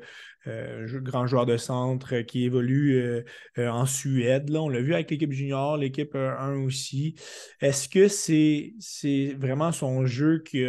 euh, 0.47 0.99
grand 0.99 1.27
joueur 1.27 1.45
de 1.45 1.57
centre 1.57 2.21
qui 2.21 2.43
évolue 2.45 2.95
euh, 2.95 3.23
en 3.69 3.85
Suède. 3.85 4.49
On 4.55 4.67
l'a 4.67 4.81
vu 4.81 4.95
avec 4.95 5.11
l'équipe 5.11 5.31
junior, 5.31 5.77
l'équipe 5.77 6.15
1 6.15 6.55
aussi. 6.63 7.15
Est-ce 7.61 7.87
que 7.87 8.07
c'est, 8.07 9.35
vraiment 9.37 9.71
son 9.71 10.05
jeu 10.07 10.39
qui, 10.39 10.65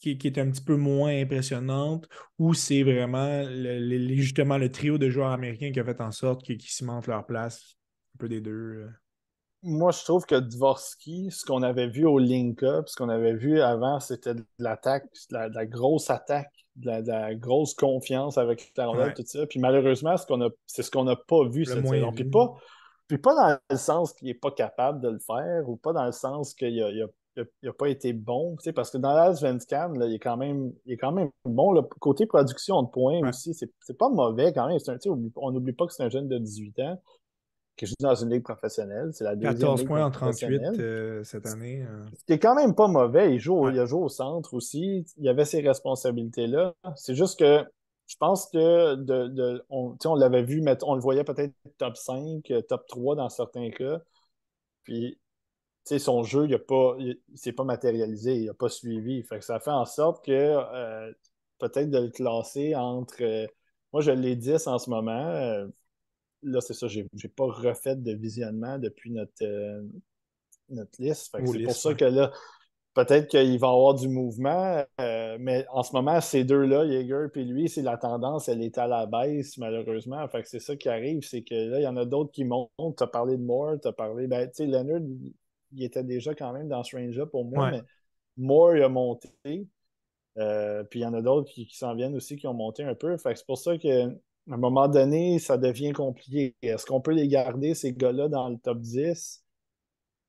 qui, 0.00 0.26
est 0.26 0.38
un 0.38 0.50
petit 0.50 0.62
peu 0.62 0.76
moins 0.76 1.18
impressionnante 1.18 2.08
ou 2.38 2.52
c'est 2.52 2.82
vraiment 2.82 3.42
justement 4.14 4.58
le 4.58 4.70
trio 4.70 4.98
de 4.98 5.08
joueurs 5.08 5.32
américains 5.32 5.72
qui 5.72 5.80
a 5.80 5.84
fait 5.84 6.00
en 6.02 6.12
sorte 6.12 6.42
qu'ils 6.42 6.60
cimentent 6.60 7.06
leur 7.06 7.24
place? 7.24 7.78
Un 8.14 8.18
peu 8.18 8.28
des 8.28 8.42
deux 8.42 8.86
moi, 9.66 9.90
je 9.90 10.04
trouve 10.04 10.24
que 10.26 10.36
Dvorsky, 10.36 11.30
ce 11.32 11.44
qu'on 11.44 11.62
avait 11.62 11.88
vu 11.88 12.06
au 12.06 12.18
link-up, 12.18 12.88
ce 12.88 12.96
qu'on 12.96 13.08
avait 13.08 13.34
vu 13.34 13.60
avant, 13.60 13.98
c'était 13.98 14.34
de 14.34 14.44
l'attaque, 14.58 15.04
de, 15.30 15.36
la, 15.52 15.66
grosse 15.66 16.08
attaque, 16.08 16.52
de 16.76 17.02
la, 17.04 17.34
grosse 17.34 17.74
confiance 17.74 18.38
avec 18.38 18.72
la 18.76 18.86
rondelle, 18.86 19.14
tout 19.14 19.24
ça. 19.26 19.44
Puis 19.46 19.58
malheureusement, 19.58 20.14
c'est 20.66 20.82
ce 20.82 20.90
qu'on 20.90 21.04
n'a 21.04 21.16
pas 21.16 21.44
vu 21.48 21.64
cette 21.64 21.84
saison. 21.84 22.12
Puis 22.12 22.24
pas, 22.24 22.54
puis 23.08 23.18
pas 23.18 23.34
dans 23.34 23.58
le 23.68 23.76
sens 23.76 24.12
qu'il 24.12 24.28
n'est 24.28 24.34
pas 24.34 24.52
capable 24.52 25.00
de 25.00 25.08
le 25.08 25.18
faire 25.18 25.68
ou 25.68 25.76
pas 25.76 25.92
dans 25.92 26.06
le 26.06 26.12
sens 26.12 26.54
qu'il 26.54 27.08
n'a 27.36 27.72
pas 27.72 27.88
été 27.88 28.12
bon. 28.12 28.56
Parce 28.72 28.92
que 28.92 28.98
dans 28.98 29.14
l'As 29.14 29.42
Venscan, 29.42 29.92
il, 29.96 30.14
est 30.14 30.20
quand 30.20 30.36
même, 30.36 30.72
il 30.84 30.92
est 30.92 30.96
quand 30.96 31.12
même 31.12 31.30
bon. 31.44 31.72
Le 31.72 31.82
côté 31.82 32.26
production 32.26 32.82
de 32.82 32.88
points 32.88 33.28
aussi, 33.28 33.52
c'est 33.52 33.98
pas 33.98 34.08
mauvais 34.10 34.52
quand 34.52 34.68
même. 34.68 34.78
Un, 34.86 34.96
on 35.34 35.50
n'oublie 35.50 35.72
pas 35.72 35.86
que 35.86 35.92
c'est 35.92 36.04
un 36.04 36.10
jeune 36.10 36.28
de 36.28 36.38
18 36.38 36.78
ans. 36.80 37.02
Qui 37.76 37.86
joue 37.86 37.94
dans 38.00 38.14
une 38.14 38.30
ligue 38.30 38.42
professionnelle. 38.42 39.10
C'est 39.12 39.24
la 39.24 39.34
deuxième 39.36 39.54
14 39.54 39.80
ligue 39.80 39.88
points 39.88 40.04
en 40.06 40.10
38 40.10 40.46
professionnelle. 40.48 40.80
euh, 40.80 41.24
cette 41.24 41.46
année. 41.46 41.82
euh. 41.82 42.04
Ce 42.18 42.24
qui 42.24 42.32
est 42.32 42.38
quand 42.38 42.54
même 42.54 42.74
pas 42.74 42.88
mauvais. 42.88 43.34
Il, 43.34 43.38
joue, 43.38 43.64
Ouais. 43.66 43.72
il 43.74 43.78
a 43.78 43.84
joué 43.86 44.00
au 44.02 44.08
centre 44.08 44.54
aussi. 44.54 45.04
Il 45.18 45.28
avait 45.28 45.44
ses 45.44 45.60
responsabilités-là. 45.60 46.74
C'est 46.96 47.14
juste 47.14 47.38
que 47.38 47.64
je 48.06 48.16
pense 48.18 48.46
que 48.50 48.94
de, 48.94 49.28
de- 49.28 49.64
on, 49.68 49.90
tu 49.92 49.96
sais, 50.02 50.08
on 50.08 50.14
l'avait 50.14 50.42
vu, 50.44 50.60
mettre- 50.62 50.86
on 50.88 50.94
le 50.94 51.00
voyait 51.00 51.24
peut-être 51.24 51.52
top 51.76 51.96
5, 51.96 52.50
euh, 52.50 52.62
top 52.62 52.86
3 52.86 53.14
dans 53.16 53.28
certains 53.28 53.70
cas. 53.70 54.00
Puis, 54.84 55.18
tu 55.18 55.20
sais, 55.84 55.98
son 55.98 56.22
jeu, 56.22 56.44
il 56.46 56.52
ne 56.52 56.56
pas, 56.56 56.96
s'est 57.34 57.52
pas 57.52 57.64
matérialisé, 57.64 58.36
il 58.36 58.46
n'a 58.46 58.54
pas 58.54 58.68
suivi. 58.68 59.22
Fait 59.24 59.38
que 59.38 59.44
ça 59.44 59.60
fait 59.60 59.70
en 59.70 59.84
sorte 59.84 60.24
que 60.24 60.32
euh, 60.32 61.12
peut-être 61.58 61.90
de 61.90 61.98
le 61.98 62.10
classer 62.10 62.74
entre. 62.74 63.22
moi, 63.92 64.00
je 64.02 64.12
l'ai 64.12 64.36
10 64.36 64.66
en 64.66 64.78
ce 64.78 64.88
moment. 64.90 65.66
Là, 66.46 66.60
c'est 66.60 66.74
ça, 66.74 66.88
j'ai 66.88 67.06
j'ai 67.14 67.28
pas 67.28 67.44
refait 67.44 67.96
de 67.96 68.12
visionnement 68.12 68.78
depuis 68.78 69.10
notre, 69.10 69.42
euh, 69.42 69.82
notre 70.70 71.02
liste. 71.02 71.30
Fait 71.30 71.42
que 71.42 71.50
c'est 71.50 71.62
pour 71.62 71.72
ça 71.72 71.94
que 71.94 72.04
là, 72.04 72.32
peut-être 72.94 73.28
qu'il 73.28 73.58
va 73.58 73.66
y 73.66 73.70
avoir 73.70 73.94
du 73.94 74.08
mouvement, 74.08 74.82
euh, 75.00 75.36
mais 75.38 75.66
en 75.70 75.82
ce 75.82 75.92
moment, 75.92 76.20
ces 76.20 76.44
deux-là, 76.44 76.86
Jaeger 76.88 77.28
et 77.34 77.44
lui, 77.44 77.68
c'est 77.68 77.82
la 77.82 77.98
tendance, 77.98 78.48
elle 78.48 78.62
est 78.62 78.78
à 78.78 78.86
la 78.86 79.06
baisse, 79.06 79.58
malheureusement. 79.58 80.26
Fait 80.28 80.42
que 80.42 80.48
c'est 80.48 80.60
ça 80.60 80.76
qui 80.76 80.88
arrive, 80.88 81.22
c'est 81.22 81.42
que 81.42 81.54
là, 81.54 81.80
il 81.80 81.82
y 81.82 81.88
en 81.88 81.96
a 81.96 82.04
d'autres 82.04 82.32
qui 82.32 82.44
montent. 82.44 82.70
Tu 82.78 83.02
as 83.02 83.06
parlé 83.06 83.36
de 83.36 83.42
Moore, 83.42 83.80
tu 83.80 83.88
as 83.88 83.92
parlé. 83.92 84.26
Ben, 84.26 84.48
tu 84.48 84.54
sais, 84.54 84.66
Leonard, 84.66 85.02
il, 85.72 85.84
était 85.84 86.04
déjà 86.04 86.34
quand 86.34 86.52
même 86.52 86.68
dans 86.68 86.82
ce 86.82 86.96
range-là 86.96 87.26
pour 87.26 87.44
moi, 87.44 87.64
Ouais. 87.64 87.70
mais 87.72 87.82
Moore, 88.36 88.76
il 88.76 88.82
a 88.82 88.88
monté. 88.88 89.68
Euh, 90.38 90.84
puis 90.84 91.00
il 91.00 91.02
y 91.02 91.06
en 91.06 91.14
a 91.14 91.22
d'autres 91.22 91.50
qui, 91.50 91.66
qui 91.66 91.76
s'en 91.76 91.94
viennent 91.94 92.14
aussi, 92.14 92.36
qui 92.36 92.46
ont 92.46 92.54
monté 92.54 92.82
un 92.82 92.94
peu. 92.94 93.16
Fait 93.16 93.32
que 93.32 93.38
c'est 93.38 93.46
pour 93.46 93.58
ça 93.58 93.76
qu'à 94.46 94.54
un 94.54 94.58
moment 94.58 94.88
donné, 94.88 95.38
ça 95.38 95.56
devient 95.56 95.92
compliqué. 95.92 96.54
Est-ce 96.62 96.86
qu'on 96.86 97.00
peut 97.00 97.12
les 97.12 97.28
garder, 97.28 97.74
ces 97.74 97.92
gars-là, 97.92 98.28
dans 98.28 98.48
le 98.48 98.58
top 98.58 98.78
10? 98.80 99.42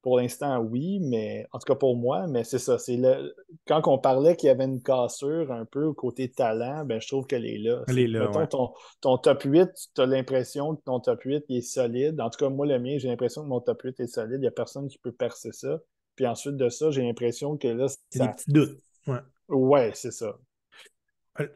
Pour 0.01 0.17
l'instant, 0.17 0.59
oui, 0.59 0.99
mais 1.01 1.45
en 1.51 1.59
tout 1.59 1.65
cas 1.65 1.75
pour 1.75 1.97
moi, 1.97 2.27
mais 2.27 2.43
c'est 2.43 2.59
ça. 2.59 2.77
C'est 2.77 2.95
le... 2.95 3.35
Quand 3.67 3.85
on 3.87 3.97
parlait 3.97 4.35
qu'il 4.35 4.47
y 4.47 4.49
avait 4.49 4.63
une 4.63 4.81
cassure 4.81 5.51
un 5.51 5.65
peu 5.65 5.83
au 5.85 5.93
côté 5.93 6.29
talent, 6.29 6.85
ben, 6.85 7.01
je 7.01 7.07
trouve 7.07 7.25
qu'elle 7.25 7.45
est 7.45 7.57
là. 7.57 7.83
Elle 7.87 7.99
est 7.99 8.07
là, 8.07 8.27
mettons, 8.27 8.39
ouais. 8.39 8.47
ton, 8.47 8.73
ton 9.01 9.17
top 9.17 9.41
8, 9.43 9.69
tu 9.95 10.01
as 10.01 10.05
l'impression 10.05 10.75
que 10.75 10.81
ton 10.83 10.99
top 10.99 11.23
8 11.23 11.45
il 11.49 11.57
est 11.57 11.61
solide. 11.61 12.21
En 12.21 12.29
tout 12.29 12.37
cas, 12.37 12.49
moi, 12.49 12.65
le 12.65 12.79
mien, 12.79 12.97
j'ai 12.97 13.09
l'impression 13.09 13.43
que 13.43 13.47
mon 13.47 13.59
top 13.59 13.81
8 13.81 13.99
est 13.99 14.07
solide. 14.07 14.37
Il 14.37 14.41
n'y 14.41 14.47
a 14.47 14.51
personne 14.51 14.87
qui 14.87 14.97
peut 14.97 15.11
percer 15.11 15.51
ça. 15.51 15.79
Puis 16.15 16.25
ensuite 16.25 16.55
de 16.55 16.69
ça, 16.69 16.89
j'ai 16.89 17.03
l'impression 17.03 17.57
que 17.57 17.67
là, 17.67 17.87
C'est 18.09 18.19
des 18.19 18.29
petits 18.29 18.51
doutes. 18.51 18.79
Ouais. 19.07 19.19
Ouais, 19.49 19.91
c'est 19.93 20.11
ça. 20.11 20.37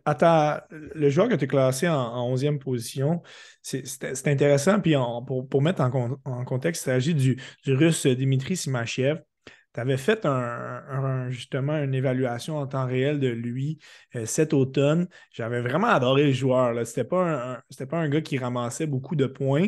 Attends, 0.06 0.60
le 0.70 1.10
joueur 1.10 1.28
que 1.30 1.36
tu 1.36 1.46
as 1.46 1.48
classé 1.48 1.88
en, 1.90 1.96
en 1.96 2.36
11e 2.36 2.60
position, 2.60 3.22
c'est 3.62 4.28
intéressant. 4.28 4.80
Puis 4.80 4.96
en- 4.96 5.24
pour, 5.24 5.48
pour 5.48 5.62
mettre 5.62 5.82
en, 5.82 5.90
con- 5.92 6.18
en 6.26 6.46
contexte, 6.46 6.84
il 6.84 6.86
s'agit 6.86 7.16
du, 7.16 7.38
du 7.66 7.74
russe 7.74 8.06
Dimitri 8.06 8.56
Simachev. 8.56 9.20
Tu 9.74 9.80
avais 9.80 9.96
fait 9.98 10.26
un, 10.26 10.32
un- 10.90 11.30
justement 11.30 11.78
une 11.82 11.94
évaluation 11.96 12.58
en 12.58 12.68
temps 12.68 12.86
réel 12.86 13.20
de 13.20 13.30
lui 13.30 13.80
euh, 14.16 14.26
cet 14.26 14.54
automne. 14.54 15.08
J'avais 15.32 15.62
vraiment 15.62 15.88
adoré 15.88 16.26
le 16.26 16.32
joueur. 16.34 16.74
Ce 16.86 16.90
n'était 16.92 17.06
pas, 17.06 17.56
un, 17.80 17.86
pas 17.86 17.98
un 17.98 18.10
gars 18.10 18.22
qui 18.22 18.38
ramassait 18.38 18.86
beaucoup 18.86 19.16
de 19.16 19.28
points, 19.28 19.68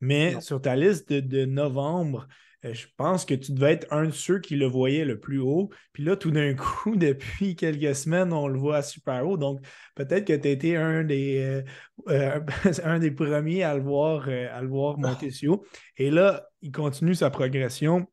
mais 0.00 0.34
Non. 0.34 0.40
sur 0.42 0.60
ta 0.60 0.76
liste 0.76 1.10
de, 1.12 1.20
de 1.20 1.44
novembre, 1.46 2.28
je 2.64 2.86
pense 2.96 3.24
que 3.24 3.34
tu 3.34 3.52
devais 3.52 3.72
être 3.74 3.86
un 3.92 4.06
de 4.06 4.10
ceux 4.10 4.40
qui 4.40 4.56
le 4.56 4.66
voyaient 4.66 5.04
le 5.04 5.20
plus 5.20 5.38
haut. 5.38 5.70
Puis 5.92 6.04
là, 6.04 6.16
tout 6.16 6.30
d'un 6.30 6.54
coup, 6.54 6.96
depuis 6.96 7.56
quelques 7.56 7.94
semaines, 7.94 8.32
on 8.32 8.48
le 8.48 8.58
voit 8.58 8.82
super 8.82 9.26
haut. 9.26 9.36
Donc, 9.36 9.60
peut-être 9.94 10.24
que 10.26 10.32
tu 10.32 10.48
as 10.48 10.50
été 10.50 10.76
un 10.76 11.04
des, 11.04 11.38
euh, 11.38 11.62
euh, 12.08 12.40
un 12.84 12.98
des 12.98 13.10
premiers 13.10 13.62
à 13.62 13.74
le 13.74 13.82
voir, 13.82 14.26
euh, 14.28 14.48
à 14.52 14.60
le 14.62 14.68
voir 14.68 14.98
monter 14.98 15.30
si 15.30 15.48
haut. 15.48 15.64
Et 15.96 16.10
là, 16.10 16.48
il 16.62 16.72
continue 16.72 17.14
sa 17.14 17.30
progression 17.30 18.06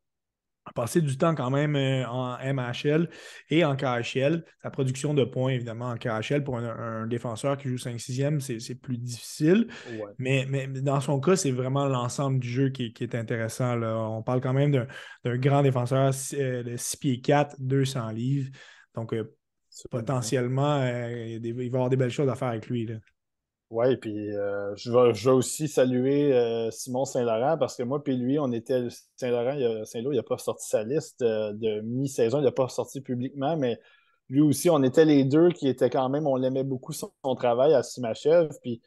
a 0.65 0.73
passé 0.73 1.01
du 1.01 1.17
temps 1.17 1.35
quand 1.35 1.51
même 1.51 1.75
euh, 1.75 2.05
en 2.07 2.37
MHL 2.37 3.09
et 3.49 3.63
en 3.63 3.75
KHL. 3.75 4.43
Sa 4.63 4.69
production 4.71 5.13
de 5.13 5.23
points, 5.23 5.51
évidemment, 5.51 5.89
en 5.89 5.97
KHL, 5.97 6.43
pour 6.43 6.57
un, 6.57 6.65
un 6.65 7.07
défenseur 7.07 7.57
qui 7.57 7.69
joue 7.69 7.75
5-6e, 7.75 8.39
c'est 8.39 8.59
c'est 8.59 8.75
plus 8.75 8.97
difficile. 8.97 9.67
Ouais. 9.91 10.05
Mais, 10.17 10.45
mais 10.49 10.67
dans 10.67 11.01
son 11.01 11.19
cas, 11.19 11.35
c'est 11.35 11.51
vraiment 11.51 11.87
l'ensemble 11.87 12.39
du 12.39 12.49
jeu 12.49 12.69
qui, 12.69 12.93
qui 12.93 13.03
est 13.03 13.15
intéressant. 13.15 13.75
là. 13.75 13.97
On 13.97 14.23
parle 14.23 14.41
quand 14.41 14.53
même 14.53 14.71
d'un 15.23 15.37
grand 15.37 15.61
défenseur 15.61 16.11
euh, 16.33 16.63
de 16.63 16.77
6 16.77 16.97
pieds 16.97 17.21
4, 17.21 17.55
200 17.59 18.09
livres. 18.11 18.49
Donc, 18.95 19.13
euh, 19.13 19.35
potentiellement, 19.91 20.81
euh, 20.81 21.39
il, 21.41 21.53
va 21.53 21.63
y 21.63 21.67
avoir 21.67 21.89
des 21.89 21.97
belles 21.97 22.11
choses 22.11 22.29
à 22.29 22.35
faire 22.35 22.49
avec 22.49 22.67
lui. 22.67 22.85
Là. 22.85 22.95
Oui, 23.71 23.97
puis 23.97 24.31
euh, 24.35 24.75
je, 24.75 24.91
vais, 24.91 25.13
je 25.13 25.29
vais 25.29 25.35
aussi 25.35 25.67
saluer 25.67 26.33
euh, 26.33 26.69
Simon 26.69 27.03
Saint-Laurent 27.03 27.57
parce 27.57 27.75
que 27.75 27.83
moi 27.83 28.03
puis 28.03 28.15
lui, 28.15 28.37
on 28.37 28.51
était. 28.51 28.87
Saint-Laurent, 29.15 29.85
Saint-Lô, 29.85 30.11
il 30.11 30.17
n'a 30.17 30.23
pas 30.23 30.37
sorti 30.37 30.67
sa 30.67 30.83
liste 30.83 31.21
euh, 31.23 31.51
de 31.53 31.81
mi-saison, 31.81 32.39
il 32.39 32.43
n'a 32.43 32.51
pas 32.51 32.69
sorti 32.69 33.01
publiquement, 33.01 33.57
mais 33.57 33.79
lui 34.29 34.41
aussi, 34.41 34.69
on 34.69 34.83
était 34.83 35.05
les 35.05 35.23
deux 35.23 35.49
qui 35.49 35.67
étaient 35.67 35.89
quand 35.89 36.09
même, 36.09 36.27
on 36.27 36.35
l'aimait 36.35 36.63
beaucoup 36.63 36.93
son, 36.93 37.11
son 37.23 37.35
travail 37.35 37.73
à 37.73 37.81
Simachev. 37.81 38.49
Puis 38.61 38.81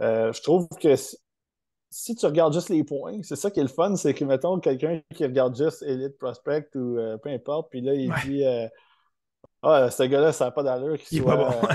je 0.00 0.42
trouve 0.42 0.68
que 0.80 0.96
si, 0.96 1.16
si 1.90 2.14
tu 2.16 2.26
regardes 2.26 2.54
juste 2.54 2.70
les 2.70 2.84
points, 2.84 3.20
c'est 3.22 3.36
ça 3.36 3.50
qui 3.50 3.60
est 3.60 3.64
le 3.64 3.68
fun, 3.68 3.94
c'est 3.96 4.14
que, 4.14 4.24
mettons, 4.24 4.58
quelqu'un 4.60 5.00
qui 5.14 5.24
regarde 5.24 5.56
juste 5.56 5.82
Elite 5.82 6.18
Prospect 6.18 6.68
ou 6.76 6.96
peu 7.22 7.30
importe, 7.30 7.70
puis 7.70 7.80
là, 7.82 7.94
il 7.94 8.10
Ouais. 8.10 8.16
dit 8.26 8.44
Ah, 9.62 9.90
ce 9.90 10.02
gars-là, 10.02 10.32
ça 10.32 10.46
n'a 10.46 10.50
pas 10.50 10.62
d'allure 10.62 10.98
qu'il 10.98 11.18
soit. 11.18 11.36
pas 11.36 11.50
bon. 11.50 11.68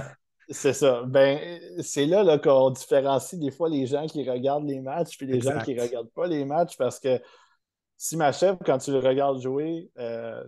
C'est 0.50 0.74
ça. 0.74 1.04
Ben, 1.06 1.60
c'est 1.80 2.06
là, 2.06 2.24
là 2.24 2.38
qu'on 2.40 2.72
différencie 2.72 3.40
des 3.40 3.52
fois 3.52 3.70
les 3.70 3.86
gens 3.86 4.06
qui 4.08 4.28
regardent 4.30 4.68
les 4.68 4.82
matchs 4.82 5.18
puis 5.18 5.28
les 5.28 5.42
gens 5.42 5.60
qui 5.60 5.76
ne 5.76 5.82
regardent 5.82 6.12
pas 6.12 6.28
les 6.28 6.46
matchs 6.46 6.78
parce 6.78 7.00
que 7.00 7.20
si 7.98 8.16
Machev, 8.16 8.58
quand 8.66 8.78
tu 8.78 8.92
le 8.92 9.00
regardes 9.00 9.42
jouer, 9.42 9.92
euh, 10.00 10.42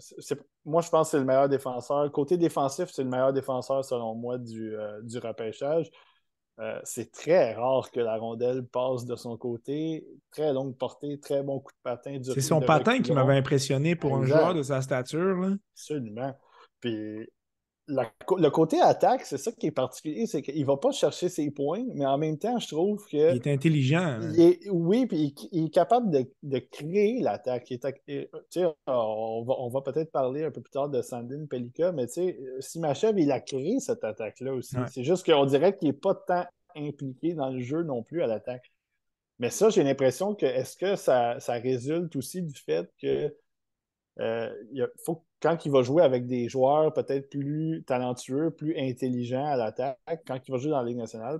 moi 0.64 0.82
je 0.82 0.90
pense 0.90 1.08
que 1.08 1.12
c'est 1.12 1.20
le 1.20 1.26
meilleur 1.26 1.50
défenseur. 1.50 2.10
Côté 2.12 2.38
défensif, 2.38 2.90
c'est 2.92 3.04
le 3.04 3.10
meilleur 3.10 3.34
défenseur 3.34 3.84
selon 3.84 4.16
moi 4.16 4.38
du, 4.38 4.76
euh, 4.76 5.02
du 5.02 5.18
repêchage. 5.20 5.92
Euh, 6.60 6.80
c'est 6.84 7.12
très 7.12 7.54
rare 7.54 7.92
que 7.92 8.00
la 8.00 8.18
rondelle 8.18 8.66
passe 8.66 9.06
de 9.06 9.16
son 9.16 9.36
côté. 9.36 10.08
Très 10.32 10.54
longue 10.54 10.78
portée, 10.78 11.20
très 11.20 11.44
bon 11.44 11.60
coup 11.60 11.72
de 11.72 11.82
patin. 11.84 12.20
C'est 12.24 12.42
son 12.42 12.62
patin 12.62 13.02
qui 13.02 13.12
m'avait 13.12 13.38
impressionné 13.38 13.96
pour 13.96 14.16
un 14.16 14.24
joueur 14.26 14.54
de 14.54 14.64
sa 14.64 14.82
stature. 14.82 15.38
Là. 15.38 15.56
Absolument. 15.74 16.34
Puis 16.80 17.28
la- 17.88 18.12
le 18.38 18.50
côté 18.50 18.80
attaque, 18.80 19.26
c'est 19.26 19.38
ça 19.38 19.52
qui 19.52 19.68
est 19.68 19.72
particulier, 19.72 20.26
c'est 20.28 20.42
qu'il 20.42 20.60
ne 20.62 20.66
va 20.66 20.78
pas 20.78 20.92
chercher 20.92 21.28
ses 21.30 21.52
points, 21.52 21.84
mais 21.94 22.06
en 22.06 22.18
même 22.18 22.38
temps, 22.38 22.58
je 22.60 22.68
trouve 22.68 23.04
que. 23.06 23.18
Il 23.36 23.36
est 23.36 23.48
intelligent. 23.48 24.00
hein. 24.00 24.32
il 24.34 24.40
est- 24.42 24.70
oui, 24.70 25.06
puis 25.08 25.18
il, 25.18 25.50
il 25.52 25.66
est 25.66 25.70
capable 25.70 26.10
de, 26.12 26.26
de 26.44 26.60
créer 26.60 27.20
l'attaque. 27.22 27.72
Euh, 27.72 27.78
tu 28.08 28.28
sais, 28.50 28.66
On 28.88 29.44
va, 29.44 29.56
on 29.60 29.70
va 29.70 29.82
peut-être 29.82 30.12
parler 30.12 30.44
un 30.44 30.52
peu 30.52 30.62
plus 30.62 30.72
tard 30.72 30.90
de 30.90 31.02
Sandin 31.02 31.46
Pelika, 31.48 31.92
mais 31.92 32.08
tu 32.08 32.14
sais, 32.14 32.40
Simachev, 32.60 33.20
il 33.20 33.32
a 33.32 33.40
créé 33.42 33.80
cette 33.80 34.04
attaque-là 34.04 34.54
aussi. 34.54 34.78
Ouais. 34.78 34.86
C'est 34.92 35.04
juste 35.04 35.26
qu'on 35.26 35.46
dirait 35.46 35.76
qu'il 35.76 35.88
n'est 35.90 35.94
pas 35.94 36.16
tant 36.16 36.46
impliqué 36.76 37.34
dans 37.34 37.50
le 37.50 37.60
jeu 37.62 37.84
non 37.84 38.04
plus 38.04 38.22
à 38.24 38.28
l'attaque. 38.28 38.72
Mais 39.40 39.50
ça, 39.50 39.70
j'ai 39.70 39.84
l'impression 39.84 40.36
que 40.36 40.46
est-ce 40.46 40.78
que 40.78 40.96
ça, 40.96 41.40
ça 41.40 41.54
résulte 41.54 42.16
aussi 42.16 42.42
du 42.44 42.54
fait 42.58 42.88
que 43.02 43.36
euh, 44.20 44.54
il 44.72 44.82
a- 44.84 44.90
faut 45.04 45.16
que 45.16 45.22
quand 45.42 45.66
il 45.66 45.72
va 45.72 45.82
jouer 45.82 46.04
avec 46.04 46.28
des 46.28 46.48
joueurs 46.50 46.94
peut-être 46.94 47.30
plus 47.30 47.84
talentueux, 47.86 48.52
plus 48.52 48.78
intelligents 48.78 49.46
à 49.46 49.58
l'attaque, 49.58 49.98
quand 50.26 50.40
il 50.48 50.52
va 50.52 50.58
jouer 50.58 50.72
dans 50.72 50.82
la 50.82 50.88
Ligue 50.88 50.98
nationale, 50.98 51.40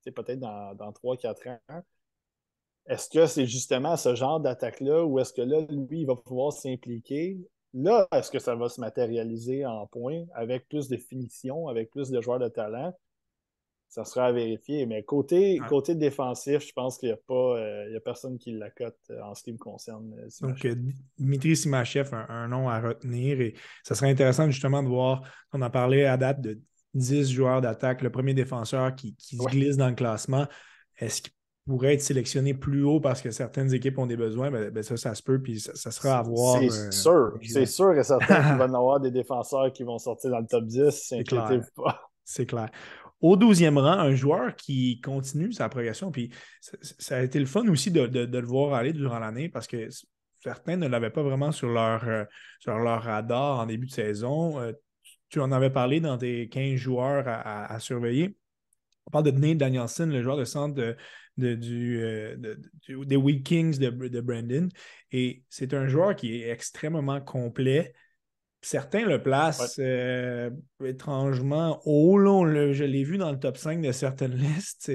c'est 0.00 0.10
peut-être 0.10 0.40
dans, 0.40 0.74
dans 0.74 0.92
3-4 0.92 1.48
ans, 1.48 1.82
est-ce 2.86 3.10
que 3.10 3.26
c'est 3.26 3.46
justement 3.46 3.96
ce 3.96 4.14
genre 4.14 4.40
d'attaque-là 4.40 5.04
ou 5.04 5.18
est-ce 5.18 5.32
que 5.32 5.42
là, 5.42 5.60
lui, 5.68 6.00
il 6.00 6.06
va 6.06 6.16
pouvoir 6.16 6.52
s'impliquer? 6.52 7.38
Là, 7.74 8.08
est-ce 8.12 8.30
que 8.30 8.38
ça 8.38 8.54
va 8.54 8.68
se 8.70 8.80
matérialiser 8.80 9.66
en 9.66 9.86
points 9.86 10.24
avec 10.34 10.66
plus 10.68 10.88
de 10.88 10.96
finition, 10.96 11.68
avec 11.68 11.90
plus 11.90 12.10
de 12.10 12.20
joueurs 12.22 12.38
de 12.38 12.48
talent? 12.48 12.94
Ça 13.88 14.04
sera 14.04 14.26
à 14.26 14.32
vérifier. 14.32 14.84
Mais 14.86 15.02
côté, 15.02 15.58
Ouais. 15.60 15.66
côté 15.66 15.94
défensif, 15.94 16.60
je 16.66 16.72
pense 16.72 16.98
qu'il 16.98 17.08
n'y 17.08 17.14
a 17.14 17.18
pas 17.26 17.56
euh, 17.58 17.86
il 17.88 17.94
y 17.94 17.96
a 17.96 18.00
personne 18.00 18.36
qui 18.38 18.52
l'accote 18.52 18.98
euh, 19.10 19.20
en 19.22 19.34
ce 19.34 19.42
qui 19.42 19.52
me 19.52 19.58
concerne. 19.58 20.14
euh, 20.18 20.28
Donc, 20.42 20.66
Dimitri 21.16 21.56
Simachev, 21.56 22.10
un, 22.14 22.26
un 22.28 22.48
nom 22.48 22.68
à 22.68 22.80
retenir. 22.80 23.40
Et 23.40 23.54
ça 23.82 23.94
serait 23.94 24.10
intéressant 24.10 24.50
justement 24.50 24.82
de 24.82 24.88
voir, 24.88 25.22
on 25.52 25.62
a 25.62 25.70
parlé 25.70 26.04
à 26.04 26.16
date 26.16 26.40
de 26.40 26.60
10 26.94 27.30
joueurs 27.32 27.60
d'attaque, 27.60 28.02
le 28.02 28.10
premier 28.10 28.34
défenseur 28.34 28.94
qui, 28.94 29.14
qui 29.16 29.38
Ouais. 29.38 29.50
glisse 29.50 29.76
dans 29.76 29.88
le 29.88 29.94
classement. 29.94 30.46
Est-ce 30.98 31.22
qu'il 31.22 31.32
pourrait 31.66 31.94
être 31.94 32.00
sélectionné 32.02 32.54
plus 32.54 32.82
haut 32.82 33.00
parce 33.00 33.22
que 33.22 33.30
certaines 33.30 33.72
équipes 33.72 33.98
ont 33.98 34.06
des 34.06 34.16
besoins? 34.16 34.50
Ben, 34.50 34.70
ben 34.70 34.82
ça, 34.82 34.96
ça 34.96 35.14
se 35.14 35.22
peut, 35.22 35.40
puis 35.40 35.60
ça, 35.60 35.74
ça 35.74 35.90
sera 35.90 36.18
à 36.18 36.22
voir. 36.22 36.60
C'est 36.60 36.70
euh, 36.70 36.90
sûr, 36.90 37.32
c'est 37.42 37.66
sûr 37.66 37.92
et 37.96 38.02
certain 38.04 38.42
qu'il 38.42 38.56
va 38.58 38.66
y 38.66 38.68
en 38.70 38.74
avoir 38.74 39.00
des 39.00 39.10
défenseurs 39.10 39.72
qui 39.72 39.82
vont 39.82 39.98
sortir 39.98 40.30
dans 40.30 40.40
le 40.40 40.46
top 40.46 40.64
10, 40.66 41.08
clair. 41.26 41.42
inquiétez-vous 41.42 41.82
pas. 41.82 42.10
C'est 42.24 42.46
clair. 42.46 42.70
Au 43.20 43.36
12e 43.36 43.78
rang, 43.78 43.98
un 43.98 44.14
joueur 44.14 44.54
qui 44.54 45.00
continue 45.00 45.52
sa 45.52 45.68
progression. 45.68 46.12
Puis 46.12 46.30
ça, 46.60 47.16
a 47.16 47.22
été 47.22 47.40
le 47.40 47.46
fun 47.46 47.66
aussi 47.68 47.90
de, 47.90 48.02
le 48.02 48.46
voir 48.46 48.74
aller 48.74 48.92
durant 48.92 49.18
l'année 49.18 49.48
parce 49.48 49.66
que 49.66 49.88
certains 50.38 50.76
ne 50.76 50.86
l'avaient 50.86 51.10
pas 51.10 51.22
vraiment 51.22 51.50
sur 51.50 51.68
leur, 51.68 52.06
euh, 52.06 52.24
sur 52.60 52.78
leur 52.78 53.02
radar 53.02 53.58
en 53.58 53.66
début 53.66 53.86
de 53.86 53.92
saison. 53.92 54.60
Euh, 54.60 54.72
tu 55.30 55.40
en 55.40 55.50
avais 55.50 55.70
parlé 55.70 56.00
dans 56.00 56.16
tes 56.16 56.48
15 56.48 56.76
joueurs 56.76 57.24
à, 57.26 57.78
surveiller. 57.80 58.36
On 59.06 59.10
parle 59.10 59.24
de 59.24 59.30
Nate 59.32 59.58
Danielson, 59.58 60.06
le 60.06 60.22
joueur 60.22 60.36
de 60.36 60.44
centre 60.44 60.96
du, 61.36 62.00
des 62.86 63.16
Weak 63.16 63.44
Kings 63.44 63.78
de, 63.78 63.90
de 63.90 64.20
Brandon. 64.20 64.68
Et 65.12 65.42
c'est 65.50 65.74
un 65.74 65.86
joueur 65.86 66.16
qui 66.16 66.36
est 66.36 66.48
extrêmement 66.48 67.20
complet. 67.20 67.92
Certains 68.60 69.06
le 69.06 69.22
placent 69.22 69.78
étrangement 70.84 71.80
haut. 71.84 72.18
je 72.18 72.84
l'ai 72.84 73.04
vu 73.04 73.18
dans 73.18 73.30
le 73.30 73.38
top 73.38 73.56
5 73.56 73.80
de 73.80 73.92
certaines 73.92 74.34
listes. 74.36 74.90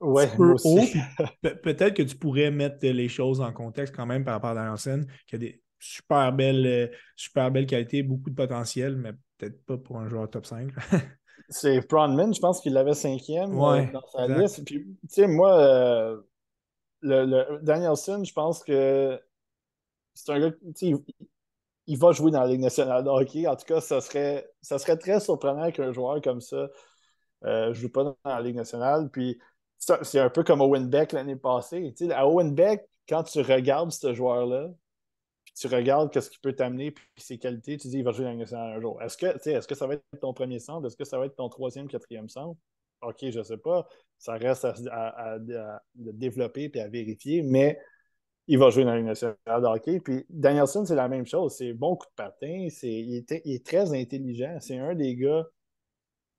Ouais, 0.00 0.28
haut. 0.36 0.56
Peut-être 1.62 1.94
que 1.94 2.02
tu 2.02 2.16
pourrais 2.16 2.50
mettre 2.50 2.78
les 2.86 3.08
choses 3.08 3.40
en 3.40 3.52
contexte 3.52 3.94
quand 3.94 4.06
même 4.06 4.24
par 4.24 4.34
rapport 4.34 4.50
à 4.50 4.54
Danielson, 4.54 5.06
qui 5.28 5.36
a 5.36 5.38
des 5.38 5.62
super 5.78 6.32
belles, 6.32 6.66
euh, 6.66 6.86
super 7.16 7.50
belles 7.50 7.66
qualités, 7.66 8.02
beaucoup 8.02 8.30
de 8.30 8.34
potentiel, 8.34 8.96
mais 8.96 9.12
peut-être 9.38 9.64
pas 9.64 9.76
pour 9.78 9.98
un 9.98 10.08
joueur 10.08 10.28
top 10.30 10.46
5. 10.46 10.70
c'est 11.48 11.86
Pronman, 11.86 12.34
je 12.34 12.40
pense 12.40 12.60
qu'il 12.60 12.72
l'avait 12.72 12.94
cinquième 12.94 13.52
euh, 13.52 13.84
dans 13.92 14.06
sa 14.12 14.26
liste. 14.26 14.64
Puis, 14.64 14.84
tu 14.84 14.96
sais, 15.08 15.26
moi, 15.26 15.56
euh, 15.58 16.20
le, 17.00 17.60
Danielson, 17.62 18.24
je 18.24 18.32
pense 18.32 18.62
que 18.62 19.20
c'est 20.14 20.32
un 20.32 20.40
gars, 20.40 20.54
il, 20.80 20.96
il, 21.86 21.98
va 21.98 22.12
jouer 22.12 22.30
dans 22.30 22.40
la 22.40 22.46
Ligue 22.46 22.60
nationale 22.60 23.04
de 23.04 23.08
hockey. 23.08 23.46
En 23.46 23.56
tout 23.56 23.64
cas, 23.66 23.80
ça 23.80 24.00
serait, 24.00 24.48
ça 24.60 24.78
serait 24.78 24.96
très 24.96 25.20
surprenant 25.20 25.70
qu'un 25.70 25.92
joueur 25.92 26.20
comme 26.20 26.40
ça 26.40 26.68
ne 27.42 27.72
joue 27.72 27.90
pas 27.90 28.04
dans 28.04 28.16
la 28.24 28.40
Ligue 28.40 28.56
nationale. 28.56 29.10
Puis, 29.10 29.38
c'est 29.78 30.20
un 30.20 30.30
peu 30.30 30.44
comme 30.44 30.60
Owen 30.60 30.88
Beck 30.88 31.12
l'année 31.12 31.36
passée. 31.36 31.92
Tu 31.96 32.06
sais, 32.06 32.12
à 32.12 32.26
Owen 32.26 32.54
Beck, 32.54 32.88
quand 33.08 33.24
tu 33.24 33.40
regardes 33.40 33.90
ce 33.90 34.14
joueur-là, 34.14 34.68
puis 35.44 35.54
tu 35.54 35.66
regardes 35.66 36.18
ce 36.18 36.30
qu'il 36.30 36.40
peut 36.40 36.52
t'amener, 36.52 36.92
puis 36.92 37.04
ses 37.16 37.38
qualités, 37.38 37.76
tu 37.76 37.88
dis 37.88 37.98
il 37.98 38.04
va 38.04 38.12
jouer 38.12 38.24
dans 38.24 38.34
nationale 38.34 38.76
un 38.76 38.80
jour. 38.80 39.02
Est-ce 39.02 39.16
que, 39.16 39.26
est 39.26 39.66
que 39.66 39.74
ça 39.74 39.86
va 39.86 39.94
être 39.94 40.04
ton 40.20 40.32
premier 40.32 40.60
centre? 40.60 40.86
Est-ce 40.86 40.96
que 40.96 41.04
ça 41.04 41.18
va 41.18 41.26
être 41.26 41.36
ton 41.36 41.48
troisième, 41.48 41.88
quatrième 41.88 42.28
centre? 42.28 42.58
OK, 43.02 43.16
je 43.28 43.38
ne 43.38 43.42
sais 43.42 43.56
pas. 43.56 43.86
Ça 44.18 44.34
reste 44.34 44.64
à, 44.64 45.38
développer 45.94 46.70
et 46.72 46.80
à 46.80 46.88
vérifier, 46.88 47.42
mais 47.42 47.80
il 48.52 48.58
va 48.58 48.68
jouer 48.68 48.84
dans 48.84 48.94
la 48.94 49.00
nationale 49.00 49.36
de 49.48 49.66
hockey. 49.66 49.98
Puis 49.98 50.26
Danielson, 50.28 50.84
c'est 50.84 50.94
la 50.94 51.08
même 51.08 51.24
chose. 51.24 51.54
C'est 51.56 51.72
bon 51.72 51.96
coup 51.96 52.06
de 52.06 52.14
patin. 52.22 52.68
il 52.82 53.24
est 53.46 53.66
très 53.66 53.98
intelligent. 53.98 54.58
C'est 54.60 54.76
un 54.76 54.94
des 54.94 55.16
gars 55.16 55.46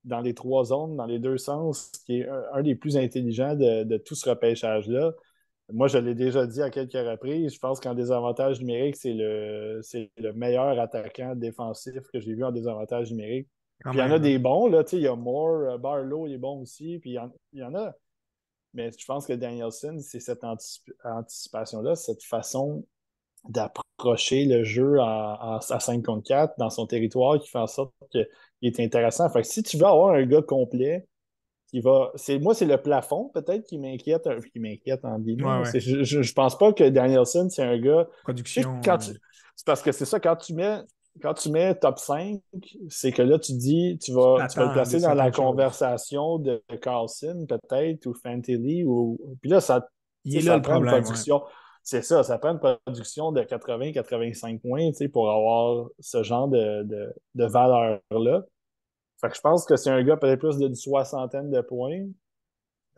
dans 0.04 0.20
les 0.20 0.32
trois 0.32 0.64
zones, 0.66 0.96
dans 0.96 1.06
les 1.06 1.18
deux 1.18 1.38
sens, 1.38 1.90
qui 2.06 2.20
est 2.20 2.28
un, 2.52 2.62
des 2.62 2.76
plus 2.76 2.96
intelligents 2.96 3.56
de, 3.56 3.96
tout 3.96 4.14
ce 4.14 4.30
repêchage-là. 4.30 5.12
Moi, 5.72 5.88
je 5.88 5.98
l'ai 5.98 6.14
déjà 6.14 6.46
dit 6.46 6.62
à 6.62 6.70
quelques 6.70 6.92
reprises, 6.92 7.54
je 7.54 7.58
pense 7.58 7.80
qu'en 7.80 7.94
désavantage 7.94 8.60
numérique, 8.60 8.94
c'est 8.94 9.14
le, 9.14 9.80
le 10.18 10.32
meilleur 10.34 10.78
attaquant 10.78 11.34
défensif 11.34 12.02
que 12.12 12.20
j'ai 12.20 12.34
vu 12.34 12.44
en 12.44 12.52
désavantage 12.52 13.10
numérique. 13.10 13.48
Puis 13.80 13.90
il 13.94 13.98
y 13.98 14.02
en 14.02 14.12
a 14.12 14.20
des 14.20 14.38
bons, 14.38 14.68
là, 14.68 14.84
il 14.92 15.00
y 15.00 15.08
a 15.08 15.16
Moore, 15.16 15.72
euh, 15.72 15.78
Barlow, 15.78 16.28
il 16.28 16.34
est 16.34 16.38
bon 16.38 16.60
aussi, 16.60 17.00
puis 17.00 17.16
il 17.52 17.58
y 17.58 17.64
en, 17.64 17.74
a. 17.74 17.92
Mais 18.74 18.90
je 18.96 19.04
pense 19.06 19.26
que 19.26 19.32
Danielson, 19.32 19.98
c'est 20.00 20.20
cette 20.20 20.44
anticipation-là, 21.04 21.94
cette 21.94 22.22
façon 22.22 22.84
d'approcher 23.48 24.46
le 24.46 24.64
jeu 24.64 24.98
à 25.00 25.58
5 25.60 26.04
contre 26.04 26.26
4 26.26 26.54
dans 26.58 26.70
son 26.70 26.86
territoire 26.86 27.38
qui 27.38 27.48
fait 27.48 27.58
en 27.58 27.66
sorte 27.66 27.92
qu'il 28.10 28.26
est 28.62 28.80
intéressant. 28.80 29.28
Fait 29.30 29.42
que 29.42 29.46
si 29.46 29.62
tu 29.62 29.76
veux 29.76 29.86
avoir 29.86 30.14
un 30.14 30.24
gars 30.24 30.42
complet, 30.42 31.06
qui 31.74 31.80
va. 31.80 32.12
C'est, 32.14 32.38
moi, 32.38 32.54
c'est 32.54 32.66
le 32.66 32.80
plafond 32.80 33.30
peut-être 33.34 33.66
qui 33.66 33.78
m'inquiète, 33.78 34.28
qui 34.52 34.60
m'inquiète 34.60 35.04
en 35.04 35.18
guillemets. 35.18 35.64
Je, 35.74 36.04
je, 36.04 36.32
pense 36.32 36.56
pas 36.56 36.72
que 36.72 36.88
Danielson, 36.88 37.48
c'est 37.50 37.64
un 37.64 37.78
gars. 37.78 38.06
Production. 38.22 38.80
C'est 39.56 39.66
parce 39.66 39.82
que 39.82 39.90
c'est 39.90 40.04
ça, 40.04 40.20
quand 40.20 40.36
tu 40.36 40.54
mets. 40.54 40.78
Quand 41.22 41.34
tu 41.34 41.50
mets 41.50 41.74
top 41.76 41.98
5, 41.98 42.40
c'est 42.88 43.12
que 43.12 43.22
là, 43.22 43.38
tu 43.38 43.52
dis, 43.52 43.98
tu 44.02 44.12
vas, 44.12 44.46
tu 44.48 44.58
vas 44.58 44.66
le 44.66 44.72
placer 44.72 45.00
dans 45.00 45.14
la 45.14 45.30
conversation 45.30 46.38
de 46.38 46.62
Carlson, 46.82 47.46
peut-être, 47.48 48.06
ou 48.06 48.14
Fantilly, 48.14 48.84
ou. 48.84 49.18
Puis 49.40 49.50
là, 49.50 49.60
ça. 49.60 49.88
Il 50.24 50.36
est 50.36 50.42
là 50.42 50.56
le 50.56 50.62
problème. 50.62 51.04
C'est 51.86 52.00
ça, 52.00 52.22
ça 52.22 52.38
prend 52.38 52.52
une 52.52 52.78
production 52.86 53.30
de 53.30 53.42
80-85 53.42 54.60
points 54.60 54.90
pour 55.12 55.30
avoir 55.30 55.88
ce 56.00 56.22
genre 56.22 56.48
de, 56.48 56.82
de, 57.34 57.44
valeur-là. 57.44 58.42
Fait 59.20 59.28
que 59.28 59.36
je 59.36 59.40
pense 59.42 59.66
que 59.66 59.76
c'est 59.76 59.90
un 59.90 60.02
gars 60.02 60.16
peut-être 60.16 60.40
plus 60.40 60.56
d'une 60.56 60.74
soixantaine 60.74 61.50
de 61.50 61.60
points 61.60 62.06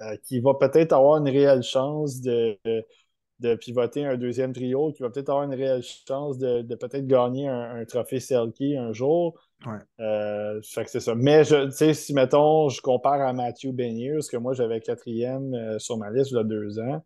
euh, 0.03 0.17
qui 0.23 0.39
va 0.39 0.55
peut-être 0.55 0.93
avoir 0.93 1.17
une 1.17 1.29
réelle 1.29 1.65
chance 1.65 2.21
de, 2.21 2.57
de, 2.65 2.85
pivoter 3.57 4.05
un 4.05 4.17
deuxième 4.17 4.53
trio, 4.53 4.93
qui 4.93 5.03
va 5.03 5.11
peut-être 5.11 5.29
avoir 5.29 5.45
une 5.45 5.55
réelle 5.55 5.83
chance 5.83 6.39
de, 6.39 6.63
peut-être 6.75 7.07
gagner 7.07 7.49
un, 7.49 7.85
trophée 7.85 8.21
Selkie 8.21 8.77
un 8.77 8.93
jour. 8.93 9.39
Ouais. 9.67 9.79
Euh, 10.01 10.61
fait 10.63 10.85
que 10.85 10.91
c'est 10.91 11.01
ça. 11.01 11.15
Mais 11.15 11.45
je, 11.45 11.71
si, 11.71 12.15
mettons, 12.15 12.69
je 12.69 12.81
compare 12.81 13.21
à 13.21 13.33
Matthew 13.33 13.73
Beniers, 13.73 14.21
que 14.31 14.37
moi 14.37 14.53
j'avais 14.53 14.81
quatrième 14.81 15.55
euh, 15.55 15.79
sur 15.79 15.97
ma 15.97 16.11
liste 16.11 16.31
il 16.31 16.37
y 16.37 16.39
a 16.39 16.45
deux 16.45 16.79
ans, 16.79 17.03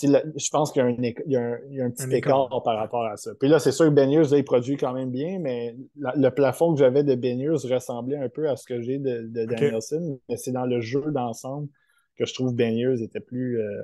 je 0.00 0.50
pense 0.50 0.72
qu'il 0.72 0.82
y, 1.26 1.36
a 1.36 1.84
un, 1.84 1.90
petit 1.90 2.14
écart, 2.14 2.48
par 2.62 2.76
rapport 2.76 3.04
à 3.04 3.16
ça. 3.16 3.32
Puis 3.38 3.48
là, 3.48 3.58
c'est 3.58 3.72
sûr 3.72 3.86
que 3.86 3.90
Beniers, 3.90 4.36
il 4.36 4.44
produit 4.44 4.76
quand 4.76 4.92
même 4.92 5.10
bien, 5.10 5.38
mais 5.38 5.76
le 5.96 6.28
plafond 6.30 6.72
que 6.72 6.78
j'avais 6.78 7.04
de 7.04 7.14
Beniers 7.14 7.66
ressemblait 7.70 8.18
un 8.18 8.28
peu 8.28 8.48
à 8.48 8.56
ce 8.56 8.66
que 8.66 8.80
j'ai 8.80 8.98
de, 8.98 9.26
Danielson, 9.26 10.18
mais 10.28 10.36
c'est 10.36 10.52
dans 10.52 10.66
le 10.66 10.80
jeu 10.80 11.04
d'ensemble 11.10 11.68
que 12.16 12.26
je 12.26 12.34
trouve 12.34 12.54
Beniers 12.54 13.02
était 13.02 13.20
plus. 13.20 13.60
Euh, 13.60 13.82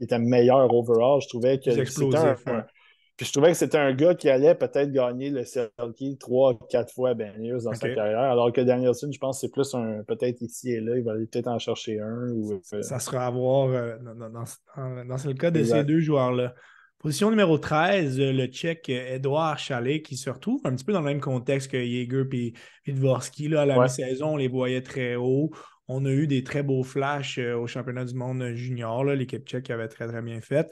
était 0.00 0.18
meilleur 0.18 0.72
overall. 0.74 1.20
Je 1.20 1.28
trouvais 1.28 1.58
que 1.58 1.70
c'était 1.70 2.16
un, 2.16 2.36
puis 3.16 3.26
je 3.26 3.32
trouvais 3.32 3.52
que 3.52 3.58
c'était 3.58 3.78
un 3.78 3.92
gars 3.92 4.14
qui 4.14 4.30
allait 4.30 4.54
peut-être 4.54 4.90
gagner 4.90 5.28
le 5.30 5.44
Selkie 5.44 6.16
trois, 6.18 6.58
quatre 6.70 6.92
fois 6.92 7.10
à 7.10 7.14
dans 7.14 7.74
sa 7.74 7.88
carrière, 7.90 8.18
alors 8.18 8.50
que 8.52 8.62
Danielson, 8.62 9.10
je 9.12 9.18
pense 9.18 9.36
que 9.36 9.40
c'est 9.42 9.52
plus 9.52 9.74
un 9.74 10.02
peut-être 10.04 10.40
ici 10.40 10.70
et 10.70 10.80
là, 10.80 10.96
il 10.96 11.04
va 11.04 11.12
peut-être 11.14 11.48
en 11.48 11.58
chercher 11.58 12.00
un. 12.00 12.30
Ou, 12.30 12.54
euh, 12.72 12.82
Ça 12.82 12.98
sera 12.98 13.26
à 13.26 13.30
voir 13.30 13.68
euh, 13.68 13.96
dans, 13.98 14.30
dans, 14.30 15.16
le 15.24 15.34
cas 15.34 15.50
de 15.50 15.62
ces 15.62 15.84
deux 15.84 16.00
joueurs-là. 16.00 16.54
Position 16.98 17.30
numéro 17.30 17.58
13, 17.58 18.18
euh, 18.18 18.32
le 18.32 18.46
Tchèque 18.46 18.88
Edouard 18.88 19.58
Chalet, 19.58 20.02
qui 20.02 20.16
se 20.16 20.30
retrouve 20.30 20.60
un 20.64 20.74
petit 20.74 20.84
peu 20.84 20.92
dans 20.92 21.00
le 21.00 21.06
même 21.06 21.20
contexte 21.20 21.70
que 21.70 21.78
Jaeger 21.78 22.24
et 22.86 22.92
Dvorsky. 22.92 23.48
Là, 23.48 23.62
à 23.62 23.66
la 23.66 23.82
mi-saison, 23.82 24.34
on 24.34 24.36
les 24.36 24.48
voyait 24.48 24.82
très 24.82 25.16
haut. 25.16 25.50
On 25.92 26.04
a 26.04 26.10
eu 26.10 26.26
des 26.26 26.42
très 26.42 26.62
beaux 26.62 26.82
flashs 26.82 27.38
au 27.38 27.66
championnat 27.66 28.04
du 28.04 28.14
monde 28.14 28.54
junior. 28.54 29.04
L'équipe 29.04 29.46
tchèque 29.46 29.70
avait 29.70 29.88
très, 29.88 30.08
très 30.08 30.22
bien 30.22 30.40
fait 30.40 30.70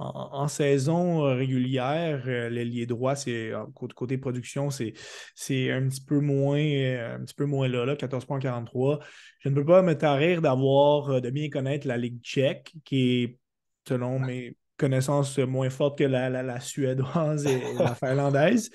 en, 0.00 0.48
saison 0.48 1.26
euh, 1.26 1.34
régulière, 1.34 2.24
euh, 2.26 2.48
l'ailier 2.48 2.86
droit, 2.86 3.14
c'est 3.14 3.52
côté 3.74 4.18
production, 4.18 4.70
c'est 4.70 5.70
un 5.70 5.88
petit 5.88 6.00
peu 6.00 6.20
moins 6.20 6.58
euh, 6.58 7.16
un 7.16 7.20
petit 7.20 7.34
peu 7.34 7.44
moins 7.44 7.68
là, 7.68 7.84
là 7.84 7.94
14.43. 7.94 9.00
Je 9.40 9.48
ne 9.48 9.54
peux 9.54 9.64
pas 9.64 9.82
me 9.82 9.96
tarir 9.96 10.40
d'avoir 10.40 11.20
de 11.20 11.30
bien 11.30 11.50
connaître 11.50 11.86
la 11.86 11.96
Ligue 11.96 12.20
tchèque, 12.22 12.72
qui 12.84 13.22
est, 13.22 13.38
selon 13.86 14.18
mes 14.18 14.56
connaissances, 14.76 15.38
moins 15.38 15.70
forte 15.70 15.98
que 15.98 16.04
la, 16.04 16.60
suédoise 16.60 17.46
et, 17.46 17.60
la 17.74 17.94
finlandaise. 17.94 18.70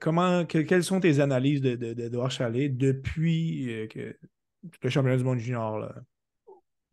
Comment, 0.00 0.44
quelles 0.44 0.84
sont 0.84 1.00
tes 1.00 1.20
analyses 1.20 1.60
d'Edouard 1.60 2.28
de, 2.28 2.32
Chalet 2.32 2.76
depuis 2.76 3.88
que, 3.90 4.16
le 4.82 4.88
championnat 4.88 5.16
du 5.16 5.24
monde 5.24 5.38
junior? 5.38 5.78
Là? 5.78 5.94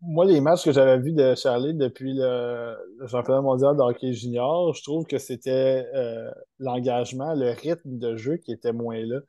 moi, 0.04 0.26
les 0.26 0.42
matchs 0.42 0.66
que 0.66 0.74
j'avais 0.74 1.00
vus 1.00 1.14
de 1.14 1.34
Charlie 1.36 1.74
depuis 1.74 2.14
le, 2.14 2.76
championnat 3.08 3.42
mondial 3.42 3.76
de 3.76 3.82
hockey 3.82 4.12
junior, 4.12 4.74
je 4.74 4.84
trouve 4.84 5.06
que 5.06 5.18
c'était 5.18 5.88
euh, 5.96 6.30
l'engagement, 6.60 7.34
le 7.34 7.52
rythme 7.52 7.98
de 7.98 8.18
jeu 8.18 8.38
qui 8.38 8.52
était 8.52 8.74
moins 8.74 9.00
là. 9.00 9.20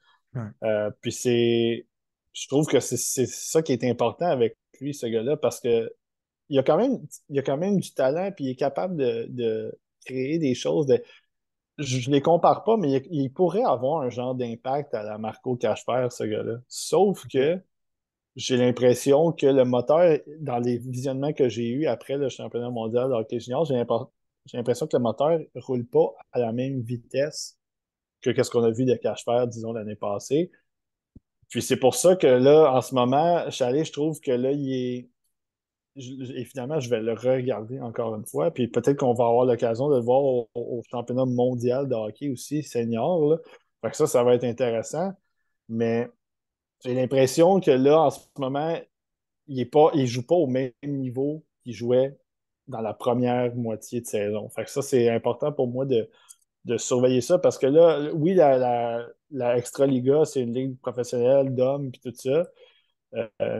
Euh, 0.65 0.91
puis 1.01 1.13
c'est. 1.13 1.87
Je 2.33 2.49
trouve 2.49 2.67
que 2.67 2.81
c'est 2.81 2.97
ça 2.97 3.63
qui 3.63 3.73
est 3.73 3.85
important 3.85 4.27
avec 4.27 4.59
lui, 4.81 4.93
ce 4.93 5.07
gars-là, 5.07 5.37
parce 5.37 5.61
que 5.61 5.89
il 6.49 6.59
a 6.59 6.65
quand 6.65 6.77
même, 6.77 6.99
il 7.29 7.39
a 7.39 7.43
quand 7.43 7.57
même 7.57 7.79
du 7.79 7.95
talent, 7.95 8.33
puis 8.33 8.47
il 8.47 8.51
est 8.51 8.57
capable 8.57 8.97
de, 8.97 9.73
créer 10.05 10.39
des 10.39 10.55
choses. 10.55 10.87
De, 10.87 11.01
je 11.79 12.09
ne 12.09 12.14
les 12.14 12.20
compare 12.20 12.64
pas, 12.64 12.77
mais 12.77 13.03
il, 13.11 13.33
pourrait 13.33 13.64
avoir 13.64 14.03
un 14.03 14.11
genre 14.11 14.35
d'impact 14.35 14.95
à 14.95 15.03
la 15.03 15.18
Marco 15.18 15.57
Cachefer, 15.57 16.09
ce 16.11 16.25
gars-là. 16.25 16.59
Sauf 16.68 17.27
que 17.29 17.61
j'ai 18.37 18.57
l'impression 18.57 19.33
que 19.33 19.47
le 19.47 19.64
moteur, 19.64 20.18
dans 20.41 20.59
les 20.59 20.79
visionnements 20.79 21.33
que 21.33 21.49
j'ai 21.49 21.68
eus 21.68 21.87
après 21.87 22.16
le 22.16 22.29
championnat 22.29 22.70
mondial 22.70 23.09
de 23.09 23.14
hockey 23.14 23.41
junior, 23.41 23.64
j'ai 23.64 23.75
l'impression 23.75 24.87
que 24.87 24.97
le 24.97 25.03
moteur 25.03 25.39
ne 25.39 25.61
roule 25.61 25.87
pas 25.87 26.14
à 26.33 26.39
la 26.41 26.53
même 26.53 26.81
vitesse 26.81 27.59
que 28.33 28.43
ce 28.43 28.51
qu'on 28.51 28.62
a 28.62 28.70
vu 28.70 28.85
de 28.85 28.95
cache 28.95 29.25
disons, 29.49 29.72
l'année 29.72 29.97
passée. 29.97 30.51
Puis 31.49 31.62
c'est 31.62 31.77
pour 31.77 31.95
ça 31.95 32.16
que 32.16 32.27
là, 32.27 32.72
en 32.72 32.81
ce 32.81 32.95
moment, 32.95 33.51
Chalet, 33.51 33.85
je 33.85 33.93
trouve 33.93 34.20
que 34.20 34.33
là, 34.33 34.53
il 34.53 34.72
est. 34.72 35.09
Et 35.97 36.45
finalement, 36.45 36.81
je 36.81 36.91
vais 36.91 37.01
le 37.01 37.13
regarder 37.13 37.81
encore 37.81 38.15
une 38.17 38.27
fois. 38.27 38.51
Puis 38.51 38.69
peut-être 38.69 38.99
qu'on 38.99 39.15
va 39.15 39.27
avoir 39.27 39.45
l'occasion 39.45 39.89
de 39.89 39.97
le 39.97 40.03
voir 40.03 40.23
au, 40.23 40.83
championnat 40.91 41.25
mondial 41.25 41.89
de 41.89 41.95
hockey 41.95 42.31
aussi, 42.31 42.63
senior. 42.63 43.31
Là. 43.31 43.37
Fait 43.83 43.91
que 43.91 43.97
ça, 43.97 44.07
ça 44.07 44.25
va 44.25 44.35
être 44.35 44.45
intéressant. 44.45 45.13
Mais 45.69 46.09
j'ai 46.85 46.95
l'impression 46.95 47.61
que 47.61 47.71
là, 47.71 48.01
en 48.01 48.11
ce 48.11 48.21
moment, 48.39 48.77
il 49.49 49.69
ne 49.95 50.07
joue 50.07 50.27
pas 50.27 50.35
au 50.35 50.47
même 50.47 50.73
niveau 50.85 51.45
qu'il 51.63 51.75
jouait 51.75 52.17
dans 52.67 52.81
la 52.81 52.95
première 52.95 53.55
moitié 53.55 54.01
de 54.01 54.07
saison. 54.07 54.49
Fait 54.49 54.65
que 54.65 54.71
ça, 54.71 54.83
c'est 54.83 55.09
important 55.11 55.53
pour 55.53 55.69
moi 55.69 55.87
de, 55.87 56.09
surveiller 56.79 57.21
ça 57.21 57.39
parce 57.39 57.59
que 57.59 57.67
là, 57.67 58.11
oui, 58.15 58.35
la, 58.35 59.07
la, 59.31 59.57
Extra 59.59 59.87
Liga, 59.87 60.25
c'est 60.25 60.41
une 60.41 60.55
ligue 60.55 60.79
professionnelle 60.81 61.55
d'hommes 61.55 61.91
et 61.95 61.99
tout 61.99 62.15
ça. 62.15 62.45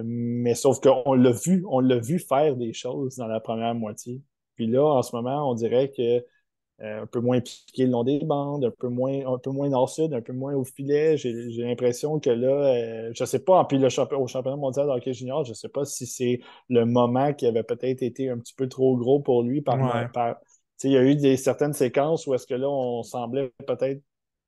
Mais 0.05 0.55
sauf 0.55 0.81
qu'on 0.81 1.15
l'a 1.15 1.33
vu, 1.33 1.65
on 1.69 1.81
l'a 1.81 1.99
vu 1.99 2.19
faire 2.19 2.57
des 2.57 2.73
choses 2.73 3.17
dans 3.17 3.27
la 3.27 3.41
première 3.41 3.75
moitié. 3.75 4.21
Puis 4.57 4.67
là, 4.67 4.85
en 4.85 5.03
ce 5.03 5.15
moment, 5.15 5.51
on 5.51 5.55
dirait 5.55 5.91
que 5.91 6.25
euh, 6.81 7.03
un 7.03 7.07
peu 7.07 7.21
moins 7.21 7.41
piqué 7.41 7.85
le 7.85 7.93
long 7.93 8.03
des 8.03 8.19
bandes, 8.25 8.65
un 8.65 8.71
peu 8.71 8.89
moins, 8.89 9.33
un 9.33 9.39
peu 9.39 9.51
moins 9.51 9.69
nord-sud, 9.69 10.13
un 10.13 10.21
peu 10.21 10.33
moins 10.33 10.55
au 10.55 10.65
filet. 10.65 11.17
J'ai 11.17 11.33
l'impression 11.63 12.19
que 12.19 12.31
là, 12.31 12.49
euh, 12.49 13.13
je 13.15 13.23
ne 13.23 13.27
sais 13.27 13.39
pas, 13.39 13.65
puis 13.65 13.79
le 13.79 13.87
au 14.17 14.27
championnat 14.27 14.57
mondial 14.57 14.87
de 14.87 14.91
hockey 14.91 15.13
junior, 15.13 15.45
je 15.45 15.51
ne 15.51 15.55
sais 15.55 15.69
pas 15.69 15.85
si 15.85 16.05
c'est 16.07 16.41
le 16.69 16.85
moment 16.85 17.33
qui 17.33 17.47
avait 17.47 17.63
peut-être 17.63 18.03
été 18.03 18.29
un 18.29 18.39
petit 18.39 18.55
peu 18.55 18.69
trop 18.69 18.97
gros 18.97 19.21
pour 19.21 19.45
lui 19.45 19.63
par, 19.63 19.79
il 20.83 20.91
y 20.91 20.97
a 20.97 21.05
eu 21.05 21.15
des, 21.15 21.37
certaines 21.37 21.73
séquences 21.73 22.27
où 22.27 22.35
est-ce 22.35 22.47
que 22.47 22.55
là, 22.55 22.69
on 22.69 23.03
semblait 23.05 23.53
peut-être 23.67 24.03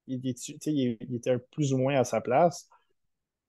il, 0.08 0.20
il, 0.66 0.98
était 1.14 1.38
plus 1.52 1.72
ou 1.72 1.78
moins 1.78 1.96
à 1.96 2.04
sa 2.04 2.20
place, 2.20 2.68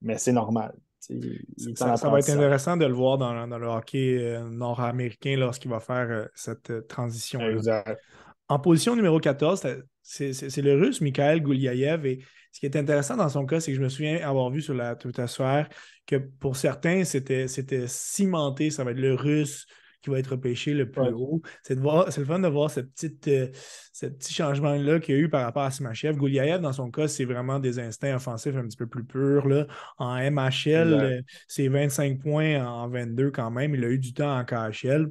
mais 0.02 0.18
c'est 0.18 0.32
normal. 0.32 0.74
Ça, 1.00 1.94
va 2.10 2.18
être 2.18 2.30
intéressant 2.30 2.76
de 2.76 2.84
le 2.84 2.92
voir 2.92 3.18
dans, 3.18 3.46
le 3.46 3.66
hockey 3.66 4.18
euh, 4.18 4.48
nord-américain 4.50 5.36
lorsqu'il 5.36 5.70
va 5.70 5.80
faire 5.80 6.28
cette 6.34 6.86
transition. 6.88 7.40
-là. 7.40 7.52
Exact. 7.52 8.00
En 8.48 8.58
position 8.58 8.96
numéro 8.96 9.20
14, 9.20 9.66
c'est 10.02 10.62
le 10.62 10.74
russe 10.74 11.00
Mikhail 11.00 11.40
Gouliaev. 11.40 12.06
Et 12.06 12.24
ce 12.50 12.60
qui 12.60 12.66
est 12.66 12.76
intéressant 12.76 13.16
dans 13.16 13.28
son 13.28 13.44
cas, 13.44 13.60
c'est 13.60 13.72
que 13.72 13.76
je 13.76 13.82
me 13.82 13.90
souviens 13.90 14.26
avoir 14.26 14.50
vu 14.50 14.62
sur 14.62 14.74
la 14.74 14.96
twittosphère 14.96 15.68
que 16.06 16.16
pour 16.16 16.56
certains, 16.56 17.04
c'était 17.04 17.46
cimenté, 17.86 18.70
ça 18.70 18.84
va 18.84 18.92
être 18.92 18.98
le 18.98 19.14
russe 19.14 19.66
qui 20.02 20.10
va 20.10 20.18
être 20.18 20.36
pêché 20.36 20.74
le 20.74 20.90
plus 20.90 21.12
haut. 21.12 21.42
C'est 21.62 21.74
le 21.74 22.24
fun 22.24 22.38
de 22.38 22.48
voir 22.48 22.70
euh, 22.76 23.48
ce 23.92 24.06
petit 24.06 24.34
changement-là 24.34 25.00
qu'il 25.00 25.14
y 25.14 25.18
a 25.18 25.20
eu 25.20 25.28
par 25.28 25.42
rapport 25.42 25.62
à 25.62 25.70
Smachev. 25.70 26.16
Gouliaev, 26.16 26.60
dans 26.60 26.72
son 26.72 26.90
cas, 26.90 27.08
c'est 27.08 27.24
vraiment 27.24 27.58
des 27.58 27.78
instincts 27.78 28.16
offensifs 28.16 28.56
un 28.56 28.66
petit 28.66 28.76
peu 28.76 28.86
plus 28.86 29.04
purs. 29.04 29.48
Là. 29.48 29.66
En 29.98 30.16
MHL, 30.16 30.94
euh, 30.94 31.22
c'est 31.46 31.68
25 31.68 32.20
points 32.20 32.64
en 32.64 32.88
22 32.88 33.30
quand 33.30 33.50
même. 33.50 33.74
Il 33.74 33.84
a 33.84 33.88
eu 33.88 33.98
du 33.98 34.12
temps 34.12 34.38
en 34.38 34.44
KHL. 34.44 35.10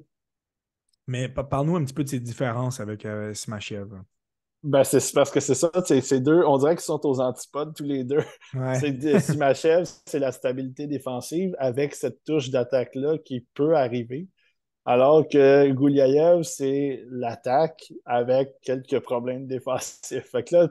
Mais 1.07 1.29
parle-nous 1.29 1.77
un 1.77 1.85
petit 1.85 1.93
peu 1.93 2.03
de 2.03 2.09
ces 2.09 2.19
différences 2.19 2.79
avec 2.79 3.05
euh, 3.05 3.33
Smashev. 3.33 3.87
Ben, 4.63 4.83
c'est 4.83 5.13
parce 5.13 5.31
que 5.31 5.39
c'est 5.39 5.55
ça, 5.55 5.71
ces 5.85 6.19
deux, 6.19 6.43
on 6.43 6.57
dirait 6.57 6.75
qu'ils 6.75 6.83
sont 6.83 6.99
aux 7.05 7.21
antipodes 7.21 7.73
tous 7.75 7.83
les 7.83 8.03
deux. 8.03 8.23
Ouais. 8.53 9.19
Smashev, 9.19 9.87
c'est 10.05 10.19
la 10.19 10.31
stabilité 10.31 10.87
défensive 10.87 11.55
avec 11.59 11.93
cette 11.93 12.23
touche 12.25 12.49
d'attaque-là 12.49 13.17
qui 13.19 13.45
peut 13.53 13.75
arriver. 13.75 14.27
Alors 14.89 15.27
que 15.27 15.69
Gouliaev, 15.73 16.43
c'est 16.43 17.03
l'attaque 17.09 17.91
avec 18.05 18.53
quelques 18.61 19.01
problèmes 19.01 19.45
défensifs. 19.45 20.23
Fait 20.31 20.43
que 20.45 20.55
là, 20.55 20.69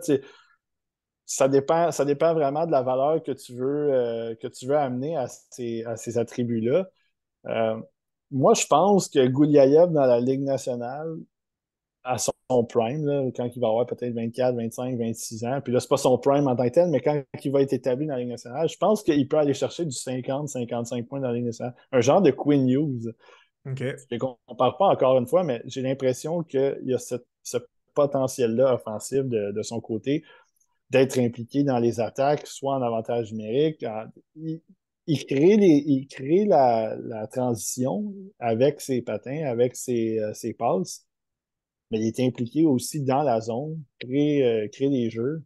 ça 1.27 1.49
dépend, 1.49 1.93
ça 1.93 2.07
dépend 2.07 2.33
vraiment 2.33 2.65
de 2.65 2.73
la 2.73 2.81
valeur 2.81 3.23
que 3.23 3.33
tu 3.33 3.53
veux, 3.53 3.93
euh, 3.93 4.35
que 4.37 4.49
tu 4.49 4.67
veux 4.67 4.77
amener 4.79 5.19
à 5.19 5.27
ces, 5.29 6.19
attributs-là. 6.19 6.89
Euh, 7.47 7.79
moi, 8.31 8.55
je 8.55 8.67
pense 8.67 9.11
que 9.11 9.27
Gouliaev 9.27 9.93
dans 9.93 10.07
la 10.07 10.19
Ligue 10.19 10.43
nationale, 10.43 11.15
à 12.03 12.17
son 12.17 12.65
prime, 12.65 13.33
quand 13.37 13.51
il 13.55 13.61
va 13.61 13.69
avoir 13.69 13.85
peut-être 13.85 14.15
24, 14.15 14.57
25, 14.57 14.97
26 14.97 15.45
ans, 15.45 15.61
puis 15.61 15.75
là, 15.75 15.81
c'est 15.81 15.89
pas 15.89 15.99
son 15.99 16.17
prime 16.17 16.47
en 16.47 16.57
tant 16.57 16.65
que 16.65 16.71
tel, 16.71 16.89
mais 16.89 17.01
quand 17.01 17.23
il 17.45 17.53
va 17.53 17.61
être 17.61 17.75
établi 17.75 18.07
dans 18.07 18.15
la 18.15 18.21
Ligue 18.21 18.31
nationale, 18.31 18.67
je 18.67 18.79
pense 18.79 19.03
qu'il 19.03 19.29
peut 19.29 19.37
aller 19.37 19.53
chercher 19.53 19.85
du 19.85 19.93
50, 19.93 20.49
55 20.49 21.07
points 21.07 21.21
dans 21.21 21.29
la 21.29 21.35
Ligue 21.35 21.47
nationale. 21.47 21.75
Un 21.93 22.01
genre 22.01 22.23
de 22.23 22.31
Quinn 22.31 22.67
Hughes. 22.67 23.13
OK. 23.67 23.79
Je 23.79 24.15
ne 24.15 24.19
compare 24.19 24.77
pas 24.77 24.87
encore 24.87 25.19
une 25.19 25.27
fois, 25.27 25.45
mais 25.45 25.63
j'ai 25.67 25.83
l'impression 25.83 26.43
qu'il 26.43 26.81
y 26.85 26.95
a 26.95 26.99
ce, 26.99 27.17
potentiel-là 27.95 28.75
offensif 28.75 29.25
de, 29.25 29.63
son 29.63 29.81
côté 29.81 30.23
d'être 30.91 31.19
impliqué 31.19 31.65
dans 31.65 31.79
les 31.79 31.99
attaques, 31.99 32.47
soit 32.47 32.77
en 32.77 32.83
avantage 32.83 33.33
numérique 33.33 33.85
il 35.07 35.25
crée, 35.25 35.57
les, 35.57 35.85
il 35.87 36.09
crée 36.09 36.45
la, 36.45 36.97
transition 37.33 38.13
avec 38.39 38.81
ses 38.81 39.03
patins, 39.03 39.45
avec 39.47 39.77
ses, 39.77 40.19
euh, 40.19 40.35
ses, 40.35 40.53
passes, 40.53 41.07
mais 41.91 42.01
il 42.01 42.07
est 42.07 42.21
impliqué 42.21 42.65
aussi 42.65 43.03
dans 43.03 43.23
la 43.23 43.41
zone, 43.41 43.83
crée, 44.01 44.43
euh, 44.45 44.69
crée 44.69 44.91
des 44.91 45.11
jeux. 45.11 45.43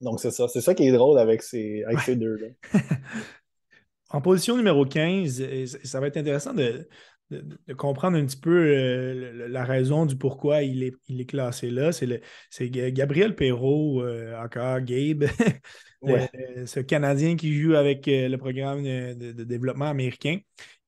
Donc, 0.00 0.20
c'est 0.20 0.30
ça. 0.30 0.48
C'est 0.48 0.60
ça 0.60 0.74
qui 0.74 0.84
est 0.84 0.92
drôle 0.92 1.18
avec 1.18 1.42
ces, 1.42 1.84
avec 1.84 2.00
ces 2.00 2.16
deux-là. 2.16 2.48
en 4.10 4.20
position 4.20 4.56
numéro 4.56 4.84
15, 4.84 5.76
ça 5.84 6.00
va 6.00 6.08
être 6.08 6.16
intéressant 6.16 6.54
de, 6.54 6.88
de, 7.32 7.74
comprendre 7.74 8.16
un 8.16 8.24
petit 8.24 8.36
peu 8.36 8.50
euh, 8.50 9.48
la 9.48 9.64
raison 9.64 10.06
du 10.06 10.16
pourquoi 10.16 10.62
il 10.62 10.82
est, 10.82 10.94
il 11.08 11.20
est 11.20 11.26
classé 11.26 11.70
là. 11.70 11.90
C'est 11.92 12.70
Gabriel 12.70 13.34
Perrault, 13.34 14.04
encore 14.38 14.80
Gabe, 14.80 15.24
Euh, 16.04 16.66
ce 16.66 16.80
Canadien 16.80 17.36
qui 17.36 17.54
joue 17.60 17.74
avec 17.74 18.08
euh, 18.08 18.28
le 18.28 18.36
programme 18.38 18.82
de, 18.82 19.44
développement 19.44 19.86
américain. 19.86 20.38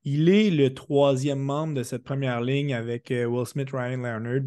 Il 0.03 0.29
est 0.29 0.49
le 0.49 0.73
troisième 0.73 1.39
membre 1.39 1.73
de 1.75 1.83
cette 1.83 2.03
première 2.03 2.41
ligne 2.41 2.73
avec 2.73 3.11
euh, 3.11 3.25
Will 3.25 3.45
Smith, 3.45 3.69
Ryan 3.71 3.97
Leonard. 3.97 4.41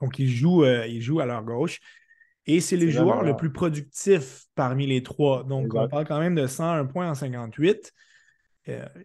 Donc, 0.00 0.18
il 0.18 0.28
joue, 0.28 0.64
il 0.64 1.00
joue 1.00 1.20
à 1.20 1.26
leur 1.26 1.44
gauche. 1.44 1.80
Et 2.44 2.60
c'est 2.60 2.76
le 2.76 2.90
joueur 2.90 3.22
le 3.22 3.36
plus 3.36 3.52
productif 3.52 4.46
parmi 4.56 4.88
les 4.88 5.04
trois. 5.04 5.44
Donc, 5.44 5.72
on 5.74 5.88
parle 5.88 6.06
quand 6.06 6.18
même 6.18 6.34
de 6.34 6.48
101 6.48 6.86
points 6.86 7.08
en 7.08 7.14
58. 7.14 7.92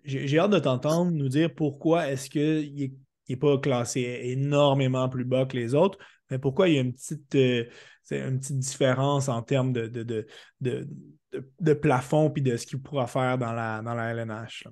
J'ai 0.03 0.39
hâte 0.39 0.51
de 0.51 0.60
t'entendre 0.60 1.12
nous 1.12 1.30
dire 1.30 1.53
pourquoi 1.53 2.10
est-ce 2.10 2.30
qu'il 2.30 2.93
n'est 3.30 3.36
pas 3.36 3.58
classé 3.58 4.20
énormément 4.24 5.10
plus 5.10 5.26
bas 5.26 5.45
que 5.45 5.58
les 5.58 5.74
autres, 5.74 5.97
mais 6.30 6.39
pourquoi 6.39 6.70
il 6.70 6.76
y 6.76 6.78
a 6.78 6.82
une 6.82 6.93
petite, 6.93 7.32
c'est 8.03 8.20
une 8.20 8.39
petite 8.39 8.60
différence 8.60 9.30
en 9.30 9.41
termes 9.41 9.74
de, 9.74 9.88
de, 10.62 11.74
plafond 11.74 12.30
puis 12.30 12.41
de 12.41 12.55
ce 12.55 12.66
qu'il 12.66 12.82
pourra 12.82 13.08
faire 13.08 13.38
dans 13.38 13.53
la, 13.53 13.82
dans 13.82 13.93
la 13.93 14.12
LNH. 14.12 14.68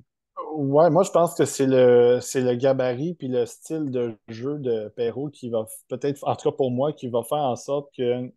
Ouais, 0.56 0.90
moi 0.90 1.04
je 1.04 1.12
pense 1.12 1.36
que 1.36 1.44
c'est 1.44 1.68
le, 1.68 2.20
le 2.20 2.56
gabarit 2.56 3.16
puis 3.16 3.28
le 3.28 3.46
style 3.46 3.92
de 3.92 4.16
jeu 4.30 4.58
de 4.60 4.88
Perrault 4.96 5.30
qui 5.30 5.50
va 5.50 5.66
peut-être, 5.90 6.26
en 6.26 6.36
tout 6.36 6.50
cas 6.50 6.56
pour 6.56 6.72
moi, 6.72 6.94
qui 6.94 7.10
va 7.10 7.24
faire 7.24 7.40
en 7.40 7.58
sorte 7.58 7.90
que 7.98 8.32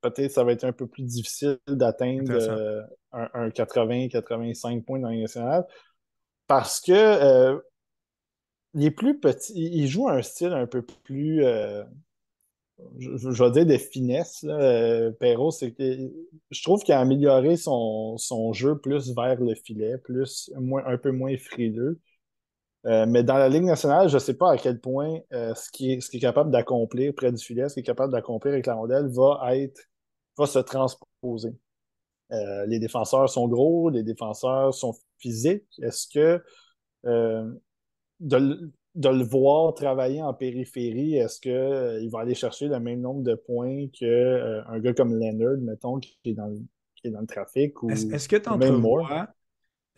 peut-être 0.00 0.32
ça 0.32 0.44
va 0.44 0.52
être 0.52 0.64
un 0.64 0.72
peu 0.72 0.86
plus 0.86 1.02
difficile 1.02 1.58
d'atteindre 1.66 2.32
euh, 2.32 2.82
un, 3.12 3.48
80-85 3.48 4.84
points 4.84 5.00
dans 5.00 5.08
les 5.08 5.22
nationale. 5.22 5.66
Parce 6.46 6.80
que 6.80 6.92
euh, 6.92 7.58
il 8.74 8.84
est 8.84 8.90
plus 8.90 9.18
petit, 9.18 9.52
il 9.54 9.86
joue 9.86 10.08
un 10.08 10.22
style 10.22 10.52
un 10.52 10.66
peu 10.66 10.82
plus. 10.82 11.44
Euh, 11.44 11.84
je, 12.98 13.16
je, 13.16 13.44
vais 13.44 13.50
dire 13.50 13.66
de 13.66 13.76
finesse. 13.76 14.42
Là. 14.42 14.58
Euh, 14.60 15.10
Perrault, 15.10 15.50
c'est 15.50 15.72
que 15.72 16.10
je 16.50 16.62
trouve 16.62 16.82
qu'il 16.82 16.94
a 16.94 17.00
amélioré 17.00 17.56
son, 17.56 18.16
jeu 18.52 18.78
plus 18.78 19.14
vers 19.14 19.40
le 19.40 19.54
filet, 19.54 19.98
plus 19.98 20.50
un 20.56 20.96
peu 20.96 21.10
moins 21.10 21.36
frileux. 21.36 22.00
Euh, 22.86 23.06
mais 23.06 23.22
dans 23.22 23.36
la 23.36 23.48
Ligue 23.48 23.64
nationale, 23.64 24.08
je 24.08 24.14
ne 24.14 24.20
sais 24.20 24.34
pas 24.34 24.52
à 24.52 24.56
quel 24.56 24.80
point 24.80 25.18
euh, 25.32 25.54
ce 25.54 25.70
qui 25.70 25.92
est, 25.92 26.00
ce 26.00 26.10
qui 26.10 26.18
est 26.18 26.20
capable 26.20 26.50
d'accomplir 26.50 27.12
près 27.14 27.32
du 27.32 27.42
filet, 27.42 27.68
ce 27.68 27.74
qui 27.74 27.80
est 27.80 27.84
capable 27.84 28.12
d'accomplir 28.12 28.52
avec 28.52 28.66
la 28.66 28.74
rondelle 28.74 29.08
va 29.08 29.56
être 29.56 29.80
va 30.36 30.46
se 30.46 30.60
transposer. 30.60 31.54
les 32.30 32.78
défenseurs 32.78 33.28
sont 33.28 33.48
gros, 33.48 33.90
les 33.90 34.04
défenseurs 34.04 34.72
sont 34.72 34.94
physiques. 35.18 35.66
Est-ce 35.82 36.06
que 36.06 36.40
de, 38.20 38.72
de 38.98 39.08
le 39.08 39.22
voir 39.22 39.74
travailler 39.74 40.22
en 40.22 40.34
périphérie, 40.34 41.14
est-ce 41.14 41.40
qu'il 41.40 41.52
euh, 41.52 42.08
va 42.10 42.20
aller 42.20 42.34
chercher 42.34 42.66
le 42.66 42.80
même 42.80 43.00
nombre 43.00 43.22
de 43.22 43.34
points 43.34 43.86
qu'un 43.92 44.06
euh, 44.06 44.80
gars 44.80 44.92
comme 44.92 45.14
Leonard, 45.14 45.58
mettons, 45.60 45.98
qui 46.00 46.18
est 46.24 46.34
dans 46.34 46.46
le, 46.46 46.58
qui 46.96 47.06
est 47.06 47.10
dans 47.10 47.20
le 47.20 47.26
trafic? 47.26 47.74
Est-ce 47.88 48.28
que 48.28 48.36
tu 48.36 48.48
entrevois, 48.48 49.28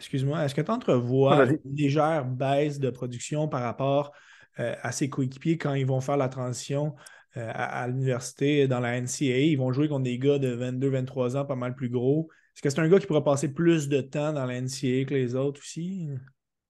excuse-moi, 0.00 0.44
est-ce 0.44 0.54
que 0.54 0.60
tu 0.60 0.70
entrevois 0.70 1.36
ah, 1.36 1.44
une 1.44 1.74
légère 1.76 2.24
baisse 2.24 2.78
de 2.78 2.90
production 2.90 3.48
par 3.48 3.62
rapport 3.62 4.12
euh, 4.58 4.74
à 4.82 4.92
ses 4.92 5.08
coéquipiers 5.08 5.58
quand 5.58 5.74
ils 5.74 5.86
vont 5.86 6.00
faire 6.00 6.16
la 6.16 6.28
transition 6.28 6.94
à, 7.36 7.86
l'université 7.86 8.66
dans 8.66 8.80
la 8.80 9.00
NCAA? 9.00 9.50
Ils 9.50 9.56
vont 9.56 9.72
jouer 9.72 9.88
contre 9.88 10.04
des 10.04 10.18
gars 10.18 10.38
de 10.38 10.56
22-23 10.56 11.36
ans 11.36 11.44
pas 11.44 11.54
mal 11.54 11.74
plus 11.76 11.88
gros. 11.88 12.28
Est-ce 12.56 12.62
que 12.62 12.70
c'est 12.70 12.80
un 12.80 12.88
gars 12.88 12.98
qui 12.98 13.06
pourrait 13.06 13.22
passer 13.22 13.52
plus 13.52 13.88
de 13.88 14.00
temps 14.00 14.32
dans 14.32 14.44
la 14.44 14.60
NCAA 14.60 15.04
que 15.06 15.14
les 15.14 15.36
autres 15.36 15.60
aussi? 15.60 16.08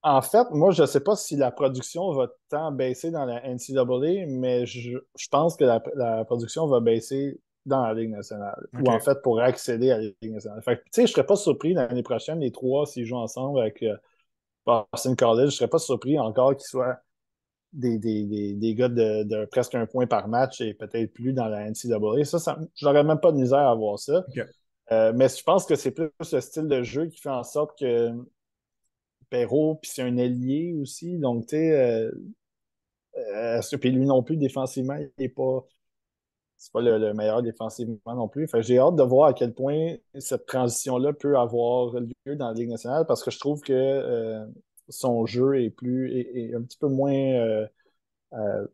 En 0.03 0.21
fait, 0.21 0.47
moi, 0.51 0.71
je 0.71 0.81
ne 0.81 0.87
sais 0.87 0.99
pas 0.99 1.15
si 1.15 1.35
la 1.35 1.51
production 1.51 2.11
va 2.13 2.27
tant 2.49 2.71
baisser 2.71 3.11
dans 3.11 3.25
la 3.25 3.41
NCAA, 3.47 4.25
mais 4.27 4.65
je, 4.65 4.97
pense 5.29 5.55
que 5.55 5.63
la, 5.63 6.25
production 6.25 6.65
va 6.67 6.79
baisser 6.79 7.39
dans 7.65 7.85
la 7.85 7.93
Ligue 7.93 8.11
nationale. 8.11 8.67
Ou 8.73 8.89
en 8.89 8.99
fait, 8.99 9.21
pour 9.21 9.39
accéder 9.39 9.91
à 9.91 9.97
la 9.97 10.03
Ligue 10.21 10.33
nationale. 10.33 10.61
Fait 10.63 10.77
tu 10.77 10.83
sais, 10.91 11.01
je 11.01 11.11
ne 11.11 11.13
serais 11.13 11.25
pas 11.25 11.35
surpris 11.35 11.73
l'année 11.73 12.03
prochaine, 12.03 12.39
les 12.39 12.51
trois, 12.51 12.85
s'ils 12.85 13.05
jouent 13.05 13.17
ensemble 13.17 13.59
avec 13.59 13.83
euh, 13.83 13.95
Boston 14.65 15.15
College, 15.15 15.41
je 15.41 15.45
ne 15.45 15.51
serais 15.51 15.69
pas 15.69 15.79
surpris 15.79 16.19
encore 16.19 16.55
qu'ils 16.55 16.67
soient 16.67 16.99
des, 17.73 17.97
des, 17.97 18.75
gars 18.75 18.89
de, 18.89 19.45
presque 19.45 19.75
un 19.75 19.85
point 19.85 20.05
par 20.05 20.27
match 20.27 20.61
et 20.61 20.73
peut-être 20.73 21.13
plus 21.13 21.33
dans 21.33 21.47
la 21.47 21.69
NCAA. 21.69 22.25
Ça, 22.25 22.39
ça 22.39 22.59
je 22.75 22.85
n'aurais 22.85 23.03
même 23.03 23.19
pas 23.19 23.31
de 23.31 23.37
misère 23.37 23.67
à 23.67 23.75
voir 23.75 23.97
ça. 23.97 24.25
Euh, 24.91 25.13
mais 25.15 25.29
je 25.29 25.41
pense 25.43 25.65
que 25.65 25.75
c'est 25.75 25.91
plus 25.91 26.09
le 26.33 26.41
style 26.41 26.67
de 26.67 26.83
jeu 26.83 27.07
qui 27.07 27.19
fait 27.19 27.29
en 27.29 27.43
sorte 27.43 27.79
que 27.79 28.11
Perrault, 29.29 29.75
puis 29.81 29.89
c'est 29.93 30.01
un 30.01 30.17
allié 30.17 30.73
aussi. 30.79 31.17
Donc, 31.17 31.47
tu 31.47 31.55
sais, 31.55 31.71
euh, 31.71 32.11
euh, 33.17 33.77
puis 33.79 33.91
lui 33.91 34.05
non 34.05 34.21
plus, 34.23 34.37
défensivement, 34.37 34.95
il 34.95 35.09
n'est 35.17 35.29
pas. 35.29 35.65
C'est 36.61 36.71
pas 36.71 36.81
le, 36.81 37.13
meilleur 37.15 37.41
défensivement 37.41 37.97
non 38.05 38.27
plus. 38.27 38.47
j'ai 38.59 38.77
hâte 38.77 38.95
de 38.95 39.01
voir 39.01 39.29
à 39.29 39.33
quel 39.33 39.51
point 39.51 39.95
cette 40.19 40.45
transition-là 40.45 41.11
peut 41.11 41.35
avoir 41.35 41.95
lieu 41.99 42.35
dans 42.35 42.49
la 42.49 42.53
Ligue 42.53 42.69
nationale 42.69 43.05
parce 43.07 43.23
que 43.23 43.31
je 43.31 43.39
trouve 43.39 43.61
que 43.61 43.73
euh, 43.73 44.45
son 44.87 45.25
jeu 45.25 45.59
est 45.59 45.71
plus 45.71 46.15
est, 46.15 46.53
un 46.53 46.61
petit 46.61 46.77
peu 46.77 46.87
moins 46.87 47.15
euh, 47.15 47.65
euh, 48.33 48.67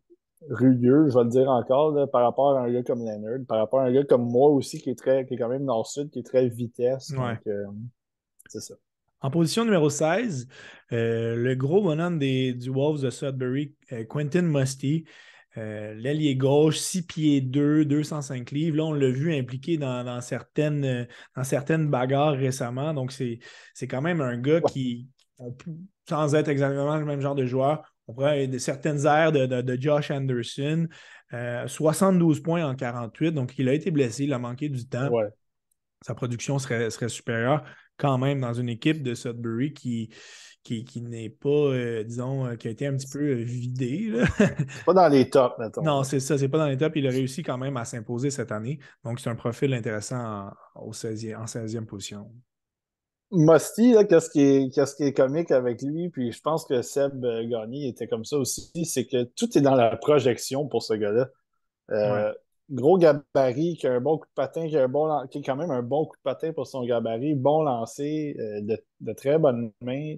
rugueux, 0.50 1.08
je 1.08 1.18
vais 1.18 1.24
le 1.24 1.30
dire 1.30 1.50
encore, 1.50 2.12
par 2.12 2.24
rapport 2.24 2.58
à 2.58 2.64
un 2.64 2.70
gars 2.70 2.84
comme 2.84 3.06
Leonard, 3.06 3.46
par 3.48 3.60
rapport 3.60 3.80
à 3.80 3.86
un 3.86 3.94
gars 3.94 4.04
comme 4.04 4.30
moi 4.30 4.50
aussi 4.50 4.82
qui 4.82 4.90
est 4.90 5.00
très 5.00 5.26
qui 5.26 5.36
est 5.36 5.38
quand 5.38 5.48
même 5.48 5.64
nord-sud, 5.64 6.10
qui 6.10 6.20
est 6.20 6.28
très 6.28 6.50
vitesse. 6.50 7.14
Donc 7.14 7.40
c'est 8.50 8.60
ça. 8.60 8.76
En 9.22 9.32
position 9.32 9.64
numéro 9.64 9.90
16, 9.90 10.50
le 10.92 11.54
gros 11.54 11.82
bonhomme 11.82 12.20
des, 12.20 12.52
du 12.52 12.70
Wolves 12.70 13.02
de 13.02 13.10
Sudbury, 13.10 13.76
Quentin 14.10 14.42
Musty. 14.42 15.06
Euh, 15.58 15.95
l'ailier 15.95 16.36
gauche, 16.36 16.78
6 16.78 17.08
pieds 17.08 17.41
2, 17.41 17.86
205 17.86 18.51
livres. 18.51 18.78
Là, 18.78 18.84
on 18.86 18.93
l'a 18.93 19.10
vu 19.10 19.34
impliqué 19.34 19.78
dans, 19.78 20.22
certaines, 20.22 21.08
dans 21.36 21.43
certaines 21.43 21.89
bagarres 21.89 22.34
récemment. 22.34 22.93
Donc, 22.93 23.12
c'est 23.12 23.88
quand 23.88 24.01
même 24.01 24.22
un 24.22 24.38
gars 24.38 24.62
qui, 24.62 25.10
sans 26.08 26.36
être 26.36 26.47
exactement 26.47 26.97
le 26.97 27.05
même 27.05 27.22
genre 27.22 27.36
de 27.36 27.45
joueur, 27.45 27.82
on 28.08 28.14
pourrait 28.14 28.49
certaines 28.60 29.05
aires 29.05 29.32
de, 29.32 29.78
Josh 29.80 30.12
Anderson. 30.12 30.88
72 31.66 32.38
euh, 32.39 32.41
points 32.41 32.66
en 32.66 32.76
48. 32.76 33.32
Donc, 33.32 33.58
il 33.58 33.68
a 33.68 33.74
été 33.74 33.91
blessé, 33.91 34.26
il 34.26 34.34
a 34.34 34.39
manqué 34.39 34.70
du 34.70 34.88
temps. 34.88 35.10
Sa 36.05 36.14
production 36.14 36.60
serait, 36.60 36.91
serait 36.91 37.10
supérieure 37.10 37.64
quand 37.98 38.18
même 38.18 38.41
dans 38.41 38.54
une 38.54 38.70
équipe 38.70 39.04
de 39.04 39.14
Sudbury 39.14 39.74
qui, 39.74 40.10
qui, 40.64 41.02
n'est 41.02 41.30
pas, 41.30 41.50
euh, 41.50 42.04
disons, 42.04 42.45
euh, 42.45 42.56
qui 42.56 42.68
a 42.68 42.72
été 42.72 42.88
un 42.88 42.95
petit 42.95 43.08
peu 43.08 43.20
euh, 43.20 43.43
vidé. 43.43 44.12
pas 44.86 44.93
dans 44.93 45.08
les 45.08 45.30
tops, 45.30 45.58
mettons. 45.60 45.82
Non, 45.82 46.04
c'est 46.04 46.20
ça, 46.20 46.38
c'est 46.38 46.50
pas 46.50 46.58
dans 46.58 46.68
les 46.68 46.78
tops. 46.78 46.95
Il 46.95 47.08
a 47.08 47.12
réussi 47.12 47.43
quand 47.43 47.58
même 47.58 47.78
à 47.78 47.86
s'imposer 47.86 48.30
cette 48.30 48.52
année. 48.52 48.80
Donc, 49.04 49.20
c'est 49.20 49.30
un 49.30 49.36
profil 49.36 49.74
intéressant 49.74 50.52
en, 50.76 50.88
au 50.88 50.91
16e, 50.91 51.38
en 51.38 51.45
16e 51.45 51.86
position. 51.86 52.30
Musty, 53.32 53.95
qu'est-ce 54.10 54.30
qui, 54.30 54.41
est, 54.41 54.70
qui 54.70 55.04
est 55.04 55.14
comique 55.14 55.52
avec 55.52 55.82
lui, 55.82 56.10
puis 56.10 56.32
je 56.32 56.41
pense 56.41 56.66
que 56.66 56.82
Seb 56.82 57.26
Gagné 57.50 57.89
était 57.89 58.08
comme 58.08 58.24
ça 58.24 58.38
aussi, 58.38 58.86
c'est 58.86 59.06
que 59.06 59.24
tout 59.24 59.58
est 59.58 59.62
dans 59.62 59.76
la 59.76 59.98
projection 59.98 60.66
pour 60.66 60.82
ce 60.82 60.93
gars-là. 60.93 61.28
Gros 62.70 62.97
gabarit, 62.97 63.78
qui 63.78 63.88
a 63.88 63.93
un 63.93 64.01
bon 64.01 64.18
coup 64.18 64.26
de 64.26 64.34
patin, 64.36 64.68
qui, 64.68 64.78
a 64.78 64.84
un 64.84 64.88
bon, 64.88 65.26
qui 65.28 65.39
est 65.39 65.41
quand 65.41 65.55
même 65.55 65.72
un 65.72 65.84
bon 65.84 66.05
coup 66.05 66.18
de 66.18 66.22
patin 66.22 66.51
pour 66.51 66.68
son 66.68 66.84
gabarit, 66.84 67.36
bon 67.36 67.63
lancer, 67.63 68.36
de, 68.38 68.78
de, 68.99 69.13
très 69.13 69.39
bonnes 69.39 69.72
mains 69.82 70.15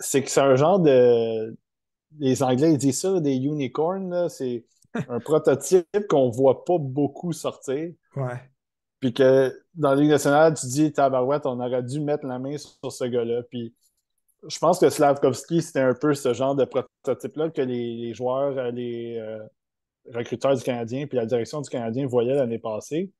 c'est 0.00 0.22
que 0.22 0.30
c'est 0.30 0.40
un 0.40 0.56
genre 0.56 0.78
de. 0.78 1.56
Les 2.18 2.42
Anglais 2.42 2.72
ils 2.72 2.78
disent 2.78 3.00
ça, 3.00 3.20
des 3.20 3.36
unicorns. 3.36 4.28
C'est 4.28 4.64
un 5.08 5.20
prototype 5.20 5.86
qu'on 6.08 6.30
voit 6.30 6.64
pas 6.64 6.78
beaucoup 6.78 7.32
sortir. 7.32 7.92
Ouais. 8.14 8.40
Puis 9.00 9.12
que 9.12 9.54
dans 9.74 9.90
la 9.90 9.96
Ligue 9.96 10.10
nationale, 10.10 10.54
tu 10.54 10.66
dis, 10.66 10.92
tabarouette, 10.92 11.44
on 11.44 11.60
aurait 11.60 11.82
dû 11.82 12.00
mettre 12.00 12.26
la 12.26 12.38
main 12.38 12.56
sur 12.56 12.90
ce 12.90 13.04
gars-là. 13.04 13.42
Puis 13.50 13.74
je 14.48 14.58
pense 14.58 14.78
que 14.78 14.88
Slavkovski, 14.88 15.60
c'était 15.60 15.80
un 15.80 15.94
peu 15.94 16.14
ce 16.14 16.32
genre 16.32 16.54
de 16.54 16.64
prototype-là 16.64 17.50
que 17.50 17.62
les, 17.62 18.14
joueurs, 18.14 18.56
euh, 18.56 18.70
les 18.70 19.18
euh, 19.18 19.38
recruteurs 20.12 20.56
du 20.56 20.62
Canadien, 20.62 21.06
puis 21.06 21.16
la 21.16 21.26
direction 21.26 21.60
du 21.60 21.70
Canadien 21.70 22.06
voyaient 22.06 22.34
l'année 22.34 22.58
passée. 22.58 23.12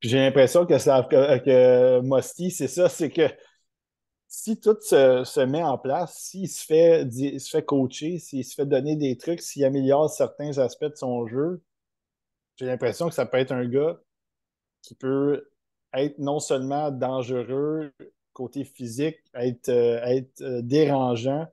J'ai 0.00 0.18
l'impression 0.18 0.66
que, 0.66 1.38
que 1.38 2.00
Mosti, 2.00 2.50
c'est 2.50 2.68
ça, 2.68 2.88
c'est 2.88 3.10
que 3.10 3.28
si 4.28 4.58
tout 4.60 4.76
se, 4.80 5.44
met 5.44 5.62
en 5.62 5.78
place, 5.78 6.16
s'il 6.18 6.48
se 6.48 6.64
fait, 6.64 7.08
se 7.10 7.48
fait 7.48 7.64
coacher, 7.64 8.18
s'il 8.18 8.44
se 8.44 8.54
fait 8.54 8.66
donner 8.66 8.96
des 8.96 9.16
trucs, 9.16 9.40
s'il 9.40 9.64
améliore 9.64 10.10
certains 10.10 10.58
aspects 10.58 10.84
de 10.84 10.96
son 10.96 11.26
jeu, 11.26 11.62
j'ai 12.56 12.66
l'impression 12.66 13.08
que 13.08 13.14
ça 13.14 13.26
peut 13.26 13.38
être 13.38 13.52
un 13.52 13.66
gars 13.66 13.98
qui 14.82 14.94
peut 14.94 15.48
être 15.92 16.18
non 16.18 16.40
seulement 16.40 16.90
dangereux 16.90 17.92
côté 18.32 18.64
physique, 18.64 19.16
être, 19.34 19.68
euh, 19.68 20.02
être 20.04 20.42
euh, 20.42 20.60
dérangeant, 20.62 21.46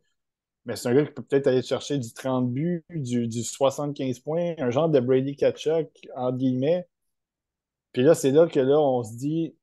mais 0.65 0.75
c'est 0.75 0.89
un 0.89 0.93
gars 0.93 1.05
qui 1.05 1.13
peut 1.13 1.23
peut-être 1.23 1.47
aller 1.47 1.61
chercher 1.61 1.97
du 1.97 2.13
30 2.13 2.51
buts, 2.51 2.83
du, 2.89 3.27
du 3.27 3.43
75 3.43 4.19
points, 4.19 4.53
un 4.59 4.69
genre 4.69 4.89
de 4.89 4.99
Brady 4.99 5.35
Kachuk, 5.35 5.89
entre 6.15 6.37
guillemets. 6.37 6.87
Puis 7.93 8.03
là, 8.03 8.13
c'est 8.13 8.31
là 8.31 8.47
que 8.47 8.59
là, 8.59 8.79
on 8.79 9.03
se 9.03 9.15
dit, 9.15 9.55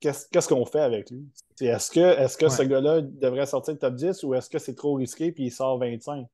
qu'est-ce 0.00 0.48
qu'on 0.48 0.64
fait 0.64 0.80
avec 0.80 1.10
lui? 1.10 1.26
Est-ce 1.60 1.90
que, 1.90 2.00
est 2.00 2.36
que 2.38 2.48
ce 2.48 2.62
gars-là 2.62 3.02
devrait 3.02 3.46
sortir 3.46 3.74
de 3.74 3.78
top 3.78 3.94
10 3.94 4.22
ou 4.24 4.34
est-ce 4.34 4.48
que 4.48 4.58
c'est 4.58 4.74
trop 4.74 4.94
risqué 4.94 5.32
puis 5.32 5.44
il 5.44 5.52
sort 5.52 5.78
25? 5.78 6.26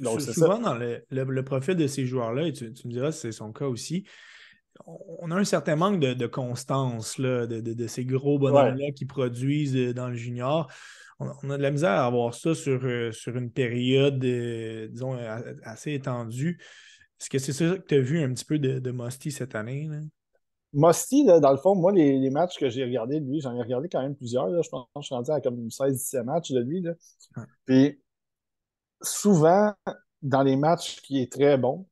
Donc, 0.00 0.20
souvent, 0.20 0.58
dans 0.58 0.74
le, 0.74 1.42
profil 1.42 1.76
de 1.76 1.86
ces 1.86 2.06
joueurs-là, 2.06 2.48
et 2.48 2.52
tu, 2.52 2.64
me 2.64 2.90
diras 2.90 3.12
c'est 3.12 3.30
son 3.30 3.52
cas 3.52 3.66
aussi, 3.66 4.04
on 4.86 5.30
a 5.30 5.36
un 5.36 5.44
certain 5.44 5.76
manque 5.76 6.00
de, 6.00 6.26
constance 6.26 7.18
là, 7.18 7.46
de, 7.46 7.86
ces 7.86 8.04
gros 8.04 8.38
bonhommes-là 8.38 8.90
qui 8.92 9.06
produisent 9.06 9.76
euh, 9.76 9.94
dans 9.94 10.08
le 10.08 10.16
junior. 10.16 10.70
On, 11.18 11.50
a 11.50 11.56
de 11.56 11.62
la 11.62 11.70
misère 11.70 11.90
à 11.90 12.06
avoir 12.06 12.34
ça 12.34 12.54
sur, 12.54 12.84
euh, 12.84 13.10
sur 13.10 13.36
une 13.36 13.50
période, 13.50 14.22
euh, 14.24 14.88
disons, 14.88 15.16
assez 15.62 15.94
étendue. 15.94 16.60
Est-ce 17.18 17.30
que 17.30 17.38
c'est 17.38 17.52
ça 17.52 17.78
que 17.78 17.86
tu 17.86 17.94
as 17.94 18.00
vu 18.00 18.22
un 18.22 18.32
petit 18.34 18.44
peu 18.44 18.58
de, 18.58 18.78
de 18.78 18.90
Musty 18.90 19.30
cette 19.30 19.54
année? 19.54 19.88
Musty, 20.74 21.24
dans 21.24 21.50
le 21.50 21.56
fond, 21.56 21.74
moi, 21.74 21.90
les, 21.92 22.28
matchs 22.28 22.58
que 22.58 22.68
j'ai 22.68 22.84
regardés 22.84 23.20
de 23.20 23.26
lui, 23.26 23.40
j'en 23.40 23.56
ai 23.56 23.62
regardé 23.62 23.88
quand 23.88 24.02
même 24.02 24.14
plusieurs. 24.14 24.48
Je 24.62 24.68
pense 24.68 24.84
que 24.84 25.00
je 25.00 25.06
suis 25.06 25.14
rendu 25.14 25.30
à 25.30 25.40
comme 25.40 25.68
16-17 25.68 26.22
matchs 26.24 26.52
de 26.52 26.60
lui. 26.60 26.82
Là. 26.82 26.92
Puis 27.64 27.98
souvent, 29.00 29.72
dans 30.20 30.42
les 30.42 30.56
matchs 30.56 31.00
qui 31.00 31.22
est 31.22 31.32
très 31.32 31.56
bon, 31.56 31.86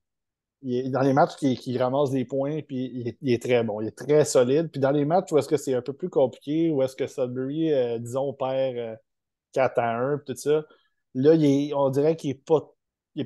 dans 0.62 1.02
les 1.02 1.12
matchs 1.12 1.36
qui, 1.36 1.56
qui 1.56 1.76
ramasse 1.78 2.10
des 2.10 2.24
points, 2.24 2.60
puis 2.62 3.16
il 3.20 3.32
est, 3.32 3.42
très 3.42 3.64
bon, 3.64 3.80
il 3.80 3.88
est 3.88 3.96
très 3.96 4.24
solide. 4.24 4.70
Puis 4.70 4.80
dans 4.80 4.90
les 4.90 5.04
matchs 5.04 5.32
où 5.32 5.38
est-ce 5.38 5.48
que 5.48 5.56
c'est 5.56 5.74
un 5.74 5.82
peu 5.82 5.92
plus 5.92 6.10
compliqué, 6.10 6.70
où 6.70 6.82
est-ce 6.82 6.96
que 6.96 7.06
Sudbury, 7.06 7.72
euh, 7.72 7.98
disons, 7.98 8.32
perd 8.32 8.98
4 9.54 9.78
euh, 9.78 9.82
à 9.82 9.96
1, 9.96 10.18
tout 10.26 10.36
ça, 10.36 10.64
là, 11.14 11.32
on 11.76 11.90
dirait 11.90 12.16
qu'il 12.16 12.30
n'est 12.30 12.42
pas, 12.44 12.74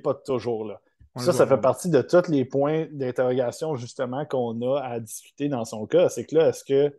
pas 0.03 0.15
toujours 0.15 0.65
là 0.65 0.81
ça, 1.17 1.33
ça 1.33 1.47
fait 1.47 1.59
partie 1.59 1.91
de 1.91 2.03
tous 2.03 2.29
les 2.29 2.45
points 2.45 2.87
d'interrogation 2.93 3.75
justement 3.77 4.25
qu'on 4.27 4.61
a 4.63 4.81
à 4.81 5.01
discuter 5.01 5.49
dans 5.49 5.65
son 5.65 5.87
cas. 5.87 6.09
C'est 6.09 6.25
que 6.25 6.37
là, 6.37 6.49
est-ce 6.49 6.65
que 6.65 6.97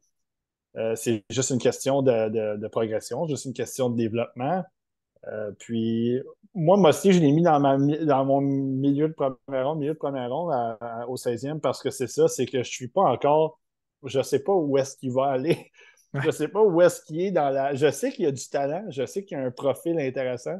euh, 0.78 0.96
c'est 0.96 1.24
juste 1.30 1.50
une 1.50 1.60
question 1.60 2.02
de, 2.02 2.68
progression, 2.68 3.28
juste 3.28 3.46
une 3.46 3.54
question 3.54 3.90
de 3.90 3.98
développement? 3.98 4.64
Euh, 5.28 5.52
puis 5.60 6.20
moi, 6.54 6.78
moi 6.78 6.90
aussi, 6.90 7.12
je 7.12 7.20
l'ai 7.20 7.32
mis 7.32 7.42
dans, 7.42 7.60
dans 7.60 8.26
mon 8.26 8.42
milieu 8.42 9.10
de 9.10 9.14
première 9.14 9.68
ronde, 9.68 9.80
milieu 9.80 9.94
de 9.94 9.98
première 9.98 10.32
ronde 10.32 10.54
au 11.08 11.16
16e 11.16 11.60
parce 11.60 11.82
que 11.82 11.90
c'est 11.90 12.08
ça, 12.08 12.28
c'est 12.28 12.46
que 12.46 12.54
je 12.54 12.58
ne 12.60 12.64
suis 12.64 12.88
pas 12.88 13.02
encore, 13.02 13.60
je 14.04 14.20
ne 14.20 14.24
sais 14.24 14.40
pas 14.40 14.54
où 14.54 14.78
est-ce 14.78 14.98
qu'il 14.98 15.12
va 15.12 15.28
aller. 15.28 15.72
Je 16.14 16.26
ne 16.26 16.32
sais 16.32 16.48
pas 16.48 16.62
où 16.62 16.82
est-ce 16.82 17.02
qu'il 17.04 17.22
est 17.22 17.32
dans 17.32 17.50
la. 17.50 17.76
Je 17.76 17.92
sais 17.92 18.12
qu'il 18.12 18.26
y 18.26 18.28
a 18.28 18.32
du 18.32 18.48
talent, 18.50 18.86
je 18.90 19.06
sais 19.06 19.24
qu'il 19.24 19.38
a 19.38 19.42
un 19.42 19.52
profil 19.52 20.00
intéressant, 20.00 20.60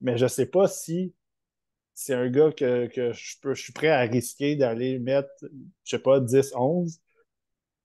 mais 0.00 0.16
je 0.18 0.24
ne 0.24 0.28
sais 0.28 0.46
pas 0.46 0.68
si 0.68 1.14
c'est 1.94 2.14
un 2.14 2.28
gars 2.28 2.50
que, 2.52 2.88
je, 2.94 3.36
peux, 3.42 3.54
je 3.54 3.62
suis 3.62 3.72
prêt 3.72 3.88
à 3.88 4.00
risquer 4.00 4.56
d'aller 4.56 4.98
mettre, 4.98 5.30
je 5.84 5.90
sais 5.90 5.98
pas, 5.98 6.20
10, 6.20 6.52
11. 6.54 7.00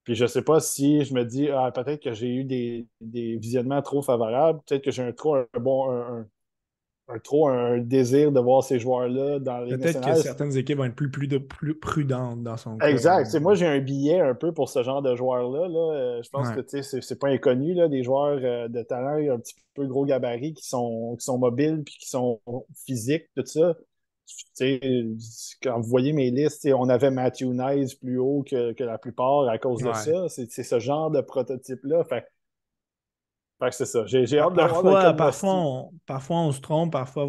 Puis 0.04 0.16
je 0.16 0.26
sais 0.26 0.44
pas 0.44 0.60
si 0.60 1.04
je 1.04 1.14
me 1.14 1.26
dis, 1.26 1.50
ah, 1.50 1.72
peut-être 1.74 2.04
que 2.04 2.14
j'ai 2.14 2.34
eu 2.34 2.44
des, 2.44 2.88
visionnements 3.02 3.82
trop 3.82 4.02
favorables, 4.02 4.62
peut-être 4.66 4.84
que 4.84 4.92
j'ai 4.92 5.04
un 5.04 5.12
trop 5.12 5.36
un 5.36 5.48
bon, 5.60 5.92
un, 5.92 6.28
trop 7.24 7.48
un 7.48 7.78
désir 7.78 8.32
de 8.32 8.40
voir 8.40 8.64
ces 8.64 8.80
joueurs-là 8.80 9.40
dans 9.40 9.60
les 9.60 9.78
Peut-être 9.78 10.02
que 10.02 10.16
certaines 10.16 10.58
équipes 10.58 10.78
vont 10.78 10.86
être 10.86 10.96
plus, 10.96 11.12
plus, 11.12 11.28
de, 11.28 11.38
plus 11.38 11.78
prudentes 11.78 12.44
dans 12.44 12.58
son 12.58 12.78
cas. 12.78 12.88
Exact. 12.88 13.34
moi, 13.40 13.56
j'ai 13.56 13.68
un 13.68 13.80
billet 13.80 14.20
un 14.20 14.36
peu 14.36 14.54
pour 14.54 14.70
ce 14.70 14.84
genre 14.84 15.02
de 15.02 15.16
joueurs-là. 15.16 15.68
Là. 15.68 15.94
Euh, 15.94 16.24
je 16.24 16.30
pense 16.30 16.50
que 16.52 16.62
c'est, 16.68 17.02
c'est 17.02 17.20
pas 17.20 17.30
inconnu, 17.30 17.74
là, 17.74 17.88
des 17.88 18.04
joueurs 18.04 18.40
euh, 18.42 18.68
de 18.68 18.82
talent 18.82 19.18
un 19.34 19.40
petit 19.40 19.56
peu 19.74 19.86
gros 19.86 20.06
gabarit 20.06 20.54
qui 20.54 20.68
sont, 20.68 21.16
qui 21.20 21.26
sont 21.26 21.38
mobiles 21.38 21.84
puis 21.86 21.96
qui 22.00 22.10
sont 22.10 22.42
physiques, 22.74 23.26
tout 23.36 23.46
ça 23.46 23.76
quand 25.62 25.80
vous 25.80 25.88
voyez 25.88 26.14
mes 26.14 26.32
listes, 26.32 26.68
on 26.74 26.90
avait 26.90 27.12
Matthew 27.12 27.48
Nice 27.48 27.96
plus 27.96 28.18
haut 28.18 28.44
que, 28.44 28.84
la 28.84 28.98
plupart 28.98 29.48
à 29.48 29.58
cause 29.58 29.82
de 29.82 29.94
ça. 29.94 30.28
C'est 30.30 30.64
ce 30.64 30.80
genre 30.80 31.12
de 31.12 31.22
prototype-là. 31.22 32.04
Fait, 32.06 32.26
c'est 33.72 33.86
ça. 33.86 34.06
J'ai 34.06 34.40
hâte 34.40 34.54
de 34.54 34.58
parfois, 34.58 34.82
voir. 34.82 35.16
Parfois 35.16 35.54
on, 35.54 35.92
parfois, 36.06 36.38
on 36.38 36.52
se 36.52 36.62
trompe, 36.62 36.92
parfois 36.92 37.26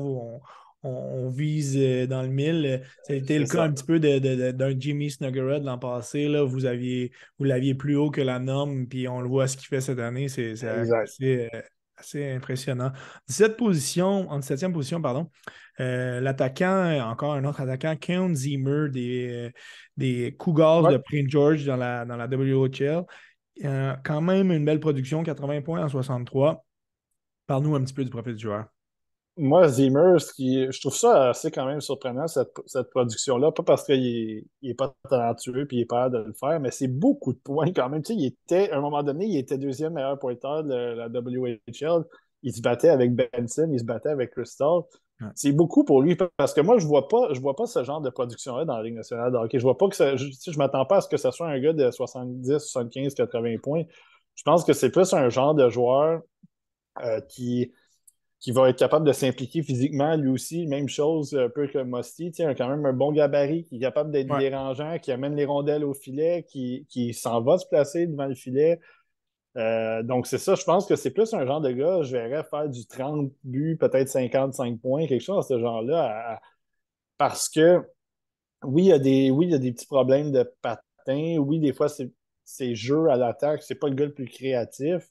on, 0.82 1.28
vise 1.28 1.76
euh, 1.76 2.06
dans 2.06 2.22
le 2.22 2.28
mille. 2.28 2.82
C'était 3.02 3.40
le 3.40 3.46
cas 3.46 3.64
un 3.64 3.72
petit 3.72 3.84
peu 3.84 3.98
d'un 3.98 4.74
Jimmy 4.78 5.10
Snuggerud 5.10 5.64
l'an 5.64 5.78
passé. 5.78 6.28
Là. 6.28 6.44
Vous 6.44 6.58
l'aviez 6.58 7.10
vous 7.38 7.78
plus 7.78 7.96
haut 7.96 8.10
que 8.10 8.20
la 8.20 8.38
norme, 8.38 8.86
puis 8.86 9.08
on 9.08 9.20
le 9.20 9.28
voit 9.28 9.48
ce 9.48 9.56
qu'il 9.56 9.66
fait 9.66 9.80
cette 9.80 9.98
année. 9.98 10.28
C'est 10.28 10.52
assez, 10.52 11.48
euh, 11.52 11.60
assez 11.96 12.30
impressionnant. 12.30 12.92
17 13.28 13.56
position, 13.56 14.30
en 14.30 14.38
17e 14.38 14.72
position, 14.72 15.00
pardon. 15.02 15.28
Euh, 15.80 16.20
l'attaquant, 16.20 17.00
encore 17.10 17.34
un 17.34 17.44
autre 17.44 17.60
attaquant, 17.60 17.96
Ken 17.96 18.34
Zimmer 18.34 18.88
des, 18.88 19.50
des 19.96 20.36
Cougars 20.38 20.88
de 20.88 20.98
Prince 20.98 21.28
George 21.28 21.64
dans 21.64 21.76
la, 21.76 22.04
dans 22.04 22.16
la 22.16 22.26
WHL. 22.26 23.04
Euh, 23.64 23.94
quand 24.04 24.20
même 24.20 24.52
une 24.52 24.64
belle 24.64 24.80
production, 24.80 25.22
80 25.22 25.62
points 25.62 25.84
en 25.84 25.88
63. 25.88 26.64
Parle-nous 27.46 27.74
un 27.74 27.82
petit 27.82 27.94
peu 27.94 28.04
du 28.04 28.10
profil 28.10 28.34
du 28.34 28.42
joueur. 28.42 28.66
moi, 29.38 29.68
Zimmer, 29.68 30.16
je 30.18 30.80
trouve 30.80 30.94
ça 30.94 31.30
assez 31.30 31.50
quand 31.50 31.66
même 31.66 31.80
surprenant, 31.80 32.26
cette, 32.26 32.90
production-là. 32.90 33.52
Pas 33.52 33.62
parce 33.62 33.84
qu'il 33.84 34.44
n'est 34.62 34.74
pas 34.74 34.94
talentueux 35.08 35.62
et 35.62 35.74
il 35.74 35.80
est 35.80 35.86
pas 35.86 36.08
de 36.10 36.18
le 36.18 36.32
faire, 36.32 36.60
mais 36.60 36.70
c'est 36.70 36.88
beaucoup 36.88 37.32
de 37.32 37.38
points 37.38 37.72
quand 37.72 37.88
même. 37.88 38.02
Tu 38.02 38.14
sais, 38.14 38.18
il 38.18 38.26
était, 38.26 38.70
à 38.70 38.78
un 38.78 38.80
moment 38.80 39.02
donné, 39.02 39.26
il 39.26 39.38
était 39.38 39.58
deuxième 39.58 39.94
meilleur 39.94 40.18
pointeur 40.18 40.64
de 40.64 40.74
la 40.74 41.08
WHL. 41.08 42.04
Il 42.42 42.54
se 42.54 42.60
battait 42.60 42.90
avec 42.90 43.14
Benson, 43.14 43.68
il 43.72 43.80
se 43.80 43.84
battait 43.84 44.10
avec 44.10 44.32
Crystal. 44.32 44.82
C'est 45.34 45.52
beaucoup 45.52 45.84
pour 45.84 46.02
lui 46.02 46.16
parce 46.36 46.52
que 46.52 46.60
moi, 46.60 46.78
je 46.78 46.86
vois 46.86 47.08
pas, 47.08 47.32
je 47.32 47.40
vois 47.40 47.56
pas 47.56 47.66
ce 47.66 47.82
genre 47.82 48.00
de 48.00 48.10
production-là 48.10 48.64
dans 48.64 48.76
la 48.76 48.82
Ligue 48.82 48.94
nationale 48.94 49.32
de 49.32 49.38
hockey. 49.38 49.58
Je 49.58 49.62
vois 49.62 49.78
pas 49.78 49.88
que 49.88 49.96
ça, 49.96 50.16
je, 50.16 50.26
je 50.26 50.58
m'attends 50.58 50.84
pas 50.84 50.98
à 50.98 51.00
ce 51.00 51.08
que 51.08 51.16
ce 51.16 51.30
soit 51.30 51.48
un 51.48 51.58
gars 51.58 51.72
de 51.72 51.90
70, 51.90 52.58
75, 52.58 53.14
80 53.14 53.56
points. 53.62 53.84
Je 54.34 54.42
pense 54.42 54.64
que 54.64 54.74
c'est 54.74 54.90
plus 54.90 55.12
un 55.14 55.30
genre 55.30 55.54
de 55.54 55.70
joueur 55.70 56.20
euh, 57.02 57.20
qui, 57.22 57.72
qui 58.40 58.52
va 58.52 58.68
être 58.68 58.78
capable 58.78 59.06
de 59.06 59.12
s'impliquer 59.12 59.62
physiquement 59.62 60.16
lui 60.16 60.28
aussi. 60.28 60.66
Même 60.66 60.88
chose 60.88 61.34
un 61.34 61.48
peu 61.48 61.66
que 61.66 61.78
Musty, 61.82 62.32
a 62.42 62.54
quand 62.54 62.68
même 62.68 62.84
un 62.84 62.92
bon 62.92 63.12
gabarit, 63.12 63.64
qui 63.64 63.76
est 63.76 63.80
capable 63.80 64.10
d'être 64.10 64.36
dérangeant, 64.38 64.98
qui 64.98 65.12
amène 65.12 65.34
les 65.34 65.46
rondelles 65.46 65.84
au 65.84 65.94
filet, 65.94 66.44
qui, 66.48 66.86
qui 66.90 67.14
s'en 67.14 67.40
va 67.40 67.58
se 67.58 67.66
placer 67.66 68.06
devant 68.06 68.26
le 68.26 68.34
filet. 68.34 68.80
Euh, 69.56 70.02
donc, 70.02 70.26
c'est 70.26 70.38
ça. 70.38 70.54
Je 70.54 70.64
pense 70.64 70.86
que 70.86 70.96
c'est 70.96 71.10
plus 71.10 71.32
un 71.34 71.46
genre 71.46 71.60
de 71.60 71.70
gars, 71.72 72.02
je 72.02 72.12
verrais 72.12 72.44
faire 72.44 72.68
du 72.68 72.86
30 72.86 73.32
buts, 73.44 73.76
peut-être 73.78 74.08
55 74.08 74.80
points, 74.80 75.06
quelque 75.06 75.22
chose 75.22 75.36
dans 75.36 75.42
ce 75.42 75.58
genre-là. 75.58 76.40
Parce 77.18 77.48
que, 77.48 77.82
oui, 78.64 78.84
il 78.84 78.88
y, 78.88 78.92
a 78.92 78.98
des, 78.98 79.30
oui, 79.30 79.46
il 79.46 79.52
y 79.52 79.54
a 79.54 79.58
des 79.58 79.72
petits 79.72 79.86
problèmes 79.86 80.32
de 80.32 80.42
patin. 80.62 81.38
Oui, 81.38 81.60
des 81.60 81.72
fois, 81.72 81.88
c'est 81.88 82.74
jeu 82.74 83.08
à 83.10 83.16
l'attaque. 83.16 83.62
C'est 83.62 83.76
pas 83.76 83.88
le 83.88 83.94
gars 83.94 84.06
le 84.06 84.14
plus 84.14 84.26
créatif. 84.26 85.08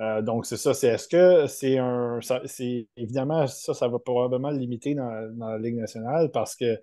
Euh, 0.00 0.22
donc, 0.22 0.46
c'est 0.46 0.56
ça. 0.56 0.74
C'est 0.74 0.88
est-ce 0.88 1.08
que 1.08 1.46
c'est 1.46 1.78
un. 1.78 2.20
C'est, 2.46 2.88
évidemment, 2.96 3.46
ça, 3.46 3.74
ça 3.74 3.88
va 3.88 3.98
probablement 3.98 4.50
le 4.50 4.58
limiter 4.58 4.94
dans, 4.94 5.10
la 5.38 5.58
Ligue 5.58 5.76
nationale 5.76 6.30
parce 6.32 6.56
que 6.56 6.80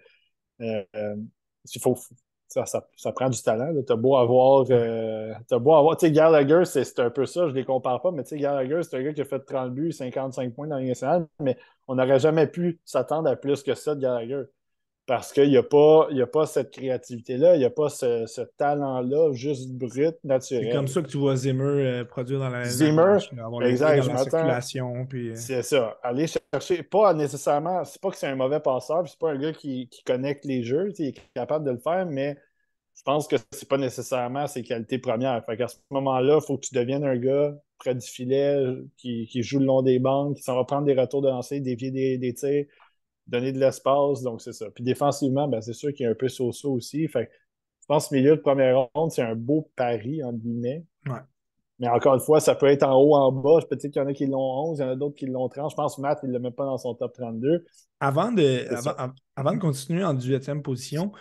euh, 0.62 1.16
il 1.74 1.82
faut, 1.82 1.98
ça, 2.52 3.12
prend 3.12 3.30
du 3.30 3.42
talent. 3.42 3.74
T'as 3.86 3.96
beau 3.96 4.18
avoir. 4.18 4.66
Euh, 4.70 5.34
beau 5.52 5.74
avoir. 5.74 5.98
Tu 5.98 6.08
sais, 6.08 6.12
Gallagher, 6.12 6.64
c'est 6.66 7.00
un 7.00 7.10
peu 7.10 7.26
ça, 7.26 7.48
je 7.48 7.52
ne 7.52 7.56
les 7.56 7.66
compare 7.66 8.02
pas, 8.02 8.12
mais 8.12 8.24
tu 8.24 8.30
sais, 8.30 8.38
Gallagher, 8.38 8.82
c'est 8.84 8.98
un 8.98 9.04
gars 9.04 9.14
qui 9.14 9.22
a 9.22 9.26
fait 9.26 9.40
30 9.40 9.74
buts, 9.74 9.92
55 9.92 10.54
points 10.54 10.68
dans 10.68 10.80
nationale, 10.80 11.28
mais 11.40 11.58
on 11.88 11.96
n'aurait 11.96 12.20
jamais 12.20 12.48
pu 12.48 12.80
s'attendre 12.86 13.30
à 13.30 13.36
plus 13.36 13.64
que 13.64 13.74
ça 13.74 13.96
de 13.96 14.02
Gallagher. 14.02 14.44
Parce 15.08 15.34
qu'il 15.34 15.50
n'y 15.50 15.58
a, 15.58 15.64
pas, 15.64 16.08
a 16.10 16.28
pas 16.28 16.46
cette 16.46 16.72
créativité-là, 16.72 17.56
il 17.56 17.60
n'y 17.60 17.66
a 17.66 17.72
pas 17.72 17.90
ce, 17.90 18.42
talent-là, 18.58 19.34
juste 19.34 19.72
brut, 19.72 20.16
naturel. 20.24 20.66
C'est 20.66 20.76
comme 20.76 20.88
ça 20.88 21.02
que 21.02 21.08
tu 21.08 21.18
vois 21.18 21.36
Zimmer 21.36 21.64
euh, 21.64 22.06
produire 22.06 22.40
dans 22.40 22.50
la 22.50 22.66
Zimmer, 22.66 23.18
exact, 23.64 24.06
dans 24.06 24.14
la 24.14 24.18
circulation. 24.20 25.06
Puis... 25.08 25.32
Euh. 25.32 25.36
C'est 25.36 25.64
ça. 25.64 25.98
Aller 26.04 26.28
chercher, 26.28 26.84
pas 26.84 27.14
nécessairement, 27.14 27.84
c'est 27.84 28.00
pas 28.00 28.12
que 28.12 28.18
c'est 28.18 28.28
un 28.28 28.36
mauvais 28.36 28.60
passeur, 28.60 29.08
c'est 29.08 29.20
pas 29.20 29.32
un 29.32 29.40
gars 29.40 29.54
qui, 29.54 29.90
connecte 30.06 30.46
les 30.46 30.64
jeux, 30.64 30.94
il 30.98 31.08
est 31.08 31.22
capable 31.34 31.66
de 31.66 31.72
le 31.72 31.80
faire, 31.80 32.06
mais 32.06 32.38
je 32.96 33.02
pense 33.04 33.28
que 33.28 33.38
c'est 33.52 33.68
pas 33.68 33.78
nécessairement 33.78 34.46
ses 34.46 34.62
qualités 34.62 35.00
premières. 35.00 35.44
Fait 35.46 35.58
qu'à 35.58 35.68
ce 35.68 35.78
moment-là, 35.90 36.40
il 36.42 36.46
faut 36.46 36.58
que 36.58 36.68
tu 36.68 36.76
deviennes 36.76 37.04
un 37.04 37.18
gars 37.18 37.56
près 37.80 37.96
du 37.96 38.06
filet, 38.06 38.64
qui, 38.98 39.28
joue 39.42 39.58
le 39.58 39.66
long 39.66 39.82
des 39.82 39.98
bandes, 39.98 40.36
qui 40.36 40.44
s'en 40.44 40.56
va 40.56 40.64
prendre 40.64 40.86
des 40.86 40.94
retours 40.94 41.24
de 41.24 41.30
lancer, 41.30 41.60
dévier 41.60 41.90
des, 41.90 42.20
des 42.20 42.34
tirs 42.36 42.66
donner 43.32 43.52
de 43.52 43.60
l'espace, 43.60 44.22
donc 44.22 44.42
c'est 44.42 44.54
ça. 44.54 44.68
Puis 44.76 44.84
défensivement, 44.84 45.48
ben, 45.48 45.62
c'est 45.62 45.74
sûr 45.74 45.94
qu'il 45.94 46.04
y 46.04 46.08
a 46.08 46.12
un 46.12 46.16
peu 46.16 46.28
so-so 46.28 46.74
aussi. 46.74 47.08
Fait 47.08 47.30
je 47.82 47.86
pense 47.88 48.10
que 48.10 48.16
milieu 48.16 48.36
de 48.36 48.42
première 48.42 48.88
ronde, 48.94 49.12
c'est 49.12 49.24
un 49.24 49.36
beau 49.36 49.72
pari, 49.76 50.24
entre 50.24 50.38
guillemets. 50.38 50.86
Mais 51.80 51.88
encore 51.88 52.14
une 52.14 52.20
fois, 52.22 52.40
ça 52.40 52.54
peut 52.54 52.68
être 52.68 52.84
en 52.84 52.94
haut, 52.94 53.16
en 53.16 53.32
bas. 53.32 53.60
Peut-être 53.68 53.92
qu'il 53.92 54.02
y 54.02 54.06
en 54.06 54.08
a 54.08 54.14
qui 54.14 54.28
l'ont 54.28 54.70
11, 54.70 54.78
il 54.78 54.82
y 54.82 54.86
en 54.86 54.90
a 54.90 54.96
d'autres 54.96 55.16
qui 55.16 55.26
l'ont 55.26 55.50
30. 55.50 55.72
Je 55.72 55.76
pense 55.76 55.96
que 55.96 56.02
Matt, 56.02 56.20
il 56.22 56.30
ne 56.30 56.34
l'a 56.34 56.40
même 56.40 56.54
pas 56.54 56.66
dans 56.66 56.78
son 56.78 56.94
top 56.94 57.14
32. 57.14 57.66
Avant 58.00 58.32
de, 58.32 58.68
avant, 59.36 59.54
de 59.54 59.58
continuer 59.58 60.04
en 60.04 60.14
18e 60.14 60.62
position, 60.62 61.12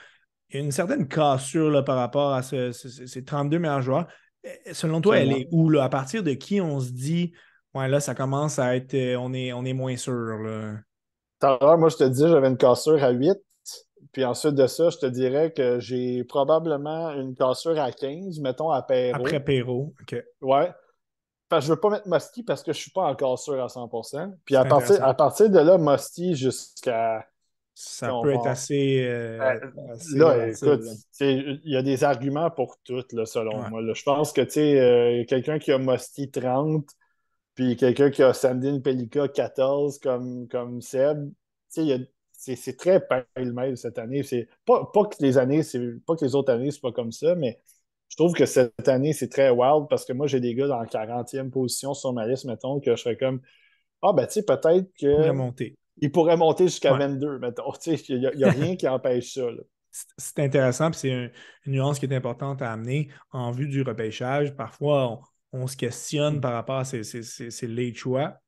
il 0.50 0.56
y 0.56 0.58
a 0.60 0.64
une 0.64 0.70
certaine 0.70 1.08
cassure 1.08 1.70
là, 1.70 1.82
par 1.82 1.96
rapport 1.96 2.34
à 2.34 2.42
ces 2.42 3.24
32 3.24 3.58
meilleurs 3.58 3.80
joueurs. 3.80 4.06
Eh, 4.44 4.74
selon 4.74 5.00
toi, 5.00 5.18
elle 5.18 5.32
est 5.32 5.48
où? 5.50 5.70
Là? 5.70 5.84
À 5.84 5.88
partir 5.88 6.22
de 6.22 6.32
qui 6.32 6.60
on 6.60 6.78
se 6.78 6.90
dit, 6.90 7.32
ouais, 7.74 7.88
là, 7.88 8.00
ça 8.00 8.14
commence 8.14 8.58
à 8.58 8.76
être, 8.76 8.94
euh, 8.94 9.16
on 9.16 9.32
est, 9.32 9.54
on 9.54 9.64
est 9.64 9.72
moins 9.72 9.96
sûr. 9.96 10.12
Là 10.12 10.74
moi, 11.42 11.88
je 11.88 11.96
te 11.96 12.04
dis, 12.04 12.28
j'avais 12.28 12.48
une 12.48 12.56
cassure 12.56 13.02
à 13.02 13.10
8. 13.10 13.38
Puis 14.12 14.24
ensuite 14.24 14.54
de 14.54 14.66
ça, 14.66 14.90
je 14.90 14.98
te 14.98 15.06
dirais 15.06 15.52
que 15.52 15.78
j'ai 15.78 16.24
probablement 16.24 17.12
une 17.12 17.34
cassure 17.36 17.78
à 17.78 17.92
15, 17.92 18.40
mettons 18.40 18.70
à 18.70 18.82
Perrault. 18.82 19.20
Après 19.20 19.40
Perrault, 19.40 19.94
OK. 20.00 20.16
Ouais. 20.40 20.70
Enfin, 21.50 21.60
je 21.60 21.66
ne 21.66 21.74
veux 21.74 21.80
pas 21.80 21.90
mettre 21.90 22.08
Musty 22.08 22.42
parce 22.42 22.62
que 22.62 22.72
je 22.72 22.78
ne 22.78 22.82
suis 22.82 22.90
pas 22.90 23.02
en 23.02 23.14
cassure 23.14 23.62
à 23.62 23.66
100%. 23.66 24.32
Puis 24.44 24.56
à 24.56 24.64
partir, 24.64 25.04
à 25.04 25.14
partir 25.14 25.50
de 25.50 25.58
là, 25.58 25.78
Musty 25.78 26.34
jusqu'à. 26.34 27.26
Ça 27.74 28.12
peut 28.22 28.34
être 28.34 28.46
assez. 28.46 29.06
Euh, 29.08 29.38
là, 30.14 30.48
écoute, 30.48 30.82
il 31.20 31.60
y 31.64 31.76
a 31.76 31.82
des 31.82 32.04
arguments 32.04 32.50
pour 32.50 32.76
tout, 32.84 33.02
là, 33.12 33.24
selon 33.24 33.56
moi. 33.70 33.80
Je 33.94 34.02
pense 34.02 34.32
que 34.32 34.42
euh, 34.42 35.24
quelqu'un 35.26 35.58
qui 35.58 35.72
a 35.72 35.78
Musty 35.78 36.30
30, 36.30 36.84
puis 37.60 37.76
quelqu'un 37.76 38.08
qui 38.08 38.22
a 38.22 38.32
Sandine 38.32 38.80
Pelika 38.80 39.28
14 39.28 39.98
comme, 39.98 40.48
comme 40.48 40.80
Seb, 40.80 41.30
c'est 41.68 42.76
très 42.78 43.06
pêle 43.06 43.76
cette 43.76 43.98
année. 43.98 44.22
C'est 44.22 44.48
pas, 44.64 44.90
pas 44.94 45.04
que 45.04 45.16
les 45.20 45.36
années, 45.36 45.60
pas 46.06 46.16
que 46.16 46.24
les 46.24 46.34
autres 46.34 46.50
années, 46.54 46.70
c'est 46.70 46.80
pas 46.80 46.92
comme 46.92 47.12
ça, 47.12 47.34
mais 47.34 47.60
je 48.08 48.16
trouve 48.16 48.32
que 48.32 48.46
cette 48.46 48.88
année, 48.88 49.12
c'est 49.12 49.28
très 49.28 49.50
wild 49.50 49.88
parce 49.90 50.06
que 50.06 50.14
moi, 50.14 50.26
j'ai 50.26 50.40
des 50.40 50.54
gars 50.54 50.68
dans 50.68 50.78
la 50.78 50.86
40e 50.86 51.50
position 51.50 51.92
sur 51.92 52.14
ma 52.14 52.26
liste, 52.26 52.46
mettons, 52.46 52.80
que 52.80 52.96
je 52.96 53.02
serais 53.02 53.18
comme 53.18 53.42
Ah, 54.00 54.14
ben, 54.14 54.26
tu 54.26 54.32
sais, 54.32 54.42
peut-être 54.42 54.90
que. 54.98 55.06
Il 55.06 55.16
pourrait 55.16 55.32
monter. 55.34 55.78
Il 55.98 56.12
pourrait 56.12 56.36
monter 56.38 56.64
jusqu'à 56.64 56.94
22, 56.94 57.40
mettons. 57.40 57.72
Il 57.84 58.20
n'y 58.36 58.44
a, 58.44 58.50
rien 58.50 58.74
qui 58.76 58.88
empêche 58.88 59.34
ça. 59.34 59.42
C'est 59.90 60.38
intéressant, 60.38 60.90
puis 60.90 61.00
c'est 61.00 61.10
une 61.10 61.30
nuance 61.66 61.98
qui 61.98 62.06
est 62.06 62.14
importante 62.14 62.62
à 62.62 62.72
amener 62.72 63.10
en 63.32 63.50
vue 63.50 63.68
du 63.68 63.82
repêchage. 63.82 64.56
Parfois, 64.56 65.20
on, 65.52 65.66
se 65.66 65.76
questionne 65.76 66.40
par 66.40 66.52
rapport 66.52 66.78
à 66.78 66.84
ces, 66.84 67.02
ces, 67.02 67.94
choix. 67.94 68.40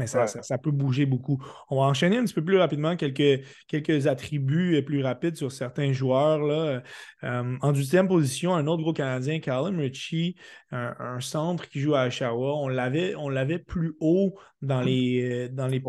Mais 0.00 0.06
ça, 0.06 0.26
ça, 0.26 0.56
peut 0.56 0.70
bouger 0.70 1.04
beaucoup. 1.04 1.44
On 1.68 1.76
va 1.76 1.82
enchaîner 1.82 2.16
un 2.16 2.24
petit 2.24 2.32
peu 2.32 2.42
plus 2.42 2.56
rapidement 2.56 2.96
quelques, 2.96 3.44
quelques 3.68 4.06
attributs 4.06 4.76
euh, 4.76 4.82
plus 4.82 5.02
rapides 5.02 5.36
sur 5.36 5.52
certains 5.52 5.92
joueurs. 5.92 6.38
Là. 6.38 6.82
Euh, 7.22 7.56
en 7.60 7.72
deuxième 7.72 8.08
position, 8.08 8.54
un 8.54 8.66
autre 8.66 8.82
gros 8.82 8.94
Canadien, 8.94 9.40
Callum 9.40 9.78
Ritchie, 9.78 10.36
un, 10.70 11.20
centre 11.20 11.68
qui 11.68 11.80
joue 11.80 11.94
à 11.94 12.06
Oshawa. 12.06 12.56
On 12.56 12.68
l'avait, 12.68 13.14
on 13.14 13.28
l'avait 13.28 13.58
plus 13.58 13.94
haut 14.00 14.38
dans, 14.62 14.80
les, 14.80 15.48
euh, 15.48 15.48
dans 15.50 15.66
les, 15.66 15.82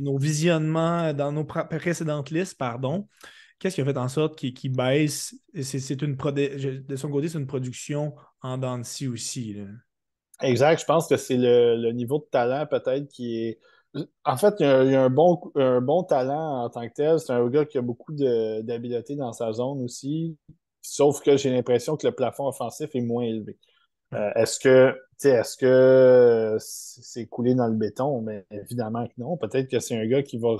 nos 0.00 0.18
visionnements, 0.18 1.14
dans 1.14 1.32
nos 1.32 1.44
précédentes 1.44 2.30
listes, 2.30 2.58
pardon. 2.58 3.08
Qu'est-ce 3.58 3.76
qui 3.76 3.80
a 3.80 3.84
fait 3.86 3.96
en 3.96 4.08
sorte 4.08 4.36
qu'il 4.36 4.72
baisse? 4.72 5.34
C'est, 5.62 6.02
une 6.02 6.16
de 6.16 6.96
son 6.96 7.08
côté, 7.08 7.28
c'est 7.30 7.38
une 7.38 7.46
production 7.46 8.14
en 8.42 8.58
dents 8.58 8.78
de 8.78 9.08
aussi. 9.08 9.54
Là. 9.54 9.64
Exact. 10.42 10.80
Je 10.80 10.84
pense 10.84 11.08
que 11.08 11.16
c'est 11.16 11.36
le, 11.36 11.92
niveau 11.92 12.18
de 12.18 12.26
talent 12.30 12.66
peut-être 12.66 13.08
qui 13.08 13.38
est. 13.42 13.60
En 14.24 14.36
fait, 14.36 14.54
il 14.58 14.66
y 14.66 14.94
a, 14.94 15.04
un, 15.04 15.10
bon, 15.10 15.40
un 15.54 15.80
bon 15.80 16.02
talent 16.02 16.64
en 16.64 16.70
tant 16.70 16.86
que 16.88 16.94
tel. 16.94 17.20
C'est 17.20 17.32
un 17.32 17.48
gars 17.48 17.64
qui 17.64 17.78
a 17.78 17.82
beaucoup 17.82 18.12
d'habileté 18.12 19.14
dans 19.14 19.32
sa 19.32 19.52
zone 19.52 19.82
aussi. 19.82 20.36
Sauf 20.82 21.22
que 21.22 21.36
j'ai 21.36 21.50
l'impression 21.50 21.96
que 21.96 22.06
le 22.06 22.12
plafond 22.12 22.48
offensif 22.48 22.90
est 22.94 23.00
moins 23.00 23.22
élevé. 23.24 23.56
Euh, 24.14 24.30
est-ce 24.34 24.58
que 24.58 24.96
est-ce 25.22 25.56
que 25.56 26.56
c'est 26.58 27.26
coulé 27.26 27.54
dans 27.54 27.68
le 27.68 27.74
béton? 27.74 28.20
Mais 28.20 28.44
évidemment 28.50 29.06
que 29.06 29.12
non. 29.18 29.36
Peut-être 29.36 29.70
que 29.70 29.78
c'est 29.78 29.96
un 29.96 30.06
gars 30.06 30.22
qui 30.22 30.38
va, 30.38 30.56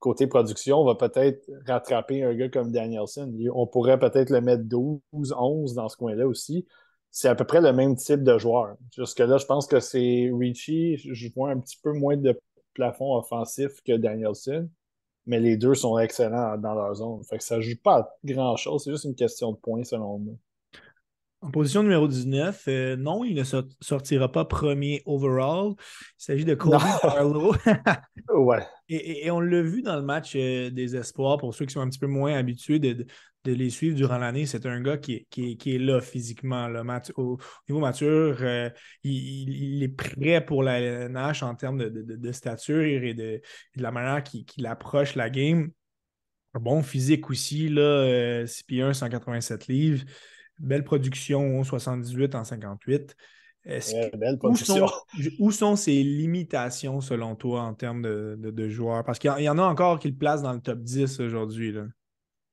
côté 0.00 0.26
production, 0.26 0.84
va 0.84 0.96
peut-être 0.96 1.48
rattraper 1.66 2.24
un 2.24 2.34
gars 2.34 2.48
comme 2.48 2.72
Danielson. 2.72 3.32
On 3.54 3.66
pourrait 3.66 3.98
peut-être 3.98 4.30
le 4.30 4.40
mettre 4.40 4.64
12, 4.64 5.00
11 5.12 5.74
dans 5.74 5.88
ce 5.88 5.96
coin-là 5.96 6.26
aussi 6.26 6.66
c'est 7.12 7.28
à 7.28 7.34
peu 7.34 7.44
près 7.44 7.60
le 7.60 7.72
même 7.72 7.94
type 7.94 8.24
de 8.24 8.38
joueur. 8.38 8.76
Jusque-là, 8.96 9.36
je 9.36 9.44
pense 9.46 9.66
que 9.66 9.80
c'est 9.80 10.30
Richie. 10.32 10.96
Je 10.96 11.28
vois 11.34 11.50
un 11.50 11.60
petit 11.60 11.78
peu 11.82 11.92
moins 11.92 12.16
de 12.16 12.40
plafond 12.74 13.14
offensif 13.16 13.82
que 13.86 13.92
Danielson, 13.92 14.68
mais 15.26 15.38
les 15.38 15.58
deux 15.58 15.74
sont 15.74 15.98
excellents 15.98 16.56
dans 16.56 16.74
leur 16.74 16.94
zone. 16.94 17.22
Fait 17.24 17.36
que 17.38 17.44
ça 17.44 17.58
ne 17.58 17.60
joue 17.60 17.76
pas 17.82 18.16
grand-chose. 18.24 18.84
C'est 18.84 18.90
juste 18.90 19.04
une 19.04 19.14
question 19.14 19.52
de 19.52 19.58
points, 19.58 19.84
selon 19.84 20.18
moi. 20.18 20.34
En 21.42 21.50
position 21.50 21.82
numéro 21.82 22.06
19, 22.06 22.64
euh, 22.68 22.96
non, 22.96 23.24
il 23.24 23.34
ne 23.34 23.42
sortira 23.80 24.30
pas 24.30 24.44
premier 24.44 25.02
overall. 25.06 25.72
Il 25.76 26.24
s'agit 26.24 26.44
de 26.44 26.54
Cody 26.54 26.84
Carlo. 27.00 27.52
ouais. 28.32 28.64
Et, 28.88 29.28
on 29.28 29.40
l'a 29.40 29.60
vu 29.60 29.82
dans 29.82 29.96
le 29.96 30.02
match 30.02 30.34
euh, 30.36 30.70
des 30.70 30.94
espoirs, 30.94 31.38
pour 31.38 31.52
ceux 31.52 31.66
qui 31.66 31.72
sont 31.72 31.80
un 31.80 31.88
petit 31.88 31.98
peu 31.98 32.06
moins 32.06 32.34
habitués 32.34 32.78
de, 32.78 33.04
les 33.44 33.70
suivre 33.70 33.96
durant 33.96 34.18
l'année, 34.18 34.46
c'est 34.46 34.66
un 34.66 34.80
gars 34.80 34.98
qui, 34.98 35.26
est 35.36 35.78
là 35.78 36.00
physiquement. 36.00 36.68
Au, 37.16 37.38
niveau 37.68 37.80
mature, 37.80 38.36
euh, 38.40 38.70
il, 39.02 39.82
est 39.82 39.88
prêt 39.88 40.44
pour 40.44 40.62
la 40.62 41.08
nage 41.08 41.42
en 41.42 41.56
termes 41.56 41.90
de, 41.90 42.32
stature 42.32 42.82
et 42.84 43.14
de, 43.14 43.40
la 43.74 43.90
manière 43.90 44.22
qu'il 44.22 44.66
approche 44.68 45.16
la 45.16 45.28
game. 45.28 45.72
Un 46.54 46.60
bon 46.60 46.84
physique 46.84 47.30
aussi, 47.30 47.68
là, 47.68 48.46
6 48.46 48.62
pieds 48.62 48.82
1, 48.82 48.92
187 48.92 49.66
livres. 49.66 50.04
Belle 50.62 50.84
production, 50.84 51.62
78 51.64 52.34
en 52.34 52.44
58. 52.44 53.16
où, 54.42 54.56
sont, 54.56 54.86
où, 55.40 55.50
sont, 55.50 55.76
ses 55.76 56.02
limitations 56.02 57.00
selon 57.00 57.34
toi 57.34 57.62
en 57.62 57.74
termes 57.74 58.02
de, 58.02 58.36
de, 58.38 58.68
joueurs? 58.68 59.04
Parce 59.04 59.18
qu'il 59.18 59.30
y, 59.38 59.48
en 59.48 59.58
a 59.58 59.62
encore 59.62 59.98
qui 59.98 60.08
le 60.08 60.16
placent 60.16 60.42
dans 60.42 60.52
le 60.52 60.60
top 60.60 60.78
10 60.78 61.20
aujourd'hui. 61.20 61.74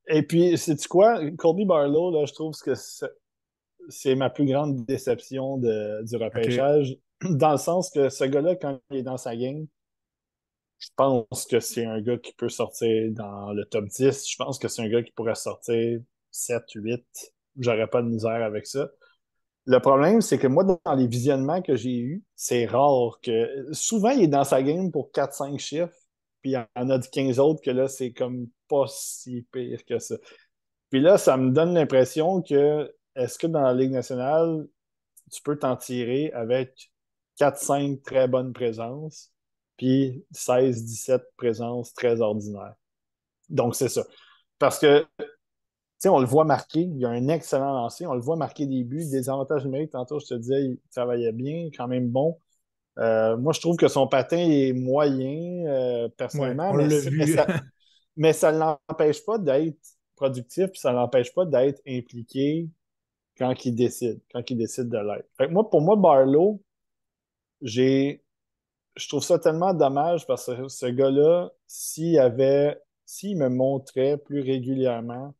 Et 0.07 0.23
puis, 0.23 0.57
c'est 0.57 0.83
quoi? 0.87 1.19
Colby 1.37 1.65
Barlow, 1.65 2.11
là, 2.11 2.25
je 2.25 2.33
trouve 2.33 2.55
que 2.57 2.73
c'est 3.89 4.15
ma 4.15 4.29
plus 4.29 4.45
grande 4.45 4.85
déception 4.85 5.57
de, 5.57 6.03
du 6.03 6.15
repêchage. 6.15 6.97
Dans 7.21 7.51
le 7.51 7.57
sens 7.57 7.91
que 7.91 8.09
ce 8.09 8.23
gars-là, 8.23 8.55
quand 8.55 8.79
il 8.91 8.97
est 8.97 9.03
dans 9.03 9.17
sa 9.17 9.35
game, 9.35 9.67
je 10.77 10.87
pense 10.95 11.45
que 11.45 11.59
c'est 11.59 11.85
un 11.85 11.99
gars 11.99 12.17
qui 12.17 12.31
peut 12.31 12.47
sortir 12.47 13.11
dans 13.11 13.51
le 13.51 13.65
top 13.65 13.85
10. 13.89 14.25
Je 14.25 14.35
pense 14.37 14.57
que 14.57 14.69
c'est 14.69 14.81
un 14.81 14.87
gars 14.87 15.03
qui 15.03 15.11
pourrait 15.11 15.35
sortir 15.35 15.99
7, 16.31 16.63
8. 16.75 17.03
J'aurais 17.59 17.87
pas 17.87 18.01
de 18.01 18.07
misère 18.07 18.43
avec 18.43 18.65
ça. 18.65 18.89
Le 19.65 19.79
problème, 19.79 20.21
c'est 20.21 20.39
que 20.39 20.47
moi, 20.47 20.63
dans 20.63 20.95
les 20.95 21.07
visionnements 21.07 21.61
que 21.61 21.75
j'ai 21.75 21.97
eus, 21.99 22.23
c'est 22.35 22.65
rare 22.65 23.19
que. 23.21 23.71
Souvent, 23.71 24.09
il 24.09 24.23
est 24.23 24.27
dans 24.27 24.43
sa 24.43 24.63
game 24.63 24.91
pour 24.91 25.11
4-5 25.11 25.59
chiffres, 25.59 25.93
puis 26.41 26.51
il 26.51 26.53
y 26.53 26.79
en 26.79 26.89
a 26.89 26.99
15 26.99 27.39
autres 27.39 27.61
que 27.61 27.69
là, 27.69 27.87
c'est 27.87 28.11
comme 28.11 28.47
pas 28.67 28.85
si 28.87 29.45
pire 29.51 29.85
que 29.85 29.99
ça. 29.99 30.15
Puis 30.89 31.01
là, 31.01 31.17
ça 31.17 31.37
me 31.37 31.51
donne 31.51 31.73
l'impression 31.73 32.41
que 32.41 32.91
est-ce 33.15 33.37
que 33.37 33.47
dans 33.47 33.61
la 33.61 33.73
Ligue 33.73 33.91
nationale, 33.91 34.65
tu 35.31 35.41
peux 35.41 35.57
t'en 35.57 35.75
tirer 35.75 36.31
avec 36.31 36.91
4-5 37.39 38.01
très 38.01 38.27
bonnes 38.27 38.53
présences, 38.53 39.31
puis 39.77 40.25
16-17 40.33 41.21
présences 41.37 41.93
très 41.93 42.21
ordinaires? 42.21 42.75
Donc, 43.49 43.75
c'est 43.75 43.89
ça. 43.89 44.03
Parce 44.57 44.79
que 44.79 45.05
on 46.07 46.19
le 46.19 46.25
voit 46.25 46.45
marquer, 46.45 46.81
il 46.81 47.05
a 47.05 47.09
un 47.09 47.27
excellent 47.27 47.73
lancé, 47.73 48.05
on 48.05 48.13
le 48.13 48.21
voit 48.21 48.37
marquer 48.37 48.65
des 48.65 48.83
buts, 48.83 49.09
des 49.09 49.29
avantages 49.29 49.65
numériques. 49.65 49.91
Tantôt, 49.91 50.19
je 50.19 50.27
te 50.27 50.33
disais, 50.35 50.63
il 50.63 50.79
travaillait 50.91 51.33
bien, 51.33 51.69
quand 51.75 51.87
même 51.87 52.07
bon. 52.09 52.39
Euh, 52.99 53.35
moi, 53.37 53.51
je 53.53 53.59
trouve 53.59 53.75
que 53.75 53.87
son 53.87 54.07
patin 54.07 54.37
est 54.37 54.73
moyen, 54.73 55.65
euh, 55.67 56.09
personnellement, 56.09 56.73
mais, 56.73 58.33
ça, 58.33 58.51
ne 58.51 58.59
l'empêche 58.59 59.25
pas 59.25 59.37
d'être 59.37 59.77
productif, 60.15 60.67
puis 60.67 60.79
ça 60.79 60.91
ne 60.91 60.97
l'empêche 60.97 61.33
pas 61.33 61.45
d'être 61.45 61.81
impliqué 61.87 62.69
quand 63.37 63.65
il 63.65 63.73
décide, 63.73 64.21
quand 64.31 64.49
il 64.49 64.57
décide 64.57 64.89
de 64.89 64.97
l'être. 64.97 65.51
Moi, 65.51 65.69
pour 65.69 65.81
moi, 65.81 65.95
Barlow, 65.95 66.61
j'ai. 67.61 68.23
Je 68.95 69.07
trouve 69.07 69.23
ça 69.23 69.39
tellement 69.39 69.73
dommage 69.73 70.27
parce 70.27 70.47
que 70.47 70.67
ce 70.67 70.87
gars-là, 70.87 71.51
s'il 71.67 72.19
avait, 72.19 72.77
s'il 73.05 73.37
me 73.37 73.47
montrait 73.47 74.17
plus 74.17 74.41
régulièrement 74.41 75.33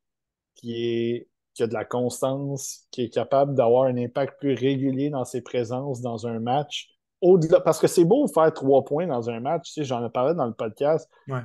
qui, 0.60 0.74
est, 0.74 1.28
a 1.62 1.68
de 1.68 1.74
la 1.74 1.86
constance, 1.86 2.86
qui 2.92 3.04
est 3.04 3.10
capable 3.10 3.56
d'avoir 3.56 3.86
un 3.86 3.98
impact 3.98 4.40
plus 4.40 4.54
régulier 4.54 5.10
dans 5.10 5.26
ses 5.26 5.42
présences 5.42 6.02
dans 6.02 6.28
un 6.28 6.40
match. 6.40 6.90
Au-delà, 7.22 7.60
parce 7.60 7.80
que 7.80 7.88
c'est 7.88 8.06
beau 8.06 8.28
faire 8.28 8.54
trois 8.54 8.86
points 8.86 9.08
dans 9.08 9.30
un 9.30 9.40
match, 9.40 9.68
tu 9.68 9.74
sais, 9.74 9.84
j'en 9.84 10.06
ai 10.06 10.10
parlé 10.10 10.34
dans 10.36 10.46
le 10.46 10.54
podcast. 10.54 11.10
Ouais. 11.28 11.42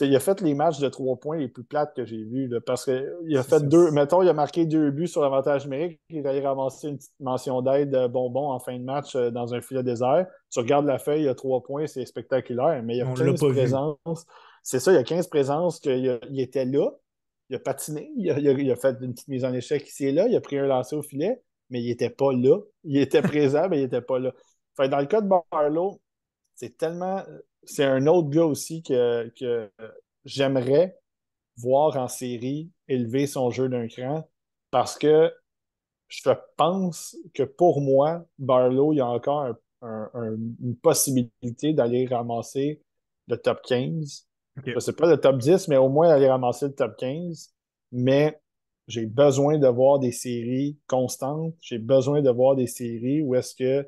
il 0.00 0.16
a 0.16 0.18
fait 0.18 0.40
les 0.40 0.54
matchs 0.54 0.80
de 0.80 0.88
trois 0.88 1.16
points 1.16 1.36
les 1.36 1.46
plus 1.46 1.62
plates 1.62 1.94
que 1.94 2.04
j'ai 2.04 2.24
vus. 2.24 2.50
Parce 2.66 2.84
qu'il 2.84 3.36
a 3.36 3.44
fait 3.44 3.60
deux, 3.68 3.92
mettons, 3.92 4.22
il 4.22 4.28
a 4.28 4.32
marqué 4.32 4.66
deux 4.66 4.90
buts 4.90 5.06
sur 5.06 5.22
l'avantage 5.22 5.64
numérique, 5.66 6.00
il 6.08 6.26
a 6.26 6.48
ramassé 6.48 6.88
une 6.88 6.96
petite 6.96 7.14
mention 7.20 7.62
d'aide 7.62 7.90
de 7.90 8.08
bonbon 8.08 8.50
en 8.50 8.58
fin 8.58 8.76
de 8.76 8.84
match 8.84 9.14
euh, 9.14 9.30
dans 9.30 9.54
un 9.54 9.60
filet 9.60 9.84
désert. 9.84 10.26
Tu 10.50 10.58
regardes 10.58 10.86
la 10.86 10.98
feuille, 10.98 11.22
il 11.22 11.26
y 11.26 11.28
a 11.28 11.34
trois 11.36 11.62
points, 11.62 11.86
c'est 11.86 12.04
spectaculaire, 12.06 12.82
mais 12.82 12.96
il 12.96 12.98
y 12.98 13.02
a 13.02 13.14
15 13.14 13.40
présences. 13.40 14.26
C'est 14.64 14.80
ça, 14.80 14.90
il 14.90 14.96
y 14.96 14.98
a 14.98 15.04
15 15.04 15.28
présences 15.28 15.78
qu'il 15.78 16.40
était 16.40 16.64
là, 16.64 16.90
il 17.50 17.56
a 17.56 17.58
patiné, 17.58 18.10
il 18.16 18.30
a, 18.30 18.76
fait 18.76 18.96
une 19.00 19.12
petite 19.12 19.28
mise 19.28 19.44
en 19.44 19.52
échec 19.52 19.86
ici 19.86 20.06
et 20.06 20.12
là, 20.12 20.26
il 20.26 20.36
a 20.36 20.40
pris 20.40 20.58
un 20.58 20.66
lancer 20.66 20.96
au 20.96 21.02
filet, 21.02 21.42
mais 21.70 21.82
il 21.82 21.88
n'était 21.88 22.10
pas 22.10 22.32
là. 22.32 22.58
Il 22.84 22.96
était 22.96 23.22
présent, 23.22 23.68
mais 23.68 23.78
il 23.78 23.82
n'était 23.82 24.00
pas 24.00 24.18
là. 24.18 24.32
dans 24.78 24.98
le 24.98 25.06
cas 25.06 25.20
de 25.20 25.28
Barlow, 25.28 26.00
c'est 26.54 26.76
tellement. 26.76 27.22
C'est 27.64 27.84
un 27.84 28.06
autre 28.06 28.28
gars 28.28 28.44
aussi 28.44 28.82
que, 28.82 29.32
que 29.38 29.70
j'aimerais 30.24 30.98
voir 31.56 31.96
en 31.96 32.08
série 32.08 32.70
élever 32.88 33.26
son 33.26 33.50
jeu 33.50 33.68
d'un 33.68 33.88
cran 33.88 34.28
parce 34.70 34.98
que 34.98 35.32
je 36.08 36.30
pense 36.56 37.16
que 37.32 37.42
pour 37.42 37.80
moi, 37.80 38.26
Barlow, 38.38 38.92
il 38.92 38.96
y 38.96 39.00
a 39.00 39.06
encore 39.06 39.54
une 39.82 40.76
possibilité 40.82 41.72
d'aller 41.72 42.06
ramasser 42.06 42.82
le 43.28 43.36
top 43.36 43.62
15 43.62 44.26
ne 44.66 44.80
sais 44.80 44.92
pas 44.92 45.10
le 45.10 45.16
top 45.16 45.38
10, 45.38 45.68
mais 45.68 45.76
au 45.76 45.88
moins 45.88 46.10
aller 46.10 46.28
ramasser 46.28 46.66
le 46.66 46.74
top 46.74 46.96
15. 46.98 47.54
Mais 47.92 48.40
j'ai 48.86 49.06
besoin 49.06 49.58
de 49.58 49.68
voir 49.68 49.98
des 49.98 50.12
séries 50.12 50.78
constantes. 50.86 51.54
J'ai 51.60 51.78
besoin 51.78 52.22
de 52.22 52.30
voir 52.30 52.56
des 52.56 52.66
séries 52.66 53.22
où 53.22 53.34
est-ce 53.34 53.54
que 53.54 53.86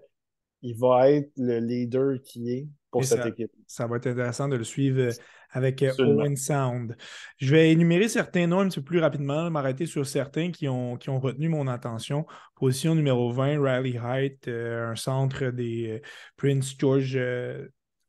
il 0.62 0.77
va 0.77 1.11
être 1.11 1.31
le 1.37 1.59
leader 1.61 2.17
qui 2.25 2.51
est 2.51 2.67
pour 2.91 3.05
cette 3.05 3.27
équipe. 3.27 3.51
Ça 3.67 3.87
va 3.87 3.97
être 3.97 4.07
intéressant 4.07 4.49
de 4.49 4.57
le 4.57 4.64
suivre 4.64 5.01
euh, 5.01 5.12
avec 5.51 5.83
euh, 5.83 5.93
Owen 5.99 6.37
Sound. 6.37 6.97
Je 7.39 7.51
vais 7.51 7.71
énumérer 7.71 8.09
certains 8.09 8.47
noms 8.47 8.61
un 8.61 8.69
petit 8.69 8.81
peu 8.81 8.87
plus 8.87 8.99
rapidement, 9.01 9.51
m'arrêter 9.51 9.87
sur 9.87 10.07
certains 10.07 10.51
qui 10.51 10.67
ont, 10.69 10.97
qui 10.97 11.11
ont 11.11 11.21
retenu 11.21 11.49
mon 11.49 11.67
attention. 11.67 12.27
Position 12.55 12.95
numéro 12.95 13.31
20, 13.31 13.61
Riley 13.61 13.99
Height, 14.03 14.49
euh, 14.49 14.91
un 14.91 14.97
centre 14.97 15.51
des 15.51 16.03
Prince 16.37 16.75
George 16.79 17.19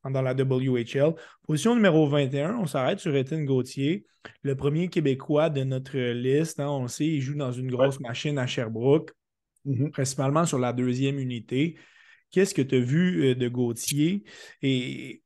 dans 0.04 0.22
la 0.22 0.34
WHL. 0.34 1.14
Position 1.46 1.74
numéro 1.74 2.08
21, 2.08 2.56
on 2.58 2.66
s'arrête 2.66 3.00
sur 3.00 3.14
Étienne 3.14 3.44
Gauthier, 3.44 4.06
le 4.42 4.56
premier 4.56 4.88
Québécois 4.88 5.50
de 5.50 5.64
notre 5.64 5.98
liste. 5.98 6.60
Hein, 6.60 6.68
on 6.68 6.82
le 6.82 6.88
sait, 6.88 7.06
il 7.06 7.20
joue 7.20 7.34
dans 7.34 7.52
une 7.52 7.70
grosse 7.70 8.00
machine 8.00 8.38
à 8.38 8.46
Sherbrooke, 8.46 9.12
mm-hmm. 9.66 9.90
principalement 9.90 10.44
sur 10.44 10.58
la 10.58 10.72
deuxième 10.72 11.18
unité. 11.18 11.76
Qu'est-ce 12.30 12.54
que 12.54 12.62
tu 12.62 12.76
as 12.76 12.80
vu 12.80 13.30
euh, 13.30 13.34
de 13.34 13.48
Gauthier? 13.48 14.24
Et 14.62 15.22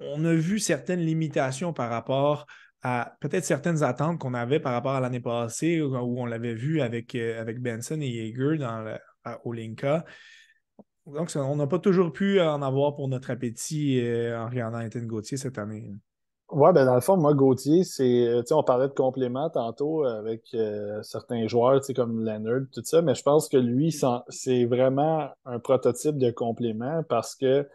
on 0.00 0.24
a 0.24 0.34
vu 0.34 0.58
certaines 0.58 1.00
limitations 1.00 1.72
par 1.72 1.88
rapport 1.88 2.46
à 2.82 3.16
peut-être 3.20 3.44
certaines 3.44 3.82
attentes 3.84 4.18
qu'on 4.18 4.34
avait 4.34 4.58
par 4.58 4.72
rapport 4.72 4.92
à 4.92 5.00
l'année 5.00 5.20
passée, 5.20 5.80
où 5.80 6.20
on 6.20 6.26
l'avait 6.26 6.54
vu 6.54 6.80
avec, 6.80 7.14
euh, 7.14 7.40
avec 7.40 7.60
Benson 7.60 8.00
et 8.00 8.08
Yeager 8.08 8.58
dans 8.58 8.96
à 9.24 9.40
Olinka. 9.46 10.04
Donc, 11.06 11.32
on 11.34 11.56
n'a 11.56 11.66
pas 11.66 11.78
toujours 11.78 12.12
pu 12.12 12.40
en 12.40 12.62
avoir 12.62 12.94
pour 12.94 13.08
notre 13.08 13.30
appétit 13.30 14.00
euh, 14.00 14.38
en 14.38 14.48
regardant 14.48 14.80
Étienne 14.80 15.06
Gauthier 15.06 15.36
cette 15.36 15.58
année. 15.58 15.92
Oui, 16.50 16.70
ben 16.74 16.84
dans 16.84 16.94
le 16.94 17.00
fond, 17.00 17.16
moi, 17.16 17.34
Gauthier, 17.34 17.82
c'est. 17.82 18.26
Euh, 18.28 18.42
on 18.52 18.62
parlait 18.62 18.88
de 18.88 18.92
complément 18.92 19.50
tantôt 19.50 20.04
avec 20.04 20.42
euh, 20.54 21.02
certains 21.02 21.48
joueurs 21.48 21.80
comme 21.96 22.24
Leonard, 22.24 22.66
tout 22.72 22.82
ça, 22.84 23.02
mais 23.02 23.14
je 23.14 23.22
pense 23.22 23.48
que 23.48 23.56
lui, 23.56 23.92
c'est 24.28 24.64
vraiment 24.66 25.30
un 25.44 25.58
prototype 25.58 26.18
de 26.18 26.30
complément 26.30 27.02
parce 27.08 27.34
que 27.34 27.68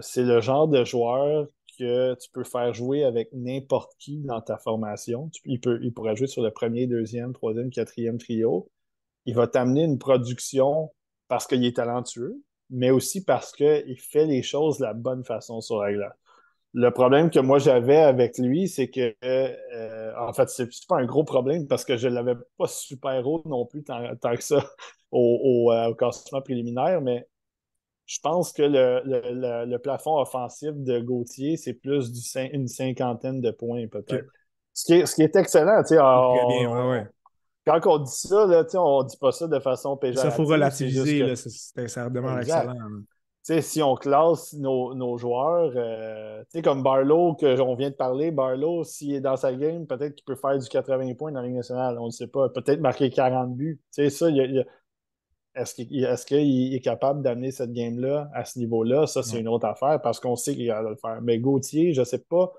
c'est 0.00 0.24
le 0.24 0.40
genre 0.40 0.66
de 0.66 0.84
joueur 0.84 1.46
que 1.78 2.14
tu 2.14 2.30
peux 2.32 2.42
faire 2.42 2.74
jouer 2.74 3.04
avec 3.04 3.28
n'importe 3.32 3.92
qui 3.98 4.18
dans 4.18 4.40
ta 4.40 4.58
formation. 4.58 5.30
il, 5.44 5.60
peut, 5.60 5.78
il 5.82 5.92
pourrait 5.92 6.16
jouer 6.16 6.26
sur 6.26 6.42
le 6.42 6.50
premier, 6.50 6.88
deuxième, 6.88 7.32
troisième, 7.32 7.70
quatrième 7.70 8.18
trio. 8.18 8.68
Il 9.24 9.36
va 9.36 9.46
t'amener 9.46 9.84
une 9.84 9.98
production 9.98 10.90
parce 11.32 11.46
qu'il 11.46 11.64
est 11.64 11.76
talentueux, 11.76 12.42
mais 12.68 12.90
aussi 12.90 13.24
parce 13.24 13.52
qu'il 13.52 13.98
fait 13.98 14.26
les 14.26 14.42
choses 14.42 14.76
de 14.76 14.84
la 14.84 14.92
bonne 14.92 15.24
façon 15.24 15.62
sur 15.62 15.80
la 15.80 15.90
glace. 15.90 16.12
Le 16.74 16.90
problème 16.90 17.30
que 17.30 17.38
moi 17.38 17.58
j'avais 17.58 17.96
avec 17.96 18.36
lui, 18.36 18.68
c'est 18.68 18.90
que, 18.90 19.14
euh, 19.24 20.12
en 20.18 20.34
fait, 20.34 20.50
c'est 20.50 20.68
pas 20.86 20.98
un 20.98 21.06
gros 21.06 21.24
problème 21.24 21.66
parce 21.66 21.86
que 21.86 21.96
je 21.96 22.06
ne 22.06 22.12
l'avais 22.12 22.34
pas 22.58 22.66
super 22.66 23.26
haut 23.26 23.42
non 23.46 23.64
plus 23.64 23.82
tant, 23.82 24.14
que 24.20 24.42
ça 24.42 24.62
au, 25.10 25.72
euh, 25.72 25.94
classement 25.94 26.42
préliminaire, 26.42 27.00
mais 27.00 27.26
je 28.04 28.18
pense 28.22 28.52
que 28.52 28.62
le, 28.62 29.76
plafond 29.78 30.20
offensif 30.20 30.72
de 30.74 31.00
Gauthier, 31.00 31.56
c'est 31.56 31.72
plus 31.72 32.12
d'une 32.12 32.68
cinquantaine 32.68 33.40
de 33.40 33.52
points 33.52 33.86
peut-être. 33.88 34.28
Ce, 34.74 34.84
qui 34.84 34.92
est, 35.00 35.06
ce 35.06 35.14
qui 35.14 35.22
est 35.22 35.34
excellent. 35.34 35.82
Tu 35.82 35.94
sais, 35.94 37.06
quand 37.66 37.80
on 37.86 37.98
dit 37.98 38.10
ça, 38.10 38.46
là, 38.46 38.64
on 38.74 39.02
ne 39.02 39.08
dit 39.08 39.16
pas 39.16 39.32
ça 39.32 39.46
de 39.46 39.58
façon 39.58 39.96
péjorative. 39.96 40.30
Ça, 40.30 40.36
faut 40.36 40.44
relativiser, 40.44 41.36
c'est 41.36 41.88
ça 41.88 42.08
demande 42.10 42.40
excellent. 42.40 42.74
si 43.60 43.82
on 43.82 43.94
classe 43.94 44.52
nos, 44.54 45.16
joueurs, 45.16 45.72
euh, 45.76 46.42
comme 46.64 46.82
Barlow, 46.82 47.34
que 47.34 47.60
on 47.60 47.74
vient 47.74 47.90
de 47.90 47.94
parler, 47.94 48.30
Barlow, 48.30 48.84
s'il 48.84 49.14
est 49.14 49.20
dans 49.20 49.36
sa 49.36 49.54
game, 49.54 49.86
peut-être 49.86 50.14
qu'il 50.14 50.24
peut 50.24 50.36
faire 50.36 50.58
du 50.58 50.68
80 50.68 51.14
points 51.14 51.32
dans 51.32 51.40
la 51.40 51.46
Ligue 51.46 51.56
nationale. 51.56 51.98
On 51.98 52.06
ne 52.06 52.10
sait 52.10 52.28
pas. 52.28 52.48
Peut-être 52.48 52.80
marquer 52.80 53.10
40 53.10 53.54
buts. 53.54 53.80
ça, 53.90 54.28
est-ce 55.54 56.26
qu'il 56.26 56.74
est, 56.74 56.80
capable 56.80 57.22
d'amener 57.22 57.50
cette 57.50 57.72
game-là 57.72 58.30
à 58.34 58.44
ce 58.44 58.58
niveau-là? 58.58 59.06
Ça, 59.06 59.22
c'est 59.22 59.38
une 59.38 59.48
autre 59.48 59.66
affaire 59.66 60.00
parce 60.00 60.18
qu'on 60.18 60.34
sait 60.34 60.54
qu'il 60.54 60.68
va 60.68 60.80
le 60.82 60.96
faire. 60.96 61.20
Mais 61.22 61.38
Gauthier, 61.38 61.92
je 61.92 62.00
ne 62.00 62.04
sais 62.06 62.18
pas 62.18 62.52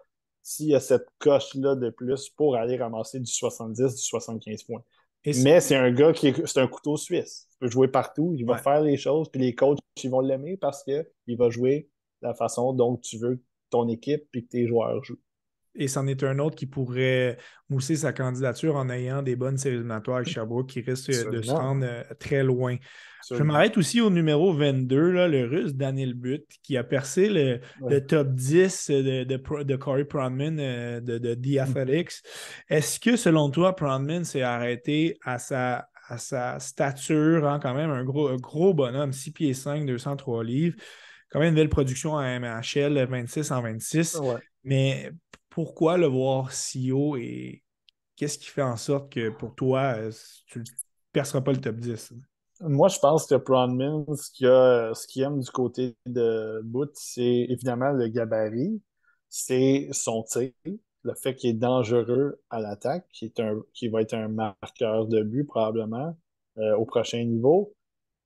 s'il 0.44 0.68
y 0.68 0.76
a 0.76 0.80
cette 0.80 1.08
coche-là 1.20 1.76
de 1.76 1.90
plus 1.90 2.30
pour 2.30 2.56
aller 2.56 2.78
ramasser 2.78 3.20
du 3.20 3.32
70, 3.32 3.96
du 3.96 4.02
75 4.02 4.64
points. 4.64 4.84
Mais 5.26 5.62
c'est 5.62 5.76
un 5.76 5.92
gars 5.92 6.12
qui 6.12 6.28
est, 6.28 6.46
c'est 6.46 6.60
un 6.60 6.68
couteau 6.68 6.98
suisse. 6.98 7.48
Il 7.54 7.58
peut 7.60 7.72
jouer 7.72 7.88
partout, 7.88 8.36
il 8.38 8.46
va 8.46 8.58
faire 8.58 8.82
les 8.82 8.98
choses, 8.98 9.30
puis 9.30 9.42
les 9.42 9.56
coachs 9.56 9.80
ils 10.04 10.10
vont 10.10 10.20
l'aimer 10.20 10.58
parce 10.58 10.84
qu'il 10.84 11.38
va 11.38 11.50
jouer 11.50 11.90
la 12.22 12.34
façon 12.34 12.74
dont 12.74 12.98
tu 12.98 13.18
veux 13.18 13.38
que 13.38 13.44
ton 13.70 13.88
équipe 13.88 14.28
et 14.34 14.44
que 14.44 14.50
tes 14.50 14.68
joueurs 14.68 15.04
jouent. 15.04 15.20
Et 15.76 15.88
c'en 15.88 16.08
est 16.08 16.24
un 16.24 16.40
autre 16.40 16.56
qui 16.56 16.66
pourrait 16.66 17.38
mousser 17.70 17.96
sa 17.96 18.14
candidature 18.14 18.76
en 18.76 18.90
ayant 18.90 19.24
des 19.24 19.36
bonnes 19.36 19.58
séries 19.58 19.76
éliminatoires 19.76 20.18
avec 20.18 20.30
Sherbrooke 20.30 20.68
qui 20.68 20.82
risque 20.82 21.10
de 21.10 21.42
se 21.42 21.52
rendre 21.52 21.86
euh, 21.86 22.04
très 22.20 22.44
loin. 22.44 22.78
Je 23.32 23.42
m'arrête 23.42 23.78
aussi 23.78 24.02
au 24.02 24.10
numéro 24.10 24.54
22, 24.54 25.12
là, 25.12 25.28
le 25.28 25.46
russe 25.46 25.74
Daniel 25.74 26.14
Butt, 26.14 26.46
qui 26.62 26.76
a 26.76 26.84
percé 26.84 27.30
le, 27.30 28.00
top 28.06 28.34
10 28.34 28.90
de, 28.90 29.24
de, 29.24 29.76
Corey 29.76 30.04
Pronman 30.04 30.60
euh, 30.60 31.00
de, 31.00 31.18
de 31.18 31.34
The 31.34 31.60
Athletics. 31.60 32.22
Est-ce 32.70 33.00
que, 33.00 33.16
selon 33.16 33.50
toi, 33.50 33.76
Pronman 33.76 34.26
s'est 34.26 34.42
arrêté 34.42 35.18
à 35.24 35.40
sa, 35.40 35.88
à 36.10 36.18
sa 36.18 36.60
stature, 36.60 37.48
hein, 37.48 37.60
quand 37.62 37.74
même 37.74 37.92
un 37.92 38.04
gros, 38.04 38.36
gros 38.38 38.74
bonhomme, 38.74 39.14
6 39.14 39.32
pieds 39.32 39.54
5, 39.54 39.86
203 39.86 40.44
livres, 40.44 40.76
quand 41.32 41.40
même 41.40 41.50
une 41.50 41.56
belle 41.56 41.70
production 41.70 42.18
à 42.18 42.40
MHL, 42.40 43.08
26 43.10 43.52
en 43.52 43.62
26. 43.62 44.20
Mais 44.66 45.12
pourquoi 45.54 45.98
le 45.98 46.08
voir 46.08 46.52
si 46.52 46.92
haut 46.92 47.16
et 47.16 47.64
qu'est-ce 48.16 48.38
qui 48.40 48.48
fait 48.48 48.62
en 48.62 48.78
sorte 48.78 49.12
que 49.12 49.30
pour 49.30 49.54
toi, 49.56 49.96
euh, 49.98 50.12
tu 50.48 50.60
ne 50.60 50.64
perceras 51.12 51.42
pas 51.42 51.52
le 51.52 51.62
top 51.62 51.76
10? 51.78 52.14
Moi, 52.62 52.88
je 52.88 53.00
pense 53.00 53.28
que 53.28 53.36
Pronman, 53.36 54.06
ce 54.16 54.32
qu'il 55.08 55.22
aime 55.24 55.40
du 55.40 55.52
côté 55.52 55.96
de 56.06 56.62
Boot, 56.64 56.92
c'est 56.94 57.46
évidemment 57.50 57.92
le 57.92 58.08
gabarit, 58.08 58.82
c'est 59.30 59.90
son 59.92 60.24
tir, 60.24 60.52
le 61.04 61.14
fait 61.16 61.36
qu'il 61.36 61.50
est 61.50 61.54
dangereux 61.54 62.42
à 62.50 62.60
l'attaque, 62.60 63.06
qui, 63.12 63.34
qui 63.74 63.88
va 63.90 64.02
être 64.02 64.14
un 64.14 64.30
marqueur 64.30 65.08
de 65.08 65.24
but 65.24 65.44
probablement 65.44 66.18
euh, 66.58 66.76
au 66.78 66.86
prochain 66.86 67.24
niveau. 67.24 67.76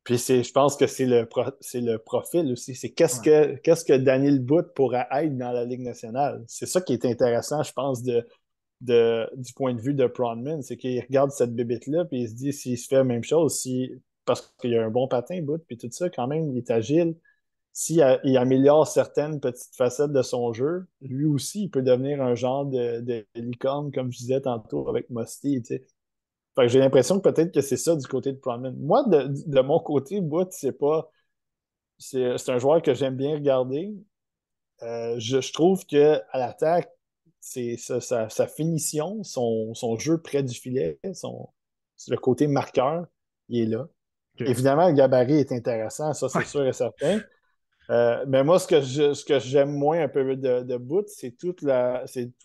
Puis 0.07 0.19
je 0.19 0.51
pense 0.53 0.77
que 0.77 0.87
c'est 0.87 1.05
le, 1.05 1.27
le 1.27 1.97
profil 1.97 2.49
aussi. 2.53 2.75
C'est 2.75 2.91
qu'est-ce 2.91 3.19
que 3.19 3.57
qu'est-ce 3.57 3.83
que 3.83 3.91
Daniel 3.91 4.39
Boot 4.39 4.73
pourrait 4.73 5.05
être 5.11 5.37
dans 5.37 5.51
la 5.51 5.65
Ligue 5.65 5.81
nationale? 5.81 6.45
C'est 6.47 6.65
ça 6.65 6.79
qui 6.79 6.93
est 6.93 7.03
intéressant, 7.03 7.61
je 7.61 7.73
pense, 7.73 8.03
de, 8.03 8.25
de, 8.79 9.29
du 9.35 9.51
point 9.51 9.73
de 9.73 9.81
vue 9.81 9.93
de 9.93 10.07
Pronman. 10.07 10.61
C'est 10.61 10.77
qu'il 10.77 10.97
regarde 11.01 11.31
cette 11.31 11.53
bébête-là, 11.53 12.05
puis 12.05 12.21
il 12.21 12.29
se 12.29 12.35
dit 12.35 12.53
s'il 12.53 12.77
se 12.77 12.87
fait 12.87 12.95
la 12.95 13.03
même 13.03 13.25
chose, 13.25 13.59
si, 13.59 13.91
parce 14.23 14.53
qu'il 14.61 14.77
a 14.77 14.85
un 14.85 14.89
bon 14.89 15.09
patin, 15.09 15.41
Boot, 15.41 15.61
puis 15.67 15.77
tout 15.77 15.89
ça, 15.91 16.09
quand 16.09 16.27
même, 16.27 16.51
il 16.51 16.57
est 16.57 16.71
agile. 16.71 17.17
S'il 17.73 18.01
il 18.23 18.37
améliore 18.37 18.87
certaines 18.87 19.41
petites 19.41 19.75
facettes 19.75 20.13
de 20.13 20.21
son 20.21 20.53
jeu, 20.53 20.85
lui 21.01 21.25
aussi, 21.25 21.63
il 21.63 21.69
peut 21.69 21.81
devenir 21.81 22.21
un 22.23 22.33
genre 22.33 22.65
de, 22.65 23.01
de 23.01 23.25
licorne, 23.35 23.91
comme 23.91 24.09
je 24.13 24.19
disais 24.19 24.39
tantôt 24.39 24.87
avec 24.87 25.09
Musty. 25.09 25.61
Tu 25.63 25.75
sais 25.75 25.85
j'ai 26.65 26.79
l'impression 26.79 27.19
que 27.19 27.29
peut-être 27.29 27.53
que 27.53 27.61
c'est 27.61 27.77
ça 27.77 27.95
du 27.95 28.07
côté 28.07 28.31
de 28.31 28.37
Pronman. 28.37 28.75
Moi, 28.79 29.03
de, 29.07 29.61
mon 29.61 29.79
côté, 29.79 30.21
Boot, 30.21 30.51
c'est 30.51 30.71
pas. 30.71 31.11
C'est 31.99 32.49
un 32.49 32.57
joueur 32.59 32.81
que 32.81 32.93
j'aime 32.93 33.15
bien 33.15 33.35
regarder. 33.35 33.93
Euh, 34.83 35.15
je, 35.19 35.51
trouve 35.51 35.85
qu'à 35.85 36.23
l'attaque, 36.33 36.91
c'est 37.39 37.77
sa, 37.77 38.47
finition, 38.47 39.23
son, 39.23 39.97
jeu 39.97 40.21
près 40.21 40.43
du 40.43 40.53
filet, 40.53 40.99
son, 41.13 41.49
le 42.07 42.17
côté 42.17 42.47
marqueur, 42.47 43.05
il 43.49 43.63
est 43.63 43.75
là. 43.75 43.87
Évidemment, 44.39 44.87
le 44.87 44.93
gabarit 44.93 45.39
est 45.39 45.51
intéressant, 45.51 46.13
ça 46.13 46.29
c'est 46.29 46.45
sûr 46.45 46.65
et 46.67 46.73
certain. 46.73 47.19
Euh, 47.89 48.23
mais 48.27 48.43
moi, 48.43 48.59
ce 48.59 48.67
que 48.67 48.81
ce 48.81 49.25
que 49.25 49.39
j'aime 49.39 49.71
moins 49.71 50.01
un 50.01 50.07
peu 50.07 50.35
de, 50.35 50.61
de 50.61 50.77
Boot, 50.77 51.07
c'est 51.07 51.31
tout 51.31 51.55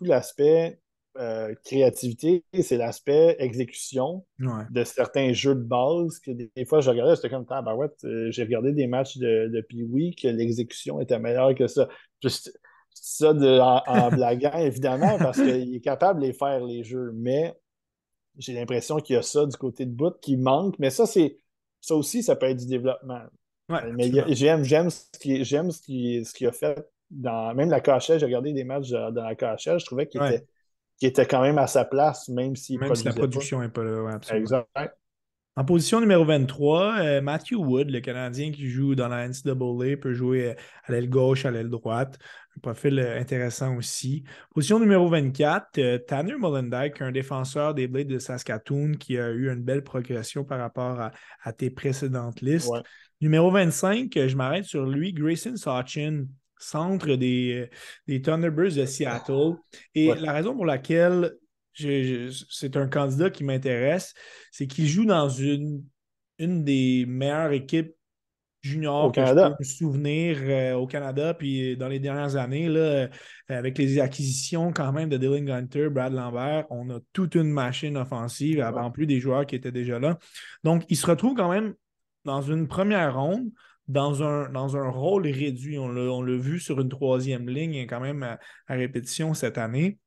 l'aspect 0.01 0.81
euh, 1.19 1.55
créativité, 1.65 2.43
c'est 2.63 2.79
l'aspect 2.79 3.37
exécution 3.39 4.25
de 4.39 4.85
certains 4.85 5.35
jeux 5.35 5.55
de 5.55 5.63
base 5.63 6.19
que 6.21 6.31
des, 6.31 6.65
fois 6.65 6.81
je 6.81 6.89
regardais, 6.89 7.17
c'était 7.17 7.29
comme 7.29 7.45
ah, 7.51 7.61
ben 7.61 7.75
ouais, 7.75 7.89
euh, 8.05 8.31
j'ai 8.31 8.45
regardé 8.45 8.73
des 8.73 8.87
matchs 8.87 9.19
de, 9.19 9.49
de 9.49 9.61
Pee-Wee 9.61 10.15
que 10.15 10.29
l'exécution 10.29 11.01
était 11.01 11.19
meilleure 11.19 11.55
que 11.55 11.67
ça. 11.67 11.89
Juste 12.23 12.59
ça 12.95 13.35
de, 13.35 13.59
en, 13.59 14.11
blaguant, 14.17 14.57
évidemment, 14.57 15.19
parce 15.19 15.37
qu'il 15.37 15.75
est 15.75 15.81
capable 15.81 16.21
de 16.21 16.27
les 16.27 16.33
faire 16.33 16.65
les 16.65 16.83
jeux, 16.83 17.13
mais 17.15 17.55
j'ai 18.39 18.55
l'impression 18.55 18.97
qu'il 18.97 19.17
y 19.17 19.19
a 19.19 19.23
ça 19.23 19.45
du 19.45 19.57
côté 19.57 19.85
de 19.85 19.93
bout 19.93 20.19
qui 20.21 20.39
manque, 20.39 20.79
mais 20.79 20.89
ça, 20.89 21.05
c'est 21.05 21.37
ça 21.83 21.95
aussi, 21.95 22.23
ça 22.23 22.37
peut 22.37 22.47
être 22.47 22.59
du 22.59 22.67
développement. 22.67 23.21
mais 23.69 24.11
j'aime, 24.35 24.65
j'aime 24.65 24.89
ce 24.89 25.03
qu'il 25.21 25.45
ce 25.45 26.33
qui, 26.33 26.47
a 26.47 26.53
fait 26.53 26.89
dans 27.11 27.55
même 27.55 27.69
la 27.69 27.83
KHL, 27.83 28.19
j'ai 28.19 28.25
regardé 28.25 28.55
des 28.55 28.65
matchs 28.65 28.89
dans 28.89 29.13
la 29.13 29.35
KHL, 29.35 29.79
je 29.79 29.85
trouvais 29.85 30.07
qu'il 30.07 30.23
était 30.23 30.47
qui 31.03 31.07
était 31.09 31.26
quand 31.26 31.42
même 31.42 31.59
à 31.59 31.66
sa 31.66 31.84
place, 31.84 32.28
même 32.28 32.55
si, 32.55 32.78
même 32.78 32.94
si 32.94 33.03
la 33.03 33.12
production 33.12 33.61
n'est 33.61 33.68
pas 33.68 33.82
là. 33.82 34.09
absolument. 34.14 34.64
En 35.57 35.64
position 35.64 35.98
numéro 36.00 36.24
23, 36.24 36.98
euh, 37.00 37.20
Matthew 37.20 37.55
Wood, 37.55 37.90
le 37.90 37.98
Canadien 37.98 38.53
qui 38.53 38.68
joue 38.68 38.94
dans 38.94 39.09
la 39.09 39.26
NCAA, 39.28 39.96
peut 40.00 40.12
jouer 40.12 40.50
euh, 40.50 40.55
à 40.84 40.92
l'aile 40.92 41.11
gauche, 41.11 41.44
à 41.44 41.50
l'aile 41.50 41.70
droite. 41.70 42.20
Un 42.57 42.61
profil 42.61 43.00
euh, 43.00 43.18
intéressant 43.18 43.76
aussi. 43.76 44.22
Position 44.55 44.78
numéro 44.78 45.09
24, 45.09 46.07
Tanner 46.07 46.36
Molendyk, 46.36 47.03
un 47.03 47.11
défenseur 47.11 47.74
des 47.74 47.88
Blades 47.88 48.07
de 48.07 48.20
Saskatoon 48.20 48.92
qui 48.92 49.18
a 49.18 49.28
eu 49.30 49.53
une 49.53 49.64
belle 49.64 49.82
progression 49.82 50.44
par 50.44 50.61
rapport 50.61 51.11
à, 51.42 51.53
tes 51.53 51.70
précédentes 51.70 52.42
listes. 52.42 52.70
Numéro 53.20 53.50
25, 53.50 54.12
je 54.14 54.36
m'arrête 54.36 54.66
sur 54.66 54.86
lui, 54.86 55.12
Grayson 55.12 55.57
Sachin, 55.57 56.26
centre 56.63 57.15
des, 57.17 57.69
des 58.07 58.23
Thunderbirds 58.23 58.77
de 58.77 58.87
Seattle. 58.87 59.55
Et 59.95 60.15
la 60.15 60.33
raison 60.33 60.55
pour 60.55 60.67
laquelle 60.67 61.35
c'est 61.75 62.77
un 62.77 62.87
candidat 62.87 63.31
qui 63.31 63.45
m'intéresse, 63.45 64.15
c'est 64.51 64.67
qu'il 64.67 64.87
joue 64.87 65.07
dans 65.07 65.29
une, 65.29 65.85
une 66.39 66.65
des 66.65 67.05
meilleures 67.07 67.53
équipes 67.53 67.95
juniors 68.63 69.11
que 69.11 69.25
je 69.25 69.33
peux 69.33 69.55
me 69.59 69.65
souvenir 69.65 70.39
euh, 70.43 70.75
au 70.75 70.87
Canada, 70.87 71.35
puis 71.35 71.77
dans 71.77 71.89
les 71.89 71.99
dernières 71.99 72.37
années, 72.37 72.69
là, 72.69 72.81
euh, 72.81 73.09
avec 73.49 73.77
les 73.77 73.99
acquisitions 73.99 74.73
quand 74.73 74.93
même 74.93 75.09
de 75.09 75.17
Dylan 75.17 75.45
Gunter, 75.45 75.89
Brad 75.89 76.13
Lambert, 76.13 76.67
on 76.71 76.89
a 76.91 77.01
toute 77.13 77.35
une 77.35 77.51
machine 77.51 77.97
offensive, 77.97 78.63
en 78.63 78.91
plus 78.93 79.07
des 79.07 79.19
joueurs 79.19 79.47
qui 79.47 79.57
étaient 79.57 79.73
déjà 79.73 79.99
là. 79.99 80.19
Donc, 80.63 80.85
il 80.89 80.97
se 80.97 81.07
retrouve 81.07 81.35
quand 81.35 81.51
même 81.51 81.75
dans 82.25 82.41
une 82.41 82.69
première 82.69 83.21
ronde 83.21 83.51
dans 83.89 84.22
un, 84.22 84.49
dans 84.51 84.76
un 84.76 84.89
rôle 84.91 85.26
réduit. 85.26 85.78
On 85.78 85.89
l'a 85.89 86.37
vu 86.37 86.59
sur 86.59 86.80
une 86.80 86.89
troisième 86.89 87.49
ligne 87.49 87.87
quand 87.87 88.01
même 88.01 88.22
à, 88.22 88.39
répétition 88.68 89.35
cette 89.35 89.59
année. 89.59 89.99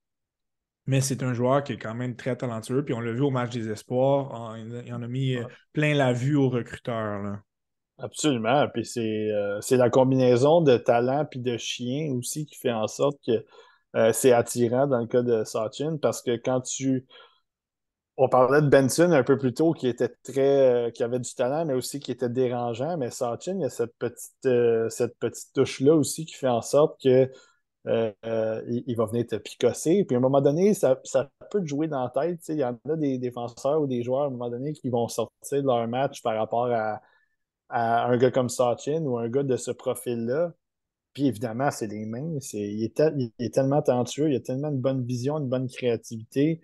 Mais 0.88 1.02
c'est 1.02 1.24
un 1.24 1.34
joueur 1.34 1.64
qui 1.64 1.74
est 1.74 1.78
quand 1.78 1.96
même 1.96 2.16
très 2.16 2.36
talentueux. 2.36 2.86
Puis 2.86 2.94
on 2.94 3.00
l'a 3.00 3.12
vu 3.12 3.22
au 3.22 3.32
match 3.32 3.52
des 3.52 3.70
espoirs. 3.70 4.56
il, 4.58 4.94
en 4.94 5.02
a 5.02 5.08
mis 5.08 5.36
euh, 5.36 5.44
plein 5.74 5.96
la 5.96 6.14
vue 6.14 6.36
aux 6.36 6.50
recruteurs. 6.50 7.40
Absolument. 7.98 8.68
Puis 8.74 8.84
euh, 8.98 9.60
c'est 9.62 9.78
la 9.78 9.90
combinaison 9.90 10.62
de 10.62 10.78
talent 10.78 11.26
puis 11.30 11.40
de 11.40 11.58
chien 11.58 12.12
aussi 12.12 12.46
qui 12.46 12.56
fait 12.56 12.72
en 12.72 12.88
sorte 12.88 13.18
que 13.26 13.46
euh, 13.96 14.12
c'est 14.12 14.34
attirant 14.34 14.88
dans 14.88 15.00
le 15.00 15.08
cas 15.08 15.22
de 15.22 15.44
Sachin 15.46 15.98
parce 16.02 16.22
que 16.22 16.36
quand 16.36 16.62
tu 16.62 17.06
on 18.18 18.30
parlait 18.30 18.62
de 18.62 18.68
Benson 18.68 19.12
un 19.12 19.24
peu 19.24 19.38
plus 19.38 19.54
tôt 19.54 19.74
qui 19.74 19.88
était 19.88 20.10
très 20.24 20.88
euh, 20.88 20.92
qui 20.92 21.04
avait 21.04 21.20
du 21.20 21.34
talent, 21.34 21.66
mais 21.66 21.74
aussi 21.74 22.00
qui 22.00 22.12
était 22.12 22.30
dérangeant. 22.30 22.98
Mais 22.98 23.12
Sachin, 23.12 23.56
il 23.56 23.62
y 23.62 23.66
a 23.66 23.70
cette 23.70 23.96
petite, 23.98 24.46
euh, 24.46 24.90
cette 24.90 25.18
petite 25.20 25.54
touche-là 25.54 25.96
aussi 25.96 26.26
qui 26.26 26.36
fait 26.36 26.48
en 26.48 26.62
sorte 26.62 27.02
que 27.04 27.30
euh, 27.88 28.62
il, 28.68 28.96
va 28.96 29.06
venir 29.06 29.28
te 29.28 29.36
picosser. 29.36 30.06
Puis 30.06 30.16
à 30.16 30.20
un 30.20 30.22
moment 30.22 30.42
donné, 30.42 30.74
ça, 30.74 30.96
peut 31.52 31.62
te 31.62 31.68
jouer 31.68 31.88
dans 31.88 32.04
la 32.04 32.10
tête. 32.10 32.40
Il 32.50 32.58
y 32.58 32.64
en 32.64 32.80
a 32.90 32.96
des 32.96 33.18
défenseurs 33.18 33.82
ou 33.82 33.88
des 33.88 34.02
joueurs 34.04 34.24
à 34.24 34.26
un 34.28 34.30
moment 34.30 34.50
donné 34.50 34.74
qui 34.74 34.90
vont 34.90 35.08
sortir 35.08 35.62
de 35.62 35.68
leur 35.68 35.88
match 35.88 36.22
par 36.24 36.36
rapport 36.36 36.68
à, 36.72 37.02
un 37.70 38.18
gars 38.18 38.32
comme 38.32 38.50
Sachin 38.50 39.04
ou 39.04 39.18
un 39.18 39.30
gars 39.30 39.44
de 39.44 39.58
ce 39.58 39.72
profil-là. 39.72 40.54
Puis 41.14 41.28
évidemment, 41.28 41.72
c'est 41.72 41.88
les 41.88 42.06
mains. 42.06 42.38
il, 42.54 42.84
est 42.84 43.02
il, 43.18 43.32
est 43.40 43.54
tellement 43.54 43.82
talentueux, 43.82 44.30
il 44.30 44.36
a 44.36 44.40
tellement 44.42 44.72
de 44.72 44.78
bonne 44.78 45.06
vision, 45.06 45.38
une 45.38 45.50
bonne 45.50 45.68
créativité. 45.70 46.62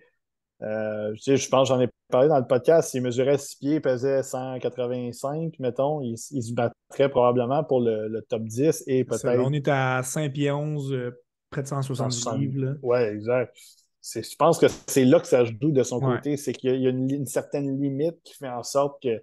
Euh, 0.62 1.14
je 1.16 1.48
pense, 1.48 1.68
j'en 1.68 1.80
ai 1.80 1.88
parlé 2.08 2.28
dans 2.28 2.38
le 2.38 2.46
podcast, 2.46 2.90
s'il 2.90 3.02
mesurait 3.02 3.38
6 3.38 3.56
pieds, 3.56 3.80
pesait 3.80 4.22
185, 4.22 5.58
mettons, 5.58 6.00
il, 6.02 6.16
se 6.16 6.52
battrait 6.52 7.08
probablement 7.08 7.64
pour 7.64 7.80
le, 7.80 8.20
top 8.28 8.44
10 8.44 8.84
et 8.86 9.04
peut-être. 9.04 9.40
On 9.40 9.52
est 9.52 9.66
à 9.68 10.02
5 10.02 10.32
pieds 10.32 10.52
11, 10.52 10.92
euh, 10.92 11.20
près 11.50 11.62
de 11.62 11.68
170 11.68 12.38
livres. 12.38 12.76
Oui, 12.82 12.98
exact. 12.98 13.56
Je 14.04 14.36
pense 14.36 14.58
que 14.58 14.66
c'est 14.86 15.04
là 15.04 15.20
que 15.20 15.26
ça 15.26 15.44
joue 15.44 15.70
de 15.70 15.82
son 15.82 16.00
côté, 16.00 16.36
c'est 16.36 16.52
qu'il 16.52 16.80
y 16.80 16.86
a, 16.86 16.90
une, 16.90 17.26
certaine 17.26 17.80
limite 17.80 18.20
qui 18.24 18.34
fait 18.34 18.48
en 18.48 18.64
sorte 18.64 19.00
que 19.02 19.22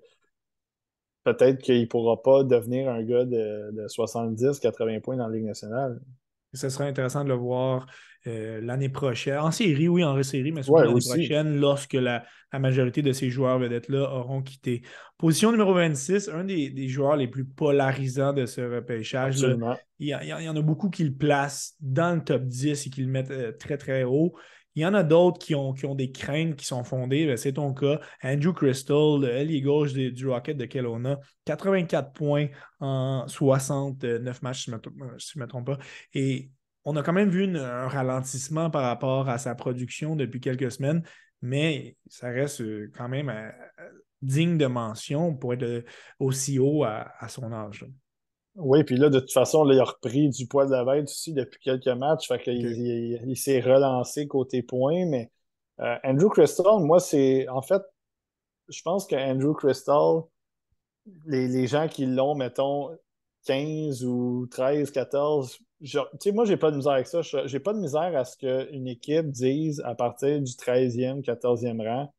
peut-être 1.24 1.60
qu'il 1.61 1.82
ne 1.82 1.86
pourra 1.86 2.22
pas 2.22 2.44
devenir 2.44 2.90
un 2.90 3.03
gars 3.03 3.26
de, 3.26 3.72
de 3.72 3.88
70-80 3.88 5.02
points 5.02 5.18
dans 5.18 5.28
la 5.28 5.36
Ligue 5.36 5.45
nationale. 5.45 5.99
Ce 6.54 6.70
serait 6.70 6.88
intéressant 6.88 7.24
de 7.24 7.30
le 7.30 7.36
voir 7.36 7.86
euh, 8.28 8.60
l'année 8.62 8.90
prochaine. 8.90 9.38
En 9.38 9.52
série, 9.52 9.88
oui, 9.88 10.04
en 10.04 10.22
série, 10.24 10.52
mais 10.52 10.64
surtout 10.64 10.84
l'année 10.84 11.00
prochaine, 11.00 11.60
lorsque 11.60 11.94
la, 11.94 12.26
majorité 12.52 13.02
de 13.02 13.14
ces 13.14 13.30
joueurs 13.30 13.60
vedettes-là 13.60 14.12
auront 14.12 14.42
quitté. 14.42 14.82
Position 15.18 15.52
numéro 15.52 15.74
26, 15.74 16.30
un 16.30 16.44
des, 16.44 16.88
joueurs 16.90 17.16
les 17.16 17.28
plus 17.28 17.46
polarisants 17.46 18.34
de 18.34 18.46
ce 18.46 18.62
repêchage. 18.62 19.38
il, 20.00 20.08
y 20.08 20.50
en 20.50 20.56
a 20.56 20.62
beaucoup 20.62 20.90
qui 20.90 21.04
le 21.04 21.14
placent 21.14 21.76
dans 21.80 22.16
le 22.16 22.24
top 22.24 22.44
10 22.44 22.88
et 22.88 22.90
qui 22.90 23.02
le 23.02 23.08
mettent 23.08 23.32
euh, 23.32 23.52
très, 23.52 23.78
très 23.78 24.04
haut. 24.04 24.34
Il 24.80 24.84
y 24.84 24.85
en 24.85 24.93
a 24.93 25.03
d'autres 25.03 25.39
qui 25.39 25.56
ont, 25.56 25.73
qui 25.73 25.85
ont 25.85 25.93
des 25.93 26.10
craintes 26.10 26.56
qui 26.56 26.65
sont 26.65 26.85
fondées. 26.85 27.26
Ben, 27.26 27.35
c'est 27.35 27.51
ton 27.51 27.73
cas. 27.73 27.99
Andrew 28.23 28.53
Crystal, 28.53 29.19
l'allié 29.19 29.60
gauche 29.60 29.91
du 29.91 30.26
Rocket 30.26 30.56
de 30.56 30.64
Kelowna, 30.64 31.19
84 31.43 32.14
points 32.14 32.47
en 32.80 33.27
69 33.27 34.41
matchs, 34.41 34.64
si 34.64 34.72
je 34.72 34.76
ne 34.77 35.43
me, 35.43 35.47
trompe 35.47 35.65
pas. 35.65 35.77
Et 36.14 36.49
on 36.85 36.95
a 36.95 37.03
quand 37.03 37.11
même 37.11 37.30
vu 37.30 37.57
un 37.57 37.89
ralentissement 37.89 38.69
par 38.69 38.84
rapport 38.84 39.27
à 39.27 39.38
sa 39.38 39.53
production 39.53 40.15
depuis 40.15 40.39
quelques 40.39 40.72
semaines, 40.72 41.03
mais 41.41 41.97
ça 42.07 42.30
reste 42.30 42.61
euh, 42.61 42.89
quand 42.95 43.10
même 43.10 43.27
euh, 43.27 43.51
digne 44.22 44.57
de 44.57 44.68
mention 44.68 45.35
pour 45.35 45.56
être 45.56 45.84
aussi 46.19 46.57
haut 46.57 46.85
à, 46.85 47.27
son 47.27 47.51
âge. 47.51 47.85
Oui, 48.60 48.84
puis 48.84 48.98
là, 48.98 49.10
de 49.10 49.19
toute 49.19 49.31
façon, 49.31 49.64
là, 49.64 49.73
il 49.73 49.80
a 49.80 49.86
repris 49.86 50.30
du 50.30 50.45
poids 50.45 50.65
de 50.65 50.72
la 50.72 50.84
bête 50.84 51.06
aussi 51.06 51.34
depuis 51.34 51.60
quelques 51.61 51.88
matchs. 51.88 52.27
Fait 52.27 52.41
il, 52.45 53.38
s'est 53.38 53.61
relancé 53.61 54.27
côté 54.27 54.61
points. 54.64 55.06
Mais 55.06 55.31
Andrew 56.03 56.30
Crystal, 56.30 56.80
moi, 56.80 56.99
c'est 56.99 57.48
en 57.48 57.61
fait, 57.61 57.81
je 58.68 58.81
pense 58.81 59.07
que 59.07 59.15
Andrew 59.15 59.53
Crystal, 59.53 60.23
les, 61.26 61.68
gens 61.68 61.88
qui 61.88 62.06
l'ont, 62.06 62.36
mettons, 62.36 62.90
15 63.45 64.03
ou 64.03 64.48
13, 64.52 64.91
14, 64.91 65.57
tu 65.81 65.98
sais, 66.19 66.31
moi, 66.34 66.44
j'ai 66.44 66.57
pas 66.57 66.72
de 66.72 66.76
misère 66.76 66.91
avec 66.94 67.07
ça. 67.07 67.22
J'ai 67.22 67.60
pas 67.61 67.73
de 67.73 67.80
misère 67.80 68.15
à 68.18 68.26
ce 68.26 68.36
qu'une 68.36 68.88
équipe 68.88 69.30
dise 69.30 69.81
à 69.86 69.95
partir 69.95 70.41
du 70.41 70.52
13e, 70.52 71.23
14e 71.23 71.81
rang, 71.88 72.14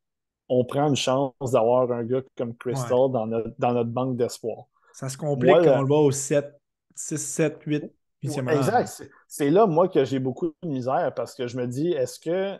on 0.49 0.65
prend 0.65 0.87
une 0.87 0.95
chance 0.95 1.33
d'avoir 1.51 1.91
un 1.91 2.03
gars 2.03 2.23
comme 2.35 2.55
Crystal 2.57 3.11
dans, 3.11 3.27
notre, 3.27 3.53
dans 3.59 3.73
notre 3.73 3.91
banque 3.91 4.17
d'espoir. 4.17 4.65
Ça 4.93 5.09
se 5.09 5.17
complique 5.17 5.53
quand 5.53 5.77
on 5.77 5.81
le 5.81 5.87
voit 5.87 6.01
au 6.01 6.11
7, 6.11 6.53
6, 6.95 7.17
7, 7.17 7.63
8, 7.65 7.83
8e 8.23 8.49
rang. 8.49 8.57
Exact. 8.57 9.09
C'est 9.27 9.49
là, 9.49 9.65
moi, 9.65 9.87
que 9.87 10.03
j'ai 10.05 10.19
beaucoup 10.19 10.53
de 10.61 10.67
misère 10.67 11.13
parce 11.15 11.33
que 11.35 11.47
je 11.47 11.57
me 11.57 11.67
dis, 11.67 11.91
est-ce 11.91 12.19
que, 12.19 12.57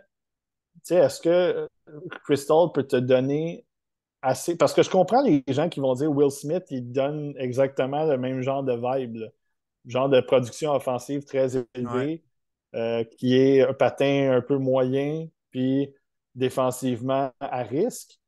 est-ce 0.89 1.21
que 1.21 1.67
Crystal 2.23 2.71
peut 2.73 2.83
te 2.83 2.95
donner 2.95 3.65
parce 4.21 4.73
que 4.73 4.83
je 4.83 4.89
comprends 4.89 5.21
les 5.23 5.43
gens 5.47 5.67
qui 5.67 5.79
vont 5.79 5.95
dire 5.95 6.11
Will 6.11 6.29
Smith, 6.29 6.65
il 6.69 6.91
donne 6.91 7.33
exactement 7.37 8.05
le 8.05 8.17
même 8.17 8.41
genre 8.41 8.63
de 8.63 8.73
vibe, 8.73 9.17
genre 9.85 10.09
de 10.09 10.21
production 10.21 10.73
offensive 10.73 11.23
très 11.23 11.57
élevée, 11.75 12.23
euh, 12.75 13.03
qui 13.03 13.35
est 13.35 13.61
un 13.61 13.73
patin 13.73 14.31
un 14.31 14.41
peu 14.41 14.57
moyen, 14.57 15.27
puis 15.49 15.93
défensivement 16.35 17.31
à 17.39 17.63
risque. 17.63 18.19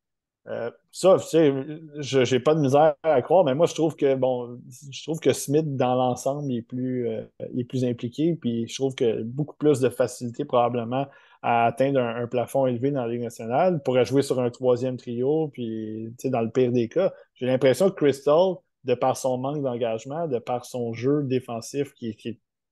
Euh, 0.46 0.70
ça, 0.92 1.16
tu 1.18 1.26
sais, 1.26 1.52
je 1.96 2.36
pas 2.36 2.54
de 2.54 2.60
misère 2.60 2.94
à 3.02 3.22
croire, 3.22 3.44
mais 3.44 3.54
moi, 3.54 3.66
je 3.66 3.74
trouve 3.74 3.96
que, 3.96 4.14
bon, 4.14 4.60
je 4.90 5.02
trouve 5.02 5.18
que 5.18 5.32
Smith, 5.32 5.76
dans 5.76 5.94
l'ensemble, 5.94 6.52
est 6.52 6.62
plus, 6.62 7.08
euh, 7.08 7.24
est 7.56 7.64
plus 7.64 7.84
impliqué, 7.84 8.34
puis 8.34 8.68
je 8.68 8.74
trouve 8.74 8.94
que 8.94 9.22
beaucoup 9.22 9.56
plus 9.56 9.80
de 9.80 9.88
facilité, 9.88 10.44
probablement, 10.44 11.06
à 11.42 11.66
atteindre 11.66 12.00
un, 12.00 12.26
plafond 12.26 12.66
élevé 12.66 12.90
dans 12.90 13.02
la 13.02 13.08
Ligue 13.08 13.22
nationale, 13.22 13.82
pourrait 13.82 14.04
jouer 14.04 14.22
sur 14.22 14.40
un 14.40 14.50
troisième 14.50 14.96
trio, 14.96 15.48
puis 15.48 16.12
dans 16.24 16.40
le 16.40 16.50
pire 16.50 16.72
des 16.72 16.88
cas. 16.88 17.12
J'ai 17.34 17.46
l'impression 17.46 17.90
que 17.90 17.96
Crystal, 17.96 18.54
de 18.84 18.94
par 18.94 19.16
son 19.16 19.38
manque 19.38 19.62
d'engagement, 19.62 20.28
de 20.28 20.38
par 20.38 20.64
son 20.66 20.92
jeu 20.92 21.22
défensif 21.22 21.94
qui, 21.94 22.16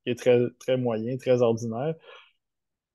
est 0.06 0.18
très, 0.18 0.40
très 0.58 0.76
moyen, 0.76 1.16
très 1.16 1.42
ordinaire, 1.42 1.94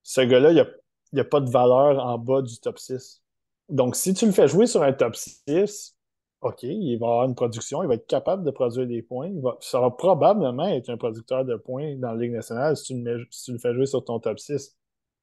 ce 0.03 0.21
gars-là, 0.21 0.51
il 0.51 0.65
n'y 1.13 1.19
a, 1.19 1.23
pas 1.25 1.41
de 1.41 1.49
valeur 1.49 2.03
en 2.05 2.17
bas 2.17 2.41
du 2.41 2.59
top 2.59 2.79
6. 2.79 3.21
Donc, 3.69 3.95
si 3.95 4.13
tu 4.13 4.25
le 4.25 4.31
fais 4.31 4.47
jouer 4.47 4.65
sur 4.65 4.83
un 4.83 4.93
top 4.93 5.15
6, 5.15 5.95
OK, 6.41 6.63
il 6.63 6.97
va 6.97 7.07
avoir 7.07 7.25
une 7.25 7.35
production, 7.35 7.83
il 7.83 7.87
va 7.87 7.95
être 7.95 8.07
capable 8.07 8.43
de 8.43 8.51
produire 8.51 8.87
des 8.87 9.01
points. 9.01 9.27
Il, 9.27 9.41
va, 9.41 9.57
ça 9.59 9.79
va 9.79 9.89
probablement 9.89 10.67
être 10.67 10.89
un 10.89 10.97
producteur 10.97 11.45
de 11.45 11.55
points 11.55 11.95
dans 11.97 12.13
la 12.13 12.21
Ligue 12.21 12.33
nationale 12.33 12.77
si 12.77 13.03
tu, 13.03 13.27
si 13.31 13.43
tu 13.45 13.51
le 13.53 13.57
fais 13.57 13.73
jouer 13.73 13.85
sur 13.85 14.03
ton 14.03 14.19
top 14.19 14.39
6 14.39 14.77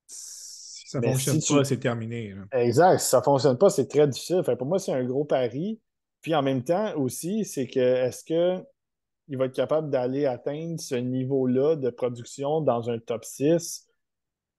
ça 0.07 1.01
ne 1.01 1.07
fonctionne 1.07 1.41
pas, 1.57 1.65
c'est 1.65 1.79
terminé. 1.79 2.35
Exact. 2.53 2.99
Si 2.99 3.09
ça 3.09 3.19
ne 3.19 3.23
fonctionne 3.23 3.59
pas, 3.59 3.71
c'est 3.71 3.89
très 3.89 4.07
difficile. 4.07 4.43
pour 4.59 4.67
moi, 4.67 4.79
c'est 4.79 4.93
un 4.93 5.05
gros 5.05 5.25
pari. 5.25 5.81
Puis 6.21 6.35
en 6.35 6.43
même 6.43 6.63
temps 6.63 6.95
aussi, 6.97 7.45
c'est 7.45 7.67
que 7.67 7.81
est-ce 7.81 8.25
qu'il 8.25 9.37
va 9.37 9.47
être 9.47 9.55
capable 9.55 9.91
d'aller 9.91 10.27
atteindre 10.27 10.81
ce 10.81 10.95
niveau-là 10.95 11.77
de 11.77 11.91
production 11.91 12.61
dans 12.61 12.91
un 12.91 12.99
top 12.99 13.25
6 13.25 13.84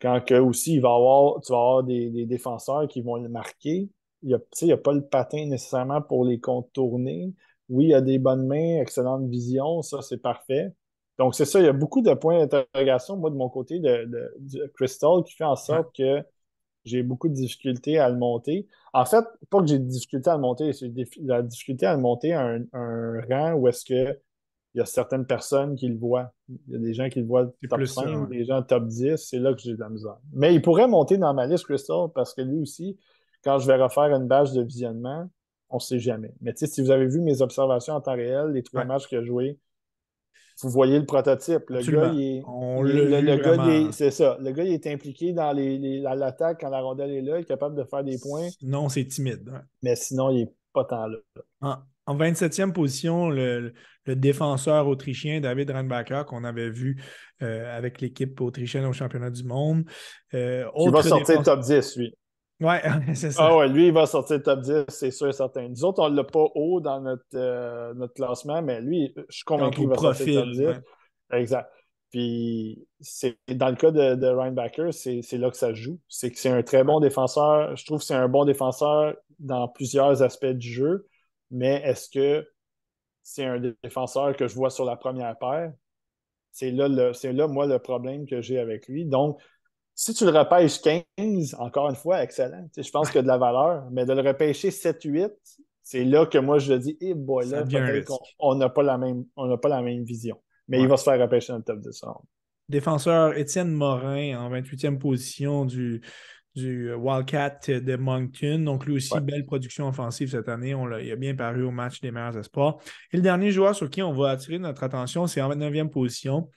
quand 0.06 0.22
que 0.22 0.36
aussi 0.36 0.76
il 0.76 0.82
va 0.82 0.94
avoir, 0.94 1.42
tu 1.42 1.52
vas 1.52 1.58
avoir 1.58 1.84
des, 1.84 2.26
défenseurs 2.28 2.88
qui 2.88 3.02
vont 3.02 3.16
le 3.16 3.28
marquer. 3.28 3.90
Il 4.22 4.40
n'y 4.62 4.72
a, 4.72 4.78
pas 4.78 4.94
le 4.94 5.04
patin 5.04 5.46
nécessairement 5.48 6.02
pour 6.02 6.26
les 6.26 6.40
contourner. 6.40 7.34
Oui, 7.70 7.86
il 7.86 7.90
y 7.90 7.94
a 7.96 8.02
des 8.02 8.20
bonnes 8.20 8.46
mains, 8.46 8.82
excellente 8.82 9.28
vision, 9.28 9.82
ça 9.82 10.02
c'est 10.02 10.18
parfait. 10.18 10.74
Donc, 11.18 11.34
c'est 11.34 11.46
ça, 11.46 11.60
il 11.60 11.66
y 11.66 11.70
a 11.70 11.74
beaucoup 11.74 12.02
de 12.02 12.14
points 12.14 12.46
d'interrogation, 12.46 13.18
moi, 13.18 13.30
de 13.32 13.36
mon 13.36 13.50
côté, 13.50 13.80
de, 13.80 14.32
Crystal, 14.76 15.24
qui 15.26 15.34
fait 15.34 15.44
en 15.44 15.56
sorte 15.56 15.96
que 15.96 16.22
j'ai 16.84 17.02
beaucoup 17.04 17.30
de 17.30 17.34
difficultés 17.34 17.98
à 17.98 18.10
le 18.10 18.18
monter. 18.18 18.68
En 18.94 19.06
fait, 19.06 19.26
pas 19.50 19.62
que 19.62 19.68
j'ai 19.68 19.80
de 19.80 19.86
difficultés 19.86 20.30
à 20.30 20.36
le 20.36 20.42
monter, 20.42 20.72
c'est 20.74 20.92
la 21.24 21.42
difficulté 21.42 21.86
à 21.86 21.96
le 21.96 22.02
monter 22.02 22.34
à 22.34 22.58
un, 22.74 23.22
rang 23.30 23.54
où 23.54 23.68
est-ce 23.68 23.86
que 23.86 24.20
il 24.76 24.80
y 24.80 24.82
a 24.82 24.86
certaines 24.86 25.26
personnes 25.26 25.76
qui 25.76 25.88
le 25.88 25.98
voient. 25.98 26.34
Il 26.50 26.74
y 26.74 26.76
a 26.76 26.80
des 26.80 26.94
gens 26.94 27.08
qui 27.08 27.22
le 27.22 27.26
voient 27.26 27.50
top 27.70 27.86
5, 27.86 28.28
des 28.30 28.44
gens 28.44 28.62
top 28.62 28.86
10, 28.88 29.16
c'est 29.16 29.40
là 29.40 29.54
que 29.54 29.62
j'ai 29.62 29.74
de 29.74 29.80
la 29.80 29.88
misère. 29.88 30.18
Mais 30.34 30.54
il 30.54 30.62
pourrait 30.62 30.90
monter 30.90 31.18
dans 31.18 31.34
ma 31.34 31.48
liste, 31.48 31.64
Crystal, 31.64 32.08
parce 32.14 32.34
que 32.34 32.42
lui 32.42 32.60
aussi, 32.60 32.98
quand 33.42 33.58
je 33.58 33.68
vais 33.68 33.82
refaire 33.82 34.14
une 34.14 34.28
bâche 34.28 34.52
de 34.52 34.62
visionnement, 34.62 35.30
on 35.70 35.78
ne 35.78 35.80
sait 35.82 36.00
jamais. 36.00 36.34
Mais 36.42 36.54
tu 36.54 36.60
sais, 36.60 36.68
si 36.68 36.82
vous 36.82 36.92
avez 36.92 37.08
vu 37.08 37.22
mes 37.22 37.42
observations 37.42 37.94
en 37.94 38.02
temps 38.02 38.16
réel, 38.16 38.50
les 38.50 38.64
trois 38.64 38.84
matchs 38.84 39.08
qu'il 39.08 39.18
a 39.18 39.24
joués, 39.24 39.58
vous 40.62 40.70
voyez 40.70 41.00
le 41.00 41.06
prototype. 41.06 41.70
Le 41.70 41.80
gars, 41.80 42.12
il 42.14 42.22
est. 42.22 42.42
le, 42.42 43.36
gars, 43.38 43.92
c'est 43.94 44.12
ça. 44.12 44.38
Le 44.42 44.52
gars, 44.52 44.64
il 44.64 44.74
est 44.74 44.88
impliqué 44.88 45.32
dans 45.32 45.54
l'attaque 45.54 46.60
quand 46.60 46.70
la 46.70 46.82
rondelle 46.82 47.12
est 47.12 47.22
là, 47.22 47.38
il 47.38 47.42
est 47.42 47.46
capable 47.46 47.76
de 47.76 47.84
faire 47.86 48.04
des 48.04 48.18
points. 48.20 48.50
Non, 48.62 48.90
c'est 48.90 49.06
timide. 49.06 49.52
Mais 49.82 49.96
sinon, 49.96 50.32
il 50.32 50.44
n'est 50.44 50.54
pas 50.74 50.84
tant 50.84 51.08
là. 51.08 51.82
En, 52.06 52.18
27e 52.18 52.72
position, 52.72 53.30
le, 53.30 53.74
défenseur 54.08 54.88
autrichien 54.88 55.40
David 55.42 55.72
Reinbacher, 55.72 56.24
qu'on 56.28 56.44
avait 56.44 56.70
vu 56.70 57.02
euh, 57.42 57.76
avec 57.76 58.02
l'équipe 58.02 58.40
autrichienne 58.40 58.86
au 58.86 58.94
championnat 58.94 59.32
du 59.32 59.44
monde. 59.44 59.84
Euh, 60.34 60.66
il 60.78 60.92
va 60.92 61.02
sortir 61.02 61.42
top 61.42 61.62
10, 61.62 61.98
lui. 61.98 62.14
Ouais, 62.62 62.82
c'est 63.16 63.32
ça. 63.32 63.48
Ah 63.48 63.58
ouais, 63.58 63.68
lui, 63.68 63.88
il 63.88 63.94
va 63.94 64.06
sortir 64.06 64.42
top 64.42 64.62
10, 64.62 64.86
c'est 64.90 65.12
sûr 65.12 65.28
et 65.28 65.34
certain. 65.34 65.68
Nous 65.68 65.84
autres, 65.84 66.02
on 66.04 66.10
ne 66.10 66.16
l'a 66.16 66.24
pas 66.24 66.46
haut 66.56 66.80
dans 66.80 67.02
notre, 67.02 67.24
euh, 67.34 67.94
notre 67.96 68.14
classement, 68.14 68.62
mais 68.62 68.82
lui, 68.82 69.14
je 69.30 69.36
suis 69.36 69.44
convaincu 69.44 69.82
qu'il 69.82 69.90
va 69.90 69.96
sortir 69.96 70.44
top 70.44 70.52
10. 70.52 70.68
Exact. 71.32 71.70
Puis, 72.12 72.88
c'est, 73.02 73.38
dans 73.50 73.68
le 73.68 73.76
cas 73.76 73.92
de, 73.92 74.16
de 74.16 74.28
Ryan 74.28 74.54
Backer, 74.54 74.94
c'est, 74.94 75.22
là 75.34 75.50
que 75.50 75.58
ça 75.58 75.74
joue. 75.74 76.00
C'est 76.08 76.32
que 76.32 76.40
c'est 76.40 76.50
un 76.50 76.64
très 76.64 76.86
bon 76.86 77.02
défenseur. 77.02 77.76
Je 77.76 77.86
trouve 77.86 78.00
que 78.00 78.06
c'est 78.06 78.16
un 78.16 78.30
bon 78.30 78.46
défenseur 78.46 79.16
dans 79.40 79.68
plusieurs 79.68 80.22
aspects 80.22 80.46
du 80.46 80.72
jeu, 80.72 81.08
mais 81.56 81.82
est-ce 81.84 82.10
que 82.10 82.48
c'est 83.24 83.46
un 83.46 83.74
défenseur 83.84 84.36
que 84.36 84.48
je 84.48 84.54
vois 84.54 84.70
sur 84.70 84.86
la 84.86 84.98
première 84.98 85.38
paire? 85.38 85.72
C'est 86.52 86.72
là, 86.72 86.88
le, 86.88 87.14
c'est 87.14 87.34
là, 87.34 87.48
moi, 87.48 87.66
le 87.66 87.80
problème 87.80 88.26
que 88.28 88.42
j'ai 88.42 88.60
avec 88.60 88.88
lui. 88.88 89.06
Donc, 89.06 89.42
si 89.94 90.14
tu 90.14 90.26
le 90.26 90.32
repêches 90.32 90.82
15, 90.82 91.56
encore 91.58 91.90
une 91.90 91.96
fois, 91.96 92.22
excellent. 92.22 92.68
je 92.76 92.90
pense 92.92 93.08
qu'il 93.08 93.16
y 93.16 93.20
a 93.20 93.24
de 93.24 93.28
la 93.28 93.38
valeur, 93.38 93.90
mais 93.92 94.06
de 94.06 94.14
le 94.14 94.22
repêcher 94.22 94.70
7-8, 94.70 95.32
c'est 95.82 96.04
là 96.04 96.26
que 96.26 96.38
moi 96.38 96.60
je 96.60 96.74
dis, 96.74 96.98
eh 97.00 97.14
boy, 97.14 97.48
là, 97.48 97.64
on 98.40 98.56
n'a 98.56 98.70
pas, 98.70 98.84
la 98.84 98.98
même, 98.98 99.26
pas 99.62 99.70
la 99.70 99.82
même 99.82 100.04
vision. 100.04 100.42
Mais 100.68 100.82
il 100.82 100.88
va 100.88 100.98
se 100.98 101.04
faire 101.04 101.20
repêcher 101.20 101.54
dans 101.54 101.60
le 101.60 101.64
top 101.64 101.80
10. 101.80 102.04
Défenseur 102.68 103.38
Étienne 103.38 103.72
Morin 103.72 104.40
en 104.40 104.50
28e 104.50 104.98
position 104.98 105.66
du, 105.66 106.02
du 106.56 106.94
Wildcat 106.94 107.60
de 107.68 107.96
Moncton. 107.96 108.60
Donc, 108.60 108.86
lui 108.86 108.96
aussi, 108.96 109.14
belle 109.20 109.46
production 109.46 109.88
offensive 109.88 110.30
cette 110.30 110.48
année. 110.48 110.74
On 110.74 110.90
il 110.98 111.12
a 111.12 111.16
bien 111.16 111.36
paru 111.36 111.64
au 111.64 111.72
match 111.72 112.00
des 112.02 112.12
meilleurs 112.12 112.38
espoirs. 112.38 112.78
Et 113.12 113.18
le 113.18 113.24
dernier 113.24 113.52
joueur 113.52 113.76
sur 113.76 113.90
qui 113.90 114.02
on 114.02 114.14
va 114.14 114.32
attirer 114.32 114.58
notre 114.58 114.84
attention, 114.84 115.28
c'est 115.28 115.42
en 115.42 115.50
29e 115.50 115.90
position. 115.90 116.50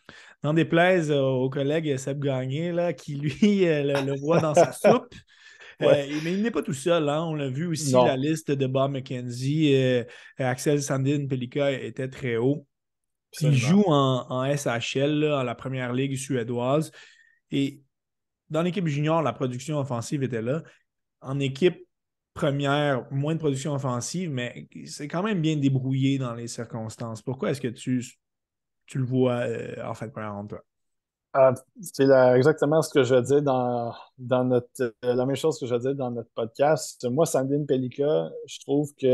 N'en 0.44 0.54
déplaise 0.54 1.10
euh, 1.10 1.20
au 1.20 1.50
collègue 1.50 1.96
Seb 1.96 2.22
Gagné, 2.22 2.70
là, 2.70 2.92
qui 2.92 3.16
lui 3.16 3.34
euh, 3.66 4.02
le, 4.02 4.18
voit 4.20 4.40
dans 4.40 4.54
sa 4.54 4.72
soupe. 4.72 5.14
Euh, 5.80 6.04
mais 6.24 6.32
il 6.32 6.42
n'est 6.42 6.50
pas 6.50 6.62
tout 6.62 6.72
seul. 6.72 7.08
Hein. 7.08 7.22
On 7.22 7.36
l'a 7.36 7.48
vu 7.48 7.68
aussi, 7.68 7.92
la 7.92 8.16
liste 8.16 8.50
de 8.50 8.66
Bob 8.66 8.90
McKenzie. 8.90 9.72
Axel 10.36 10.82
Sandin 10.82 11.28
Pelika 11.28 11.70
était 11.70 12.08
très 12.08 12.36
haut. 12.36 12.66
Il 13.40 13.54
joue 13.54 13.84
en, 13.86 14.26
en 14.28 14.56
SHL, 14.56 15.20
là, 15.20 15.38
en 15.38 15.42
la 15.44 15.54
première 15.54 15.92
ligue 15.92 16.16
suédoise. 16.16 16.90
Et 17.52 17.80
dans 18.50 18.62
l'équipe 18.62 18.86
junior, 18.86 19.22
la 19.22 19.32
production 19.32 19.78
offensive 19.78 20.22
était 20.22 20.42
là. 20.42 20.62
En 21.20 21.38
équipe 21.40 21.86
première, 22.34 23.06
moins 23.10 23.34
de 23.34 23.40
production 23.40 23.74
offensive, 23.74 24.30
mais 24.30 24.68
c'est 24.86 25.08
quand 25.08 25.22
même 25.22 25.40
bien 25.40 25.56
débrouillé 25.56 26.18
dans 26.18 26.34
les 26.34 26.46
circonstances. 26.46 27.20
Pourquoi 27.20 27.50
est-ce 27.50 27.60
que 27.60 27.68
tu, 27.68 28.04
tu 28.86 28.98
le 28.98 29.04
vois 29.04 29.40
euh, 29.40 29.74
en 29.84 29.94
fait 29.94 30.08
première 30.10 30.40
toi? 30.48 30.62
Euh, 31.36 31.52
c'est 31.82 32.08
exactement 32.36 32.80
ce 32.80 32.92
que 32.92 33.02
je 33.02 33.16
dis 33.16 33.42
dans, 33.42 33.92
dans 34.16 34.44
notre. 34.44 34.80
Euh, 34.80 35.14
la 35.14 35.26
même 35.26 35.36
chose 35.36 35.58
que 35.60 35.66
je 35.66 35.74
dis 35.74 35.94
dans 35.94 36.10
notre 36.10 36.30
podcast. 36.34 37.04
Moi, 37.10 37.26
Sandine 37.26 37.66
Pelika, 37.66 38.30
je 38.46 38.60
trouve 38.60 38.94
qu'il 38.94 39.08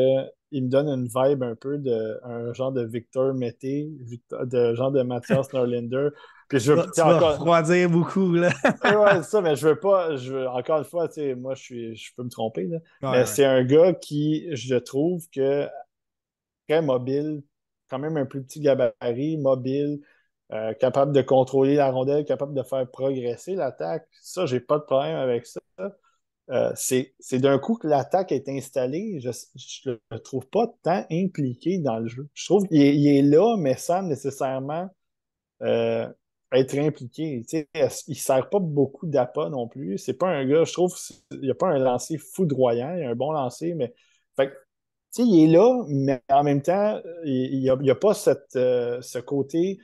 me 0.52 0.69
donne 0.69 0.89
une 0.89 1.09
vibe 1.09 1.43
un 1.43 1.56
peu 1.56 1.78
de 1.78 2.20
un 2.23 2.52
genre 2.52 2.73
de 2.73 2.85
Victor 2.85 3.35
Mété, 3.35 3.90
de 4.31 4.74
genre 4.74 4.93
de 4.93 5.02
Mathias 5.02 5.52
Norlinder. 5.52 6.11
Puis 6.55 6.62
je 6.62 6.72
veux, 6.72 6.86
tu 6.94 7.01
encore... 7.01 7.32
refroidir 7.32 7.90
beaucoup, 7.90 8.32
là. 8.32 8.48
ouais, 8.85 9.16
c'est 9.16 9.22
ça, 9.24 9.40
mais 9.40 9.56
je 9.56 9.66
veux 9.66 9.81
pas. 9.81 10.14
Je 10.14 10.32
veux, 10.32 10.48
encore 10.48 10.78
une 10.78 10.85
fois, 10.85 11.09
tu 11.09 11.14
sais, 11.14 11.35
moi, 11.35 11.56
je, 11.56 11.62
suis, 11.62 11.97
je 11.97 12.14
peux 12.14 12.22
me 12.22 12.31
tromper, 12.31 12.68
là. 12.68 12.78
mais 13.02 13.26
c'est 13.26 13.44
un 13.44 13.64
gars 13.64 13.93
qui, 13.93 14.47
je 14.55 14.76
trouve 14.76 15.28
que 15.31 15.66
très 16.68 16.81
mobile, 16.81 17.43
quand 17.90 17.98
même 17.98 18.16
un 18.16 18.24
plus 18.24 18.40
petit 18.44 18.60
gabarit, 18.60 19.36
mobile, 19.36 19.98
euh, 20.52 20.72
capable 20.74 21.12
de 21.12 21.22
contrôler 21.22 21.74
la 21.74 21.90
rondelle, 21.90 22.24
capable 22.24 22.55
de 22.55 22.62
faire 22.62 22.89
progresser 22.89 23.56
l'attaque. 23.56 24.06
Ça, 24.22 24.47
j'ai 24.47 24.60
pas 24.60 24.78
de 24.78 24.85
problème 24.85 25.16
avec 25.16 25.47
ça. 25.47 25.60
Euh, 26.51 26.70
c'est 26.76 27.14
d'un 27.32 27.59
coup 27.59 27.74
que 27.74 27.89
l'attaque 27.89 28.31
est 28.31 28.48
installée, 28.48 29.18
je 29.18 29.31
ne 29.90 29.97
le 30.12 30.18
trouve 30.20 30.47
pas 30.47 30.72
tant 30.85 31.05
impliqué 31.10 31.78
dans 31.78 31.98
le 31.98 32.06
jeu. 32.06 32.28
Je 32.32 32.44
trouve 32.44 32.68
qu'il 32.68 33.09
est, 33.09 33.22
là, 33.22 33.56
mais 33.59 33.76
sans 33.76 34.02
nécessairement 34.02 34.89
euh, 35.62 36.06
être 36.53 36.79
impliqué. 36.79 37.45
il 37.53 37.66
ne 37.83 38.15
sert 38.15 38.49
pas 38.49 38.59
beaucoup 38.61 39.07
d'appât 39.07 39.49
non 39.51 39.69
plus. 39.69 39.99
C'est 39.99 40.15
pas 40.15 40.29
un 40.29 40.45
gars, 40.45 40.65
je 40.65 40.73
trouve, 40.73 40.95
il 41.33 41.41
n'y 41.41 41.51
a 41.51 41.55
pas 41.55 41.69
un 41.69 41.79
lancer 41.79 42.19
foudroyant, 42.19 42.95
il 42.95 43.03
y 43.03 43.05
a 43.05 43.11
un 43.11 43.15
bon 43.15 43.33
lancer, 43.33 43.75
mais 43.75 43.95
fait, 44.37 44.53
il 45.19 45.45
est 45.45 45.53
là, 45.53 45.85
mais 45.89 46.23
en 46.29 46.43
même 46.43 46.62
temps, 46.62 47.01
il 47.25 47.61
n'y 47.61 47.91
a, 47.91 47.95
pas 47.95 48.15
cette, 48.15 48.57
euh, 48.57 49.01
ce 49.01 49.19
côté 49.19 49.79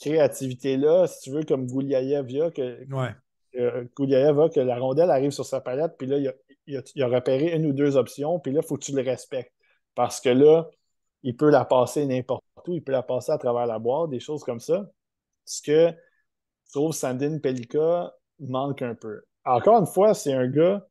créativité-là, 0.00 1.06
si 1.06 1.20
tu 1.20 1.30
veux, 1.30 1.44
comme 1.44 1.66
Gouliayev 1.66 2.42
a, 2.42 2.50
que, 2.50 2.84
ouais. 2.92 3.14
que 3.52 4.60
la 4.60 4.78
rondelle 4.78 5.10
arrive 5.10 5.30
sur 5.30 5.46
sa 5.46 5.60
palette, 5.60 5.92
puis 5.96 6.08
là, 6.08 6.18
il 6.66 7.02
a, 7.02 7.06
repéré 7.06 7.54
une 7.54 7.66
ou 7.66 7.72
deux 7.72 7.96
options, 7.96 8.40
puis 8.40 8.52
là, 8.52 8.60
il 8.62 8.66
faut 8.66 8.76
que 8.76 8.84
tu 8.84 8.94
le 8.94 9.02
respectes. 9.02 9.52
Parce 9.94 10.20
que 10.20 10.30
là, 10.30 10.68
il 11.22 11.36
peut 11.36 11.50
la 11.50 11.64
passer 11.64 12.06
n'importe 12.06 12.42
où, 12.66 12.74
il 12.74 12.82
peut 12.82 12.92
la 12.92 13.02
passer 13.02 13.30
à 13.32 13.38
travers 13.38 13.66
la 13.66 13.78
boîte, 13.78 14.10
des 14.10 14.20
choses 14.20 14.42
comme 14.42 14.60
ça. 14.60 14.90
Ce 15.44 15.62
que 15.62 15.92
je 16.66 16.72
trouve 16.72 16.92
Sandine 16.92 17.40
Pelika 17.40 18.12
manque 18.38 18.82
un 18.82 18.94
peu. 18.94 19.22
Encore 19.44 19.78
une 19.78 19.86
fois, 19.86 20.14
c'est 20.14 20.32
un 20.32 20.48
gars 20.48 20.86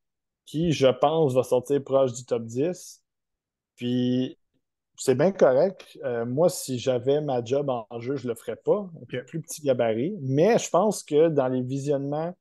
qui, 0.45 0.71
je 0.71 0.87
pense, 0.87 1.33
va 1.33 1.43
sortir 1.43 1.83
proche 1.83 2.13
du 2.13 2.25
top 2.25 2.43
10. 2.43 3.01
Puis 3.75 4.37
c'est 4.97 5.15
bien 5.15 5.31
correct. 5.31 5.97
Euh, 6.03 6.25
moi, 6.25 6.49
si 6.49 6.77
j'avais 6.77 7.21
ma 7.21 7.43
job 7.43 7.69
en 7.69 7.99
jeu, 7.99 8.17
je 8.17 8.25
ne 8.25 8.29
le 8.29 8.35
ferais 8.35 8.55
pas. 8.55 8.89
Un 9.01 9.23
plus 9.23 9.41
petit 9.41 9.61
gabarit. 9.61 10.15
Mais 10.21 10.59
je 10.59 10.69
pense 10.69 11.03
que 11.03 11.29
dans 11.29 11.47
les 11.47 11.61
visionnements 11.61 12.35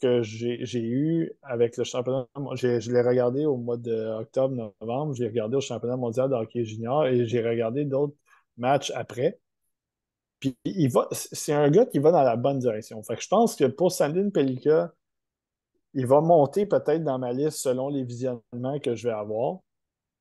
que 0.00 0.22
j'ai 0.22 0.80
eu 0.80 1.32
avec 1.42 1.76
le 1.76 1.84
championnat, 1.84 2.26
je 2.54 2.90
l'ai 2.90 3.02
regardé 3.02 3.46
au 3.46 3.56
mois 3.56 3.76
d'octobre-novembre, 3.76 5.14
j'ai 5.14 5.26
regardé 5.26 5.56
au 5.56 5.60
championnat 5.60 5.96
mondial 5.96 6.30
de 6.30 6.34
hockey 6.34 6.64
junior 6.64 7.06
et 7.06 7.26
j'ai 7.26 7.46
regardé 7.46 7.84
d'autres 7.84 8.14
matchs 8.56 8.92
après. 8.94 9.38
Puis 10.40 10.56
il 10.64 10.88
va, 10.90 11.08
c'est 11.10 11.52
un 11.52 11.68
gars 11.70 11.86
qui 11.86 11.98
va 11.98 12.12
dans 12.12 12.22
la 12.22 12.36
bonne 12.36 12.58
direction. 12.58 13.02
Fait 13.02 13.16
que 13.16 13.22
je 13.22 13.28
pense 13.28 13.56
que 13.56 13.64
pour 13.64 13.90
Sandine 13.90 14.30
Pelika, 14.30 14.92
il 15.94 16.06
va 16.06 16.20
monter 16.20 16.66
peut-être 16.66 17.02
dans 17.02 17.18
ma 17.18 17.32
liste 17.32 17.58
selon 17.58 17.88
les 17.88 18.04
visionnements 18.04 18.78
que 18.82 18.94
je 18.94 19.08
vais 19.08 19.14
avoir. 19.14 19.58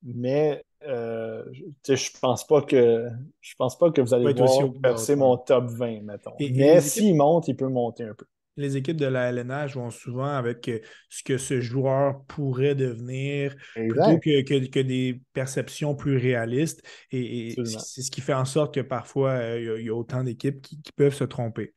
Mais 0.03 0.64
euh, 0.84 1.44
je 1.53 2.19
pense 2.19 2.45
pas 2.45 2.61
que 2.61 3.10
je 3.41 3.56
pense 3.57 3.77
pas 3.77 3.91
que 3.91 4.02
vous 4.02 4.14
allez 4.14 4.34
voir 4.34 4.49
percer 4.81 5.15
mon 5.15 5.38
top 5.38 5.65
20, 5.65 6.02
mettons. 6.02 6.34
Mais 6.39 6.81
s'il 6.81 7.15
monte, 7.15 7.48
il 7.48 7.56
peut 7.56 7.68
monter 7.68 8.03
un 8.03 8.14
peu. 8.14 8.26
Les 8.57 8.77
équipes 8.77 8.97
de 8.97 9.05
la 9.05 9.29
LNH 9.31 9.75
vont 9.75 9.89
souvent 9.91 10.27
avec 10.27 10.67
euh, 10.67 10.79
ce 11.09 11.23
que 11.23 11.38
ce 11.38 11.61
joueur 11.61 12.21
pourrait 12.27 12.75
devenir 12.75 13.55
plutôt 13.73 14.17
que, 14.17 14.41
que, 14.67 14.79
des 14.79 15.21
perceptions 15.34 15.95
plus 15.95 16.17
réalistes. 16.17 16.81
Et, 17.11 17.55
c'est 17.65 18.01
ce 18.01 18.11
qui 18.11 18.21
fait 18.21 18.34
en 18.34 18.45
sorte 18.45 18.73
que 18.73 18.81
parfois, 18.81 19.31
euh, 19.31 19.77
il 19.79 19.85
y, 19.85 19.89
a 19.89 19.95
autant 19.95 20.23
d'équipes 20.23 20.61
qui, 20.61 20.77
peuvent 20.95 21.13
se 21.13 21.23
tromper. 21.23 21.73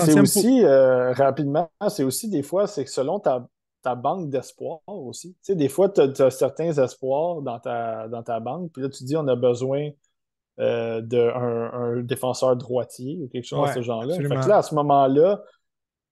c'est 0.00 0.20
aussi, 0.20 0.64
rapidement, 0.64 1.70
c'est 1.88 2.04
aussi 2.04 2.30
des 2.30 2.42
fois, 2.42 2.66
c'est 2.66 2.84
que 2.84 2.90
selon 2.90 3.18
ta, 3.20 3.46
ta 3.84 3.94
banque 3.94 4.30
d'espoir 4.30 4.80
aussi. 4.86 5.34
Tu 5.34 5.38
sais, 5.42 5.54
des 5.54 5.68
fois, 5.68 5.88
tu 5.90 6.00
as, 6.00 6.30
certains 6.30 6.72
espoirs 6.72 7.42
dans 7.42 7.60
ta, 7.60 8.08
dans 8.08 8.22
ta 8.22 8.40
banque, 8.40 8.72
puis 8.72 8.82
là, 8.82 8.88
tu 8.88 9.04
dis 9.04 9.16
on 9.16 9.28
a 9.28 9.36
besoin 9.36 9.90
euh, 10.60 11.00
d'un 11.00 11.34
un 11.34 12.00
défenseur 12.02 12.56
droitier 12.56 13.18
ou 13.20 13.28
quelque 13.28 13.44
chose 13.44 13.68
de 13.68 13.74
ce 13.74 13.82
genre-là. 13.82 14.16
Fait 14.16 14.22
que 14.22 14.48
là, 14.48 14.58
à 14.58 14.62
ce 14.62 14.74
moment-là, 14.76 15.42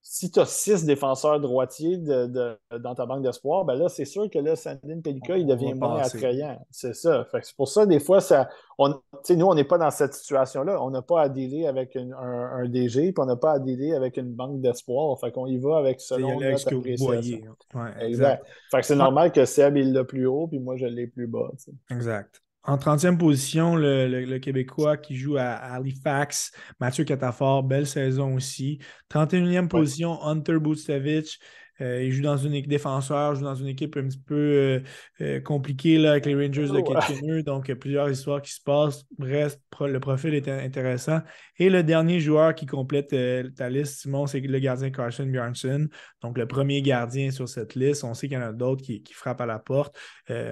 si 0.04 0.32
tu 0.32 0.40
as 0.40 0.46
six 0.46 0.84
défenseurs 0.84 1.38
droitiers 1.38 1.96
de, 1.96 2.58
dans 2.76 2.94
ta 2.94 3.06
banque 3.06 3.22
d'espoir, 3.22 3.64
ben 3.64 3.76
là, 3.76 3.88
c'est 3.88 4.04
sûr 4.04 4.28
que 4.28 4.38
là, 4.40 4.56
Sandine 4.56 5.00
Pelika, 5.00 5.36
il 5.38 5.46
devient 5.46 5.74
moins 5.74 5.98
attrayant. 5.98 6.58
C'est 6.72 6.94
ça. 6.94 7.24
c'est 7.32 7.56
pour 7.56 7.68
ça, 7.68 7.86
des 7.86 8.00
fois, 8.00 8.20
ça, 8.20 8.48
on, 8.78 8.88
nous, 9.30 9.46
on 9.46 9.54
n'est 9.54 9.64
pas 9.64 9.78
dans 9.78 9.92
cette 9.92 10.14
situation-là. 10.14 10.82
On 10.82 10.90
n'a 10.90 11.02
pas 11.02 11.22
à 11.22 11.28
dealer 11.28 11.68
avec 11.68 11.96
un, 11.96 12.68
DG, 12.68 13.12
puis 13.12 13.22
on 13.22 13.26
n'a 13.26 13.36
pas 13.36 13.52
à 13.52 13.58
dealer 13.60 13.94
avec 13.94 14.16
une 14.16 14.32
banque 14.32 14.60
d'espoir. 14.60 15.16
Fait 15.20 15.30
qu'on 15.30 15.46
y 15.46 15.58
va 15.58 15.78
avec 15.78 16.00
selon 16.00 16.40
notre 16.40 16.74
appréciation. 16.74 17.56
Ouais, 17.72 17.90
exact. 18.00 18.44
Fait 18.72 18.80
que 18.80 18.86
c'est 18.86 18.96
normal 18.96 19.30
que 19.30 19.44
Seb, 19.44 19.76
il 19.76 19.92
l'a 19.92 20.02
plus 20.02 20.26
haut, 20.26 20.48
puis 20.48 20.58
moi, 20.58 20.76
je 20.76 20.86
l'ai 20.86 21.06
plus 21.06 21.28
bas. 21.28 21.48
Exact. 21.90 22.41
En 22.64 22.76
30e 22.76 23.18
position, 23.18 23.74
le, 23.74 24.38
Québécois 24.38 24.96
qui 24.96 25.16
joue 25.16 25.36
à 25.36 25.54
Halifax, 25.54 26.52
Mathieu 26.78 27.04
Catafort, 27.04 27.64
belle 27.64 27.88
saison 27.88 28.34
aussi. 28.36 28.78
31e 29.10 29.66
position, 29.66 30.22
Hunter 30.22 30.58
Butstavich. 30.60 31.40
Euh, 31.82 32.04
il 32.04 32.12
joue 32.12 32.22
dans 32.22 32.36
une 32.36 32.54
équipe 32.54 32.70
défenseur, 32.70 33.34
joue 33.34 33.44
dans 33.44 33.54
une 33.54 33.66
équipe 33.66 33.96
un 33.96 34.04
petit 34.04 34.18
peu 34.18 34.34
euh, 34.34 34.80
euh, 35.20 35.40
compliquée 35.40 35.98
là, 35.98 36.12
avec 36.12 36.26
les 36.26 36.34
Rangers 36.34 36.68
de 36.68 36.80
Kitchener. 36.80 37.42
Donc, 37.42 37.64
il 37.66 37.70
y 37.70 37.72
a 37.72 37.76
plusieurs 37.76 38.08
histoires 38.08 38.40
qui 38.40 38.52
se 38.52 38.62
passent. 38.62 39.04
Bref, 39.18 39.58
le 39.80 39.98
profil 39.98 40.34
est 40.34 40.48
intéressant. 40.48 41.20
Et 41.58 41.70
le 41.70 41.82
dernier 41.82 42.20
joueur 42.20 42.54
qui 42.54 42.66
complète 42.66 43.14
ta 43.56 43.68
liste, 43.68 44.00
Simon, 44.00 44.26
c'est 44.26 44.40
le 44.40 44.58
gardien 44.58 44.90
Carson 44.90 45.26
Bjornsson. 45.26 45.88
Donc, 46.22 46.38
le 46.38 46.46
premier 46.46 46.82
gardien 46.82 47.30
sur 47.30 47.48
cette 47.48 47.74
liste. 47.74 48.04
On 48.04 48.14
sait 48.14 48.28
qu'il 48.28 48.38
y 48.38 48.40
en 48.40 48.46
a 48.46 48.52
d'autres 48.52 48.82
qui, 48.82 49.02
frappent 49.12 49.40
à 49.40 49.46
la 49.46 49.58
porte. 49.58 49.96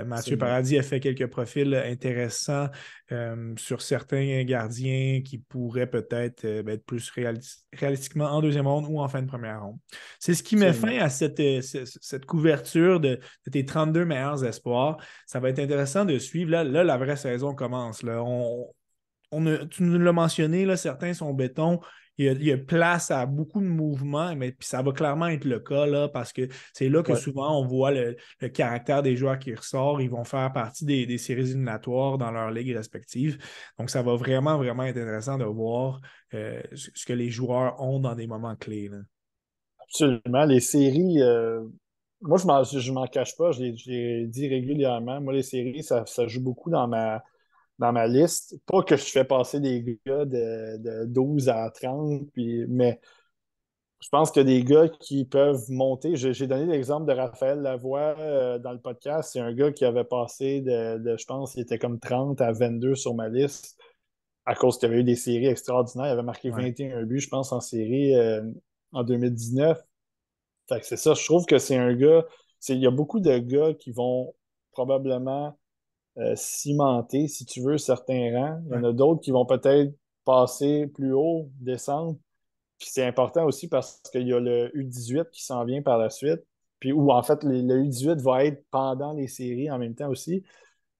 Mathieu 0.06 0.36
Paradis 0.36 0.78
a 0.78 0.82
fait 0.82 1.00
quelques 1.00 1.26
profils 1.28 1.74
intéressants 1.74 2.68
sur 3.56 3.82
certains 3.82 4.44
gardiens 4.44 5.20
qui 5.24 5.38
pourraient 5.38 5.90
peut-être 5.90 6.44
être 6.44 6.84
plus 6.86 7.10
réalistiquement 7.72 8.26
en 8.26 8.40
deuxième 8.40 8.66
ronde 8.66 8.86
ou 8.88 9.00
en 9.00 9.08
fin 9.08 9.22
de 9.22 9.26
première 9.26 9.62
ronde. 9.62 9.78
C'est 10.18 10.34
ce 10.34 10.42
qui 10.42 10.56
met 10.56 10.72
fin 10.72 10.98
à 10.98 11.06
euh, 11.06 11.60
cette, 11.60 12.26
couverture 12.26 13.00
de, 13.00 13.18
tes 13.50 13.64
32 13.64 14.04
meilleurs 14.04 14.44
espoirs. 14.44 14.98
Ça 15.26 15.40
va 15.40 15.50
être 15.50 15.58
intéressant 15.58 16.04
de 16.04 16.18
suivre. 16.18 16.50
Là, 16.50 16.64
la 16.64 16.96
vraie 16.96 17.16
saison 17.16 17.54
commence. 17.54 18.02
Là. 18.02 18.22
On, 18.22 18.72
tu 19.70 19.82
nous 19.82 19.98
l'as 19.98 20.12
mentionné, 20.12 20.64
là, 20.64 20.76
certains 20.76 21.14
sont 21.14 21.32
béton. 21.32 21.80
Il 22.22 22.42
y, 22.42 22.52
a, 22.52 22.58
place 22.58 23.10
à 23.10 23.24
beaucoup 23.24 23.62
de 23.62 23.66
mouvements, 23.66 24.36
mais 24.36 24.52
puis 24.52 24.68
ça 24.68 24.82
va 24.82 24.92
clairement 24.92 25.28
être 25.28 25.46
le 25.46 25.58
cas 25.58 25.86
là, 25.86 26.06
parce 26.06 26.34
que 26.34 26.48
c'est 26.74 26.90
là 26.90 27.02
que 27.02 27.14
souvent 27.14 27.58
on 27.58 27.66
voit 27.66 27.92
le, 27.92 28.16
caractère 28.52 29.02
des 29.02 29.16
joueurs 29.16 29.38
qui 29.38 29.54
ressort. 29.54 30.02
Ils 30.02 30.10
vont 30.10 30.24
faire 30.24 30.52
partie 30.52 30.84
des, 30.84 31.16
séries 31.16 31.50
éliminatoires 31.50 32.18
dans 32.18 32.30
leurs 32.30 32.50
ligues 32.50 32.76
respectives. 32.76 33.38
Donc, 33.78 33.88
ça 33.88 34.02
va 34.02 34.16
vraiment, 34.16 34.58
vraiment 34.58 34.82
être 34.82 34.98
intéressant 34.98 35.38
de 35.38 35.44
voir 35.44 36.02
euh, 36.34 36.60
ce 36.74 37.06
que 37.06 37.14
les 37.14 37.30
joueurs 37.30 37.80
ont 37.80 38.00
dans 38.00 38.14
des 38.14 38.26
moments 38.26 38.54
clés. 38.54 38.90
Absolument. 39.80 40.44
Les 40.44 40.60
séries, 40.60 41.22
euh, 41.22 41.62
moi, 42.20 42.36
je 42.36 42.46
ne 42.46 42.92
m'en 42.92 43.06
cache 43.06 43.34
pas, 43.34 43.52
je 43.52 43.62
l'ai 43.62 44.26
dit 44.26 44.46
régulièrement. 44.46 45.22
Moi, 45.22 45.32
les 45.32 45.42
séries, 45.42 45.82
ça, 45.82 46.04
joue 46.26 46.42
beaucoup 46.42 46.68
dans 46.68 46.86
ma, 46.86 47.22
dans 47.80 47.92
ma 47.92 48.06
liste. 48.06 48.56
Pas 48.66 48.82
que 48.82 48.96
je 48.96 49.04
fais 49.04 49.24
passer 49.24 49.58
des 49.58 49.98
gars 50.06 50.24
de, 50.24 51.06
12 51.06 51.48
à 51.48 51.70
30, 51.70 52.30
puis, 52.32 52.64
mais 52.68 53.00
je 54.00 54.08
pense 54.08 54.30
que 54.30 54.40
des 54.40 54.62
gars 54.62 54.88
qui 54.88 55.24
peuvent 55.24 55.64
monter. 55.70 56.14
J'ai 56.16 56.46
donné 56.46 56.66
l'exemple 56.66 57.06
de 57.06 57.12
Raphaël 57.12 57.60
Lavoie 57.60 58.14
euh, 58.18 58.58
dans 58.58 58.72
le 58.72 58.80
podcast. 58.80 59.30
C'est 59.32 59.40
un 59.40 59.52
gars 59.52 59.72
qui 59.72 59.84
avait 59.84 60.04
passé 60.04 60.60
de, 60.60 61.16
je 61.16 61.24
pense, 61.26 61.56
il 61.56 61.62
était 61.62 61.78
comme 61.78 61.98
30 61.98 62.40
à 62.40 62.52
22 62.52 62.94
sur 62.94 63.14
ma 63.14 63.28
liste 63.28 63.76
à 64.46 64.54
cause 64.54 64.78
qu'il 64.78 64.88
avait 64.88 65.00
eu 65.00 65.04
des 65.04 65.16
séries 65.16 65.46
extraordinaires. 65.46 66.06
Il 66.06 66.12
avait 66.12 66.22
marqué 66.22 66.50
21 66.50 67.04
buts, 67.04 67.20
je 67.20 67.28
pense, 67.28 67.52
en 67.52 67.60
série. 67.60 68.14
Euh, 68.16 68.42
en 68.92 69.04
2019. 69.04 69.80
Fait 70.68 70.80
que 70.80 70.86
c'est 70.86 70.96
ça, 70.96 71.14
je 71.14 71.24
trouve 71.24 71.46
que 71.46 71.58
c'est 71.58 71.76
un 71.76 71.94
gars. 71.94 72.24
Il 72.68 72.78
y 72.78 72.86
a 72.86 72.90
beaucoup 72.90 73.20
de 73.20 73.38
gars 73.38 73.74
qui 73.74 73.90
vont 73.92 74.34
probablement 74.72 75.58
euh, 76.18 76.34
cimenter, 76.36 77.28
si 77.28 77.44
tu 77.44 77.60
veux, 77.60 77.78
certains 77.78 78.36
rangs. 78.36 78.62
Il 78.66 78.74
y 78.74 78.78
en 78.78 78.84
a 78.84 78.92
d'autres 78.92 79.20
qui 79.20 79.30
vont 79.30 79.46
peut-être 79.46 79.94
passer 80.24 80.86
plus 80.88 81.12
haut, 81.12 81.50
descendre. 81.60 82.16
Puis 82.78 82.88
c'est 82.92 83.04
important 83.04 83.44
aussi 83.44 83.68
parce 83.68 84.00
qu'il 84.10 84.26
y 84.26 84.32
a 84.32 84.40
le 84.40 84.70
U18 84.74 85.30
qui 85.30 85.44
s'en 85.44 85.64
vient 85.64 85.82
par 85.82 85.98
la 85.98 86.10
suite. 86.10 86.40
Puis 86.78 86.92
où 86.92 87.10
en 87.12 87.22
fait, 87.22 87.44
le 87.44 87.82
U18 87.84 88.22
va 88.22 88.44
être 88.44 88.64
pendant 88.70 89.12
les 89.12 89.28
séries 89.28 89.70
en 89.70 89.78
même 89.78 89.94
temps 89.94 90.08
aussi. 90.08 90.42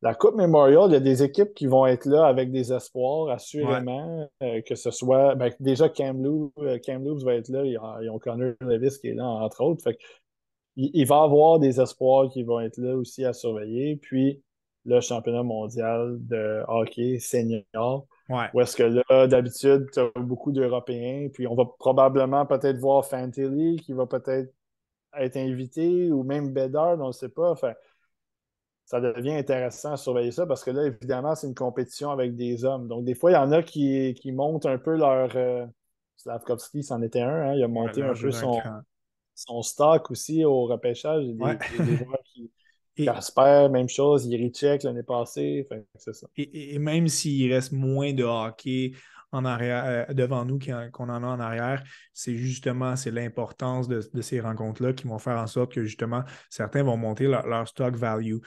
La 0.03 0.15
Coupe 0.15 0.35
Memorial, 0.35 0.85
il 0.89 0.93
y 0.95 0.97
a 0.97 1.01
des 1.01 1.23
équipes 1.23 1.53
qui 1.53 1.67
vont 1.67 1.85
être 1.85 2.07
là 2.07 2.27
avec 2.27 2.51
des 2.51 2.73
espoirs, 2.73 3.29
assurément, 3.29 4.31
euh, 4.43 4.63
que 4.63 4.75
ce 4.75 4.91
soit. 4.91 5.35
Ben, 5.35 5.53
déjà, 5.61 5.91
Kamloops, 5.91 6.53
euh, 6.59 7.25
va 7.25 7.35
être 7.35 7.49
là. 7.51 7.65
Ils 7.65 8.11
ont, 8.11 8.19
Connor 8.19 8.55
Levis 8.61 8.99
qui 8.99 9.09
est 9.09 9.15
là, 9.15 9.27
entre 9.27 9.63
autres. 9.63 9.83
Fait 9.83 9.99
il, 10.77 11.05
va 11.07 11.17
y 11.17 11.25
avoir 11.25 11.59
des 11.59 11.81
espoirs 11.81 12.31
qui 12.31 12.43
vont 12.45 12.61
être 12.61 12.79
là 12.79 12.97
aussi 12.97 13.27
à 13.27 13.35
surveiller. 13.35 13.97
Puis 13.97 14.43
le 14.85 15.01
championnat 15.01 15.43
mondial 15.43 16.17
de 16.21 16.63
hockey 16.69 17.19
senior. 17.19 18.07
Ouais. 18.29 18.47
Où 18.55 18.61
est-ce 18.61 18.77
que 18.77 19.03
là, 19.11 19.27
d'habitude, 19.27 19.89
tu 19.93 20.01
as 20.01 20.11
beaucoup 20.21 20.53
d'Européens. 20.53 21.29
Puis 21.33 21.47
on 21.47 21.55
va 21.55 21.65
probablement 21.79 22.47
peut-être 22.47 22.79
voir 22.79 23.05
Fantilly 23.05 23.77
qui 23.77 23.93
va 23.93 24.07
peut-être 24.07 24.53
être 25.15 25.37
invité 25.37 26.13
ou 26.13 26.23
même 26.23 26.53
Bedard, 26.53 27.01
on 27.01 27.09
ne 27.09 27.13
sait 27.13 27.29
pas. 27.29 27.51
Enfin, 27.51 27.75
ça 28.85 29.01
devient 29.01 29.35
intéressant 29.35 29.93
à 29.93 29.97
surveiller 29.97 30.33
ça 30.33 30.47
parce 30.47 30.65
que 30.65 30.71
là, 30.71 30.85
évidemment, 30.87 31.35
c'est 31.35 31.47
une 31.47 31.55
compétition 31.55 32.11
avec 32.11 32.35
des 32.35 32.65
hommes. 32.65 32.89
Donc, 32.89 33.05
des 33.05 33.15
fois, 33.15 33.31
il 33.31 33.35
y 33.35 33.37
en 33.37 33.53
a 33.53 33.63
qui, 33.63 34.15
qui 34.15 34.33
montent 34.33 34.67
un 34.67 34.79
peu 34.79 34.97
leur. 34.97 35.31
Euh, 35.37 35.67
Slavkovski, 36.17 36.83
c'en 36.83 37.01
était 37.01 37.23
un. 37.23 37.51
Hein, 37.51 37.55
il 37.55 37.63
a 37.63 37.69
monté 37.69 38.03
un 38.03 38.13
peu 38.13 38.31
son, 38.31 38.61
son, 39.35 39.63
stock 39.63 40.11
aussi 40.11 40.45
au 40.45 40.67
repêchage. 40.67 41.25
Il 41.25 41.37
y 41.37 41.43
a 41.43 41.55
des, 41.55 41.97
joueurs 41.97 42.19
qui. 42.25 42.51
Casper, 43.05 43.69
même 43.71 43.89
chose, 43.89 44.27
Yerichek 44.27 44.83
l'année 44.83 45.03
passée. 45.03 45.67
c'est 45.97 46.15
ça. 46.15 46.27
Et, 46.37 46.75
et 46.75 46.79
même 46.79 47.09
s'il 47.09 47.53
reste 47.53 47.73
moins 47.73 48.13
de 48.13 48.25
hockey 48.25 48.93
en 49.33 49.45
arrière, 49.45 49.85
euh, 49.87 50.15
devant 50.15 50.45
nous 50.45 50.59
qu'on 50.59 51.09
en 51.09 51.23
a 51.23 51.27
en 51.27 51.41
arrière, 51.41 51.83
c'est 52.13 52.37
justement 52.37 52.97
c'est 52.97 53.11
l'importance 53.11 53.89
de, 53.89 54.01
ces 54.21 54.41
rencontres-là 54.41 54.93
qui 54.93 55.07
vont 55.07 55.19
faire 55.19 55.39
en 55.39 55.47
sorte 55.47 55.73
que 55.73 55.85
justement 55.85 56.25
certains 56.49 56.83
vont 56.83 56.97
monter 56.97 57.27
leur, 57.27 57.69
stock 57.69 57.95
value. 57.95 58.39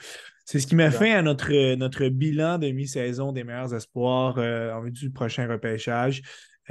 C'est 0.44 0.60
ce 0.60 0.66
qui 0.66 0.74
met 0.74 0.90
fin 0.90 1.12
à 1.12 1.22
notre, 1.22 1.74
notre 1.76 2.06
bilan 2.08 2.58
de 2.58 2.70
mi-saison 2.70 3.32
des 3.32 3.44
meilleurs 3.44 3.74
espoirs 3.74 4.36
euh, 4.38 4.72
en 4.72 4.82
vue 4.82 4.90
du 4.90 5.10
prochain 5.10 5.48
repêchage. 5.48 6.20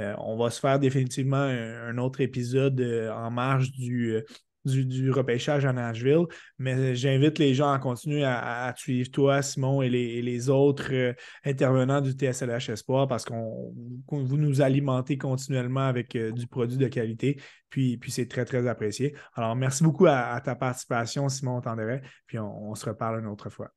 Euh, 0.00 0.14
on 0.18 0.36
va 0.36 0.50
se 0.50 0.60
faire 0.60 0.78
définitivement 0.78 1.36
un, 1.36 1.98
autre 1.98 2.20
épisode 2.20 2.80
en 3.12 3.30
marge 3.30 3.72
du, 3.72 4.22
du, 4.64 5.10
repêchage 5.10 5.64
à 5.64 5.72
Nashville. 5.72 6.24
Mais 6.58 6.94
j'invite 6.94 7.38
les 7.38 7.54
gens 7.54 7.72
à 7.72 7.78
continuer 7.78 8.24
à, 8.24 8.72
suivre 8.76 9.10
toi, 9.10 9.42
Simon, 9.42 9.82
et 9.82 9.88
les, 9.88 10.50
autres 10.50 10.92
euh, 10.92 11.12
intervenants 11.44 12.00
du 12.00 12.12
TSLH 12.12 12.70
Espoir 12.70 13.08
parce 13.08 13.24
qu'on 13.24 13.72
vous 14.10 14.36
nous 14.36 14.60
alimentez 14.60 15.16
continuellement 15.16 15.86
avec 15.86 16.16
euh, 16.16 16.32
du 16.32 16.46
produit 16.46 16.76
de 16.76 16.88
qualité. 16.88 17.40
Puis, 17.70 17.96
puis 17.96 18.10
c'est 18.10 18.26
très, 18.26 18.44
très 18.44 18.66
apprécié. 18.66 19.14
Alors, 19.34 19.56
merci 19.56 19.82
beaucoup 19.82 20.06
à, 20.06 20.40
ta 20.44 20.54
participation, 20.54 21.28
Simon 21.28 21.60
Tanderet. 21.60 22.02
Puis 22.26 22.38
on, 22.38 22.74
se 22.74 22.86
reparle 22.86 23.20
une 23.20 23.26
autre 23.26 23.50
fois. 23.50 23.70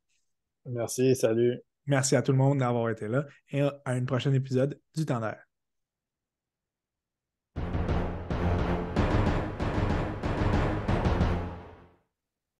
Merci, 0.66 1.16
salut. 1.16 1.60
Merci 1.86 2.16
à 2.16 2.22
tout 2.22 2.34
le 2.34 2.38
monde 2.38 2.60
d'avoir 2.60 2.90
été 2.90 3.08
là 3.08 3.26
et 3.50 3.62
à 3.62 3.74
un 3.86 4.04
prochain 4.04 4.34
épisode 4.34 4.80
du 4.96 5.06
Tendère. 5.06 5.47